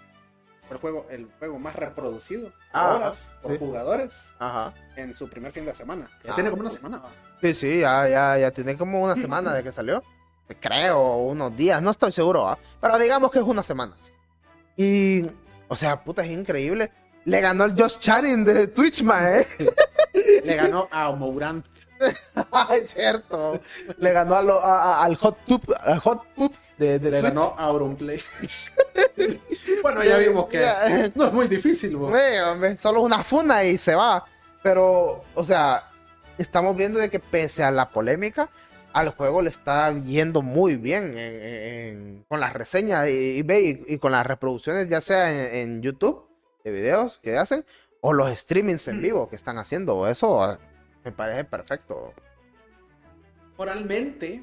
el 0.71 0.77
juego, 0.79 1.07
el 1.11 1.29
juego 1.39 1.59
más 1.59 1.77
reproducido 1.77 2.53
Ah, 2.73 2.95
horas 2.95 3.33
por 3.43 3.53
sí. 3.53 3.59
jugadores 3.59 4.31
Ajá. 4.39 4.73
en 4.97 5.15
su 5.15 5.29
primer 5.29 5.53
fin 5.53 5.65
de 5.67 5.75
semana. 5.75 6.09
Ya 6.25 6.33
Ah, 6.33 6.35
tiene 6.35 6.51
como 6.51 6.63
una 6.63 6.71
semana. 6.71 6.99
¿va? 6.99 7.11
Sí, 7.43 7.55
sí, 7.55 7.81
ya, 7.81 8.09
ya, 8.09 8.39
ya 8.39 8.51
tiene 8.51 8.77
como 8.77 9.01
una 9.03 9.15
semana 9.17 9.53
de 9.55 9.63
que 9.63 9.71
salió. 9.71 10.03
Creo, 10.61 11.17
unos 11.17 11.57
días, 11.57 11.83
no 11.83 11.91
estoy 11.91 12.13
seguro, 12.13 12.49
¿ah? 12.49 12.59
pero 12.81 12.99
digamos 12.99 13.31
que 13.31 13.39
es 13.39 13.45
una 13.45 13.63
semana. 13.63 13.97
Y, 14.77 15.27
o 15.69 15.75
sea, 15.77 16.03
puta, 16.03 16.25
es 16.25 16.31
increíble. 16.31 16.93
Le 17.25 17.41
ganó 17.41 17.65
el 17.65 17.73
Josh 17.81 17.99
Channing 17.99 18.45
de 18.45 18.69
Twitch, 18.69 19.03
ma, 19.03 19.39
¿eh? 19.39 19.49
Le 20.45 20.55
ganó 20.55 20.89
a 20.91 21.11
Mourant. 21.13 21.67
es 22.83 22.91
cierto. 22.91 23.61
Le 23.99 24.13
ganó 24.13 24.37
a 24.37 24.43
lo- 24.43 24.61
a- 24.65 24.83
a- 25.01 25.05
al 25.05 25.17
Hot 25.17 25.39
Tub, 25.47 25.63
al 25.81 25.99
Hot 26.01 26.25
Poop 26.35 26.55
de, 26.79 26.99
de 26.99 27.11
Le 27.11 27.21
Twitch. 27.21 27.35
ganó 27.35 27.55
a 27.59 27.65
Auronplay. 27.65 28.21
bueno, 29.83 30.05
ya 30.05 30.19
vimos 30.19 30.47
que 30.47 30.61
Ya. 30.61 31.11
no 31.15 31.27
es 31.27 31.33
muy 31.33 31.49
difícil. 31.49 31.97
bo. 31.97 32.11
Sí, 32.15 32.39
hombre, 32.39 32.77
solo 32.77 33.01
una 33.03 33.23
funa 33.25 33.65
y 33.65 33.79
se 33.79 33.95
va. 33.95 34.25
Pero, 34.63 35.25
o 35.35 35.45
sea, 35.45 35.91
estamos 36.39 36.77
viendo 36.77 36.99
de 36.99 37.09
que 37.11 37.21
pese 37.21 37.63
a 37.63 37.71
la 37.71 37.89
polémica, 37.91 38.49
al 38.93 39.11
juego 39.11 39.43
le 39.43 39.51
está 39.51 39.93
yendo 39.93 40.43
muy 40.43 40.77
bien 40.77 41.17
en- 41.19 41.43
en- 41.43 42.25
con 42.29 42.41
las 42.41 42.53
reseñas 42.53 43.09
y, 43.09 43.41
y 43.47 43.85
y- 43.87 43.99
con 43.99 44.13
las 44.13 44.27
reproducciones, 44.27 44.89
ya 44.89 45.01
sea 45.01 45.31
en, 45.31 45.55
en 45.55 45.83
YouTube, 45.83 46.27
de 46.65 46.71
videos 46.73 47.19
que 47.23 47.37
hacen, 47.39 47.65
o 48.01 48.13
los 48.13 48.29
streamings 48.37 48.89
en 48.89 49.01
vivo 49.03 49.29
que 49.29 49.37
están 49.37 49.59
haciendo. 49.59 50.09
Eso 50.09 50.59
me 51.07 51.13
parece 51.13 51.45
perfecto. 51.45 52.13
Moralmente, 53.57 54.43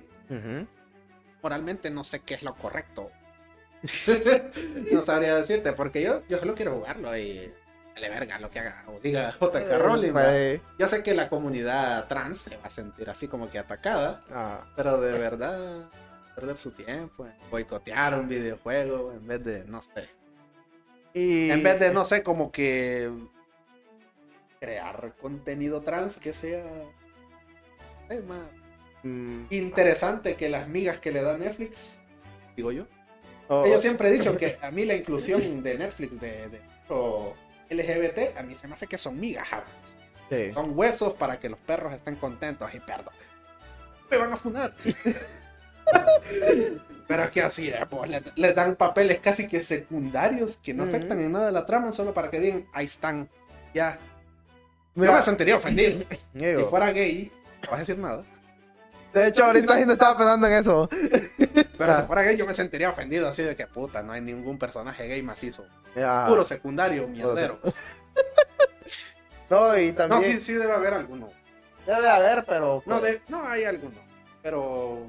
moralmente 1.42 1.90
no 1.90 2.06
sé 2.06 2.22
qué 2.22 2.36
es 2.36 2.44
lo 2.44 2.56
correcto. 2.56 3.12
no 4.92 5.02
sabría 5.02 5.36
decirte, 5.36 5.74
porque 5.74 6.02
yo, 6.02 6.26
yo 6.30 6.40
solo 6.40 6.56
quiero 6.56 6.76
jugarlo 6.76 7.16
y 7.18 7.52
vale 7.94 8.10
verga 8.10 8.40
lo 8.40 8.50
que 8.50 8.60
haga 8.60 8.86
o 8.88 8.98
diga 9.02 9.32
JK 9.32 9.78
Rowling. 9.78 10.14
Yo 10.80 10.88
sé 10.88 11.04
que 11.04 11.14
la 11.14 11.28
comunidad 11.28 12.08
trans 12.08 12.38
se 12.40 12.56
va 12.56 12.68
a 12.68 12.70
sentir 12.70 13.10
así 13.10 13.28
como 13.28 13.50
que 13.50 13.60
atacada, 13.60 14.24
ah, 14.32 14.66
pero 14.78 15.02
de 15.02 15.12
verdad 15.20 15.90
perder 16.34 16.56
su 16.56 16.72
tiempo 16.72 17.26
en 17.26 17.34
boicotear 17.52 18.18
un 18.18 18.30
videojuego 18.30 19.12
en 19.12 19.28
vez 19.28 19.44
de, 19.44 19.66
no 19.66 19.82
sé, 19.82 20.10
y, 21.14 21.52
en 21.52 21.62
vez 21.62 21.80
de, 21.80 21.94
no 21.94 22.06
sé, 22.06 22.24
como 22.24 22.52
que 22.52 23.12
crear 24.68 25.14
contenido 25.22 25.82
trans 25.82 26.20
que 26.20 26.34
sea 26.34 26.64
eh, 28.10 28.22
más 28.26 28.40
Mm, 29.06 29.48
interesante 29.50 30.36
que 30.36 30.48
las 30.48 30.70
migas 30.70 30.98
que 31.00 31.12
le 31.12 31.22
da 31.22 31.38
Netflix, 31.38 31.98
digo 32.56 32.72
yo. 32.72 32.86
o- 33.50 33.68
Yo 33.68 33.78
siempre 33.78 34.08
he 34.08 34.14
dicho 34.14 34.38
que 34.38 34.58
a 34.62 34.72
mí 34.72 34.86
la 34.86 34.96
inclusión 34.96 35.62
de 35.62 35.78
Netflix 35.78 36.22
de, 36.22 36.48
de 36.48 36.62
o 36.88 37.34
LGBT, 37.70 38.38
a 38.38 38.44
mí 38.44 38.56
se 38.56 38.66
me 38.70 38.76
hace 38.76 38.88
que 38.88 38.98
son 38.98 39.20
migas. 39.20 39.50
sí. 40.30 40.54
Son 40.54 40.72
huesos 40.78 41.16
para 41.16 41.38
que 41.38 41.50
los 41.50 41.60
perros 41.60 41.94
estén 41.94 42.16
contentos 42.16 42.74
y 42.74 42.80
perdón. 42.80 43.14
Me 44.10 44.16
van 44.16 44.32
a 44.32 44.38
funar. 44.38 44.74
Pero 47.08 47.24
es 47.26 47.30
que 47.32 47.42
así, 47.42 47.68
eh, 47.68 47.86
pues, 47.90 48.10
le, 48.10 48.24
le 48.36 48.54
dan 48.54 48.78
papeles 48.78 49.20
casi 49.20 49.50
que 49.50 49.60
secundarios 49.60 50.62
que 50.64 50.74
no 50.74 50.86
afectan 50.86 51.20
en 51.20 51.34
nada 51.34 51.52
la 51.52 51.66
trama, 51.66 51.92
solo 51.92 52.14
para 52.14 52.30
que 52.30 52.40
digan, 52.40 52.66
ahí 52.72 52.86
están. 52.86 53.28
Ya. 53.74 54.00
Mira, 54.96 55.12
yo 55.12 55.18
me 55.18 55.24
sentiría 55.24 55.58
ofendido. 55.58 56.06
digo, 56.34 56.60
Si 56.62 56.66
fuera 56.68 56.92
gay, 56.92 57.32
no 57.64 57.70
vas 57.72 57.78
a 57.78 57.80
decir 57.80 57.98
nada. 57.98 58.24
de 59.14 59.28
hecho, 59.28 59.46
ahorita 59.46 59.66
la 59.74 59.80
gente 59.80 59.94
estaba 59.94 60.18
pensando 60.18 60.48
en 60.48 60.54
eso. 60.54 60.90
Pero 61.78 61.94
Ah. 61.94 62.02
si 62.02 62.08
fuera 62.08 62.22
gay, 62.24 62.38
yo 62.38 62.46
me 62.46 62.54
sentiría 62.54 62.90
ofendido 62.90 63.28
así 63.28 63.42
de 63.44 63.56
que 63.56 63.68
puta, 63.68 64.02
no 64.04 64.12
hay 64.14 64.22
ningún 64.22 64.58
personaje 64.60 65.08
gay 65.08 65.22
macizo. 65.24 65.66
Ya. 65.96 66.26
Puro 66.28 66.44
secundario, 66.46 67.08
mierdero. 67.08 67.60
No, 69.50 69.78
y 69.78 69.92
No, 69.92 69.96
también. 69.96 70.24
sí, 70.24 70.40
sí 70.40 70.54
debe 70.54 70.72
haber 70.74 70.94
alguno. 70.94 71.30
Debe 71.86 72.10
haber, 72.10 72.44
pero. 72.46 72.82
No, 72.86 73.00
pues, 73.00 73.14
de, 73.14 73.22
no 73.28 73.46
hay 73.48 73.66
alguno. 73.66 74.00
Pero. 74.42 75.06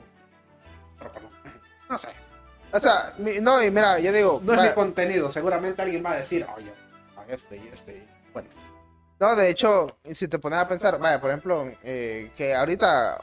Pero 0.99 1.11
no. 1.15 1.31
No 1.89 1.99
sé. 1.99 2.09
O 2.73 2.79
sea, 2.81 3.15
mi- 3.19 3.41
no, 3.41 3.63
y 3.63 3.71
mira, 3.71 3.99
yo 4.01 4.13
digo. 4.13 4.41
No 4.45 4.53
es 4.55 4.59
va- 4.59 4.65
mi 4.65 4.73
contenido. 4.73 5.31
Seguramente 5.31 5.81
alguien 5.83 6.05
va 6.05 6.13
a 6.13 6.17
decir, 6.17 6.45
oye, 6.57 6.73
a 7.17 7.33
este 7.33 7.57
y 7.57 7.71
este. 7.73 8.07
Y-". 9.19 9.19
Bueno, 9.19 9.35
No, 9.35 9.41
de 9.41 9.51
hecho, 9.51 9.99
si 10.13 10.29
te 10.29 10.39
pones 10.39 10.59
a 10.59 10.69
pensar, 10.69 10.99
vaya, 10.99 11.21
por 11.21 11.31
ejemplo, 11.31 11.71
eh, 11.83 12.33
que 12.37 12.55
ahorita 12.55 13.21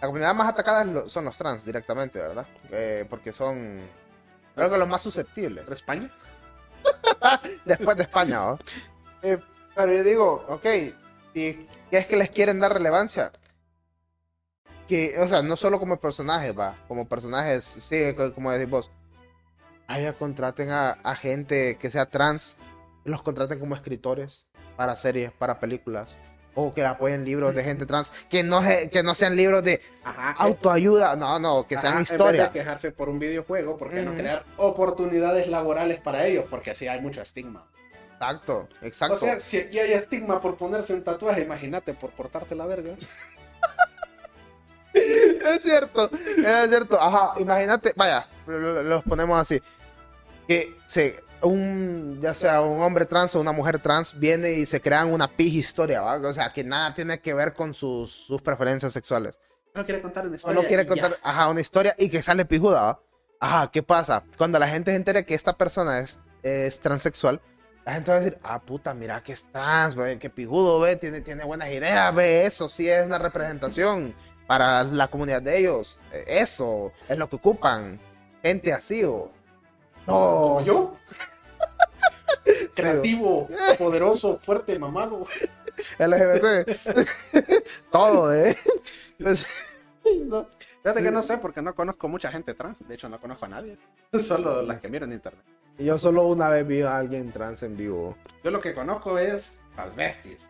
la 0.00 0.06
comunidad 0.06 0.34
más 0.34 0.48
atacada 0.48 1.06
son 1.06 1.24
los 1.24 1.36
trans 1.38 1.64
directamente, 1.64 2.18
¿verdad? 2.18 2.46
Eh, 2.70 3.06
porque 3.08 3.32
son, 3.32 3.80
creo 4.54 4.70
que 4.70 4.78
los 4.78 4.88
más 4.88 5.02
susceptibles. 5.02 5.64
¿pero 5.64 5.74
España? 5.74 6.10
Después 7.64 7.96
de 7.96 8.02
España, 8.04 8.36
¿no? 8.40 8.58
Eh, 9.22 9.38
pero 9.74 9.92
yo 9.92 10.04
digo, 10.04 10.44
ok, 10.48 10.66
¿y 11.34 11.52
qué 11.90 11.98
es 11.98 12.06
que 12.06 12.16
les 12.16 12.30
quieren 12.30 12.60
dar 12.60 12.72
relevancia? 12.72 13.32
Que, 14.88 15.18
o 15.18 15.28
sea, 15.28 15.42
no 15.42 15.56
solo 15.56 15.78
como 15.80 15.98
personajes, 15.98 16.56
va, 16.58 16.76
como 16.88 17.08
personajes, 17.08 17.64
sí, 17.64 18.14
co- 18.16 18.34
como 18.34 18.50
decís 18.52 18.68
vos, 18.70 18.90
allá 19.86 20.12
contraten 20.14 20.70
a, 20.70 20.90
a 20.92 21.16
gente 21.16 21.78
que 21.78 21.90
sea 21.90 22.06
trans, 22.06 22.56
los 23.04 23.22
contraten 23.22 23.58
como 23.60 23.74
escritores 23.74 24.46
para 24.76 24.96
series, 24.96 25.32
para 25.32 25.60
películas, 25.60 26.16
o 26.54 26.72
que 26.72 26.84
apoyen 26.84 27.24
libros 27.24 27.54
de 27.54 27.64
gente 27.64 27.84
trans, 27.86 28.10
que 28.30 28.42
no, 28.42 28.60
que 28.92 29.02
no 29.02 29.14
sean 29.14 29.34
libros 29.36 29.64
de 29.64 29.82
Ajá. 30.04 30.32
autoayuda, 30.32 31.16
no, 31.16 31.38
no, 31.38 31.66
que 31.66 31.76
sean 31.78 31.94
Ajá, 31.94 32.14
En 32.14 32.18
vez 32.18 32.38
de 32.38 32.50
quejarse 32.50 32.92
por 32.92 33.08
un 33.08 33.18
videojuego, 33.18 33.76
¿por 33.76 33.90
qué 33.90 34.02
no 34.02 34.14
crear 34.14 34.44
oportunidades 34.56 35.48
laborales 35.48 36.00
para 36.00 36.26
ellos? 36.26 36.44
Porque 36.48 36.70
así 36.70 36.86
hay 36.86 37.00
mucho 37.00 37.22
estigma. 37.22 37.66
Exacto, 38.14 38.68
exacto. 38.82 39.14
O 39.14 39.18
sea, 39.18 39.40
si 39.40 39.58
aquí 39.58 39.78
hay 39.80 39.92
estigma 39.92 40.40
por 40.40 40.56
ponerse 40.56 40.94
un 40.94 41.02
tatuaje, 41.02 41.42
imagínate 41.42 41.92
por 41.94 42.12
cortarte 42.12 42.54
la 42.54 42.66
verga. 42.66 42.94
Es 44.94 45.62
cierto, 45.62 46.08
es 46.12 46.68
cierto. 46.68 47.00
Ajá, 47.00 47.34
imagínate, 47.40 47.92
vaya, 47.96 48.26
lo- 48.46 48.58
lo- 48.60 48.82
los 48.82 49.02
ponemos 49.04 49.38
así. 49.40 49.60
Que 50.46 50.76
se, 50.86 51.22
un, 51.44 52.18
ya 52.20 52.34
sea 52.34 52.60
un 52.62 52.80
hombre 52.82 53.06
trans 53.06 53.34
o 53.36 53.40
una 53.40 53.52
mujer 53.52 53.78
trans, 53.78 54.18
viene 54.18 54.52
y 54.52 54.66
se 54.66 54.80
crean 54.80 55.12
una 55.12 55.28
pija 55.28 55.58
historia, 55.58 56.00
¿va? 56.00 56.16
O 56.16 56.32
sea, 56.32 56.50
que 56.50 56.64
nada 56.64 56.94
tiene 56.94 57.20
que 57.20 57.34
ver 57.34 57.52
con 57.54 57.74
sus, 57.74 58.10
sus 58.12 58.40
preferencias 58.42 58.92
sexuales. 58.92 59.38
No 59.74 59.84
quiere 59.84 60.00
contar 60.02 60.24
una 60.26 60.32
O 60.32 60.36
historia. 60.36 60.60
no 60.62 60.66
quiere 60.68 60.82
ya. 60.84 60.88
contar, 60.88 61.18
ajá, 61.22 61.48
una 61.50 61.60
historia 61.60 61.94
y 61.98 62.08
que 62.08 62.22
sale 62.22 62.44
pijuda, 62.44 62.82
¿va? 62.82 63.00
Ajá, 63.40 63.70
¿qué 63.70 63.82
pasa? 63.82 64.24
Cuando 64.38 64.58
la 64.58 64.68
gente 64.68 64.90
se 64.92 64.96
entere 64.96 65.26
que 65.26 65.34
esta 65.34 65.56
persona 65.56 65.98
es, 65.98 66.20
es 66.42 66.80
transexual, 66.80 67.40
la 67.84 67.94
gente 67.94 68.10
va 68.10 68.16
a 68.16 68.20
decir, 68.20 68.38
ah, 68.42 68.60
puta, 68.62 68.94
mira 68.94 69.22
que 69.22 69.32
es 69.34 69.44
trans, 69.52 69.94
ve, 69.94 70.18
que 70.18 70.30
pijudo, 70.30 70.80
ve, 70.80 70.96
tiene, 70.96 71.20
tiene 71.20 71.44
buenas 71.44 71.68
ideas, 71.70 72.14
ve, 72.14 72.46
eso 72.46 72.68
sí 72.68 72.88
es 72.88 73.04
una 73.04 73.18
representación 73.18 74.14
para 74.46 74.84
la 74.84 75.08
comunidad 75.08 75.42
de 75.42 75.58
ellos. 75.58 75.98
Eh, 76.12 76.24
Eso 76.26 76.92
es 77.08 77.18
lo 77.18 77.28
que 77.28 77.36
ocupan. 77.36 77.98
Gente 78.42 78.72
así, 78.72 79.02
o... 79.04 79.30
¿Como 80.06 80.60
No, 80.60 80.96
sí, 82.46 82.68
Creativo, 82.74 83.48
poderoso, 83.78 84.38
fuerte, 84.44 84.78
mamado. 84.78 85.26
LGBT. 85.98 86.68
Todo, 87.90 88.32
¿eh? 88.34 88.56
Pues, 89.18 89.64
no. 90.26 90.48
Fíjate 90.82 90.98
Sí. 91.00 91.04
que 91.04 91.10
no 91.10 91.22
sé 91.22 91.38
porque 91.38 91.62
no 91.62 91.74
conozco 91.74 92.08
mucha 92.08 92.30
gente 92.30 92.54
trans. 92.54 92.86
De 92.86 92.94
hecho, 92.94 93.08
no 93.08 93.18
conozco 93.20 93.46
a 93.46 93.48
nadie. 93.48 93.78
Solo 94.18 94.62
las 94.62 94.80
que 94.80 94.88
miro 94.88 95.04
en 95.06 95.12
internet. 95.12 95.42
Yo 95.78 95.98
solo 95.98 96.26
una 96.28 96.48
vez 96.48 96.66
vi 96.66 96.82
a 96.82 96.96
alguien 96.98 97.32
trans 97.32 97.62
en 97.62 97.76
vivo. 97.76 98.16
Yo 98.44 98.50
lo 98.50 98.60
que 98.60 98.74
conozco 98.74 99.18
es 99.18 99.62
las 99.76 99.94
besties. 99.96 100.48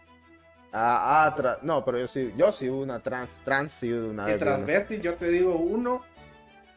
Ah, 0.73 1.25
ah, 1.27 1.37
tra- 1.37 1.59
no, 1.63 1.85
pero 1.85 1.99
yo 2.01 2.09
sí, 2.09 2.35
yo 2.37 2.51
sí 2.51 2.69
una 2.69 3.01
trans, 3.01 3.39
trans 3.45 3.71
sí 3.73 3.93
una 3.93 4.25
Y 4.25 4.33
vez. 4.33 4.43
una. 4.43 4.51
transvestis, 4.57 5.01
yo 5.01 5.15
te 5.15 5.29
digo 5.29 5.55
uno. 5.57 6.03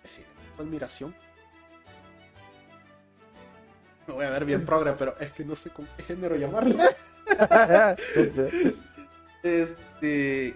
que 0.04 0.08
sí, 0.08 0.24
admiración. 0.60 1.16
Me 4.08 4.14
voy 4.14 4.26
a 4.26 4.30
ver 4.30 4.46
bien 4.46 4.66
progre, 4.66 4.94
pero 4.94 5.18
es 5.20 5.32
que 5.34 5.44
no 5.44 5.56
sé 5.56 5.70
con 5.70 5.86
qué 5.98 6.04
género 6.04 6.36
llamarlo. 6.36 6.76
Este. 9.44 10.48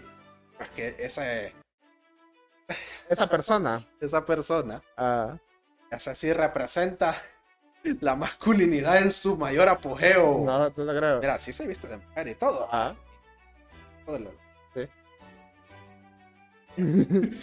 Es 0.59 0.69
que 0.75 0.95
esa, 0.99 1.23
Esa 3.09 3.27
persona. 3.27 3.81
esa 3.99 4.23
persona, 4.25 4.81
ah, 4.97 5.37
esa 5.91 6.13
sí 6.15 6.31
representa 6.33 7.15
la 8.01 8.15
masculinidad 8.15 8.97
en 8.97 9.11
su 9.11 9.37
mayor 9.37 9.69
apogeo. 9.69 10.43
no, 10.45 10.59
no 10.59 10.71
te 10.71 10.85
creo. 10.85 11.19
Mira, 11.19 11.37
sí 11.39 11.51
se 11.53 11.67
viste 11.67 11.87
de 11.87 11.97
mujer 11.97 12.27
y 12.27 12.35
todo. 12.35 12.67
Ah. 12.71 12.93
todo 14.05 14.19
lo- 14.19 14.33
Sí. 14.75 14.87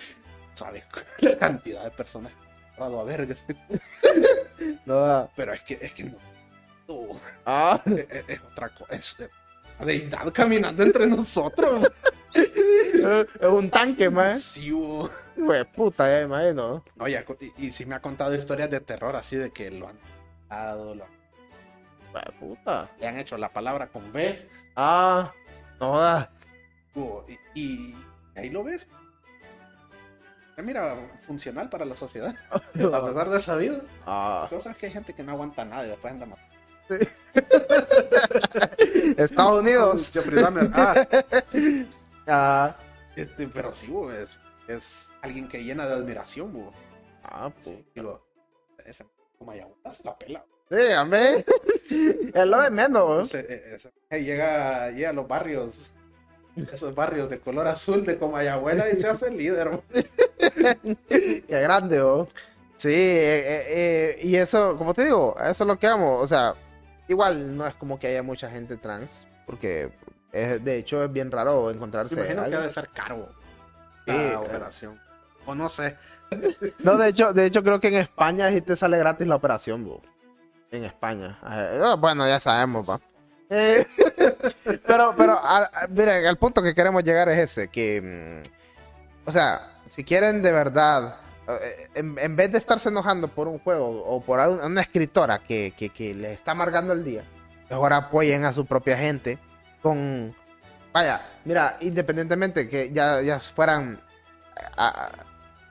¿Sabes? 0.55 0.85
La 1.19 1.39
cantidad 1.39 1.85
de 1.85 1.91
personas 1.91 2.33
han 2.79 3.01
a 3.01 3.05
vergas. 3.05 3.45
no, 4.87 4.99
ah. 5.05 5.29
Pero 5.37 5.53
es 5.53 5.63
que, 5.63 5.79
es 5.81 5.93
que 5.93 6.05
no. 6.05 6.17
no, 6.89 7.21
Ah. 7.47 7.81
es, 7.87 7.93
es- 8.11 8.25
es 8.29 8.41
otra 8.43 8.69
cosa. 8.71 8.95
Es 8.95 9.17
eh, 9.21 9.29
la 9.79 9.87
deidad 9.87 10.33
caminando 10.33 10.83
entre 10.83 11.07
nosotros. 11.07 11.91
Es 12.35 13.27
un 13.49 13.71
tanque, 13.71 14.11
man. 14.11 14.37
Sí, 14.37 14.71
Güey, 15.37 15.65
puta, 15.65 16.07
ya 16.11 16.27
me 16.27 16.35
imagino. 16.37 16.85
Oye, 16.99 17.25
y, 17.57 17.67
y 17.69 17.73
sí 17.73 17.87
me 17.87 17.95
ha 17.95 18.03
contado 18.03 18.35
historias 18.35 18.69
de 18.71 18.81
terror 18.81 19.17
así 19.17 19.37
de 19.37 19.51
que 19.51 19.71
lo 19.71 19.89
han 19.89 19.99
dado, 20.49 20.95
lo- 20.95 21.07
Güey, 22.13 22.25
puta. 22.39 22.91
le 23.01 23.07
han 23.07 23.19
hecho 23.19 23.39
la 23.39 23.51
palabra 23.51 23.87
con 23.87 24.13
B. 24.13 24.47
Ah, 24.77 25.33
no 25.81 25.93
y, 27.29 27.39
y 27.61 27.97
ahí 28.35 28.51
lo 28.51 28.63
ves. 28.65 28.87
Mira, 30.63 30.97
funcional 31.27 31.69
para 31.69 31.85
la 31.85 31.95
sociedad. 31.97 32.35
A 32.53 32.61
pesar 33.07 33.31
de 33.31 33.37
esa 33.39 33.57
vida. 33.57 33.81
Ah, 34.07 34.47
Cosas 34.51 34.77
que 34.77 34.87
hay 34.87 34.93
gente 34.93 35.15
que 35.15 35.23
no 35.23 35.33
aguanta 35.33 35.65
nada 35.65 35.87
y 35.87 35.91
después 35.91 36.13
anda 36.13 36.27
matando. 36.27 36.49
Estados 39.17 39.63
Unidos. 39.63 40.11
Jeffrey 40.13 40.43
Dahmer, 40.43 40.71
ah, 40.75 41.07
Ah, 42.27 42.77
este, 43.17 43.49
pero 43.49 43.73
sí, 43.73 43.91
bo, 43.91 44.13
es, 44.13 44.39
es 44.69 45.11
alguien 45.23 45.49
que 45.49 45.63
llena 45.65 45.87
de 45.87 45.95
admiración, 45.95 46.53
bo. 46.53 46.73
ah, 47.25 47.51
Sí, 47.63 47.71
puta. 47.71 47.89
digo, 47.95 48.27
ese 48.85 49.07
como 49.39 49.53
ayahuasca 49.53 49.93
se 49.93 50.05
la 50.05 50.19
pela. 50.19 50.45
Sí, 50.71 50.77
hombre. 51.01 51.45
Es 52.35 52.47
lo 52.47 52.61
de 52.61 52.71
menos. 52.71 53.35
Ese- 53.35 53.47
e- 53.49 53.75
ese- 53.77 53.93
llega, 54.23 54.91
llega 54.91 55.11
a 55.11 55.13
los 55.15 55.27
barrios, 55.27 55.93
esos 56.73 56.95
barrios 56.95 57.29
de 57.31 57.39
color 57.41 57.67
azul 57.69 58.05
de 58.05 58.19
Comayagüela 58.19 58.89
y 58.91 58.97
se 58.97 59.09
hace 59.09 59.31
líder. 59.31 59.81
Qué 61.09 61.45
grande, 61.49 62.01
oh. 62.01 62.29
Sí, 62.77 62.89
eh, 62.93 63.39
eh, 63.39 63.65
eh, 63.69 64.19
y 64.23 64.37
eso, 64.37 64.77
como 64.77 64.95
te 64.95 65.05
digo, 65.05 65.35
eso 65.41 65.65
es 65.65 65.67
lo 65.67 65.79
que 65.79 65.87
amo. 65.89 66.17
O 66.19 66.27
sea, 66.29 66.55
igual 67.09 67.57
no 67.57 67.67
es 67.67 67.75
como 67.75 67.99
que 67.99 68.07
haya 68.07 68.23
mucha 68.23 68.49
gente 68.51 68.77
trans, 68.77 69.27
porque 69.47 69.91
es- 70.33 70.63
de 70.65 70.77
hecho 70.79 71.03
es 71.03 71.13
bien 71.13 71.31
raro 71.33 71.71
encontrarse. 71.71 72.15
Me 72.15 72.33
imagino 72.33 72.61
que 72.63 72.71
ser 72.71 72.89
caro 72.91 73.29
la 74.07 74.41
operación. 74.41 75.01
O 75.47 75.55
no 75.55 75.69
sé. 75.69 75.97
No, 76.81 76.99
de 76.99 77.09
hecho, 77.09 77.33
de 77.33 77.47
hecho 77.47 77.63
creo 77.63 77.81
que 77.81 77.89
en 77.89 77.95
España 77.95 78.51
sí 78.51 78.61
te 78.61 78.77
sale 78.77 78.99
gratis 78.99 79.27
la 79.27 79.37
operación, 79.37 79.85
bo. 79.87 80.03
En 80.71 80.85
España. 80.85 81.39
Ah, 81.43 81.97
bueno, 81.99 82.29
ya 82.29 82.39
sabemos, 82.39 82.89
va. 82.89 83.01
Eh, 83.51 83.87
pero, 84.87 85.15
pero, 85.17 85.33
a- 85.33 85.71
a- 85.73 85.87
miren, 85.89 86.25
el 86.27 86.37
punto 86.37 86.63
que 86.63 86.75
queremos 86.75 87.03
llegar 87.05 87.29
es 87.29 87.39
ese, 87.39 87.69
que, 87.69 88.43
mm, 88.45 89.29
o 89.29 89.33
sea, 89.33 89.73
si 89.89 90.05
quieren 90.05 90.43
de 90.43 90.53
verdad, 90.53 91.17
eh, 91.49 91.89
en, 91.95 92.17
en 92.19 92.37
vez 92.37 92.53
de 92.53 92.59
estarse 92.59 92.89
enojando 92.91 93.29
por 93.29 93.49
un 93.49 93.59
juego 93.59 94.05
o 94.05 94.21
por 94.23 94.41
un- 94.41 94.61
una 94.63 94.83
escritora 94.83 95.39
que, 95.39 95.73
que, 95.77 95.89
que 95.91 96.15
le 96.15 96.33
está 96.35 96.51
amargando 96.53 96.93
el 96.93 97.05
día, 97.05 97.25
mejor 97.71 97.93
apoyen 97.93 98.45
a 98.45 98.53
su 98.53 98.67
propia 98.67 98.97
gente 98.99 99.39
con 99.83 100.35
Vaya, 100.93 101.21
mira, 101.45 101.77
independientemente 101.81 102.69
que 102.69 102.91
ya, 102.93 103.21
ya 103.21 103.39
fueran 103.39 104.01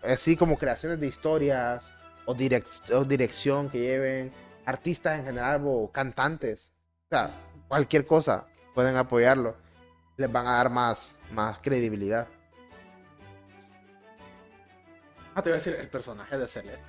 así 0.03 0.37
como 0.37 0.57
creaciones 0.57 0.99
de 0.99 1.07
historias 1.07 1.93
o, 2.25 2.35
direc- 2.35 2.91
o 2.93 3.03
dirección 3.03 3.69
que 3.69 3.79
lleven 3.79 4.31
artistas 4.65 5.19
en 5.19 5.25
general 5.25 5.61
o 5.65 5.91
cantantes, 5.91 6.71
o 7.07 7.09
sea, 7.09 7.31
cualquier 7.67 8.05
cosa, 8.05 8.45
pueden 8.73 8.95
apoyarlo. 8.95 9.55
Les 10.17 10.31
van 10.31 10.47
a 10.47 10.57
dar 10.57 10.69
más, 10.69 11.17
más 11.31 11.57
credibilidad. 11.59 12.27
Ah, 15.35 15.41
te 15.43 15.49
iba 15.49 15.55
a 15.57 15.59
decir 15.59 15.75
el 15.79 15.87
personaje 15.89 16.37
de 16.37 16.47
Celeste. 16.47 16.81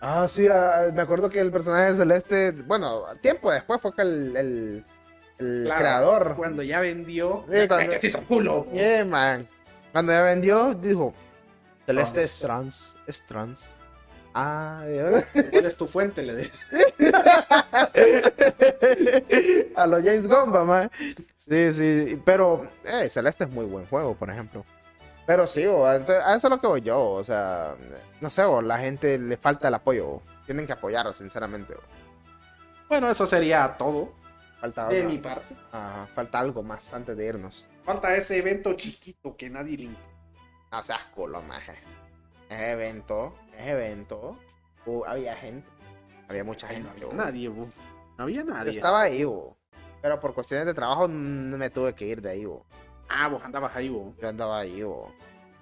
Ah, 0.00 0.26
sí, 0.28 0.48
ah, 0.48 0.90
me 0.92 1.02
acuerdo 1.02 1.28
que 1.30 1.38
el 1.40 1.52
personaje 1.52 1.90
de 1.90 1.96
Celeste, 1.96 2.50
bueno, 2.52 3.04
tiempo 3.20 3.52
después 3.52 3.80
fue 3.80 3.94
que 3.94 4.02
el, 4.02 4.36
el, 4.36 4.84
el 5.38 5.62
Claro, 5.66 5.80
creador, 5.80 6.34
Cuando 6.36 6.62
ya 6.62 6.80
vendió. 6.80 7.44
Sí, 7.50 7.68
cuando- 7.68 7.92
que 7.92 8.00
se 8.00 8.06
hizo 8.08 8.24
culo. 8.24 8.66
Yeah, 8.72 9.04
man. 9.04 9.48
Cuando 9.92 10.12
ya 10.12 10.22
vendió, 10.22 10.74
dijo, 10.74 11.14
Celeste 11.86 12.22
es 12.22 12.38
trans, 12.38 12.96
es 13.06 13.24
trans. 13.26 13.70
Ah. 14.34 14.84
¿Cuál 15.50 15.66
es 15.66 15.76
tu 15.76 15.86
fuente? 15.86 16.22
Le 16.22 16.36
dije. 16.36 16.52
A 19.74 19.86
los 19.86 20.04
James 20.04 20.26
Gunn, 20.26 20.66
man. 20.66 20.90
Sí, 21.34 21.72
sí, 21.72 22.20
pero 22.24 22.68
eh, 22.84 23.08
Celeste 23.10 23.44
es 23.44 23.50
muy 23.50 23.64
buen 23.64 23.86
juego, 23.86 24.14
por 24.14 24.30
ejemplo. 24.30 24.64
Pero 25.26 25.46
sí, 25.46 25.66
o, 25.66 25.86
a 25.86 25.96
eso 25.96 26.22
es 26.34 26.44
lo 26.44 26.60
que 26.60 26.66
voy 26.66 26.80
yo, 26.80 27.00
o 27.00 27.22
sea, 27.22 27.76
no 28.20 28.30
sé, 28.30 28.42
o 28.42 28.62
la 28.62 28.78
gente 28.78 29.18
le 29.18 29.36
falta 29.36 29.68
el 29.68 29.74
apoyo, 29.74 30.22
tienen 30.46 30.66
que 30.66 30.72
apoyar, 30.72 31.12
sinceramente. 31.14 31.74
o. 31.74 31.80
Bueno, 32.88 33.08
eso 33.10 33.26
sería 33.26 33.76
todo 33.78 34.12
Falta, 34.60 34.88
de 34.88 35.04
mi 35.04 35.18
parte. 35.18 35.54
Ajá, 35.72 36.06
falta 36.14 36.38
algo 36.38 36.62
más 36.62 36.92
antes 36.92 37.16
de 37.16 37.26
irnos. 37.26 37.66
Falta 37.84 38.14
ese 38.14 38.38
evento 38.38 38.74
chiquito 38.74 39.36
que 39.36 39.48
nadie 39.48 39.78
le 39.78 39.84
importa. 39.84 40.10
No 40.72 40.82
seas 40.82 41.04
culo, 41.14 41.40
maje. 41.42 41.74
Ese 42.48 42.72
evento, 42.72 43.34
ese 43.60 43.70
evento, 43.72 44.36
uh, 44.86 45.04
había 45.04 45.34
gente. 45.36 45.68
Había 46.28 46.44
mucha 46.44 46.68
Ay, 46.68 46.76
gente. 46.76 46.88
no 46.88 46.92
había 46.94 47.06
bo. 47.06 47.12
nadie, 47.14 47.48
bo. 47.48 47.68
No 48.18 48.24
había 48.24 48.40
Yo 48.42 48.44
nadie. 48.44 48.72
estaba 48.72 49.02
ahí, 49.02 49.24
bo. 49.24 49.56
pero 50.02 50.20
por 50.20 50.34
cuestiones 50.34 50.66
de 50.66 50.74
trabajo 50.74 51.08
no 51.08 51.56
me 51.58 51.70
tuve 51.70 51.94
que 51.94 52.06
ir 52.06 52.20
de 52.22 52.30
ahí. 52.30 52.44
bo. 52.44 52.64
Ah, 53.08 53.28
vos 53.28 53.42
andabas 53.44 53.74
ahí, 53.74 53.88
bo. 53.88 54.14
Yo 54.20 54.28
andaba 54.28 54.60
ahí. 54.60 54.82
bo. 54.82 55.12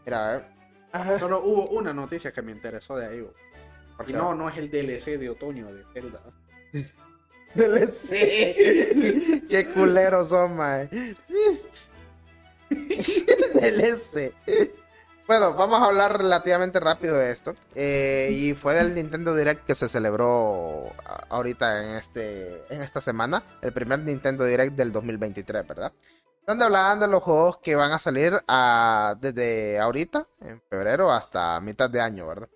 Mira, 0.04 0.26
a 0.28 0.32
ver. 0.32 0.46
Ajá. 0.92 1.18
Solo 1.18 1.42
hubo 1.44 1.66
una 1.68 1.92
noticia 1.92 2.32
que 2.32 2.42
me 2.42 2.52
interesó 2.52 2.96
de 2.96 3.06
ahí, 3.06 3.20
bo. 3.20 3.32
¿Por 3.96 4.08
Y 4.08 4.12
no, 4.12 4.34
no 4.34 4.48
es 4.48 4.56
el 4.58 4.70
DLC 4.70 5.18
de 5.18 5.30
otoño 5.30 5.72
de 5.72 5.84
Zelda. 5.92 6.20
DLC. 7.54 8.10
Qué 9.48 9.70
culeros 9.74 10.28
son, 10.28 10.56
mae. 10.56 10.88
DLC. 13.54 14.32
Bueno, 15.28 15.52
vamos 15.54 15.80
a 15.80 15.84
hablar 15.84 16.16
relativamente 16.18 16.80
rápido 16.80 17.16
de 17.18 17.30
esto. 17.32 17.54
Eh, 17.74 18.30
y 18.32 18.54
fue 18.54 18.74
del 18.74 18.94
Nintendo 18.94 19.34
Direct 19.36 19.64
que 19.66 19.74
se 19.74 19.88
celebró 19.88 20.92
ahorita 21.28 21.84
en, 21.84 21.96
este, 21.96 22.64
en 22.74 22.80
esta 22.82 23.00
semana. 23.02 23.44
El 23.60 23.72
primer 23.72 24.00
Nintendo 24.00 24.44
Direct 24.44 24.74
del 24.74 24.90
2023, 24.90 25.68
¿verdad? 25.68 25.92
Donde 26.46 26.64
hablaban 26.64 26.98
de 26.98 27.08
los 27.08 27.22
juegos 27.22 27.58
que 27.58 27.76
van 27.76 27.92
a 27.92 27.98
salir 27.98 28.42
a- 28.48 29.14
desde 29.20 29.78
ahorita, 29.78 30.26
en 30.40 30.62
febrero, 30.70 31.12
hasta 31.12 31.60
mitad 31.60 31.90
de 31.90 32.00
año, 32.00 32.26
¿verdad? 32.26 32.48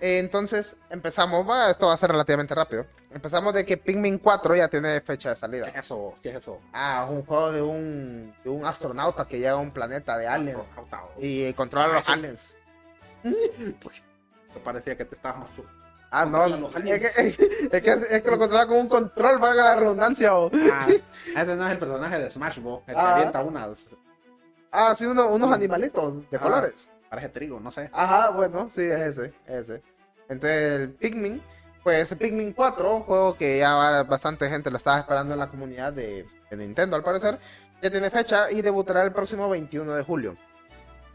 Entonces 0.00 0.76
empezamos, 0.90 1.48
va, 1.48 1.70
esto 1.70 1.86
va 1.86 1.94
a 1.94 1.96
ser 1.96 2.10
relativamente 2.10 2.54
rápido. 2.54 2.86
Empezamos 3.12 3.54
de 3.54 3.64
que 3.64 3.76
Pikmin 3.76 4.18
4 4.18 4.56
ya 4.56 4.68
tiene 4.68 5.00
fecha 5.00 5.30
de 5.30 5.34
¿Qué 5.34 5.40
salida. 5.40 5.68
es 5.68 5.76
eso? 5.76 6.14
¿Qué 6.22 6.30
es 6.30 6.36
eso? 6.36 6.60
Ah, 6.72 7.04
es 7.08 7.10
un 7.16 7.24
juego 7.24 7.52
de 7.52 7.62
un, 7.62 8.34
de 8.44 8.50
un 8.50 8.64
astronauta 8.66 9.26
que 9.26 9.38
llega 9.38 9.52
a 9.52 9.56
un 9.56 9.70
planeta 9.70 10.16
de 10.18 10.26
aliens 10.26 10.58
y 11.18 11.52
controla 11.54 11.86
a 11.86 11.88
Ah, 11.90 11.92
los 11.94 12.02
es- 12.08 12.08
aliens. 12.12 12.56
Me 13.22 14.60
parecía 14.62 14.96
que 14.96 15.04
te 15.04 15.14
estabas 15.14 15.38
más 15.40 15.50
tú. 15.50 15.64
Ah, 16.10 16.26
no, 16.26 16.44
es 16.68 17.00
que, 17.00 17.06
es, 17.06 17.36
que, 17.82 17.90
es 18.10 18.22
que 18.22 18.30
lo 18.30 18.38
controla 18.38 18.68
con 18.68 18.76
un 18.76 18.88
control, 18.88 19.38
valga 19.38 19.64
la 19.64 19.76
redundancia. 19.76 20.36
o- 20.36 20.50
Ah, 20.72 20.86
ese 21.34 21.56
no 21.56 21.66
es 21.66 21.72
el 21.72 21.78
personaje 21.78 22.18
de 22.20 22.30
Smash 22.30 22.60
Bros. 22.60 22.80
El 22.86 22.94
que 22.94 23.00
Ah. 23.00 23.14
avienta 23.16 23.42
unas. 23.42 23.88
Ah, 24.70 24.94
sí, 24.96 25.06
uno- 25.06 25.28
unos 25.28 25.52
animalitos 25.52 26.30
de 26.30 26.36
Ah. 26.36 26.40
colores. 26.40 26.90
Parece 27.14 27.28
trigo, 27.28 27.60
no 27.60 27.70
sé. 27.70 27.88
Ajá, 27.92 28.30
bueno, 28.30 28.68
sí, 28.68 28.82
es 28.82 29.16
ese, 29.16 29.32
ese. 29.46 29.82
Entonces, 30.28 30.80
el 30.80 30.94
Pikmin, 30.94 31.40
pues 31.84 32.12
Pikmin 32.12 32.52
4, 32.52 33.02
juego 33.02 33.36
que 33.36 33.58
ya 33.58 34.02
bastante 34.02 34.48
gente 34.50 34.68
lo 34.68 34.78
estaba 34.78 34.98
esperando 34.98 35.32
en 35.32 35.38
la 35.38 35.48
comunidad 35.48 35.92
de, 35.92 36.26
de 36.50 36.56
Nintendo, 36.56 36.96
al 36.96 37.04
parecer, 37.04 37.38
ya 37.80 37.88
tiene 37.88 38.10
fecha 38.10 38.50
y 38.50 38.62
debutará 38.62 39.04
el 39.04 39.12
próximo 39.12 39.48
21 39.48 39.94
de 39.94 40.02
julio. 40.02 40.36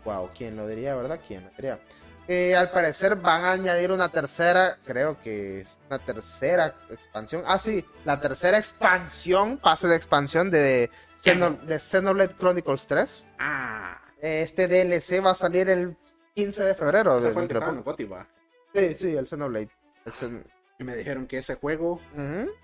Wow, 0.06 0.30
¿quién 0.38 0.56
lo 0.56 0.68
diría, 0.68 0.96
verdad? 0.96 1.20
¿Quién 1.28 1.44
lo 1.44 1.50
diría? 1.50 1.82
Eh, 2.30 2.56
al 2.56 2.72
parecer 2.72 3.18
van 3.18 3.44
a 3.44 3.52
añadir 3.52 3.92
una 3.92 4.08
tercera, 4.08 4.78
creo 4.86 5.20
que 5.20 5.60
es 5.60 5.80
una 5.90 6.00
tercera 6.00 6.76
expansión. 6.90 7.44
Ah, 7.46 7.58
sí, 7.58 7.86
la 8.06 8.22
tercera 8.22 8.58
expansión, 8.58 9.58
pase 9.58 9.90
de 9.90 9.98
expansión 9.98 10.50
de 10.50 10.90
Xenoblade 11.18 12.36
Chronicles 12.38 12.88
3. 12.88 13.28
Ah, 13.38 14.00
Este 14.22 14.68
DLC 14.68 15.24
va 15.26 15.32
a 15.32 15.36
salir 15.36 15.70
el 15.70 15.98
15 16.36 16.64
de 16.64 16.76
febrero. 16.76 17.18
ese 17.20 17.28
de- 17.28 17.34
fue 17.34 17.44
el 17.44 17.48
que 17.48 17.54
estaba 17.56 17.72
en 17.72 17.78
poco. 17.80 17.92
Goti, 17.92 18.04
va. 18.06 18.28
Sí, 18.74 18.96
sí, 18.96 19.16
el 19.16 19.28
Xenoblade. 19.28 19.70
El 20.06 20.12
Xen- 20.14 20.44
Y 20.78 20.84
me 20.84 20.96
dijeron 20.96 21.28
que 21.28 21.38
ese 21.40 21.56
juego 21.56 22.00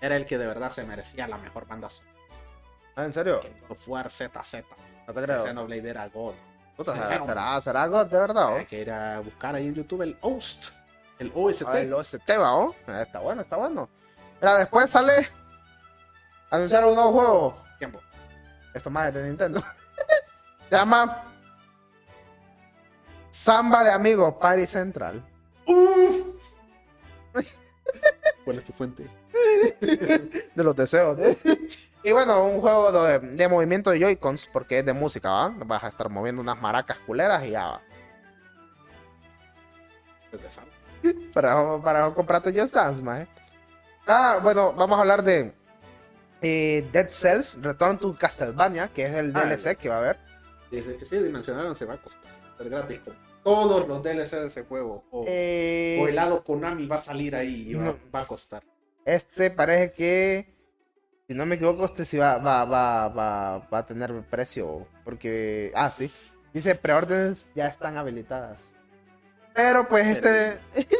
era 0.00 0.16
el 0.16 0.24
que 0.26 0.38
de 0.38 0.46
verdad 0.46 0.70
se 0.70 0.84
merecía 0.84 1.26
la 1.28 1.38
mejor 1.38 1.66
banda 1.66 1.90
sonora. 1.90 2.16
Ah, 2.96 3.04
¿en 3.04 3.12
serio? 3.12 3.40
Que 3.40 3.52
War 3.86 4.10
ZZ. 4.10 4.64
No 5.06 5.12
te 5.12 5.20
El 5.20 5.26
creo. 5.26 5.42
Xenoblade 5.44 5.88
era 5.88 6.08
God. 6.08 6.34
Puta, 6.76 6.92
¿será, 6.94 7.24
será, 7.26 7.60
será 7.62 7.86
God 7.86 8.06
de 8.06 8.18
verdad? 8.18 8.52
oh? 8.52 8.56
Hay 8.56 8.66
que 8.66 8.80
ir 8.82 8.90
a 8.90 9.20
buscar 9.20 9.54
ahí 9.54 9.66
en 9.68 9.74
YouTube 9.74 10.02
el 10.02 10.16
OST. 10.20 10.72
El 11.18 11.32
OST. 11.34 11.64
Ah, 11.68 11.80
el 11.80 11.92
OST 11.92 12.30
va, 12.38 12.54
¿oh? 12.56 12.74
Ah, 12.86 13.02
Está 13.02 13.18
bueno, 13.20 13.40
está 13.42 13.56
bueno. 13.56 13.88
Mira, 14.40 14.56
después 14.58 14.90
sale. 14.90 15.28
Anunciaron 16.50 16.90
un 16.90 16.94
nuevo 16.96 17.12
juego. 17.12 17.58
Tiempo. 17.78 18.00
Esto 18.74 18.90
más 18.90 19.08
es 19.08 19.14
de 19.14 19.24
Nintendo. 19.28 19.60
Se 20.70 20.76
llama. 20.76 21.22
Samba 23.36 23.84
de 23.84 23.90
Amigos 23.90 24.34
Party 24.40 24.66
Central. 24.66 25.22
Uf. 25.66 26.58
¿Cuál 28.46 28.58
es 28.58 28.64
tu 28.64 28.72
fuente? 28.72 29.06
de 30.54 30.64
los 30.64 30.74
deseos. 30.74 31.18
¿eh? 31.18 31.36
Y 32.02 32.12
bueno, 32.12 32.44
un 32.46 32.62
juego 32.62 32.90
de, 32.92 33.18
de 33.18 33.48
movimiento 33.48 33.90
de 33.90 34.00
Joy-Cons, 34.00 34.46
porque 34.46 34.78
es 34.78 34.86
de 34.86 34.94
música, 34.94 35.28
¿va? 35.28 35.48
Vas 35.66 35.84
a 35.84 35.88
estar 35.88 36.08
moviendo 36.08 36.40
unas 36.40 36.58
maracas 36.58 36.98
culeras 37.00 37.44
y 37.44 37.50
ya 37.50 37.66
va. 37.66 37.82
Desde. 40.32 41.28
Para, 41.34 41.78
para 41.82 42.10
comprarte 42.14 42.58
Just 42.58 42.74
Dance, 42.74 43.02
mae. 43.02 43.28
Ah, 44.06 44.40
bueno, 44.42 44.72
vamos 44.72 44.96
a 44.96 45.02
hablar 45.02 45.22
de 45.22 45.52
eh, 46.40 46.88
Dead 46.90 47.08
Cells, 47.08 47.60
Return 47.60 47.98
to 47.98 48.16
Castlevania, 48.18 48.88
que 48.88 49.04
es 49.04 49.14
el 49.14 49.36
Ah, 49.36 49.44
DLC 49.44 49.76
que 49.76 49.90
va 49.90 49.96
a 49.96 49.98
haber. 49.98 50.18
Dice 50.70 50.96
que 50.96 51.04
sí, 51.04 51.18
dimensionaron 51.18 51.74
se 51.74 51.84
va 51.84 51.94
a 51.94 51.98
costar. 51.98 52.32
Es 52.58 52.66
gratis. 52.70 53.00
Todos 53.46 53.86
los 53.86 54.02
DLC 54.02 54.32
de 54.40 54.46
ese 54.48 54.64
juego. 54.64 55.04
O, 55.12 55.24
Eh, 55.28 56.00
o 56.02 56.08
el 56.08 56.16
lado 56.16 56.42
Konami 56.42 56.84
va 56.86 56.96
a 56.96 56.98
salir 56.98 57.36
ahí 57.36 57.70
y 57.70 57.74
va, 57.74 57.84
no. 57.84 57.96
va 58.12 58.22
a 58.22 58.26
costar. 58.26 58.64
Este 59.04 59.52
parece 59.52 59.92
que, 59.92 60.52
si 61.28 61.34
no 61.36 61.46
me 61.46 61.54
equivoco, 61.54 61.84
este 61.84 62.04
sí 62.04 62.16
va, 62.18 62.38
va, 62.38 62.64
va, 62.64 63.06
va, 63.08 63.58
va 63.72 63.78
a 63.78 63.86
tener 63.86 64.12
precio, 64.28 64.88
porque, 65.04 65.70
ah, 65.76 65.90
sí, 65.90 66.10
dice 66.52 66.74
preórdenes 66.74 67.48
ya 67.54 67.68
están 67.68 67.96
habilitadas. 67.96 68.64
Pero 69.54 69.86
pues 69.86 70.06
este, 70.08 70.58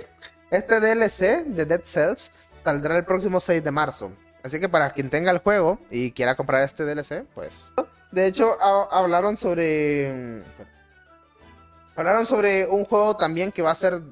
este 0.52 0.81
DLC 0.81 1.44
de 1.47 1.64
Dead 1.66 1.82
Cells 1.82 2.31
saldrá 2.64 2.97
el 2.97 3.05
próximo 3.05 3.40
6 3.40 3.64
de 3.64 3.70
marzo. 3.73 4.12
Así 4.44 4.60
que 4.60 4.68
para 4.68 4.90
quien 4.90 5.10
tenga 5.10 5.32
el 5.32 5.39
juego 5.39 5.81
y 5.90 6.12
quiera 6.12 6.36
comprar 6.36 6.62
este 6.62 6.85
DLC, 6.85 7.24
pues... 7.35 7.73
De 8.12 8.24
hecho, 8.27 8.56
ha- 8.62 8.89
hablaron 9.01 9.36
sobre... 9.36 10.44
Hablaron 11.97 12.27
sobre 12.27 12.66
un 12.66 12.85
juego 12.85 13.16
también 13.16 13.51
que 13.52 13.62
va 13.62 13.70
a 13.70 13.74
ser 13.74 14.02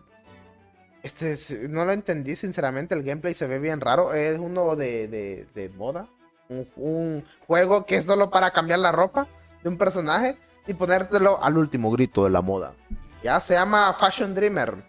este, 1.03 1.33
es- 1.33 1.69
no 1.69 1.85
lo 1.85 1.93
entendí, 1.93 2.35
sinceramente. 2.35 2.95
El 2.95 3.03
gameplay 3.03 3.35
se 3.35 3.47
ve 3.47 3.59
bien 3.59 3.81
raro. 3.81 4.15
Es 4.15 4.39
uno 4.39 4.75
de, 4.75 5.07
de, 5.09 5.47
de 5.55 5.69
moda. 5.71 6.09
Un, 6.49 6.69
un 6.77 7.25
juego 7.47 7.85
que 7.85 7.97
es 7.97 8.05
solo 8.05 8.31
para 8.31 8.51
cambiar 8.53 8.79
la 8.79 8.93
ropa 8.93 9.27
de 9.63 9.69
un 9.69 9.77
personaje 9.79 10.39
y 10.67 10.75
ponértelo 10.75 11.43
al 11.43 11.59
último 11.59 11.91
grito 11.91 12.25
de 12.25 12.31
la 12.31 12.41
moda. 12.43 12.75
Ya 13.23 13.39
se 13.41 13.55
llama 13.55 13.93
Fashion 13.95 14.35
Dreamer. 14.35 14.83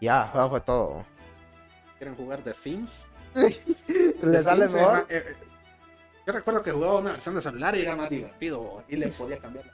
Ya, 0.00 0.30
eso 0.34 0.50
fue 0.50 0.60
todo. 0.60 1.04
¿Quieren 1.98 2.14
jugar 2.16 2.40
The 2.40 2.52
Sims? 2.52 3.06
Le 4.22 4.40
sale 4.42 4.68
mejor. 4.68 5.06
eh, 5.08 5.24
eh, 5.28 5.36
yo 6.26 6.32
recuerdo 6.32 6.62
que 6.62 6.72
jugaba 6.72 6.98
una 6.98 7.12
versión 7.12 7.34
de 7.36 7.42
celular 7.42 7.74
y 7.76 7.82
era 7.82 7.96
más 7.96 8.10
divertido 8.10 8.82
y 8.88 8.96
le 8.96 9.08
podía 9.08 9.38
cambiar. 9.38 9.64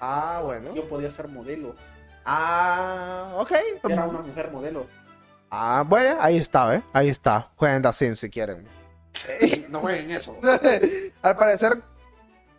Ah, 0.00 0.40
bueno. 0.44 0.74
Yo 0.74 0.88
podía 0.88 1.10
ser 1.10 1.28
modelo. 1.28 1.74
Ah, 2.24 3.34
ok. 3.38 3.52
Era 3.88 4.04
una 4.06 4.20
mujer 4.20 4.50
modelo. 4.50 4.86
Ah, 5.50 5.84
bueno, 5.86 6.16
ahí 6.20 6.36
está, 6.38 6.74
¿eh? 6.74 6.82
Ahí 6.92 7.08
está. 7.08 7.50
Jueguen 7.56 7.82
The 7.82 7.92
Sims 7.92 8.20
si 8.20 8.28
quieren. 8.30 8.66
no 9.68 9.80
jueguen 9.80 10.10
eso. 10.10 10.36
Al 11.22 11.36
parecer, 11.36 11.80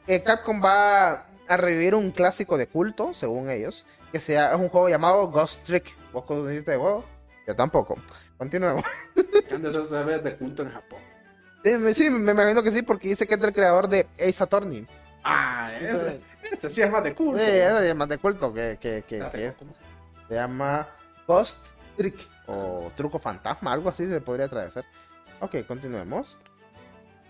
eh, 0.08 0.24
Capcom 0.24 0.64
va 0.64 1.26
a 1.48 1.58
revivir 1.58 1.96
un 1.96 2.12
clásico 2.12 2.58
de 2.58 2.68
culto, 2.68 3.14
según 3.14 3.50
ellos, 3.50 3.86
que 4.12 4.20
sea, 4.20 4.52
es 4.54 4.58
un 4.58 4.70
juego 4.70 4.90
llamado 4.90 5.28
Ghost 5.30 5.64
Trick. 5.64 5.96
¿Vos 6.14 6.24
conociste 6.26 6.72
de 6.72 6.78
juego? 6.78 7.04
Yo 7.46 7.56
tampoco. 7.56 7.98
Continuemos. 8.38 8.84
Han 9.52 9.62
de 10.24 10.38
culto 10.38 10.64
en 10.64 10.72
Japón. 10.72 11.00
Sí, 11.64 11.72
me- 11.78 11.94
sí, 11.94 12.10
me 12.10 12.32
imagino 12.32 12.64
que 12.64 12.72
sí, 12.72 12.82
porque 12.82 13.10
dice 13.10 13.28
que 13.28 13.34
es 13.36 13.40
del 13.42 13.54
creador 13.54 13.88
de 13.90 14.08
Ace 14.20 14.44
Attorney. 14.44 14.88
Ah, 15.24 15.72
ese 15.80 16.22
sí 16.70 16.82
es 16.82 16.92
más 16.92 17.04
de 17.04 17.14
culto. 17.16 17.44
Sí, 17.44 17.50
es 17.52 17.96
más 17.96 18.10
de 18.10 18.18
culto 18.18 18.54
que, 18.54 18.78
que, 18.80 19.04
que- 19.08 19.54
¿cómo? 19.58 19.74
se 20.28 20.36
llama 20.36 20.88
Ghost 21.28 21.66
Trick 21.96 22.16
o 22.48 22.92
Truco 22.96 23.18
Fantasma, 23.20 23.74
algo 23.74 23.90
así 23.90 24.08
se 24.08 24.22
podría 24.22 24.48
traducir. 24.48 24.84
Ok, 25.40 25.56
continuemos. 25.68 26.38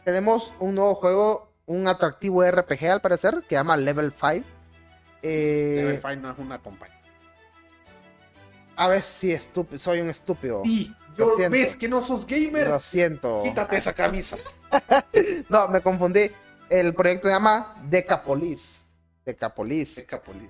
Tenemos 0.06 0.54
un 0.60 0.76
nuevo 0.76 0.96
juego, 0.96 1.52
un 1.66 1.88
atractivo 1.88 2.44
RPG 2.50 2.86
al 2.90 3.02
parecer, 3.02 3.36
que 3.42 3.50
se 3.50 3.56
llama 3.56 3.76
Level 3.78 4.12
5. 4.14 4.46
Eh, 5.22 5.76
Level 5.78 6.02
5 6.02 6.16
no 6.22 6.32
es 6.32 6.38
una 6.40 6.60
compañía. 6.60 6.96
a 8.76 8.88
ver 8.88 9.02
si 9.02 9.32
estúpido, 9.32 9.80
soy 9.80 10.02
un 10.02 10.10
estúpido. 10.10 10.62
Y 10.64 10.94
Lo 11.18 11.38
yo 11.38 11.50
ves 11.50 11.76
que 11.76 11.88
no 11.90 12.02
sos 12.02 12.26
gamer. 12.26 12.68
Lo 12.68 12.80
siento. 12.80 13.42
Quítate 13.44 13.78
esa 13.78 13.94
camisa. 13.94 14.38
No, 15.50 15.68
me 15.70 15.82
confundí. 15.82 16.30
El 16.70 16.94
proyecto 16.94 17.28
se 17.28 17.34
llama 17.34 17.76
Decapolis. 17.90 18.87
Decapolis. 19.28 20.04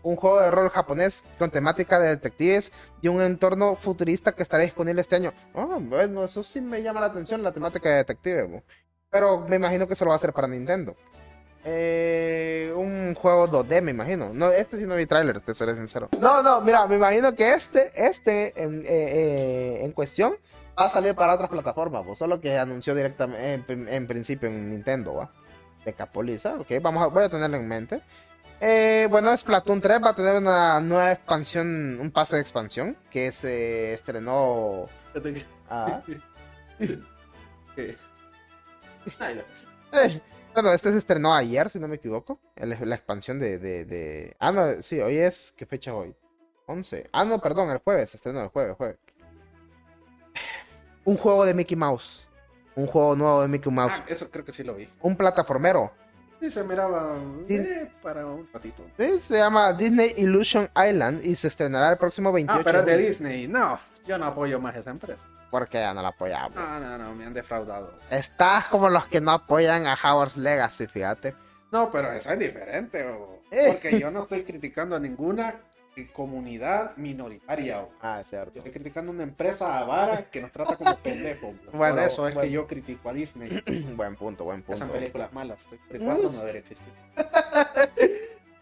Un 0.03 0.15
juego 0.15 0.39
de 0.39 0.51
rol 0.51 0.69
japonés 0.69 1.23
con 1.37 1.51
temática 1.51 1.99
de 1.99 2.09
detectives 2.09 2.71
y 3.01 3.09
un 3.09 3.19
entorno 3.21 3.75
futurista 3.75 4.31
que 4.31 4.43
estará 4.43 4.63
disponible 4.63 5.01
este 5.01 5.17
año. 5.17 5.33
Ah, 5.53 5.77
bueno, 5.79 6.23
eso 6.23 6.43
sí 6.43 6.61
me 6.61 6.81
llama 6.81 7.01
la 7.01 7.07
atención, 7.07 7.43
la 7.43 7.51
temática 7.51 7.89
de 7.89 7.95
detective. 7.95 8.43
bo. 8.43 8.63
Pero 9.09 9.39
me 9.41 9.55
imagino 9.55 9.87
que 9.87 9.93
eso 9.93 10.05
lo 10.05 10.09
va 10.09 10.15
a 10.15 10.17
hacer 10.17 10.31
para 10.31 10.47
Nintendo. 10.47 10.95
Eh, 11.65 12.71
un 12.75 13.13
juego 13.15 13.49
2D, 13.49 13.81
me 13.81 13.91
imagino. 13.91 14.33
No, 14.33 14.51
este 14.51 14.77
sí 14.77 14.85
no 14.85 14.95
vi 14.95 15.05
tráiler, 15.05 15.41
te 15.41 15.53
seré 15.53 15.75
sincero. 15.75 16.07
No, 16.19 16.41
no, 16.41 16.61
mira, 16.61 16.87
me 16.87 16.95
imagino 16.95 17.33
que 17.35 17.53
este, 17.53 17.91
este 17.95 18.61
en, 18.61 18.81
eh, 18.81 18.87
eh, 18.87 19.83
en 19.83 19.91
cuestión 19.91 20.35
va 20.79 20.85
a 20.85 20.89
salir 20.89 21.15
para 21.15 21.33
otras 21.33 21.49
plataformas, 21.49 22.05
bo, 22.05 22.15
solo 22.15 22.39
que 22.39 22.57
anunció 22.57 22.93
directamente 22.95 23.73
en, 23.73 24.07
principio 24.07 24.47
en 24.47 24.69
Nintendo, 24.69 25.15
¿va? 25.15 25.31
De 25.83 25.93
Capoliza, 25.93 26.55
ok, 26.55 26.67
vamos 26.81 27.03
a, 27.03 27.07
voy 27.07 27.23
a 27.23 27.29
tenerlo 27.29 27.57
en 27.57 27.67
mente. 27.67 28.01
Eh, 28.59 29.07
bueno, 29.11 29.35
Splatoon 29.37 29.79
3 29.81 29.99
va 30.03 30.09
a 30.09 30.15
tener 30.15 30.35
una 30.35 30.79
nueva 30.81 31.11
expansión, 31.11 31.99
un 31.99 32.09
pase 32.11 32.35
de 32.37 32.41
expansión 32.41 32.97
que 33.11 33.31
se 33.31 33.93
estrenó. 33.93 34.87
ah. 35.69 36.01
Ay, 39.19 39.41
eh, 39.93 40.21
bueno, 40.53 40.71
este 40.71 40.91
se 40.91 40.97
estrenó 40.97 41.33
ayer, 41.33 41.69
si 41.69 41.79
no 41.79 41.87
me 41.87 41.95
equivoco. 41.95 42.39
el- 42.55 42.77
la 42.81 42.95
expansión 42.95 43.39
de, 43.39 43.57
de, 43.59 43.85
de- 43.85 44.35
Ah, 44.39 44.51
no, 44.51 44.81
sí, 44.81 44.99
hoy 44.99 45.17
es. 45.17 45.53
¿Qué 45.55 45.65
fecha 45.65 45.91
es 45.91 45.95
hoy? 45.97 46.15
11. 46.65 47.09
Ah, 47.13 47.23
no, 47.23 47.39
perdón, 47.39 47.69
el 47.69 47.77
jueves, 47.77 48.09
se 48.11 48.17
estrenó 48.17 48.41
el 48.41 48.49
jueves, 48.49 48.75
jueves. 48.75 48.97
Un 51.05 51.15
juego 51.17 51.45
de 51.45 51.53
Mickey 51.53 51.77
Mouse. 51.77 52.25
Un 52.75 52.85
juego 52.87 53.15
nuevo 53.15 53.41
de 53.41 53.47
Mickey 53.47 53.71
Mouse. 53.71 53.93
Ah, 53.95 54.03
eso 54.07 54.29
creo 54.29 54.43
que 54.43 54.51
sí 54.51 54.63
lo 54.63 54.75
vi. 54.75 54.89
Un 55.01 55.15
plataformero. 55.15 55.91
Sí, 56.39 56.51
se 56.51 56.63
miraba 56.63 57.15
eh, 57.49 57.91
para 58.03 58.25
un 58.25 58.47
ratito. 58.53 58.83
Sí, 58.99 59.19
Se 59.19 59.37
llama 59.37 59.73
Disney 59.73 60.13
Illusion 60.17 60.69
Island 60.75 61.25
y 61.25 61.35
se 61.35 61.47
estrenará 61.47 61.91
el 61.91 61.97
próximo 61.97 62.31
28 62.31 62.59
Ah, 62.59 62.63
pero 62.63 62.79
es 62.81 62.85
de. 62.85 62.97
Disney. 62.97 63.47
No, 63.47 63.79
yo 64.05 64.17
no 64.17 64.25
apoyo 64.27 64.59
más 64.59 64.75
esa 64.75 64.91
empresa. 64.91 65.23
Porque 65.49 65.77
ya 65.79 65.93
no 65.93 66.01
la 66.01 66.09
apoyamos. 66.09 66.53
No, 66.55 66.79
no, 66.79 66.97
no, 66.97 67.15
me 67.15 67.25
han 67.25 67.33
defraudado. 67.33 67.97
Estás 68.11 68.65
como 68.65 68.89
los 68.89 69.05
que 69.07 69.19
no 69.21 69.31
apoyan 69.31 69.87
a 69.87 69.95
Howard's 69.95 70.37
Legacy, 70.37 70.87
fíjate. 70.87 71.33
No, 71.71 71.91
pero 71.91 72.11
esa 72.11 72.33
es 72.33 72.39
diferente. 72.39 73.03
o- 73.07 73.41
Eh. 73.49 73.63
Porque 73.67 73.97
yo 73.99 74.11
no 74.11 74.23
estoy 74.23 74.43
criticando 74.43 74.95
a 74.97 74.99
ninguna 74.99 75.55
comunidad 76.05 76.95
minoritaria. 76.97 77.87
Ah, 78.01 78.21
Yo 78.29 78.43
estoy 78.55 78.71
criticando 78.71 79.11
a 79.11 79.15
una 79.15 79.23
empresa 79.23 79.79
avara 79.79 80.29
que 80.29 80.41
nos 80.41 80.51
trata 80.51 80.75
como 80.75 80.95
pendejos. 81.03 81.55
Bueno, 81.73 81.95
Por 81.95 82.03
eso 82.03 82.27
es 82.27 82.35
bueno. 82.35 82.41
que 82.47 82.51
yo 82.51 82.67
critico 82.67 83.09
a 83.09 83.13
Disney. 83.13 83.63
buen 83.95 84.15
punto, 84.15 84.43
buen 84.43 84.61
punto. 84.61 84.83
Esas 84.83 84.95
películas 84.95 85.33
malas. 85.33 85.61
Estoy 85.61 85.79
recuerdo 85.89 86.31
no 86.31 86.39
debería 86.39 86.61
existir. 86.61 86.87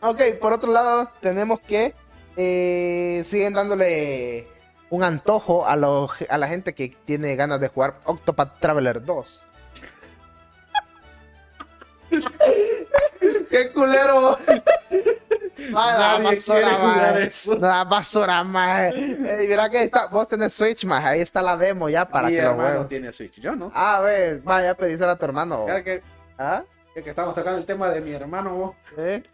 Ok, 0.02 0.22
por 0.40 0.53
otro 0.53 0.72
lado, 0.72 1.10
tenemos 1.22 1.60
que 1.60 1.94
eh, 2.38 3.22
siguen 3.26 3.53
dándole 3.53 4.48
un 4.90 5.03
antojo 5.03 5.68
a, 5.68 5.76
los, 5.76 6.12
a 6.30 6.38
la 6.38 6.48
gente 6.48 6.74
que 6.74 6.95
tiene 7.06 7.36
ganas 7.36 7.60
de 7.60 7.68
jugar 7.70 7.99
Octopath 8.06 8.60
Traveler 8.60 9.03
2. 9.03 9.44
¡Qué 13.56 13.72
culero! 13.72 14.38
Ay, 15.57 15.72
la 15.73 16.19
basura, 16.22 17.19
eso. 17.19 17.57
La 17.57 17.84
basura, 17.86 18.44
maje. 18.44 18.90
Eh, 18.98 19.45
mira 19.48 19.69
que 19.69 19.84
está, 19.84 20.07
vos 20.07 20.27
tenés 20.27 20.52
Switch, 20.53 20.84
maje. 20.84 21.07
Ahí 21.07 21.22
está 21.22 21.41
la 21.41 21.56
demo 21.56 21.88
ya 21.88 22.06
para 22.06 22.27
Mi 22.27 22.36
que 22.36 22.41
lo 22.41 22.49
hermano 22.49 22.69
juegues. 22.69 22.88
tiene 22.90 23.14
Switch, 23.14 23.40
yo 23.40 23.56
no. 23.56 23.72
Ah, 23.73 24.02
ve, 24.02 24.41
vaya, 24.44 24.76
pedíselo 24.76 25.11
a 25.11 25.15
tu 25.18 25.23
hermano. 25.23 25.65
Que, 25.86 26.03
¿Ah? 26.38 26.64
que 26.94 27.10
estamos 27.10 27.34
tocando 27.34 27.60
el 27.60 27.65
tema 27.65 27.90
de 27.90 28.02
mi 28.02 28.11
hermano, 28.11 28.53
vos, 28.53 28.76
¿Eh? 28.98 29.23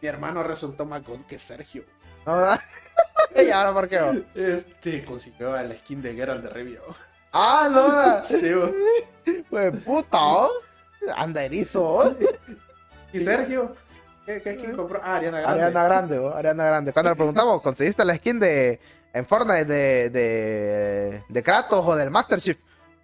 mi 0.00 0.08
hermano 0.08 0.42
resultó 0.42 0.84
más 0.84 1.04
good 1.04 1.20
que 1.26 1.38
Sergio. 1.38 1.84
No, 2.26 2.36
¿verdad? 2.36 2.60
¿Y 3.36 3.50
ahora 3.50 3.72
por 3.72 3.88
qué? 3.88 4.00
vos? 4.00 4.16
Este 4.34 5.04
consiguió 5.04 5.56
el 5.56 5.76
skin 5.78 6.02
de 6.02 6.14
Geralt 6.14 6.42
de 6.42 6.50
Rivia. 6.50 6.80
Ah, 7.32 7.68
no, 7.70 7.82
¿verdad? 7.88 8.24
Sí, 8.26 8.52
vos. 8.52 8.70
Pues 9.48 9.84
puta, 9.84 10.48
anda 11.16 11.44
erizo. 11.44 12.16
¿Y 13.12 13.20
Sergio? 13.20 13.74
¿Qué, 14.26 14.40
qué 14.40 14.54
skin 14.54 14.72
compró? 14.76 15.00
Ah, 15.02 15.16
Ariana 15.16 15.40
Grande. 15.40 15.62
Ariana 15.64 15.84
Grande, 15.84 16.18
¿oh? 16.18 16.34
Ariana 16.34 16.64
Grande. 16.64 16.92
Cuando 16.92 17.10
le 17.10 17.16
preguntamos, 17.16 17.60
¿conseguiste 17.62 18.04
la 18.04 18.16
skin 18.16 18.38
de 18.38 18.80
en 19.12 19.26
Fortnite 19.26 19.64
de, 19.64 20.10
de, 20.10 21.22
de 21.28 21.42
Kratos 21.42 21.84
o 21.84 21.96
del 21.96 22.10
Master 22.10 22.40
Chief? 22.40 22.56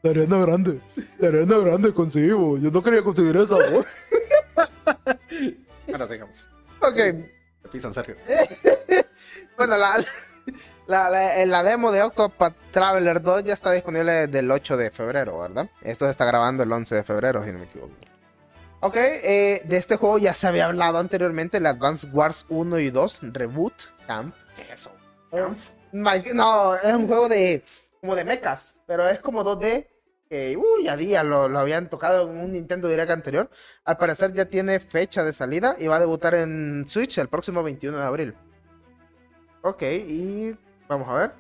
De 0.03 0.11
Ariana 0.11 0.39
Grande. 0.39 0.81
De 1.19 1.27
Ariana 1.27 1.59
Grande 1.59 1.93
conseguí, 1.93 2.31
bo. 2.31 2.57
Yo 2.59 2.71
no 2.71 2.83
quería 2.83 3.03
conseguir 3.03 3.37
esa, 3.37 3.57
bo. 3.71 3.85
Ahora 5.93 6.07
sigamos. 6.07 6.47
Ok. 6.81 7.71
Pisan 7.71 7.93
Sergio. 7.95 8.17
Bueno, 9.57 9.77
la, 9.77 10.01
la, 10.87 11.11
la, 11.11 11.45
la 11.45 11.63
demo 11.65 11.91
de 11.91 12.01
Octopath 12.01 12.55
Traveler 12.71 13.21
2 13.21 13.43
ya 13.43 13.55
está 13.55 13.73
disponible 13.73 14.29
desde 14.29 14.39
el 14.39 14.49
8 14.49 14.77
de 14.77 14.93
febrero, 14.93 15.41
¿verdad? 15.41 15.69
Esto 15.83 16.05
se 16.05 16.13
está 16.13 16.25
grabando 16.25 16.63
el 16.63 16.71
11 16.71 16.95
de 16.95 17.03
febrero, 17.03 17.45
si 17.45 17.51
no 17.51 17.59
me 17.59 17.65
equivoco. 17.65 17.93
Ok, 18.81 18.97
eh, 18.97 19.63
de 19.65 19.77
este 19.77 19.97
juego 19.97 20.19
ya 20.19 20.33
se 20.33 20.47
había 20.47 20.67
hablado 20.67 20.99
anteriormente, 20.99 21.57
el 21.59 21.67
Advance 21.67 22.07
Wars 22.13 22.47
1 22.49 22.79
y 22.79 22.91
2 22.91 23.19
Reboot 23.33 23.75
Camp. 24.07 24.35
¿Qué 24.55 24.63
es 24.63 24.81
eso? 24.81 24.93
Mike- 25.93 26.33
No, 26.35 26.77
es 26.77 26.95
un 26.95 27.07
juego 27.09 27.29
de 27.29 27.65
como 28.01 28.15
de 28.15 28.25
mechas, 28.25 28.81
pero 28.87 29.09
es 29.09 29.19
como 29.21 29.43
2D. 29.45 29.87
Que, 30.31 30.57
uy, 30.59 30.85
ya 30.85 30.95
día 30.95 31.25
lo, 31.25 31.49
lo 31.49 31.59
habían 31.59 31.89
tocado 31.89 32.31
en 32.31 32.37
un 32.39 32.53
Nintendo 32.53 32.87
Direct 32.87 33.11
anterior. 33.11 33.49
Al 33.85 33.97
parecer 33.97 34.33
ya 34.35 34.45
tiene 34.45 34.79
fecha 34.79 35.25
de 35.25 35.33
salida 35.33 35.75
y 35.79 35.87
va 35.87 35.97
a 35.97 36.01
debutar 36.01 36.35
en 36.35 36.85
Switch 36.87 37.17
el 37.19 37.29
próximo 37.29 37.63
21 37.63 37.97
de 37.97 38.05
abril. 38.05 38.35
Ok, 39.63 39.83
y 39.83 40.55
vamos 40.87 41.09
a 41.09 41.15
ver. 41.15 41.33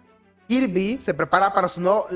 Kirby 0.48 0.98
se 1.02 1.12
prepara 1.15 1.52
para 1.52 1.69
su 1.69 1.81
nuevo 1.82 2.09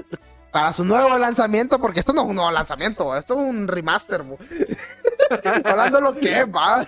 para 0.51 0.73
su 0.75 0.85
nuevo 0.85 1.17
lanzamiento, 1.17 1.79
porque 1.79 2.01
esto 2.01 2.13
no 2.13 2.23
es 2.23 2.29
un 2.29 2.37
nuevo 2.37 2.51
lanzamiento, 2.51 3.17
esto 3.17 3.35
es 3.35 3.41
un 3.41 3.69
remaster. 3.69 4.23
bo. 5.33 5.51
Hablando 5.71 6.01
lo 6.01 6.15
que 6.17 6.41
es, 6.41 6.47
va. 6.47 6.87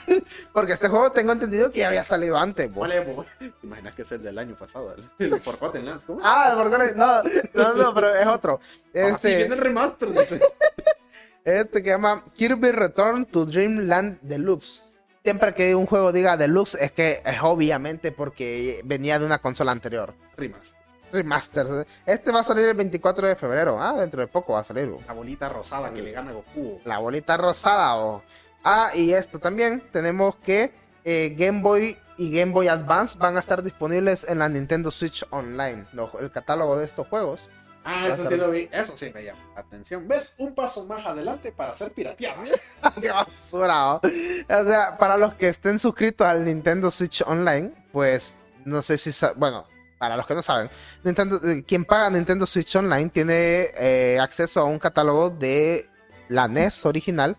Porque 0.53 0.73
este 0.73 0.89
juego 0.89 1.11
tengo 1.12 1.33
entendido 1.33 1.71
que 1.73 1.81
ya 1.81 1.89
había 1.89 2.03
salido 2.03 2.37
antes. 2.37 2.69
bo. 2.69 2.81
¿Cuál 2.81 2.93
es, 2.93 3.07
vos? 3.16 3.27
¿Te 3.39 3.53
imaginas 3.62 3.95
que 3.95 4.03
es 4.03 4.12
el 4.12 4.23
del 4.23 4.39
año 4.39 4.55
pasado? 4.57 4.95
El, 5.19 5.33
el 5.33 5.41
Forgotten 5.41 5.85
Lands. 5.87 6.05
¿Cómo? 6.05 6.21
Ah, 6.23 6.49
el 6.53 6.59
Forgotten- 6.59 6.95
no, 6.95 7.23
no, 7.55 7.75
no, 7.75 7.95
pero 7.95 8.15
es 8.15 8.27
otro. 8.27 8.61
Ah, 8.62 8.69
sí, 8.93 9.01
Este, 9.01 9.37
viene 9.37 9.55
el 9.55 9.61
remaster. 9.61 10.09
este 11.45 11.83
que 11.83 11.91
llama 11.91 12.25
Kirby 12.37 12.73
Return 12.73 13.27
to 13.27 13.45
Dreamland 13.47 14.19
Deluxe. 14.23 14.83
Siempre 15.23 15.55
que 15.55 15.75
un 15.75 15.87
juego 15.87 16.12
diga 16.12 16.37
Deluxe 16.37 16.75
es 16.81 16.93
que 16.93 17.23
es 17.25 17.39
obviamente 17.43 18.12
porque 18.12 18.81
venía 18.85 19.19
de 19.19 19.25
una 19.27 19.39
consola 19.39 19.73
anterior. 19.73 20.15
Remaster. 20.37 20.79
Remaster. 21.15 21.86
Este 22.05 22.32
va 22.32 22.41
a 22.41 22.45
salir 22.45 22.66
el 22.66 22.74
24 22.77 23.28
de 23.28 23.36
febrero. 23.36 23.77
Ah, 23.81 23.95
dentro 23.95 24.20
de 24.20 24.27
poco 24.27 24.55
va 24.55 24.61
a 24.61 24.65
salir. 24.65 24.89
bo. 24.89 25.01
La 25.07 25.12
bolita 25.15 25.49
rosada 25.49 25.93
que 25.93 26.03
le 26.03 26.12
gana 26.12 26.32
Goku. 26.32 26.81
La 26.85 26.99
bolita 26.99 27.36
rosada. 27.36 27.97
o 27.97 28.23
Ah, 28.65 28.91
y 28.95 29.12
esto 29.12 29.39
también. 29.39 29.82
Tenemos 29.93 30.36
que 30.36 30.73
eh, 31.05 31.35
Game 31.39 31.61
Boy 31.62 31.97
y 32.16 32.31
Game 32.36 32.53
Boy 32.53 32.69
Advance 32.69 33.16
van 33.19 33.36
a 33.36 33.41
estar 33.41 33.62
disponibles 33.62 34.24
en 34.28 34.39
la 34.39 34.49
Nintendo 34.49 34.91
Switch 34.91 35.24
Online. 35.31 35.86
El 36.20 36.31
catálogo 36.31 36.77
de 36.77 36.85
estos 36.86 37.07
juegos. 37.09 37.49
Ah, 37.85 38.09
eso 38.09 38.27
sí 38.27 38.36
lo 38.36 38.51
vi. 38.51 38.69
Eso 38.73 38.97
sí 38.97 39.11
me 39.12 39.23
llama 39.24 39.41
la 39.55 39.61
atención. 39.61 40.09
¿Ves? 40.09 40.35
Un 40.39 40.55
paso 40.55 40.86
más 40.86 41.05
adelante 41.05 41.53
para 41.53 41.74
ser 41.74 41.93
pirateada. 41.93 42.43
¡Qué 43.01 43.11
basura! 43.11 43.97
¿oh? 43.97 44.01
O 44.49 44.65
sea, 44.65 44.97
para 44.97 45.19
los 45.19 45.35
que 45.35 45.49
estén 45.49 45.78
suscritos 45.78 46.27
al 46.27 46.47
Nintendo 46.47 46.91
Switch 46.91 47.23
Online, 47.27 47.73
pues 47.93 48.36
no 48.65 48.81
sé 48.81 48.97
si... 48.97 49.11
Bueno, 49.36 49.66
para 50.05 50.18
los 50.18 50.26
que 50.26 50.35
no 50.35 50.43
saben, 50.43 50.68
Nintendo, 51.02 51.40
eh, 51.43 51.64
quien 51.66 51.86
paga 51.86 52.10
Nintendo 52.10 52.44
Switch 52.44 52.76
Online 52.76 53.09
tiene 53.09 53.70
eh, 53.74 54.18
acceso 54.20 54.60
a 54.60 54.64
un 54.64 54.78
catálogo 54.78 55.31
de 55.31 55.89
la 56.28 56.47
NES 56.47 56.85
original, 56.85 57.39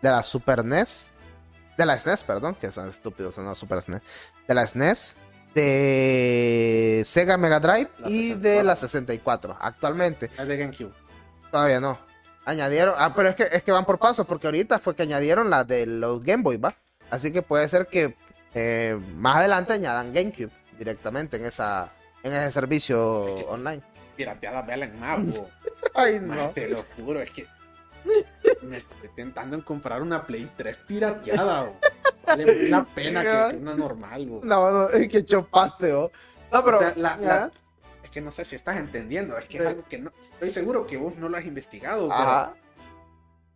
de 0.00 0.08
la 0.08 0.22
Super 0.22 0.64
NES, 0.64 1.10
de 1.76 1.84
la 1.84 1.98
SNES, 1.98 2.24
perdón, 2.24 2.54
que 2.54 2.72
son 2.72 2.88
estúpidos, 2.88 3.34
son 3.34 3.44
la 3.44 3.54
Super 3.54 3.82
SNES, 3.82 4.00
de 4.48 4.54
la 4.54 4.66
SNES, 4.66 5.14
de 5.54 7.02
Sega 7.04 7.36
Mega 7.36 7.60
Drive 7.60 7.90
La 7.98 8.08
y 8.08 8.28
64. 8.28 8.40
de 8.40 8.64
la 8.64 8.76
64, 8.76 9.58
actualmente. 9.60 10.30
Es 10.38 10.48
de 10.48 10.56
GameCube. 10.56 10.94
Todavía 11.50 11.80
no. 11.80 11.98
Añadieron, 12.46 12.94
ah, 12.96 13.12
pero 13.14 13.28
es 13.28 13.34
que, 13.34 13.46
es 13.52 13.62
que 13.62 13.72
van 13.72 13.84
por 13.84 13.98
pasos, 13.98 14.26
porque 14.26 14.46
ahorita 14.46 14.78
fue 14.78 14.96
que 14.96 15.02
añadieron 15.02 15.50
la 15.50 15.64
de 15.64 15.84
los 15.84 16.22
Game 16.22 16.42
Boy, 16.42 16.56
¿va? 16.56 16.74
Así 17.10 17.30
que 17.30 17.42
puede 17.42 17.68
ser 17.68 17.88
que 17.88 18.16
eh, 18.54 18.98
más 19.16 19.36
adelante 19.36 19.74
añadan 19.74 20.14
GameCube 20.14 20.50
directamente 20.78 21.36
en 21.36 21.46
esa 21.46 21.90
en 22.26 22.32
ese 22.34 22.50
servicio 22.52 23.24
online. 23.48 23.82
Pirateada, 24.16 24.62
véala 24.62 24.84
en 24.86 24.98
Mago. 25.00 25.48
Ay, 25.94 26.20
Mae, 26.20 26.48
te 26.48 26.68
lo 26.68 26.82
juro, 26.96 27.20
es 27.20 27.30
que 27.30 27.46
me 28.62 28.76
estoy 28.78 29.08
tentando 29.16 29.56
en 29.56 29.62
comprar 29.62 30.00
una 30.02 30.24
Play 30.26 30.50
3 30.56 30.76
pirateada. 30.86 31.62
bo. 31.64 31.76
Vale 32.26 32.68
la 32.68 32.84
pena 32.84 33.22
que, 33.22 33.56
que 33.56 33.62
una 33.62 33.74
normal. 33.74 34.26
bo. 34.26 34.40
No, 34.44 34.70
no, 34.70 34.88
es 34.90 35.08
que 35.08 35.24
chopaste, 35.24 35.92
¿o? 35.92 36.10
No, 36.52 36.64
pero. 36.64 36.78
O 36.78 36.80
sea, 36.80 36.92
la- 36.96 37.16
la- 37.16 37.34
ajá, 37.36 37.50
Es 38.02 38.10
que 38.10 38.20
no 38.20 38.30
sé 38.30 38.44
si 38.44 38.54
estás 38.56 38.76
entendiendo. 38.76 39.36
Es 39.38 39.46
que 39.46 39.58
es 39.58 39.66
algo 39.66 39.84
que 39.88 39.98
no. 39.98 40.12
Estoy 40.20 40.50
seguro 40.50 40.86
que 40.86 40.96
vos 40.96 41.16
no 41.16 41.28
lo 41.28 41.36
has 41.36 41.44
investigado, 41.44 42.08
pero 42.08 42.54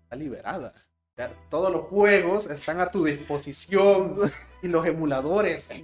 está 0.05 0.17
liberada. 0.17 0.75
O 1.13 1.17
sea, 1.17 1.33
todos 1.51 1.71
los 1.73 1.83
juegos 1.83 2.49
están 2.51 2.81
a 2.81 2.91
tu 2.91 3.05
disposición 3.05 4.19
y 4.63 4.69
los 4.69 4.87
emuladores. 4.87 5.69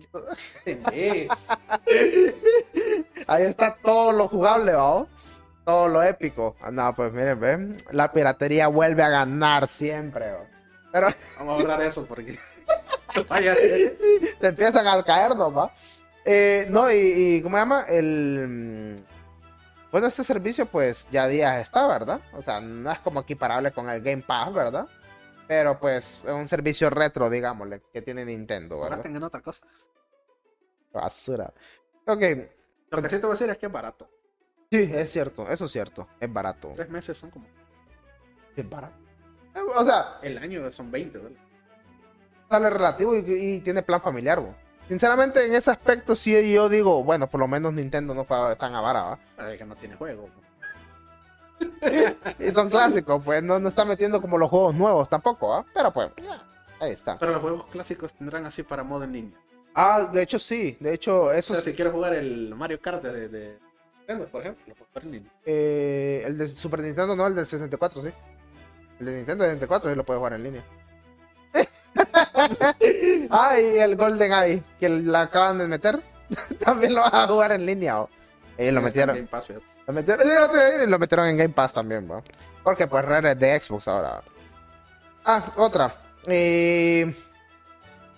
Ahí 3.26 3.44
está 3.44 3.76
todo 3.82 4.12
lo 4.12 4.28
jugable, 4.28 4.72
¿va? 4.72 5.06
Todo 5.64 5.88
lo 5.88 6.02
épico. 6.02 6.56
Ah, 6.60 6.70
No, 6.70 6.94
pues 6.94 7.12
miren, 7.12 7.40
ven. 7.40 7.76
La 7.90 8.12
piratería 8.12 8.68
vuelve 8.68 9.02
a 9.02 9.08
ganar 9.08 9.66
siempre, 9.66 10.30
¿va? 10.32 10.44
Pero 10.92 11.08
Vamos 11.38 11.54
a 11.58 11.60
ahorrar 11.60 11.82
eso 11.82 12.06
porque. 12.06 12.38
Te 14.40 14.46
empiezan 14.48 14.86
a 14.86 15.02
caer, 15.02 15.34
¿no? 15.36 15.52
¿va? 15.52 15.72
Eh, 16.24 16.66
no, 16.70 16.90
y, 16.90 16.96
y 17.36 17.42
¿cómo 17.42 17.56
se 17.56 17.60
llama? 17.60 17.84
El. 17.88 18.46
mm, 18.98 19.90
Bueno, 19.92 20.06
este 20.06 20.22
servicio, 20.24 20.66
pues 20.66 21.08
ya 21.10 21.26
días 21.26 21.60
está, 21.62 21.86
¿verdad? 21.86 22.20
O 22.34 22.42
sea, 22.42 22.60
no 22.60 22.90
es 22.90 22.98
como 23.00 23.20
equiparable 23.20 23.72
con 23.72 23.88
el 23.88 24.02
Game 24.02 24.22
Pass, 24.26 24.52
¿verdad? 24.52 24.86
Pero 25.48 25.78
pues 25.78 26.20
es 26.24 26.30
un 26.32 26.48
servicio 26.48 26.90
retro, 26.90 27.30
digámosle, 27.30 27.80
que 27.92 28.02
tiene 28.02 28.24
Nintendo, 28.24 28.80
¿verdad? 28.80 28.98
ahora 28.98 29.10
en 29.10 29.22
otra 29.22 29.40
cosa. 29.40 29.64
Basura. 30.92 31.52
Ok, 32.06 32.22
Lo 32.90 33.02
que 33.02 33.08
sí 33.08 33.16
te 33.16 33.22
voy 33.22 33.30
a 33.30 33.34
decir 33.34 33.50
es 33.50 33.58
que 33.58 33.66
es 33.66 33.72
barato. 33.72 34.08
sí, 34.70 34.90
es 34.92 35.10
cierto, 35.10 35.48
eso 35.48 35.64
es 35.66 35.72
cierto, 35.72 36.06
es 36.20 36.32
barato. 36.32 36.72
Tres 36.76 36.88
meses 36.90 37.16
son 37.18 37.30
como. 37.30 37.46
Es 38.56 38.68
barato. 38.68 38.94
Eh, 39.54 39.60
O 39.76 39.84
sea, 39.84 40.18
El 40.22 40.38
año 40.38 40.70
son 40.72 40.90
20 40.90 41.18
dólares. 41.18 41.38
sale 42.50 42.70
relativo 42.70 43.16
y, 43.16 43.24
y 43.26 43.60
tiene 43.60 43.82
plan 43.82 44.00
familiar, 44.00 44.40
bo. 44.40 44.54
Sinceramente, 44.88 45.44
en 45.44 45.54
ese 45.54 45.70
aspecto 45.72 46.14
sí 46.14 46.52
yo 46.52 46.68
digo, 46.68 47.02
bueno, 47.02 47.28
por 47.28 47.40
lo 47.40 47.48
menos 47.48 47.72
Nintendo 47.72 48.14
no 48.14 48.24
fue 48.24 48.54
tan 48.56 48.72
avara, 48.74 49.02
¿va? 49.02 49.18
Ay, 49.36 49.58
que 49.58 49.64
no 49.64 49.74
tiene 49.74 49.96
juego. 49.96 50.28
Y 52.38 52.50
son 52.52 52.68
clásicos, 52.70 53.22
pues 53.24 53.42
no, 53.42 53.58
no 53.58 53.68
está 53.68 53.84
metiendo 53.84 54.20
como 54.20 54.38
los 54.38 54.48
juegos 54.50 54.74
nuevos 54.74 55.08
tampoco, 55.08 55.54
¿ah? 55.54 55.64
Pero 55.74 55.92
pues, 55.92 56.10
ya, 56.22 56.44
ahí 56.80 56.92
está. 56.92 57.18
Pero 57.18 57.32
los 57.32 57.40
juegos 57.40 57.66
clásicos 57.66 58.14
tendrán 58.14 58.46
así 58.46 58.62
para 58.62 58.84
modo 58.84 59.04
en 59.04 59.12
línea. 59.12 59.38
Ah, 59.78 60.08
de 60.10 60.22
hecho 60.22 60.38
sí, 60.38 60.74
de 60.80 60.94
hecho 60.94 61.24
O 61.24 61.32
eso 61.32 61.52
sea, 61.52 61.62
sí. 61.62 61.70
si 61.70 61.76
quieres 61.76 61.92
jugar 61.92 62.14
el 62.14 62.54
Mario 62.54 62.80
Kart 62.80 63.02
de, 63.02 63.28
de 63.28 63.58
Nintendo, 63.98 64.26
por 64.26 64.40
ejemplo, 64.40 64.64
lo 64.68 64.74
puedes 64.74 64.88
jugar 64.88 65.04
en 65.04 65.12
línea. 65.12 65.32
Eh, 65.44 66.22
el 66.24 66.38
de 66.38 66.48
Super 66.48 66.80
Nintendo 66.80 67.14
no, 67.14 67.26
el 67.26 67.34
del 67.34 67.46
64 67.46 68.00
sí. 68.00 68.08
El 69.00 69.06
de 69.06 69.16
Nintendo 69.16 69.44
64 69.44 69.90
sí 69.90 69.96
lo 69.96 70.04
puede 70.04 70.18
jugar 70.18 70.32
en 70.32 70.44
línea. 70.44 70.64
ah, 73.30 73.60
y 73.60 73.78
el 73.78 73.96
Golden 73.96 74.32
Eye, 74.32 74.62
que 74.80 74.88
la 74.88 75.22
acaban 75.22 75.58
de 75.58 75.68
meter, 75.68 76.02
también 76.64 76.94
lo 76.94 77.02
vas 77.02 77.12
a 77.12 77.26
jugar 77.26 77.52
en 77.52 77.66
línea, 77.66 78.00
¿o? 78.00 78.08
Ellos 78.56 78.74
lo 78.74 78.80
metieron. 78.80 79.14
Game 79.14 79.28
Pass, 79.28 79.48
lo 79.86 80.98
metieron 80.98 81.26
en 81.26 81.36
Game 81.36 81.52
Pass 81.52 81.74
también, 81.74 82.08
¿no? 82.08 82.22
Porque 82.64 82.86
pues 82.86 83.04
Rare 83.04 83.32
es 83.32 83.38
de 83.38 83.60
Xbox 83.60 83.86
ahora. 83.88 84.22
Ah, 85.24 85.52
otra. 85.56 85.94
Eh, 86.26 87.14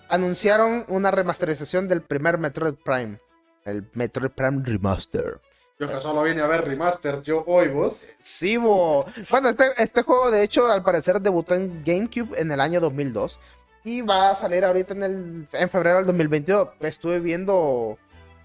anunciaron 0.09 0.85
una 0.87 1.11
remasterización 1.11 1.87
del 1.87 2.01
primer 2.01 2.37
Metroid 2.37 2.75
Prime. 2.75 3.19
El 3.63 3.89
Metroid 3.93 4.31
Prime 4.31 4.63
Remaster. 4.63 5.39
Yo 5.79 5.87
que 5.87 6.01
solo 6.01 6.23
vine 6.23 6.41
a 6.41 6.47
ver 6.47 6.65
remaster, 6.65 7.21
yo 7.21 7.45
hoy 7.47 7.69
vos. 7.69 8.05
Sí, 8.19 8.57
bo. 8.57 9.05
Bueno, 9.31 9.47
este, 9.47 9.63
este 9.77 10.01
juego 10.03 10.29
de 10.29 10.43
hecho 10.43 10.69
al 10.69 10.83
parecer 10.83 11.21
debutó 11.21 11.55
en 11.55 11.85
GameCube 11.85 12.37
en 12.37 12.51
el 12.51 12.59
año 12.59 12.81
2002 12.81 13.39
y 13.85 14.01
va 14.01 14.31
a 14.31 14.35
salir 14.35 14.65
ahorita 14.65 14.93
en, 14.93 15.03
el, 15.03 15.47
en 15.53 15.69
febrero 15.69 15.97
del 15.97 16.05
2022. 16.07 16.69
Estuve 16.81 17.21
viendo 17.21 17.97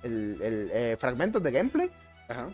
el, 0.05 0.41
el, 0.41 0.71
eh, 0.73 0.97
fragmentos 0.97 1.43
de 1.43 1.51
gameplay 1.51 1.91
Ajá. 2.29 2.51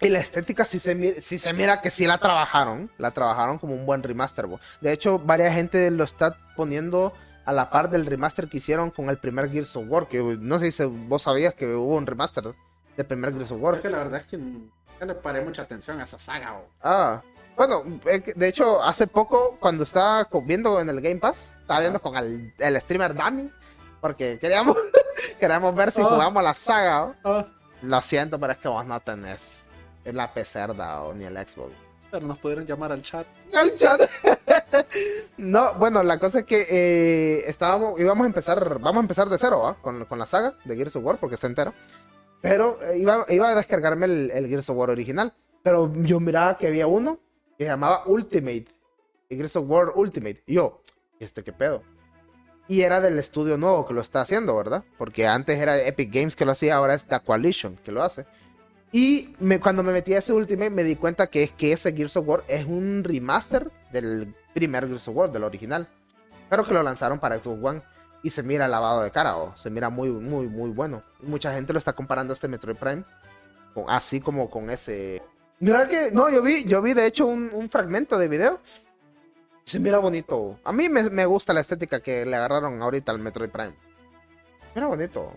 y 0.00 0.08
la 0.08 0.20
estética 0.20 0.64
sí 0.64 0.78
se, 0.78 1.20
sí 1.20 1.36
se 1.36 1.52
mira 1.52 1.82
que 1.82 1.90
sí 1.90 2.06
la 2.06 2.16
trabajaron. 2.16 2.90
La 2.96 3.10
trabajaron 3.10 3.58
como 3.58 3.74
un 3.74 3.84
buen 3.84 4.02
remaster. 4.02 4.46
bo. 4.46 4.58
De 4.80 4.90
hecho, 4.90 5.18
varias 5.18 5.52
gente 5.52 5.90
lo 5.90 6.04
está 6.04 6.38
poniendo 6.56 7.12
a 7.46 7.52
la 7.52 7.70
par 7.70 7.88
del 7.88 8.04
remaster 8.04 8.48
que 8.48 8.58
hicieron 8.58 8.90
con 8.90 9.08
el 9.08 9.18
primer 9.18 9.50
Gears 9.50 9.74
of 9.76 9.84
War. 9.88 10.06
Que 10.08 10.20
no 10.22 10.58
sé 10.58 10.70
si 10.72 10.84
vos 10.84 11.22
sabías 11.22 11.54
que 11.54 11.66
hubo 11.74 11.94
un 11.96 12.06
remaster 12.06 12.54
del 12.96 13.06
primer 13.06 13.32
Gears 13.32 13.50
of 13.52 13.60
War. 13.62 13.76
Es 13.76 13.80
que 13.80 13.88
la 13.90 13.98
verdad 13.98 14.20
es 14.20 14.26
que 14.26 14.36
no 14.36 14.60
le 15.00 15.14
paré 15.14 15.40
mucha 15.42 15.62
atención 15.62 15.98
a 16.00 16.04
esa 16.04 16.18
saga. 16.18 16.60
Ah, 16.82 17.22
bueno, 17.56 17.82
de 18.34 18.48
hecho, 18.48 18.82
hace 18.82 19.06
poco, 19.06 19.56
cuando 19.58 19.84
estaba 19.84 20.28
viendo 20.44 20.78
en 20.80 20.90
el 20.90 21.00
Game 21.00 21.16
Pass, 21.20 21.54
estaba 21.60 21.80
viendo 21.80 22.00
con 22.02 22.14
el, 22.16 22.52
el 22.58 22.80
streamer 22.82 23.14
Dani, 23.14 23.50
porque 24.00 24.38
queríamos, 24.38 24.76
queríamos 25.40 25.74
ver 25.74 25.90
si 25.90 26.02
Ah. 26.02 26.04
jugamos 26.04 26.42
la 26.44 26.52
saga. 26.52 27.14
¿o? 27.24 27.46
Lo 27.82 28.02
siento, 28.02 28.38
pero 28.38 28.52
es 28.52 28.58
que 28.58 28.68
vos 28.68 28.84
no 28.84 29.00
tenés 29.00 29.64
la 30.04 30.30
o 31.02 31.14
ni 31.14 31.24
el 31.24 31.34
Xbox. 31.36 31.72
Pero 32.10 32.26
nos 32.26 32.38
pudieron 32.38 32.66
llamar 32.66 32.92
al 32.92 33.02
chat. 33.02 33.26
El 33.52 33.74
chat. 33.74 34.00
no, 35.36 35.74
bueno, 35.74 36.02
la 36.02 36.18
cosa 36.18 36.40
es 36.40 36.44
que 36.46 36.66
eh, 36.68 37.44
estábamos, 37.46 37.98
íbamos 38.00 38.24
a 38.24 38.28
empezar, 38.28 38.78
vamos 38.78 38.98
a 38.98 39.00
empezar 39.00 39.28
de 39.28 39.38
cero, 39.38 39.60
¿va? 39.62 39.74
Con, 39.82 40.04
con 40.04 40.18
la 40.18 40.26
saga 40.26 40.56
de 40.64 40.76
Gears 40.76 40.96
of 40.96 41.04
War, 41.04 41.18
porque 41.18 41.34
está 41.34 41.46
entero. 41.46 41.74
Pero 42.40 42.78
eh, 42.82 42.98
iba, 42.98 43.26
iba 43.28 43.48
a 43.48 43.54
descargarme 43.54 44.06
el, 44.06 44.30
el 44.32 44.48
Gears 44.48 44.70
of 44.70 44.76
War 44.76 44.90
original. 44.90 45.32
Pero 45.62 45.92
yo 46.02 46.20
miraba 46.20 46.56
que 46.56 46.68
había 46.68 46.86
uno 46.86 47.18
que 47.58 47.64
llamaba 47.64 48.04
Ultimate. 48.06 48.66
Gears 49.28 49.56
of 49.56 49.68
War 49.68 49.92
Ultimate. 49.94 50.42
Yo, 50.46 50.82
¿y 51.18 51.24
este 51.24 51.42
qué 51.42 51.52
pedo? 51.52 51.82
Y 52.68 52.80
era 52.82 53.00
del 53.00 53.18
estudio 53.18 53.58
nuevo 53.58 53.86
que 53.86 53.94
lo 53.94 54.00
está 54.00 54.20
haciendo, 54.20 54.56
¿verdad? 54.56 54.84
Porque 54.98 55.26
antes 55.26 55.58
era 55.58 55.78
Epic 55.78 56.12
Games 56.12 56.34
que 56.34 56.44
lo 56.44 56.52
hacía, 56.52 56.76
ahora 56.76 56.94
es 56.94 57.04
The 57.06 57.20
Coalition 57.20 57.76
que 57.76 57.92
lo 57.92 58.02
hace. 58.02 58.26
Y 58.96 59.34
me- 59.40 59.60
cuando 59.60 59.82
me 59.82 59.92
metí 59.92 60.14
a 60.14 60.18
ese 60.20 60.32
Ultimate 60.32 60.70
me 60.70 60.82
di 60.82 60.96
cuenta 60.96 61.26
que 61.26 61.42
es 61.42 61.50
que 61.50 61.70
ese 61.72 61.92
Gears 61.92 62.16
of 62.16 62.26
War 62.26 62.44
es 62.48 62.64
un 62.64 63.04
remaster 63.04 63.70
del 63.92 64.34
primer 64.54 64.86
Gears 64.86 65.06
of 65.08 65.16
War, 65.16 65.30
del 65.30 65.44
original. 65.44 65.86
Pero 66.48 66.64
que 66.66 66.72
lo 66.72 66.82
lanzaron 66.82 67.18
para 67.18 67.38
Xbox 67.38 67.62
One. 67.62 67.82
Y 68.22 68.30
se 68.30 68.42
mira 68.42 68.66
lavado 68.68 69.02
de 69.02 69.10
cara, 69.10 69.36
o 69.36 69.54
se 69.54 69.68
mira 69.68 69.90
muy, 69.90 70.08
muy, 70.10 70.46
muy 70.48 70.70
bueno. 70.70 71.02
Mucha 71.20 71.52
gente 71.52 71.74
lo 71.74 71.78
está 71.78 71.92
comparando 71.92 72.32
este 72.32 72.48
Metroid 72.48 72.76
Prime. 72.76 73.04
así 73.86 74.22
como 74.22 74.48
con 74.48 74.70
ese. 74.70 75.20
Mira 75.60 75.86
que. 75.86 76.10
No, 76.10 76.30
yo 76.30 76.40
vi, 76.42 76.64
yo 76.64 76.80
vi 76.80 76.94
de 76.94 77.04
hecho 77.04 77.26
un, 77.26 77.50
un 77.52 77.68
fragmento 77.68 78.16
de 78.16 78.28
video. 78.28 78.60
Se 79.66 79.78
mira 79.78 79.98
bonito. 79.98 80.58
A 80.64 80.72
mí 80.72 80.88
me, 80.88 81.02
me 81.10 81.26
gusta 81.26 81.52
la 81.52 81.60
estética 81.60 82.00
que 82.00 82.24
le 82.24 82.34
agarraron 82.34 82.80
ahorita 82.80 83.12
al 83.12 83.18
Metroid 83.18 83.50
Prime. 83.50 83.74
Mira 84.74 84.86
bonito. 84.86 85.34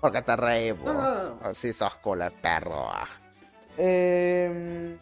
Porque 0.00 0.22
te 0.22 0.36
reí, 0.36 0.72
po. 0.72 0.88
Ah. 0.90 1.34
Así 1.42 1.72
sos 1.72 1.94
cola 1.96 2.30
perro. 2.30 2.90
ah. 2.90 3.08
Em, 3.76 4.98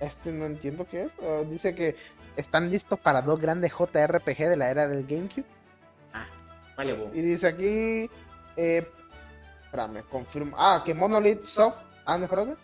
este 0.00 0.32
no 0.32 0.46
entiendo 0.46 0.86
qué 0.86 1.04
es. 1.04 1.12
Ah, 1.22 1.42
dice 1.48 1.74
que 1.74 1.96
están 2.36 2.70
listos 2.70 2.98
para 2.98 3.22
dos 3.22 3.40
grandes 3.40 3.72
JRPG 3.72 4.48
de 4.48 4.56
la 4.56 4.70
era 4.70 4.88
del 4.88 5.06
GameCube. 5.06 5.44
Vale, 6.76 6.92
bo. 6.94 7.10
Y 7.14 7.20
dice 7.22 7.46
aquí. 7.46 8.10
Eh, 8.56 8.86
espérame, 9.64 10.02
confirmo. 10.10 10.56
Ah, 10.58 10.82
que 10.84 10.94
Monolith 10.94 11.42
Soft. 11.44 11.82
Ah, 12.04 12.18
no, 12.18 12.24
espérate. 12.24 12.54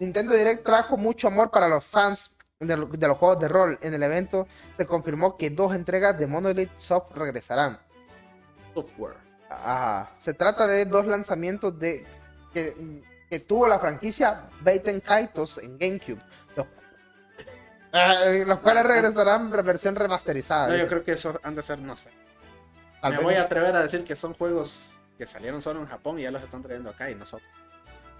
Nintendo 0.00 0.32
Direct 0.34 0.64
trajo 0.64 0.96
mucho 0.96 1.28
amor 1.28 1.50
para 1.50 1.68
los 1.68 1.84
fans 1.84 2.34
de, 2.60 2.76
lo- 2.76 2.86
de 2.86 3.06
los 3.08 3.16
juegos 3.18 3.40
de 3.40 3.48
rol. 3.48 3.78
En 3.82 3.94
el 3.94 4.02
evento 4.02 4.46
se 4.76 4.86
confirmó 4.86 5.36
que 5.36 5.50
dos 5.50 5.74
entregas 5.74 6.18
de 6.18 6.26
Monolith 6.26 6.76
Soft 6.78 7.12
regresarán. 7.16 7.78
Software. 8.74 9.16
Ajá. 9.48 10.10
Se 10.18 10.34
trata 10.34 10.66
de 10.66 10.84
dos 10.84 11.06
lanzamientos 11.06 11.78
de 11.78 12.06
que, 12.52 13.02
que 13.28 13.40
tuvo 13.40 13.66
la 13.66 13.78
franquicia 13.78 14.48
Baiten 14.60 15.00
Kaitos 15.00 15.58
en 15.58 15.78
GameCube. 15.78 16.20
Los, 16.56 16.66
los 18.46 18.58
cuales 18.60 18.84
regresarán 18.84 19.52
en 19.52 19.64
versión 19.64 19.96
remasterizada. 19.96 20.68
No, 20.68 20.76
yo 20.76 20.86
creo 20.86 21.04
que 21.04 21.12
eso 21.12 21.38
han 21.42 21.54
de 21.54 21.62
ser, 21.62 21.78
no 21.78 21.96
sé. 21.96 22.10
Tal 23.00 23.12
Me 23.12 23.22
voy 23.22 23.34
a 23.34 23.42
atrever 23.42 23.74
a 23.76 23.82
decir 23.82 24.04
que 24.04 24.16
son 24.16 24.34
juegos 24.34 24.86
que 25.16 25.26
salieron 25.26 25.62
solo 25.62 25.80
en 25.80 25.86
Japón 25.86 26.18
y 26.18 26.22
ya 26.22 26.30
los 26.30 26.42
están 26.42 26.62
trayendo 26.62 26.90
acá 26.90 27.10
y 27.10 27.14
nosotros. 27.14 27.48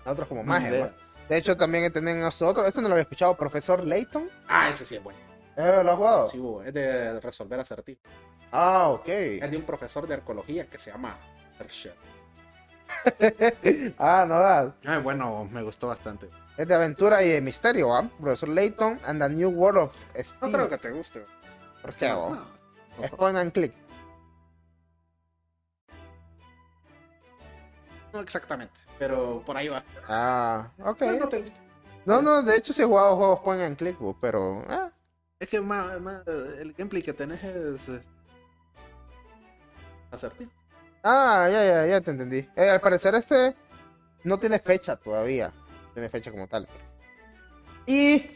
nosotros 0.04 0.28
como. 0.28 0.44
¿va? 0.44 0.60
De 0.60 1.36
hecho, 1.36 1.56
también 1.56 1.92
tienen 1.92 2.20
nosotros, 2.20 2.66
esto 2.66 2.80
no 2.80 2.88
lo 2.88 2.94
había 2.94 3.02
escuchado, 3.02 3.36
Profesor 3.36 3.84
Layton. 3.84 4.30
Ah, 4.48 4.70
ese 4.70 4.84
sí 4.84 4.96
es 4.96 5.02
bueno. 5.02 5.18
¿Eh, 5.56 5.82
¿Lo 5.84 5.90
has 5.90 5.96
jugado? 5.96 6.28
Sí, 6.30 6.42
es 6.64 6.72
de 6.72 7.20
resolver 7.20 7.60
acertijos. 7.60 8.10
Ah, 8.52 8.88
ok. 8.88 9.08
Es 9.08 9.50
de 9.50 9.56
un 9.56 9.64
profesor 9.64 10.06
de 10.06 10.14
arqueología 10.14 10.66
que 10.66 10.78
se 10.78 10.90
llama 10.90 11.16
Herschel. 11.58 11.94
ah, 13.98 14.24
no, 14.26 14.38
da. 14.38 14.74
Ah, 14.86 14.98
bueno, 14.98 15.44
me 15.50 15.62
gustó 15.62 15.88
bastante. 15.88 16.28
Es 16.56 16.66
de 16.66 16.74
aventura 16.74 17.22
y 17.22 17.28
de 17.28 17.40
misterio, 17.40 17.94
¿ah? 17.94 18.08
Profesor 18.20 18.48
Layton 18.48 18.98
and 19.04 19.20
the 19.22 19.28
New 19.28 19.50
World 19.50 19.78
of 19.78 19.94
No 20.16 20.24
Steam. 20.24 20.52
creo 20.52 20.68
que 20.68 20.78
te 20.78 20.90
guste. 20.90 21.24
¿Por 21.82 21.94
qué, 21.94 22.08
No, 22.08 22.30
no. 22.30 23.04
Es 23.04 23.10
point 23.12 23.36
and 23.36 23.52
click. 23.52 23.72
No 28.12 28.20
exactamente, 28.20 28.72
pero 28.98 29.42
por 29.44 29.56
ahí 29.56 29.68
va. 29.68 29.84
Ah, 30.08 30.70
ok. 30.78 31.00
No, 31.02 31.18
no 31.18 31.28
te- 31.28 31.44
No, 32.06 32.22
no, 32.22 32.42
de 32.42 32.56
hecho 32.56 32.72
sí 32.72 32.82
he 32.82 32.86
jugado 32.86 33.16
juegos 33.16 33.40
point 33.40 33.62
and 33.62 33.76
click, 33.76 33.98
bo, 33.98 34.16
pero... 34.18 34.62
ah, 34.68 34.90
Es 35.38 35.48
que 35.50 35.60
más, 35.60 36.00
más, 36.00 36.26
el 36.26 36.72
gameplay 36.72 37.02
que 37.02 37.12
tenés 37.12 37.44
es... 37.44 38.08
Acertijo. 40.10 40.50
Ah, 41.02 41.48
ya, 41.50 41.64
ya, 41.64 41.86
ya 41.86 42.00
te 42.00 42.10
entendí. 42.10 42.48
Eh, 42.56 42.68
al 42.68 42.80
parecer 42.80 43.14
este 43.14 43.54
no 44.24 44.38
tiene 44.38 44.58
fecha 44.58 44.96
todavía. 44.96 45.52
No 45.88 45.92
tiene 45.94 46.08
fecha 46.08 46.30
como 46.30 46.46
tal. 46.46 46.68
Y... 47.86 48.34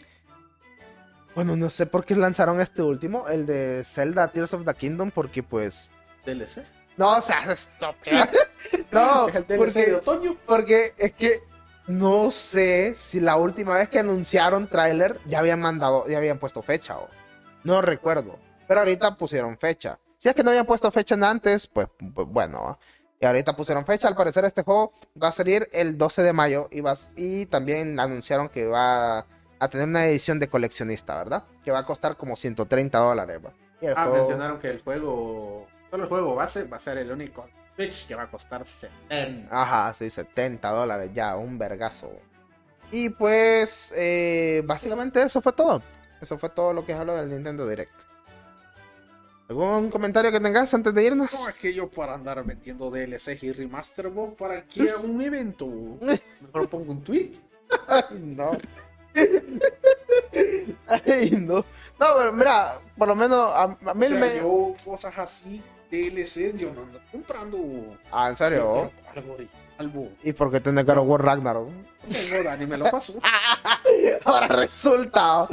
Bueno, 1.35 1.57
no 1.57 1.71
sé 1.71 1.87
por 1.87 2.05
qué 2.05 2.15
lanzaron 2.15 2.61
este 2.61 2.83
último, 2.83 3.27
el 3.27 3.47
de 3.47 3.85
Zelda 3.87 4.31
Tears 4.31 4.53
of 4.53 4.67
the 4.67 4.75
Kingdom, 4.75 5.11
porque 5.11 5.43
pues... 5.43 5.89
DLC. 6.27 6.63
No, 6.97 7.17
o 7.19 7.23
sea, 7.23 7.45
estúpida. 7.53 8.29
no, 8.93 9.29
el 9.35 9.47
DLC 9.47 9.47
de 9.47 9.57
porque, 9.57 9.95
otoño. 9.95 10.37
porque 10.47 10.95
es 10.99 11.13
que 11.13 11.41
no 11.87 12.31
sé 12.31 12.95
si 12.95 13.21
la 13.21 13.37
última 13.37 13.75
vez 13.75 13.89
que 13.89 13.99
anunciaron 13.99 14.69
tráiler 14.69 15.19
ya 15.27 15.41
habían 15.41 15.61
mandado, 15.61 16.07
ya 16.07 16.19
habían 16.19 16.39
puesto 16.39 16.63
fecha 16.63 16.99
o 16.99 17.09
no 17.65 17.81
recuerdo. 17.83 18.39
Pero 18.69 18.81
ahorita 18.81 19.17
pusieron 19.17 19.59
fecha. 19.59 19.99
Si 20.23 20.29
es 20.29 20.37
que 20.37 20.45
no 20.45 20.51
habían 20.51 20.67
puesto 20.67 20.89
fecha 20.93 21.17
en 21.17 21.25
antes, 21.25 21.67
pues, 21.67 21.89
pues, 22.15 22.29
bueno. 22.29 22.79
Y 23.19 23.27
ahorita 23.27 23.57
pusieron 23.57 23.85
fecha. 23.85 24.07
Al 24.07 24.15
parecer 24.15 24.45
este 24.45 24.63
juego 24.63 24.93
va 25.21 25.29
a 25.29 25.33
salir 25.33 25.69
el 25.73 25.99
12 25.99 26.23
de 26.23 26.33
mayo 26.33 26.69
y, 26.71 26.81
va, 26.81 26.95
y 27.17 27.47
también 27.47 27.99
anunciaron 27.99 28.49
que 28.49 28.69
va 28.69 29.27
a 29.59 29.69
tener 29.69 29.89
una 29.89 30.07
edición 30.07 30.39
de 30.39 30.47
coleccionista, 30.49 31.17
¿verdad? 31.19 31.43
Que 31.65 31.73
va 31.73 31.81
a 31.81 31.87
costar 31.87 32.17
como 32.17 32.37
130 32.37 32.99
dólares. 33.01 33.41
Y 33.81 33.87
el 33.87 33.95
Ah, 33.97 34.05
juego- 34.05 34.17
mencionaron 34.29 34.61
que 34.61 34.71
el 34.71 34.81
juego... 34.81 35.67
Solo 35.91 36.05
el 36.05 36.09
juego 36.09 36.35
base 36.37 36.65
va 36.69 36.77
a 36.77 36.81
ser 36.81 36.99
el 36.99 37.11
único 37.11 37.45
Switch 37.75 38.07
que 38.07 38.15
va 38.15 38.23
a 38.23 38.31
costar 38.31 38.65
70. 38.65 39.49
Ajá, 39.51 39.93
sí, 39.93 40.09
70 40.09 40.71
dólares 40.71 41.11
ya, 41.13 41.35
un 41.35 41.59
vergazo. 41.59 42.13
Y 42.93 43.09
pues, 43.09 43.93
eh, 43.97 44.63
básicamente 44.67 45.21
eso 45.21 45.43
fue 45.43 45.53
todo. 45.53 45.83
Eso 46.21 46.39
fue 46.39 46.49
todo 46.49 46.73
lo 46.73 46.87
que 46.87 46.93
habló 46.95 47.17
del 47.17 47.29
Nintendo 47.29 47.67
Direct. 47.67 47.91
¿Algún 49.53 49.91
comentario 49.91 50.33
que 50.33 50.41
tengas 50.41 50.73
antes 50.73 50.95
de 50.95 51.05
irnos? 51.05 51.31
No, 51.35 51.47
es 51.47 51.55
que 51.57 51.75
yo 51.75 51.87
para 51.91 52.15
andar 52.15 52.43
vendiendo 52.43 52.91
DLCs 52.91 53.43
y 53.43 53.53
remaster, 53.53 54.09
vos, 54.09 54.33
¿para 54.33 54.63
qué 54.65 54.89
hago 54.97 55.07
un 55.07 55.21
evento? 55.21 55.67
Mejor 56.41 56.69
pongo 56.71 56.93
un 56.93 57.03
tweet. 57.03 57.33
Ay, 57.87 58.19
no. 58.19 58.53
Ay, 61.07 61.31
no. 61.33 61.57
No, 61.57 62.07
pero 62.19 62.33
mira, 62.33 62.81
por 62.97 63.09
lo 63.09 63.15
menos 63.15 63.53
a, 63.53 63.65
a 63.65 63.95
mí 63.95 64.07
O 64.07 64.09
sea, 64.09 64.19
me... 64.19 64.37
yo 64.39 64.75
cosas 64.83 65.19
así, 65.19 65.63
DLCs, 65.91 66.57
yo 66.57 66.73
no 66.73 66.83
ando 66.85 66.99
comprando. 67.11 67.59
Ah, 68.11 68.31
¿en 68.31 68.37
serio? 68.37 68.91
Algo 69.15 69.37
vos. 69.93 70.09
¿Y 70.23 70.33
por 70.33 70.51
qué 70.51 70.61
tenés 70.61 70.87
God 70.87 70.99
of 70.99 71.09
War 71.09 71.23
Ragnarok? 71.23 71.69
No 71.69 72.09
tengo 72.09 72.43
Dani, 72.43 72.67
me 72.67 72.79
lo 72.79 72.91
paso. 72.91 73.19
Ahora 74.25 74.49
resulta 74.49 75.47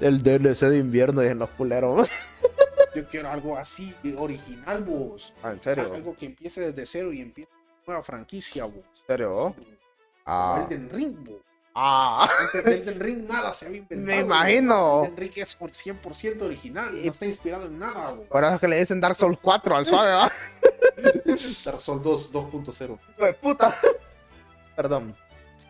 el 0.00 0.22
DLC 0.22 0.66
de 0.68 0.78
invierno 0.78 1.22
y 1.24 1.28
en 1.28 1.38
los 1.38 1.48
culeros. 1.50 2.10
Yo 2.94 3.06
quiero 3.06 3.30
algo 3.30 3.56
así, 3.56 3.94
de 4.02 4.16
original, 4.16 4.82
vos. 4.82 5.34
Ah, 5.42 5.52
¿en 5.52 5.62
serio? 5.62 5.92
Algo 5.92 6.16
que 6.16 6.26
empiece 6.26 6.60
desde 6.60 6.86
cero 6.86 7.12
y 7.12 7.20
empiece 7.20 7.50
una 7.52 7.82
nueva 7.86 8.02
franquicia, 8.02 8.64
vos. 8.64 8.84
¿En 9.00 9.06
serio? 9.06 9.54
Ah. 10.24 10.66
Elden 10.66 10.90
Ring, 10.90 11.24
vos. 11.24 11.42
Ah. 11.74 12.28
Antes 12.40 12.64
de 12.64 12.76
Elden 12.76 13.00
Ring 13.00 13.28
nada 13.28 13.54
se 13.54 13.66
había 13.66 13.78
inventado. 13.78 14.16
Me 14.16 14.22
imagino. 14.22 15.04
Elden 15.04 15.16
Ring 15.16 15.32
es 15.36 15.54
por 15.54 15.70
100% 15.70 16.42
original, 16.42 16.92
no 16.92 17.10
está 17.10 17.26
inspirado 17.26 17.66
en 17.66 17.78
nada, 17.78 18.12
vos. 18.12 18.26
Por 18.26 18.42
eso 18.42 18.54
es 18.54 18.60
que 18.60 18.68
le 18.68 18.78
dicen 18.78 19.00
Dark 19.00 19.14
Souls 19.14 19.38
4 19.40 19.76
al 19.76 19.86
suave, 19.86 20.10
¿va? 20.10 20.32
Dark 21.64 21.80
Souls 21.80 22.02
2 22.02 22.32
2.0. 22.32 22.98
Hijo 23.16 23.24
de 23.24 23.34
puta. 23.34 23.74
Perdón. 24.74 25.14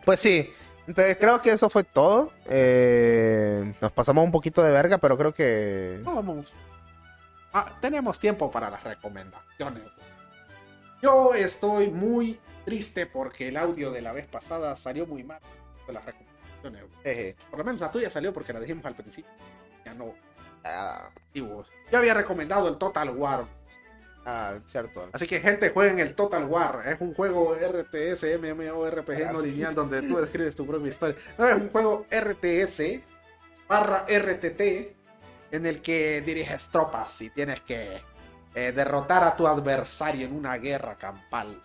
Pues 0.05 0.19
sí. 0.19 0.51
Entonces 0.87 1.17
creo 1.19 1.39
que 1.39 1.51
eso 1.51 1.69
fue 1.69 1.83
todo. 1.83 2.31
Eh, 2.47 3.75
nos 3.79 3.91
pasamos 3.91 4.23
un 4.23 4.31
poquito 4.31 4.63
de 4.63 4.71
verga, 4.71 4.97
pero 4.97 5.15
creo 5.15 5.33
que. 5.33 5.99
No, 6.03 6.15
vamos. 6.15 6.47
Ah, 7.53 7.77
tenemos 7.81 8.19
tiempo 8.19 8.51
para 8.51 8.69
las 8.69 8.83
recomendaciones. 8.83 9.83
Yo 11.01 11.33
estoy 11.33 11.89
muy 11.89 12.39
triste 12.65 13.05
porque 13.05 13.47
el 13.47 13.57
audio 13.57 13.91
de 13.91 14.01
la 14.01 14.11
vez 14.11 14.27
pasada 14.27 14.75
salió 14.75 15.05
muy 15.07 15.23
mal 15.23 15.39
de 15.87 15.93
las 15.93 16.05
recomendaciones. 16.05 17.35
Por 17.49 17.59
lo 17.59 17.65
menos 17.65 17.81
la 17.81 17.91
tuya 17.91 18.09
salió 18.09 18.33
porque 18.33 18.53
la 18.53 18.59
dijimos 18.59 18.85
al 18.85 18.95
principio. 18.95 19.31
Ya 19.85 19.93
no. 19.93 20.13
Ah, 20.63 21.09
Sí, 21.33 21.41
vos. 21.41 21.67
Yo 21.91 21.99
había 21.99 22.13
recomendado 22.13 22.67
el 22.67 22.77
Total 22.77 23.09
War. 23.11 23.45
ah, 24.25 24.57
cierto. 24.65 25.07
Así 25.13 25.25
que 25.25 25.39
gente, 25.39 25.69
jueguen 25.69 25.99
el 25.99 26.15
Total 26.15 26.43
War. 26.45 26.83
Es 26.85 26.99
un 27.01 27.13
juego 27.13 27.55
RTS, 27.55 28.25
MMORPG 28.39 29.31
no 29.31 29.41
lineal 29.41 29.73
donde 29.73 30.01
tú 30.01 30.19
escribes 30.19 30.55
tu 30.55 30.67
propia 30.67 30.89
historia. 30.89 31.15
No, 31.37 31.47
es 31.47 31.55
un 31.55 31.69
juego 31.69 32.05
RTS 32.11 32.99
barra 33.67 34.05
RTT 34.07 34.98
en 35.51 35.65
el 35.65 35.81
que 35.81 36.21
diriges 36.21 36.69
tropas 36.69 37.21
y 37.21 37.29
tienes 37.29 37.61
que 37.61 38.01
eh, 38.55 38.71
derrotar 38.71 39.23
a 39.23 39.35
tu 39.35 39.47
adversario 39.47 40.25
en 40.25 40.35
una 40.35 40.57
guerra 40.57 40.97
campal. 40.97 41.61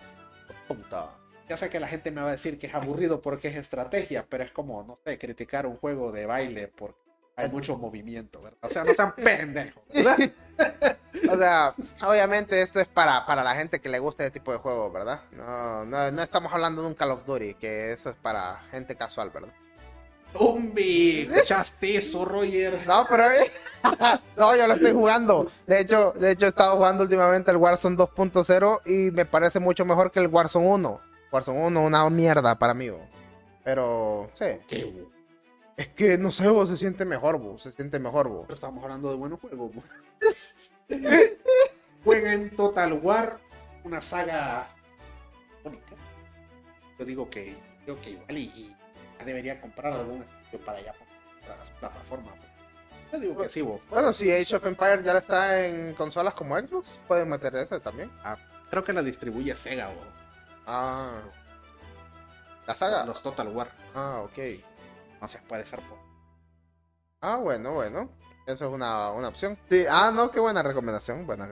Puta. 0.68 1.10
Ya 1.48 1.56
sé 1.56 1.68
que 1.68 1.80
la 1.80 1.88
gente 1.88 2.10
me 2.10 2.22
va 2.22 2.28
a 2.28 2.32
decir 2.32 2.58
que 2.58 2.66
es 2.66 2.74
aburrido 2.74 3.20
porque 3.20 3.48
es 3.48 3.56
estrategia, 3.56 4.26
pero 4.28 4.44
es 4.44 4.50
como, 4.50 4.82
no 4.82 4.98
sé, 5.04 5.18
criticar 5.18 5.66
un 5.66 5.76
juego 5.76 6.10
de 6.10 6.24
baile 6.24 6.68
porque 6.68 6.98
hay 7.36 7.50
mucho 7.50 7.76
movimiento, 7.76 8.40
¿verdad? 8.40 8.58
O 8.62 8.70
sea, 8.70 8.84
no 8.84 8.94
sean 8.94 9.14
pendejos, 9.16 9.82
¿verdad? 9.92 10.18
O 11.30 11.38
sea, 11.38 11.74
obviamente 12.02 12.60
esto 12.60 12.80
es 12.80 12.88
para, 12.88 13.24
para 13.24 13.42
la 13.42 13.54
gente 13.54 13.80
que 13.80 13.88
le 13.88 13.98
gusta 13.98 14.24
este 14.24 14.40
tipo 14.40 14.52
de 14.52 14.58
juegos, 14.58 14.92
¿verdad? 14.92 15.22
No, 15.32 15.84
no, 15.84 16.10
no 16.10 16.22
estamos 16.22 16.52
hablando 16.52 16.82
de 16.82 16.88
un 16.88 16.94
Call 16.94 17.12
of 17.12 17.24
Duty, 17.24 17.54
que 17.54 17.92
eso 17.92 18.10
es 18.10 18.16
para 18.16 18.60
gente 18.70 18.94
casual, 18.96 19.30
¿verdad? 19.30 19.52
Umbi, 20.38 21.26
¿escuchaste 21.30 21.96
eso, 21.96 22.24
Roger? 22.24 22.86
No, 22.86 23.06
pero 23.08 23.30
eh, 23.30 23.50
no, 24.36 24.56
yo 24.56 24.66
lo 24.66 24.74
estoy 24.74 24.92
jugando. 24.92 25.50
De 25.66 25.80
hecho, 25.80 26.12
de 26.12 26.32
hecho 26.32 26.46
he 26.46 26.48
estado 26.48 26.76
jugando 26.76 27.04
últimamente 27.04 27.50
el 27.50 27.56
Warzone 27.56 27.96
2.0 27.96 28.80
y 28.86 29.10
me 29.12 29.26
parece 29.26 29.60
mucho 29.60 29.84
mejor 29.84 30.10
que 30.10 30.20
el 30.20 30.28
Warzone 30.28 30.66
1. 30.66 31.00
Warzone 31.32 31.66
1 31.66 31.82
una 31.82 32.10
mierda 32.10 32.58
para 32.58 32.74
mí, 32.74 32.88
bo. 32.90 33.00
pero 33.62 34.30
sí, 34.34 34.46
¿Qué, 34.68 34.84
bo? 34.84 35.10
es 35.76 35.88
que 35.88 36.18
no 36.18 36.30
sé, 36.30 36.48
bo, 36.48 36.66
se 36.66 36.76
siente 36.76 37.04
mejor, 37.04 37.38
bo, 37.38 37.58
se 37.58 37.72
siente 37.72 37.98
mejor, 37.98 38.28
bo. 38.28 38.42
Pero 38.42 38.54
estamos 38.54 38.82
hablando 38.82 39.10
de 39.10 39.16
buenos 39.16 39.40
juegos. 39.40 39.70
bo. 39.74 39.82
Jueguen 42.04 42.54
Total 42.54 42.92
War, 42.92 43.38
una 43.84 44.00
saga 44.00 44.68
única. 45.64 45.94
Yo 46.98 47.04
digo 47.04 47.30
que, 47.30 47.56
digo 47.86 47.98
que 48.00 48.10
igual 48.10 48.38
y, 48.38 48.76
debería 49.24 49.60
comprar 49.60 49.92
algún 49.92 50.22
estudio 50.22 50.64
para 50.64 50.78
allá 50.78 50.94
para 51.42 51.56
las 51.56 51.70
plataformas. 51.70 52.34
Yo 53.12 53.18
digo 53.20 53.36
que 53.42 53.48
sí, 53.48 53.62
bo. 53.62 53.80
Bueno, 53.90 54.12
si 54.12 54.32
Age 54.32 54.56
of 54.56 54.64
Empire 54.66 55.02
ya 55.02 55.16
está 55.18 55.64
en 55.66 55.94
consolas 55.94 56.34
como 56.34 56.58
Xbox, 56.58 56.98
pueden 57.06 57.28
meter 57.28 57.54
ese 57.56 57.78
también. 57.80 58.10
Creo 58.70 58.82
que 58.82 58.92
la 58.92 59.02
distribuye 59.02 59.54
Sega 59.54 59.88
o 59.90 59.94
Ah, 60.66 61.20
la 62.66 62.74
saga. 62.74 63.04
los 63.04 63.22
Total 63.22 63.48
War. 63.48 63.68
Ah, 63.94 64.22
ok. 64.24 64.38
No 65.20 65.28
sé, 65.28 65.38
puede 65.46 65.64
ser 65.66 65.80
por. 65.82 65.98
Ah, 67.20 67.36
bueno, 67.36 67.72
bueno. 67.74 68.10
Eso 68.46 68.66
es 68.66 68.72
una, 68.72 69.10
una 69.12 69.28
opción. 69.28 69.58
Sí, 69.70 69.84
ah, 69.88 70.10
no, 70.14 70.30
qué 70.30 70.40
buena 70.40 70.62
recomendación. 70.62 71.26
Buena. 71.26 71.48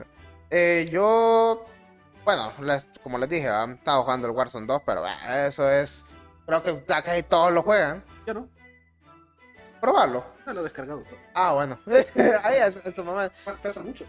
Eh, 0.49 0.87
yo, 0.91 1.65
bueno, 2.25 2.51
les- 2.61 2.85
como 3.01 3.17
les 3.17 3.29
dije, 3.29 3.47
ah, 3.47 3.67
estaba 3.77 4.01
jugando 4.03 4.27
el 4.27 4.33
Warzone 4.33 4.67
2, 4.67 4.81
pero 4.85 5.05
eh, 5.07 5.47
eso 5.47 5.69
es. 5.71 6.03
Creo 6.45 6.63
que 6.63 6.83
casi 6.85 7.23
todos 7.23 7.51
lo 7.53 7.63
juegan. 7.63 8.03
Yo 8.25 8.33
no, 8.33 8.49
Probarlo. 9.81 10.25
no 10.45 10.53
lo 10.53 10.59
he 10.61 10.63
descargado 10.63 11.01
todo. 11.01 11.17
Ah, 11.33 11.53
bueno. 11.53 11.79
Ahí 12.43 12.57
es, 12.57 12.79
en 12.83 12.95
su 12.95 13.03
momento. 13.03 13.35
Pesa 13.61 13.81
mucho. 13.81 14.05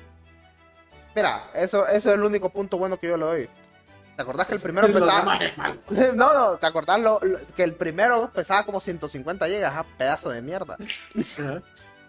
Mira, 1.15 1.45
eso, 1.55 1.87
eso 1.87 2.09
es 2.11 2.15
el 2.15 2.23
único 2.23 2.51
punto 2.51 2.77
bueno 2.79 2.97
que 2.99 3.09
yo 3.09 3.17
le 3.17 3.25
doy. 3.25 3.51
¿Te 4.17 4.23
acordás 4.23 4.47
que 4.47 4.55
el 4.55 4.61
primero 4.61 4.87
pesaba. 4.93 5.39
No, 6.15 6.33
no, 6.33 6.57
¿te 6.59 6.67
acordás 6.67 7.01
lo- 7.01 7.21
lo- 7.23 7.45
que 7.57 7.65
el 7.65 7.75
primero 7.75 8.31
pesaba 8.33 8.65
como 8.65 8.79
150 8.81 9.47
gigas? 9.49 9.73
Ah, 9.75 9.85
pedazo 9.99 10.31
de 10.31 10.43
mierda. 10.43 10.77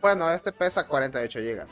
Bueno, 0.01 0.29
este 0.31 0.51
pesa 0.51 0.85
48 0.87 1.39
gigas. 1.39 1.67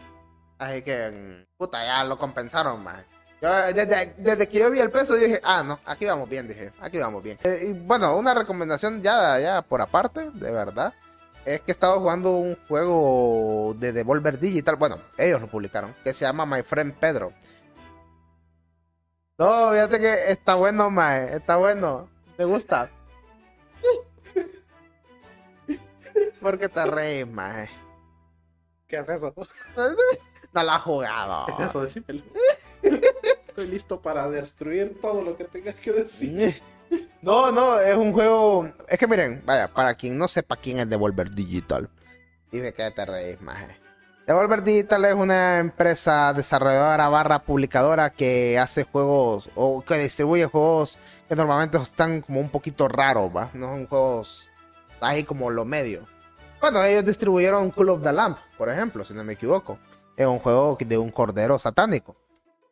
Así 0.57 0.81
que, 0.81 1.11
mm, 1.45 1.57
puta, 1.57 1.83
ya 1.85 2.03
lo 2.03 2.17
compensaron, 2.17 2.83
más. 2.83 3.03
Yo, 3.43 3.49
desde, 3.73 4.13
desde 4.19 4.47
que 4.47 4.59
yo 4.59 4.71
vi 4.71 4.79
el 4.79 4.89
peso 4.89 5.15
dije, 5.15 5.41
ah, 5.43 5.63
no, 5.63 5.77
aquí 5.85 6.05
vamos 6.05 6.29
bien, 6.29 6.47
dije, 6.47 6.71
aquí 6.79 6.97
vamos 6.97 7.21
bien. 7.21 7.37
Eh, 7.43 7.65
y 7.67 7.73
bueno, 7.73 8.15
una 8.15 8.33
recomendación 8.33 9.01
ya, 9.03 9.37
ya 9.37 9.61
por 9.61 9.81
aparte, 9.81 10.31
de 10.31 10.49
verdad, 10.49 10.93
es 11.43 11.59
que 11.59 11.71
he 11.71 11.73
estado 11.73 11.99
jugando 11.99 12.37
un 12.37 12.57
juego 12.69 13.75
de 13.77 13.91
Devolver 13.91 14.39
Digital, 14.39 14.77
bueno, 14.77 14.97
ellos 15.17 15.41
lo 15.41 15.47
publicaron, 15.47 15.93
que 16.05 16.13
se 16.13 16.23
llama 16.23 16.45
My 16.45 16.63
Friend 16.63 16.93
Pedro. 16.93 17.33
No, 19.37 19.71
fíjate 19.71 19.99
que 19.99 20.31
está 20.31 20.55
bueno, 20.55 20.89
mae, 20.89 21.35
está 21.35 21.57
bueno, 21.57 22.07
me 22.37 22.45
gusta. 22.45 22.89
Porque 26.41 26.69
te 26.69 26.85
reís, 26.85 27.27
mae. 27.27 27.69
¿Qué 28.87 28.99
es 28.99 29.09
eso? 29.09 29.33
No 30.53 30.61
la 30.61 30.75
has 30.75 30.83
jugado. 30.83 31.47
¿Qué 31.47 31.63
es 31.63 31.69
eso? 31.69 31.81
Decímelo. 31.81 32.23
Estoy 33.47 33.67
listo 33.67 34.01
para 34.01 34.29
destruir 34.29 34.99
todo 35.01 35.21
lo 35.21 35.37
que 35.37 35.45
tengas 35.45 35.75
que 35.75 35.91
decir. 35.91 36.61
No, 37.21 37.51
no, 37.51 37.79
es 37.79 37.95
un 37.95 38.13
juego. 38.13 38.69
Es 38.87 38.97
que 38.97 39.07
miren, 39.07 39.41
vaya, 39.45 39.73
para 39.73 39.95
quien 39.95 40.17
no 40.17 40.27
sepa 40.27 40.57
quién 40.57 40.79
es 40.79 40.89
Devolver 40.89 41.31
Digital, 41.31 41.89
dime 42.51 42.73
que 42.73 42.91
te 42.91 43.05
reís, 43.05 43.41
maje. 43.41 43.79
Devolver 44.27 44.63
Digital 44.63 45.05
es 45.05 45.15
una 45.15 45.59
empresa 45.59 46.33
desarrolladora 46.33 47.09
barra 47.09 47.39
publicadora 47.39 48.09
que 48.09 48.57
hace 48.59 48.83
juegos 48.83 49.49
o 49.55 49.83
que 49.83 49.97
distribuye 49.97 50.45
juegos 50.45 50.97
que 51.27 51.35
normalmente 51.35 51.77
están 51.77 52.21
como 52.21 52.39
un 52.39 52.49
poquito 52.49 52.87
raros. 52.87 53.31
No 53.53 53.67
son 53.67 53.87
juegos 53.87 54.49
ahí 55.01 55.23
como 55.23 55.49
lo 55.49 55.65
medio. 55.65 56.05
Bueno, 56.61 56.81
ellos 56.83 57.05
distribuyeron 57.05 57.71
Cool 57.71 57.89
of 57.89 58.03
the 58.03 58.13
Lamp, 58.13 58.37
por 58.57 58.69
ejemplo, 58.69 59.03
si 59.03 59.13
no 59.13 59.23
me 59.23 59.33
equivoco. 59.33 59.77
Es 60.15 60.25
un 60.25 60.39
juego 60.39 60.77
de 60.79 60.97
un 60.97 61.11
cordero 61.11 61.59
satánico. 61.59 62.15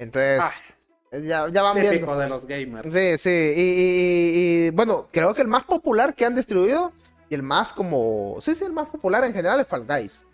Entonces, 0.01 0.41
Ah, 0.41 1.17
ya, 1.17 1.47
ya 1.49 1.61
van 1.61 1.75
viendo. 1.75 1.91
típico 1.91 2.17
de 2.17 2.27
los 2.27 2.45
gamers. 2.47 2.91
Sí, 2.93 3.17
sí. 3.19 3.53
Y, 3.55 3.61
y- 3.61 4.67
y, 4.67 4.69
bueno, 4.71 5.07
creo 5.11 5.33
que 5.35 5.41
el 5.43 5.47
más 5.47 5.63
popular 5.63 6.15
que 6.15 6.25
han 6.25 6.33
distribuido 6.35 6.91
y 7.29 7.35
el 7.35 7.43
más 7.43 7.71
como. 7.71 8.37
Sí, 8.41 8.55
sí, 8.55 8.63
el 8.63 8.73
más 8.73 8.87
popular 8.87 9.23
en 9.23 9.33
general 9.33 9.59
es 9.59 9.67
Fall 9.67 9.85
Guys. 9.85 10.25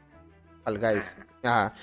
Fall 0.63 0.79
Guys. 0.79 1.15
Ajá. 1.43 1.73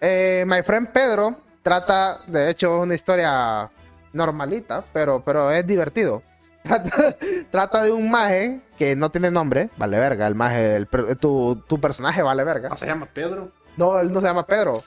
Eh, 0.00 0.44
My 0.46 0.62
Friend 0.62 0.88
Pedro 0.88 1.36
trata, 1.62 2.20
de 2.26 2.50
hecho, 2.50 2.78
es 2.78 2.82
una 2.84 2.94
historia 2.94 3.68
normalita, 4.12 4.84
pero, 4.92 5.22
pero 5.24 5.50
es 5.52 5.66
divertido. 5.66 6.22
Trata, 6.68 7.16
trata 7.50 7.82
de 7.84 7.92
un 7.92 8.10
maje 8.10 8.60
que 8.76 8.94
no 8.96 9.10
tiene 9.10 9.30
nombre, 9.30 9.70
vale 9.78 9.98
verga, 9.98 10.26
el 10.26 10.34
maje, 10.34 10.74
el 10.76 10.86
tu, 11.18 11.56
tu 11.66 11.80
personaje 11.80 12.20
vale 12.22 12.44
verga. 12.44 12.68
Ah, 12.72 12.76
se 12.76 12.84
llama 12.84 13.06
Pedro. 13.06 13.52
No, 13.76 13.98
él 14.00 14.12
no 14.12 14.20
se 14.20 14.26
llama 14.26 14.44
Pedro. 14.46 14.82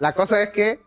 La 0.00 0.12
cosa 0.14 0.42
es 0.42 0.50
que 0.50 0.80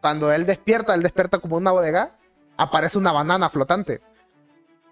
cuando 0.00 0.32
él 0.32 0.46
despierta, 0.46 0.94
él 0.94 1.02
despierta 1.02 1.38
como 1.38 1.56
una 1.56 1.72
bodega, 1.72 2.16
aparece 2.56 2.98
una 2.98 3.12
banana 3.12 3.48
flotante. 3.50 4.00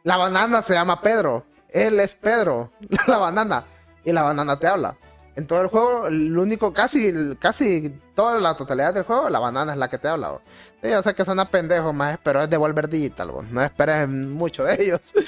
La 0.04 0.16
banana 0.16 0.62
se 0.62 0.74
llama 0.74 1.00
Pedro. 1.00 1.44
Él 1.68 2.00
es 2.00 2.14
Pedro, 2.14 2.72
la 3.06 3.18
banana. 3.18 3.64
Y 4.04 4.12
la 4.12 4.22
banana 4.22 4.58
te 4.58 4.66
habla. 4.66 4.96
En 5.36 5.46
todo 5.46 5.60
el 5.60 5.68
juego, 5.68 6.08
el 6.08 6.36
único, 6.36 6.72
casi, 6.72 7.36
casi 7.38 7.94
toda 8.14 8.40
la 8.40 8.56
totalidad 8.56 8.92
del 8.92 9.04
juego, 9.04 9.28
la 9.28 9.38
banana 9.38 9.72
es 9.72 9.78
la 9.78 9.88
que 9.88 9.98
te 9.98 10.08
habla. 10.08 10.30
bo. 10.30 10.42
Sí, 10.82 11.14
que 11.14 11.24
suena 11.24 11.44
pendejo 11.44 11.92
más, 11.92 12.18
pero 12.22 12.42
es 12.42 12.50
Devolver 12.50 12.88
Digital, 12.88 13.30
bo. 13.30 13.42
no 13.42 13.62
esperes 13.62 14.08
mucho 14.08 14.64
de 14.64 14.82
ellos. 14.82 15.12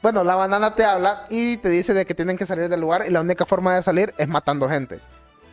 Bueno, 0.00 0.22
la 0.22 0.36
banana 0.36 0.76
te 0.76 0.84
habla 0.84 1.26
y 1.28 1.56
te 1.56 1.68
dice 1.68 1.92
de 1.92 2.06
que 2.06 2.14
tienen 2.14 2.36
que 2.36 2.46
salir 2.46 2.68
del 2.68 2.80
lugar 2.80 3.04
y 3.08 3.10
la 3.10 3.20
única 3.20 3.44
forma 3.44 3.74
de 3.74 3.82
salir 3.82 4.14
es 4.16 4.28
matando 4.28 4.68
gente. 4.68 5.00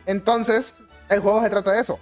Entonces, 0.06 0.76
el 1.08 1.18
juego 1.18 1.42
se 1.42 1.50
trata 1.50 1.72
de 1.72 1.80
eso. 1.80 1.98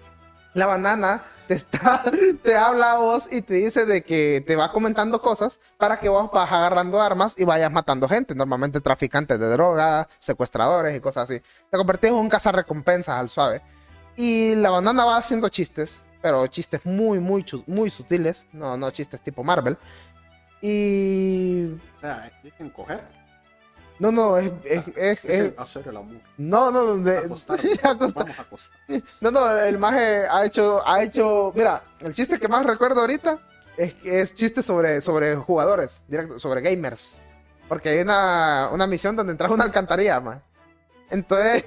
La 0.53 0.67
banana 0.67 1.23
te, 1.47 2.57
habla 2.57 2.93
a 2.93 2.99
vos 2.99 3.27
y 3.31 3.43
te 3.43 3.55
dice 3.55 3.85
de 3.85 4.03
que 4.03 4.43
te 4.47 4.57
va 4.57 4.73
comentando 4.73 5.21
cosas 5.21 5.61
para 5.79 6.01
que 6.01 6.09
vos 6.09 6.31
vas 6.33 6.51
agarrando 6.51 7.01
armas 7.01 7.35
y 7.39 7.45
vayas 7.45 7.71
matando 7.71 8.09
gente. 8.09 8.35
Normalmente 8.35 8.81
traficantes 8.81 9.39
de 9.39 9.49
droga, 9.49 10.09
secuestradores 10.19 10.97
y 10.97 11.01
cosas 11.01 11.31
así. 11.31 11.41
Te 11.71 11.77
convertís 11.77 12.11
en 12.11 12.17
un 12.17 12.29
cazarrecompensas 12.29 13.17
al 13.17 13.29
suave. 13.29 13.63
Y 14.17 14.55
la 14.57 14.71
banana 14.71 15.05
va 15.05 15.17
haciendo 15.17 15.49
chistes, 15.49 16.03
pero 16.23 16.47
chistes 16.47 16.81
muy, 16.85 17.21
muy, 17.21 17.45
muy 17.67 17.91
sutiles. 17.91 18.47
No, 18.53 18.77
no 18.77 18.91
chistes 18.91 19.21
tipo 19.21 19.43
Marvel. 19.45 19.77
Y... 20.63 21.67
O 21.97 22.01
sea, 22.01 22.31
dejen 22.43 22.71
coger. 22.71 23.24
No, 23.99 24.11
no, 24.11 24.37
es... 24.39 24.51
es, 24.65 24.87
es- 24.89 24.97
Es 24.97 25.25
es- 25.25 25.31
el 25.41 25.55
hacer 25.57 25.87
el 25.89 25.97
amor. 25.97 26.21
no, 26.37 26.71
no, 26.71 26.97
de- 26.97 27.19
acostar- 27.27 27.61
Vamos 27.83 28.17
a 28.17 28.43
acostar. 28.43 28.79
No, 29.21 29.31
no, 29.31 29.59
el 29.59 29.79
maje 29.79 30.27
ha 30.29 30.45
hecho, 30.45 30.83
ha 30.87 31.03
hecho, 31.03 31.53
mira, 31.55 31.83
el 32.01 32.13
chiste 32.13 32.39
que 32.39 32.49
más 32.49 32.67
recuerdo 32.67 33.01
ahorita 33.03 33.39
es, 33.77 33.95
es 34.05 34.35
chiste 34.35 34.63
sobre, 34.63 35.01
sobre 35.01 35.37
jugadores, 35.37 36.05
directo, 36.09 36.39
sobre 36.39 36.61
gamers. 36.61 37.21
Porque 37.69 37.89
hay 37.91 38.01
una, 38.01 38.69
una 38.73 38.87
misión 38.87 39.17
donde 39.17 39.31
entras 39.33 39.51
a 39.51 39.55
una 39.55 39.65
alcantarilla, 39.65 40.21
man. 40.21 40.43
Entonces, 41.11 41.65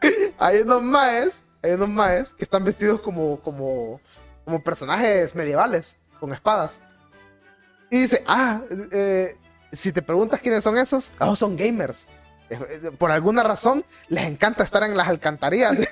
hay 0.38 0.60
unos 0.60 0.82
maes, 0.82 1.44
hay 1.62 1.72
unos 1.72 1.88
maes 1.88 2.32
que 2.32 2.44
están 2.44 2.64
vestidos 2.64 3.00
como, 3.00 3.40
como, 3.40 4.00
como 4.44 4.62
personajes 4.62 5.34
medievales, 5.34 5.98
con 6.20 6.32
espadas. 6.32 6.78
Y 7.90 8.00
dice, 8.02 8.22
ah, 8.26 8.60
eh, 8.92 9.36
si 9.72 9.92
te 9.92 10.02
preguntas 10.02 10.40
quiénes 10.40 10.64
son 10.64 10.78
esos, 10.78 11.12
oh, 11.20 11.36
son 11.36 11.56
gamers. 11.56 12.06
Eh, 12.50 12.90
Por 12.98 13.10
alguna 13.10 13.42
razón, 13.42 13.84
les 14.08 14.24
encanta 14.24 14.62
estar 14.64 14.82
en 14.82 14.96
las 14.96 15.08
alcantarillas. 15.08 15.76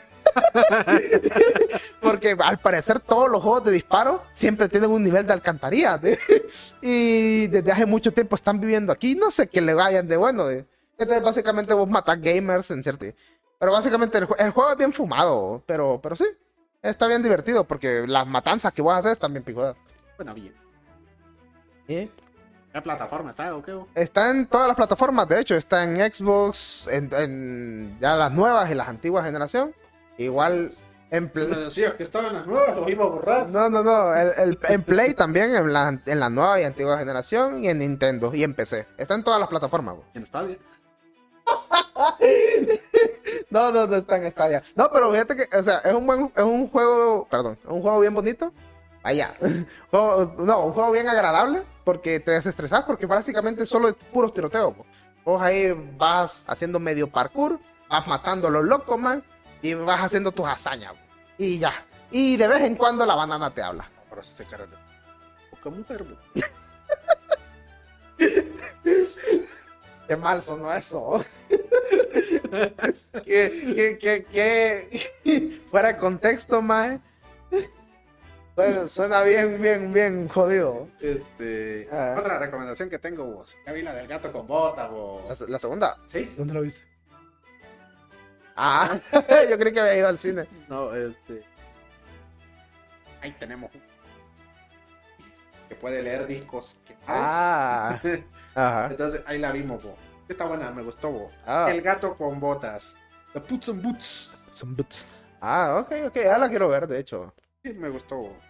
Porque 2.01 2.36
al 2.39 2.59
parecer 2.59 3.01
todos 3.01 3.31
los 3.31 3.43
juegos 3.43 3.65
de 3.65 3.73
disparo 3.73 4.23
siempre 4.32 4.69
tienen 4.69 4.90
un 4.90 5.03
nivel 5.03 5.27
de 5.27 5.32
alcantarilla. 5.32 6.01
Y 6.82 7.47
desde 7.47 7.73
hace 7.73 7.86
mucho 7.86 8.12
tiempo 8.12 8.36
están 8.36 8.61
viviendo 8.61 8.93
aquí. 8.93 9.15
No 9.15 9.31
sé 9.31 9.48
qué 9.48 9.61
le 9.61 9.74
vayan 9.74 10.09
de 10.09 10.16
bueno. 10.16 10.48
Entonces 10.48 11.23
básicamente 11.23 11.74
vos 11.74 11.89
matas 11.89 12.20
gamers 12.20 12.70
en 12.70 12.82
cierto... 12.82 13.07
Pero 13.59 13.73
básicamente 13.73 14.19
el, 14.19 14.28
el 14.39 14.51
juego 14.51 14.73
es 14.73 14.77
bien 14.77 14.93
fumado. 14.93 15.62
Pero, 15.66 16.01
pero 16.03 16.16
sí. 16.16 16.27
Está 16.82 17.07
bien 17.07 17.23
divertido 17.23 17.65
porque 17.65 18.05
las 18.07 18.27
matanzas 18.27 18.73
que 18.73 18.82
vos 18.82 18.94
haces 18.94 19.12
están 19.12 19.32
bien 19.32 19.43
picudas. 19.43 19.77
Bueno, 20.16 20.35
bien. 20.35 20.55
¿Sí? 21.86 22.11
¿Qué 22.77 22.82
plataforma 22.82 23.31
está 23.31 23.57
o 23.57 23.62
qué? 23.62 23.74
Está 23.94 24.28
en 24.31 24.47
todas 24.47 24.66
las 24.66 24.77
plataformas, 24.77 25.27
de 25.28 25.40
hecho, 25.40 25.55
está 25.55 25.82
en 25.85 25.97
Xbox, 25.97 26.86
en, 26.90 27.09
en 27.15 27.97
ya 28.03 28.16
las 28.16 28.31
nuevas 28.32 28.70
y 28.70 28.74
las 28.74 28.86
antiguas 28.86 29.24
generación. 29.24 29.74
Igual 30.19 30.73
en 31.11 31.23
me 31.24 31.31
Play. 31.31 31.47
decías 31.55 31.94
que 31.94 32.03
estaban 32.03 32.35
las 32.35 32.47
nuevas, 32.47 32.77
los 32.77 32.86
iba 32.90 33.05
a 33.05 33.09
borrar. 33.09 33.48
No, 33.48 33.70
no, 33.70 33.82
no. 33.82 34.15
el- 34.15 34.32
el- 34.36 34.59
en 34.69 34.82
Play 34.82 35.15
también, 35.15 35.55
en 35.57 35.73
la, 35.73 35.98
en 36.05 36.20
la 36.20 36.28
nueva 36.28 36.61
y 36.61 36.65
antigua 36.65 36.98
generación, 36.98 37.65
y 37.65 37.69
en 37.70 37.78
Nintendo 37.78 38.31
y 38.35 38.43
en 38.44 38.53
PC. 38.55 38.86
Está 38.98 39.15
en 39.15 39.24
todas 39.24 39.40
las 39.40 39.48
plataformas. 39.48 39.94
güey. 39.94 40.07
En 40.12 40.27
Stadia. 40.27 40.59
No, 43.48 43.73
no, 43.73 43.86
no 43.86 43.97
está 43.97 44.16
en 44.19 44.31
Stadia. 44.31 44.62
No, 44.74 44.90
pero 44.93 45.11
fíjate 45.12 45.35
que, 45.35 45.57
o 45.57 45.62
sea, 45.62 45.78
es 45.78 45.94
un 45.94 46.07
buen, 46.07 46.31
es 46.36 46.43
un 46.44 46.69
juego, 46.69 47.27
perdón, 47.31 47.57
es 47.65 47.70
un 47.70 47.81
juego 47.81 48.01
bien 48.01 48.12
bonito. 48.12 48.53
Vaya, 49.03 49.35
Juego- 49.90 50.35
no, 50.40 50.66
un 50.66 50.73
juego 50.73 50.90
bien 50.90 51.09
agradable 51.09 51.62
porque 51.87 52.19
te 52.19 52.33
desestresas 52.33 52.83
porque 52.83 53.07
básicamente 53.07 53.65
solo 53.65 53.87
es 53.89 53.95
puros 54.13 54.35
tiroteos. 54.35 54.75
po. 54.75 54.85
Vos 55.25 55.41
ahí 55.41 55.71
vas 55.97 56.43
haciendo 56.49 56.81
medio 56.81 57.09
parkour, 57.09 57.61
vas 57.89 58.05
matando 58.09 58.49
a 58.49 58.51
los 58.51 58.65
locos, 58.65 58.99
man, 58.99 59.23
y 59.63 59.75
vas 59.75 60.01
haciendo 60.03 60.33
tus 60.33 60.47
hazañas. 60.47 60.95
po. 60.95 60.99
Y 61.39 61.61
ya. 61.61 61.73
Y 62.11 62.37
de 62.37 62.49
vez 62.49 62.63
en 62.63 62.75
cuando 62.75 63.07
la 63.07 63.15
banana 63.15 63.55
te 63.55 63.63
habla. 63.63 63.89
Ahora 64.11 64.23
este 64.23 64.45
cara 64.45 64.67
de. 64.67 64.77
Poca 65.53 65.71
mujer. 65.71 66.05
Qué 70.09 70.17
mal 70.17 70.43
sonó 70.43 70.73
eso. 70.73 71.23
que, 73.25 73.99
que, 74.05 74.27
que, 74.33 75.01
que- 75.25 75.63
fuera 75.71 75.93
de 75.93 75.99
contexto, 75.99 76.61
mae. 76.63 76.99
Suena, 78.57 78.89
suena 78.89 79.23
bien, 79.23 79.61
bien, 79.61 79.93
bien 79.93 80.28
jodido. 80.28 80.89
Este. 80.99 81.89
Ah. 81.93 82.16
Otra 82.19 82.39
recomendación 82.39 82.89
que 82.89 82.99
tengo 82.99 83.24
vos. 83.24 83.55
Ya 83.66 83.73
vi 83.73 83.83
la 83.83 83.95
del 83.95 84.09
gato 84.09 84.33
con 84.33 84.47
botas, 84.47 84.91
vos. 84.91 85.41
La, 85.41 85.47
la 85.47 85.59
segunda. 85.59 85.99
¿Sí? 86.07 86.35
¿Dónde 86.39 86.55
lo 86.55 86.62
viste? 86.62 86.83
Ah, 88.57 88.99
yo 89.51 89.59
creí 89.59 89.73
que 89.74 89.81
había 89.81 89.97
ido 89.99 90.09
al 90.09 90.16
cine. 90.19 90.49
No, 90.69 90.95
este. 90.97 91.43
Ahí 93.20 93.33
tenemos. 93.39 93.70
Que 95.69 95.74
puede 95.74 96.01
leer 96.01 96.27
discos 96.27 96.81
que 96.87 96.97
Ah, 97.07 98.01
ajá. 98.55 98.87
Entonces 98.91 99.23
ahí 99.27 99.39
la 99.39 99.53
vimos, 99.53 99.83
vos. 99.83 99.95
Está 100.28 100.47
buena, 100.47 100.70
me 100.70 100.83
gustó, 100.83 101.11
vos. 101.11 101.33
Ah, 101.47 101.69
El 101.70 101.83
gato 101.83 102.16
con 102.16 102.41
botas. 102.41 102.97
The 103.35 103.41
Puts 103.41 103.69
and 103.69 103.83
Boots. 103.83 104.33
some 104.51 104.74
boots. 104.74 105.07
Ah, 105.43 105.77
ok, 105.81 105.93
ok. 106.07 106.15
Ya 106.16 106.39
la 106.39 106.49
quiero 106.49 106.69
ver, 106.70 106.87
de 106.87 106.99
hecho. 107.01 107.35
Sí, 107.62 107.74
me 107.74 107.91
gustó. 107.91 108.16
vos. 108.16 108.45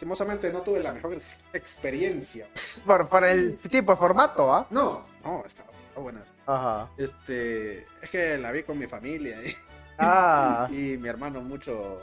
Lastimosamente 0.00 0.52
no 0.52 0.60
tuve 0.60 0.82
la 0.82 0.92
mejor 0.92 1.18
experiencia. 1.54 2.46
Por, 2.84 3.08
por 3.08 3.24
el 3.24 3.56
tipo 3.56 3.92
de 3.92 3.96
formato, 3.98 4.52
¿ah? 4.52 4.66
No, 4.68 5.06
no, 5.24 5.42
está, 5.46 5.62
está 5.88 6.00
buena. 6.00 6.22
Ajá. 6.44 6.90
Este, 6.98 7.86
es 8.02 8.10
que 8.10 8.36
la 8.36 8.52
vi 8.52 8.62
con 8.62 8.76
mi 8.78 8.86
familia 8.86 9.42
y, 9.42 9.56
Ah, 9.98 10.68
y 10.70 10.98
mi 10.98 11.08
hermano 11.08 11.40
mucho 11.40 12.02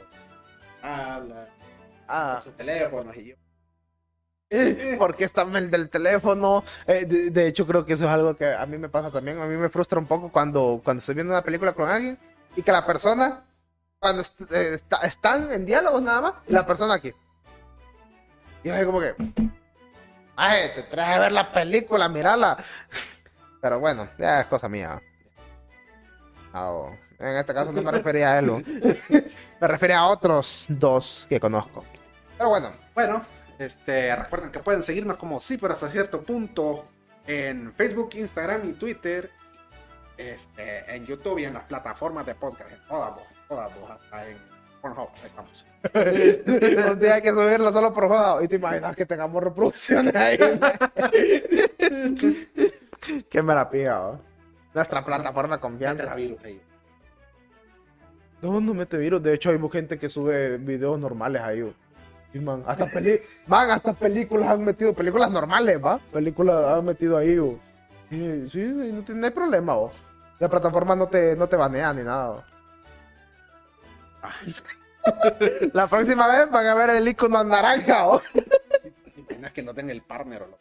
habla. 0.81 1.47
Ah. 2.07 2.31
con 2.33 2.41
sus 2.41 2.57
teléfonos 2.57 3.15
y 3.15 3.25
yo. 3.25 3.35
Porque 4.97 5.25
está 5.25 5.43
el 5.43 5.69
del 5.69 5.91
teléfono. 5.91 6.63
Eh, 6.87 7.05
de, 7.05 7.29
de 7.29 7.47
hecho, 7.47 7.67
creo 7.67 7.85
que 7.85 7.93
eso 7.93 8.05
es 8.05 8.09
algo 8.09 8.35
que 8.35 8.55
a 8.55 8.65
mí 8.65 8.79
me 8.79 8.89
pasa 8.89 9.11
también. 9.11 9.39
A 9.39 9.45
mí 9.45 9.55
me 9.55 9.69
frustra 9.69 9.99
un 9.99 10.07
poco 10.07 10.31
cuando, 10.31 10.81
cuando 10.83 10.99
estoy 10.99 11.13
viendo 11.13 11.31
una 11.31 11.43
película 11.43 11.73
con 11.73 11.87
alguien 11.87 12.17
y 12.55 12.63
que 12.63 12.71
la 12.71 12.85
persona, 12.87 13.43
cuando 13.99 14.23
est- 14.23 14.51
eh, 14.51 14.73
está- 14.73 15.01
están 15.01 15.51
en 15.51 15.63
diálogos 15.63 16.01
nada 16.01 16.21
más, 16.21 16.33
y 16.47 16.53
la 16.53 16.65
persona 16.65 16.95
aquí. 16.95 17.13
Y 18.63 18.69
yo 18.69 18.75
así 18.75 18.85
como 18.85 18.99
que, 18.99 19.13
ay, 20.35 20.71
te 20.75 20.83
traes 20.83 21.17
a 21.17 21.19
ver 21.21 21.31
la 21.31 21.51
película, 21.51 22.07
mírala. 22.09 22.57
Pero 23.61 23.79
bueno, 23.79 24.09
ya 24.17 24.41
es 24.41 24.47
cosa 24.47 24.67
mía. 24.69 25.01
Oh, 26.53 26.95
en 27.19 27.37
este 27.37 27.53
caso 27.53 27.71
no 27.71 27.81
me 27.81 27.91
refería 27.91 28.33
a 28.33 28.39
él. 28.39 28.63
me 29.61 29.67
refería 29.67 29.99
a 29.99 30.07
otros 30.07 30.65
dos 30.69 31.25
que 31.29 31.39
conozco. 31.39 31.83
Pero 32.37 32.49
bueno, 32.49 32.73
Bueno, 32.93 33.23
este, 33.59 34.15
recuerden 34.15 34.51
que 34.51 34.59
pueden 34.59 34.83
seguirnos 34.83 35.17
como 35.17 35.39
sí, 35.39 35.57
pero 35.57 35.73
hasta 35.73 35.89
cierto 35.89 36.21
punto 36.23 36.85
en 37.25 37.73
Facebook, 37.73 38.09
Instagram 38.15 38.69
y 38.69 38.73
Twitter. 38.73 39.31
Este, 40.17 40.95
en 40.95 41.05
YouTube 41.05 41.39
y 41.39 41.45
en 41.45 41.55
las 41.55 41.63
plataformas 41.63 42.25
de 42.25 42.35
podcast, 42.35 42.71
en 42.71 42.85
todas 42.87 43.13
todas 43.47 43.71
hasta 43.89 44.29
en 44.29 44.52
Pornhub, 44.83 45.09
ahí 45.21 45.27
estamos. 45.27 45.65
Un 46.91 46.99
día 46.99 47.15
hay 47.15 47.21
que 47.21 47.29
subirlo 47.29 47.71
solo 47.71 47.93
por 47.93 48.09
joda. 48.09 48.43
Y 48.43 48.49
te 48.49 48.57
imaginas 48.57 48.93
que 48.97 49.05
tengamos 49.05 49.41
reproducciones 49.41 50.13
ahí. 50.13 50.37
Qué 53.29 53.41
me 53.41 53.55
la 53.55 53.69
pilla, 53.69 53.95
¿no? 53.95 54.19
Nuestra 54.73 55.05
plataforma 55.05 55.61
confianza. 55.61 56.13
virus 56.15 56.43
ahí. 56.43 56.61
No, 58.41 58.59
no 58.59 58.73
mete 58.73 58.97
virus. 58.97 59.23
De 59.23 59.33
hecho, 59.33 59.51
hay 59.51 59.59
gente 59.71 59.97
que 59.97 60.09
sube 60.09 60.57
videos 60.57 60.99
normales 60.99 61.41
ahí. 61.41 61.73
Y, 62.33 62.39
man, 62.39 62.65
hasta, 62.67 62.85
peli 62.87 63.21
man, 63.47 63.71
hasta 63.71 63.93
películas 63.93 64.49
han 64.49 64.63
metido, 64.63 64.93
películas 64.93 65.31
normales, 65.31 65.81
¿va? 65.81 65.97
Películas 66.11 66.77
han 66.77 66.83
metido 66.83 67.17
ahí. 67.17 67.37
Sí, 68.09 68.49
sí, 68.49 68.65
no, 68.65 69.25
hay 69.25 69.31
problema, 69.31 69.75
¿no? 69.75 69.91
La 70.39 70.49
plataforma 70.49 70.93
no 70.93 71.07
te, 71.07 71.37
no 71.37 71.47
te 71.47 71.55
banea 71.55 71.93
ni 71.93 72.03
nada. 72.03 72.43
La 75.73 75.87
próxima 75.87 76.27
vez 76.27 76.49
van 76.49 76.65
a 76.65 76.75
ver 76.75 76.91
el 76.91 77.07
icono 77.07 77.43
naranja, 77.43 78.05
¿no? 78.05 78.21
Imaginas 79.17 79.51
que 79.51 79.63
no 79.63 79.73
tenga 79.73 79.91
el 79.91 80.01
partner 80.01 80.43
o. 80.43 80.59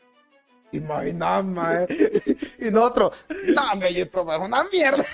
Imaginad, 0.72 1.44
mae. 1.44 1.86
Y 2.59 2.70
nosotros, 2.70 3.24
no, 3.55 3.76
me 3.76 3.93
YouTube 3.93 4.32
es 4.32 4.40
una 4.40 4.64
mierda. 4.64 4.98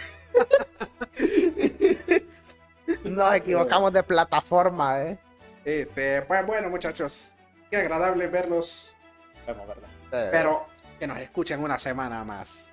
Nos 3.05 3.35
equivocamos 3.35 3.93
de 3.93 4.03
plataforma, 4.03 5.03
eh. 5.03 5.19
Este, 5.65 6.23
pues 6.23 6.47
bueno, 6.47 6.71
muchachos, 6.71 7.31
qué 7.71 7.79
agradable 7.79 8.29
verlos. 8.29 8.95
Vemos, 9.47 9.67
¿verdad? 9.67 9.89
Pero 10.11 10.67
que 10.99 11.07
nos 11.07 11.19
escuchen 11.19 11.63
una 11.63 11.79
semana 11.79 12.25
más. 12.25 12.68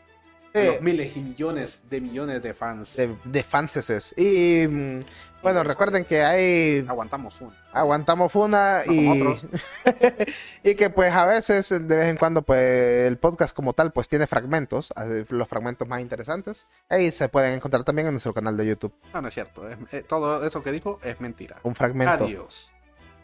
Los 0.64 0.82
miles 0.82 1.16
y 1.18 1.20
millones 1.22 1.84
de 1.90 2.02
millones 2.02 2.42
de 2.42 2.54
fans. 2.54 2.96
de, 2.96 3.16
de 3.24 3.44
fanses. 3.44 4.14
Y 4.18 4.68
mm, 4.68 5.00
bueno, 5.44 5.64
recuerden 5.64 6.06
que 6.06 6.24
hay 6.24 6.84
Aguantamos 6.88 7.40
uno. 7.42 7.54
aguantamos 7.72 8.32
Funa 8.32 8.82
No 8.88 8.94
y, 10.64 10.76
que 10.76 10.90
pues 10.90 11.12
a 11.14 11.26
veces 11.26 11.70
de 11.70 11.80
vez 11.80 12.08
en 12.10 12.18
cuando 12.18 12.42
pues 12.42 13.08
el 13.08 13.18
podcast 13.18 13.56
como 13.56 13.74
tal 13.74 13.92
pues 13.94 14.10
tiene 14.10 14.26
fragmentos, 14.28 14.92
los 15.30 15.48
fragmentos 15.48 15.88
más 15.88 16.02
interesantes. 16.02 16.66
Ahí 16.90 17.12
se 17.12 17.30
pueden 17.30 17.54
encontrar 17.54 17.84
también 17.84 18.08
en 18.08 18.14
nuestro 18.14 18.34
canal 18.34 18.58
de 18.58 18.66
YouTube. 18.66 18.94
No, 19.14 19.22
no 19.22 19.28
es 19.28 19.34
cierto. 19.36 19.70
es- 19.70 19.78
eh, 19.92 20.04
todo 20.08 20.46
eso 20.46 20.64
que 20.64 20.72
dijo 20.72 21.00
es 21.04 21.20
mentira. 21.22 21.58
Un 21.64 21.76
fragmento. 21.76 22.24
Adiós. 22.26 22.72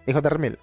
Hijo 0.06 0.22
de 0.22 0.30
Remil. 0.30 0.60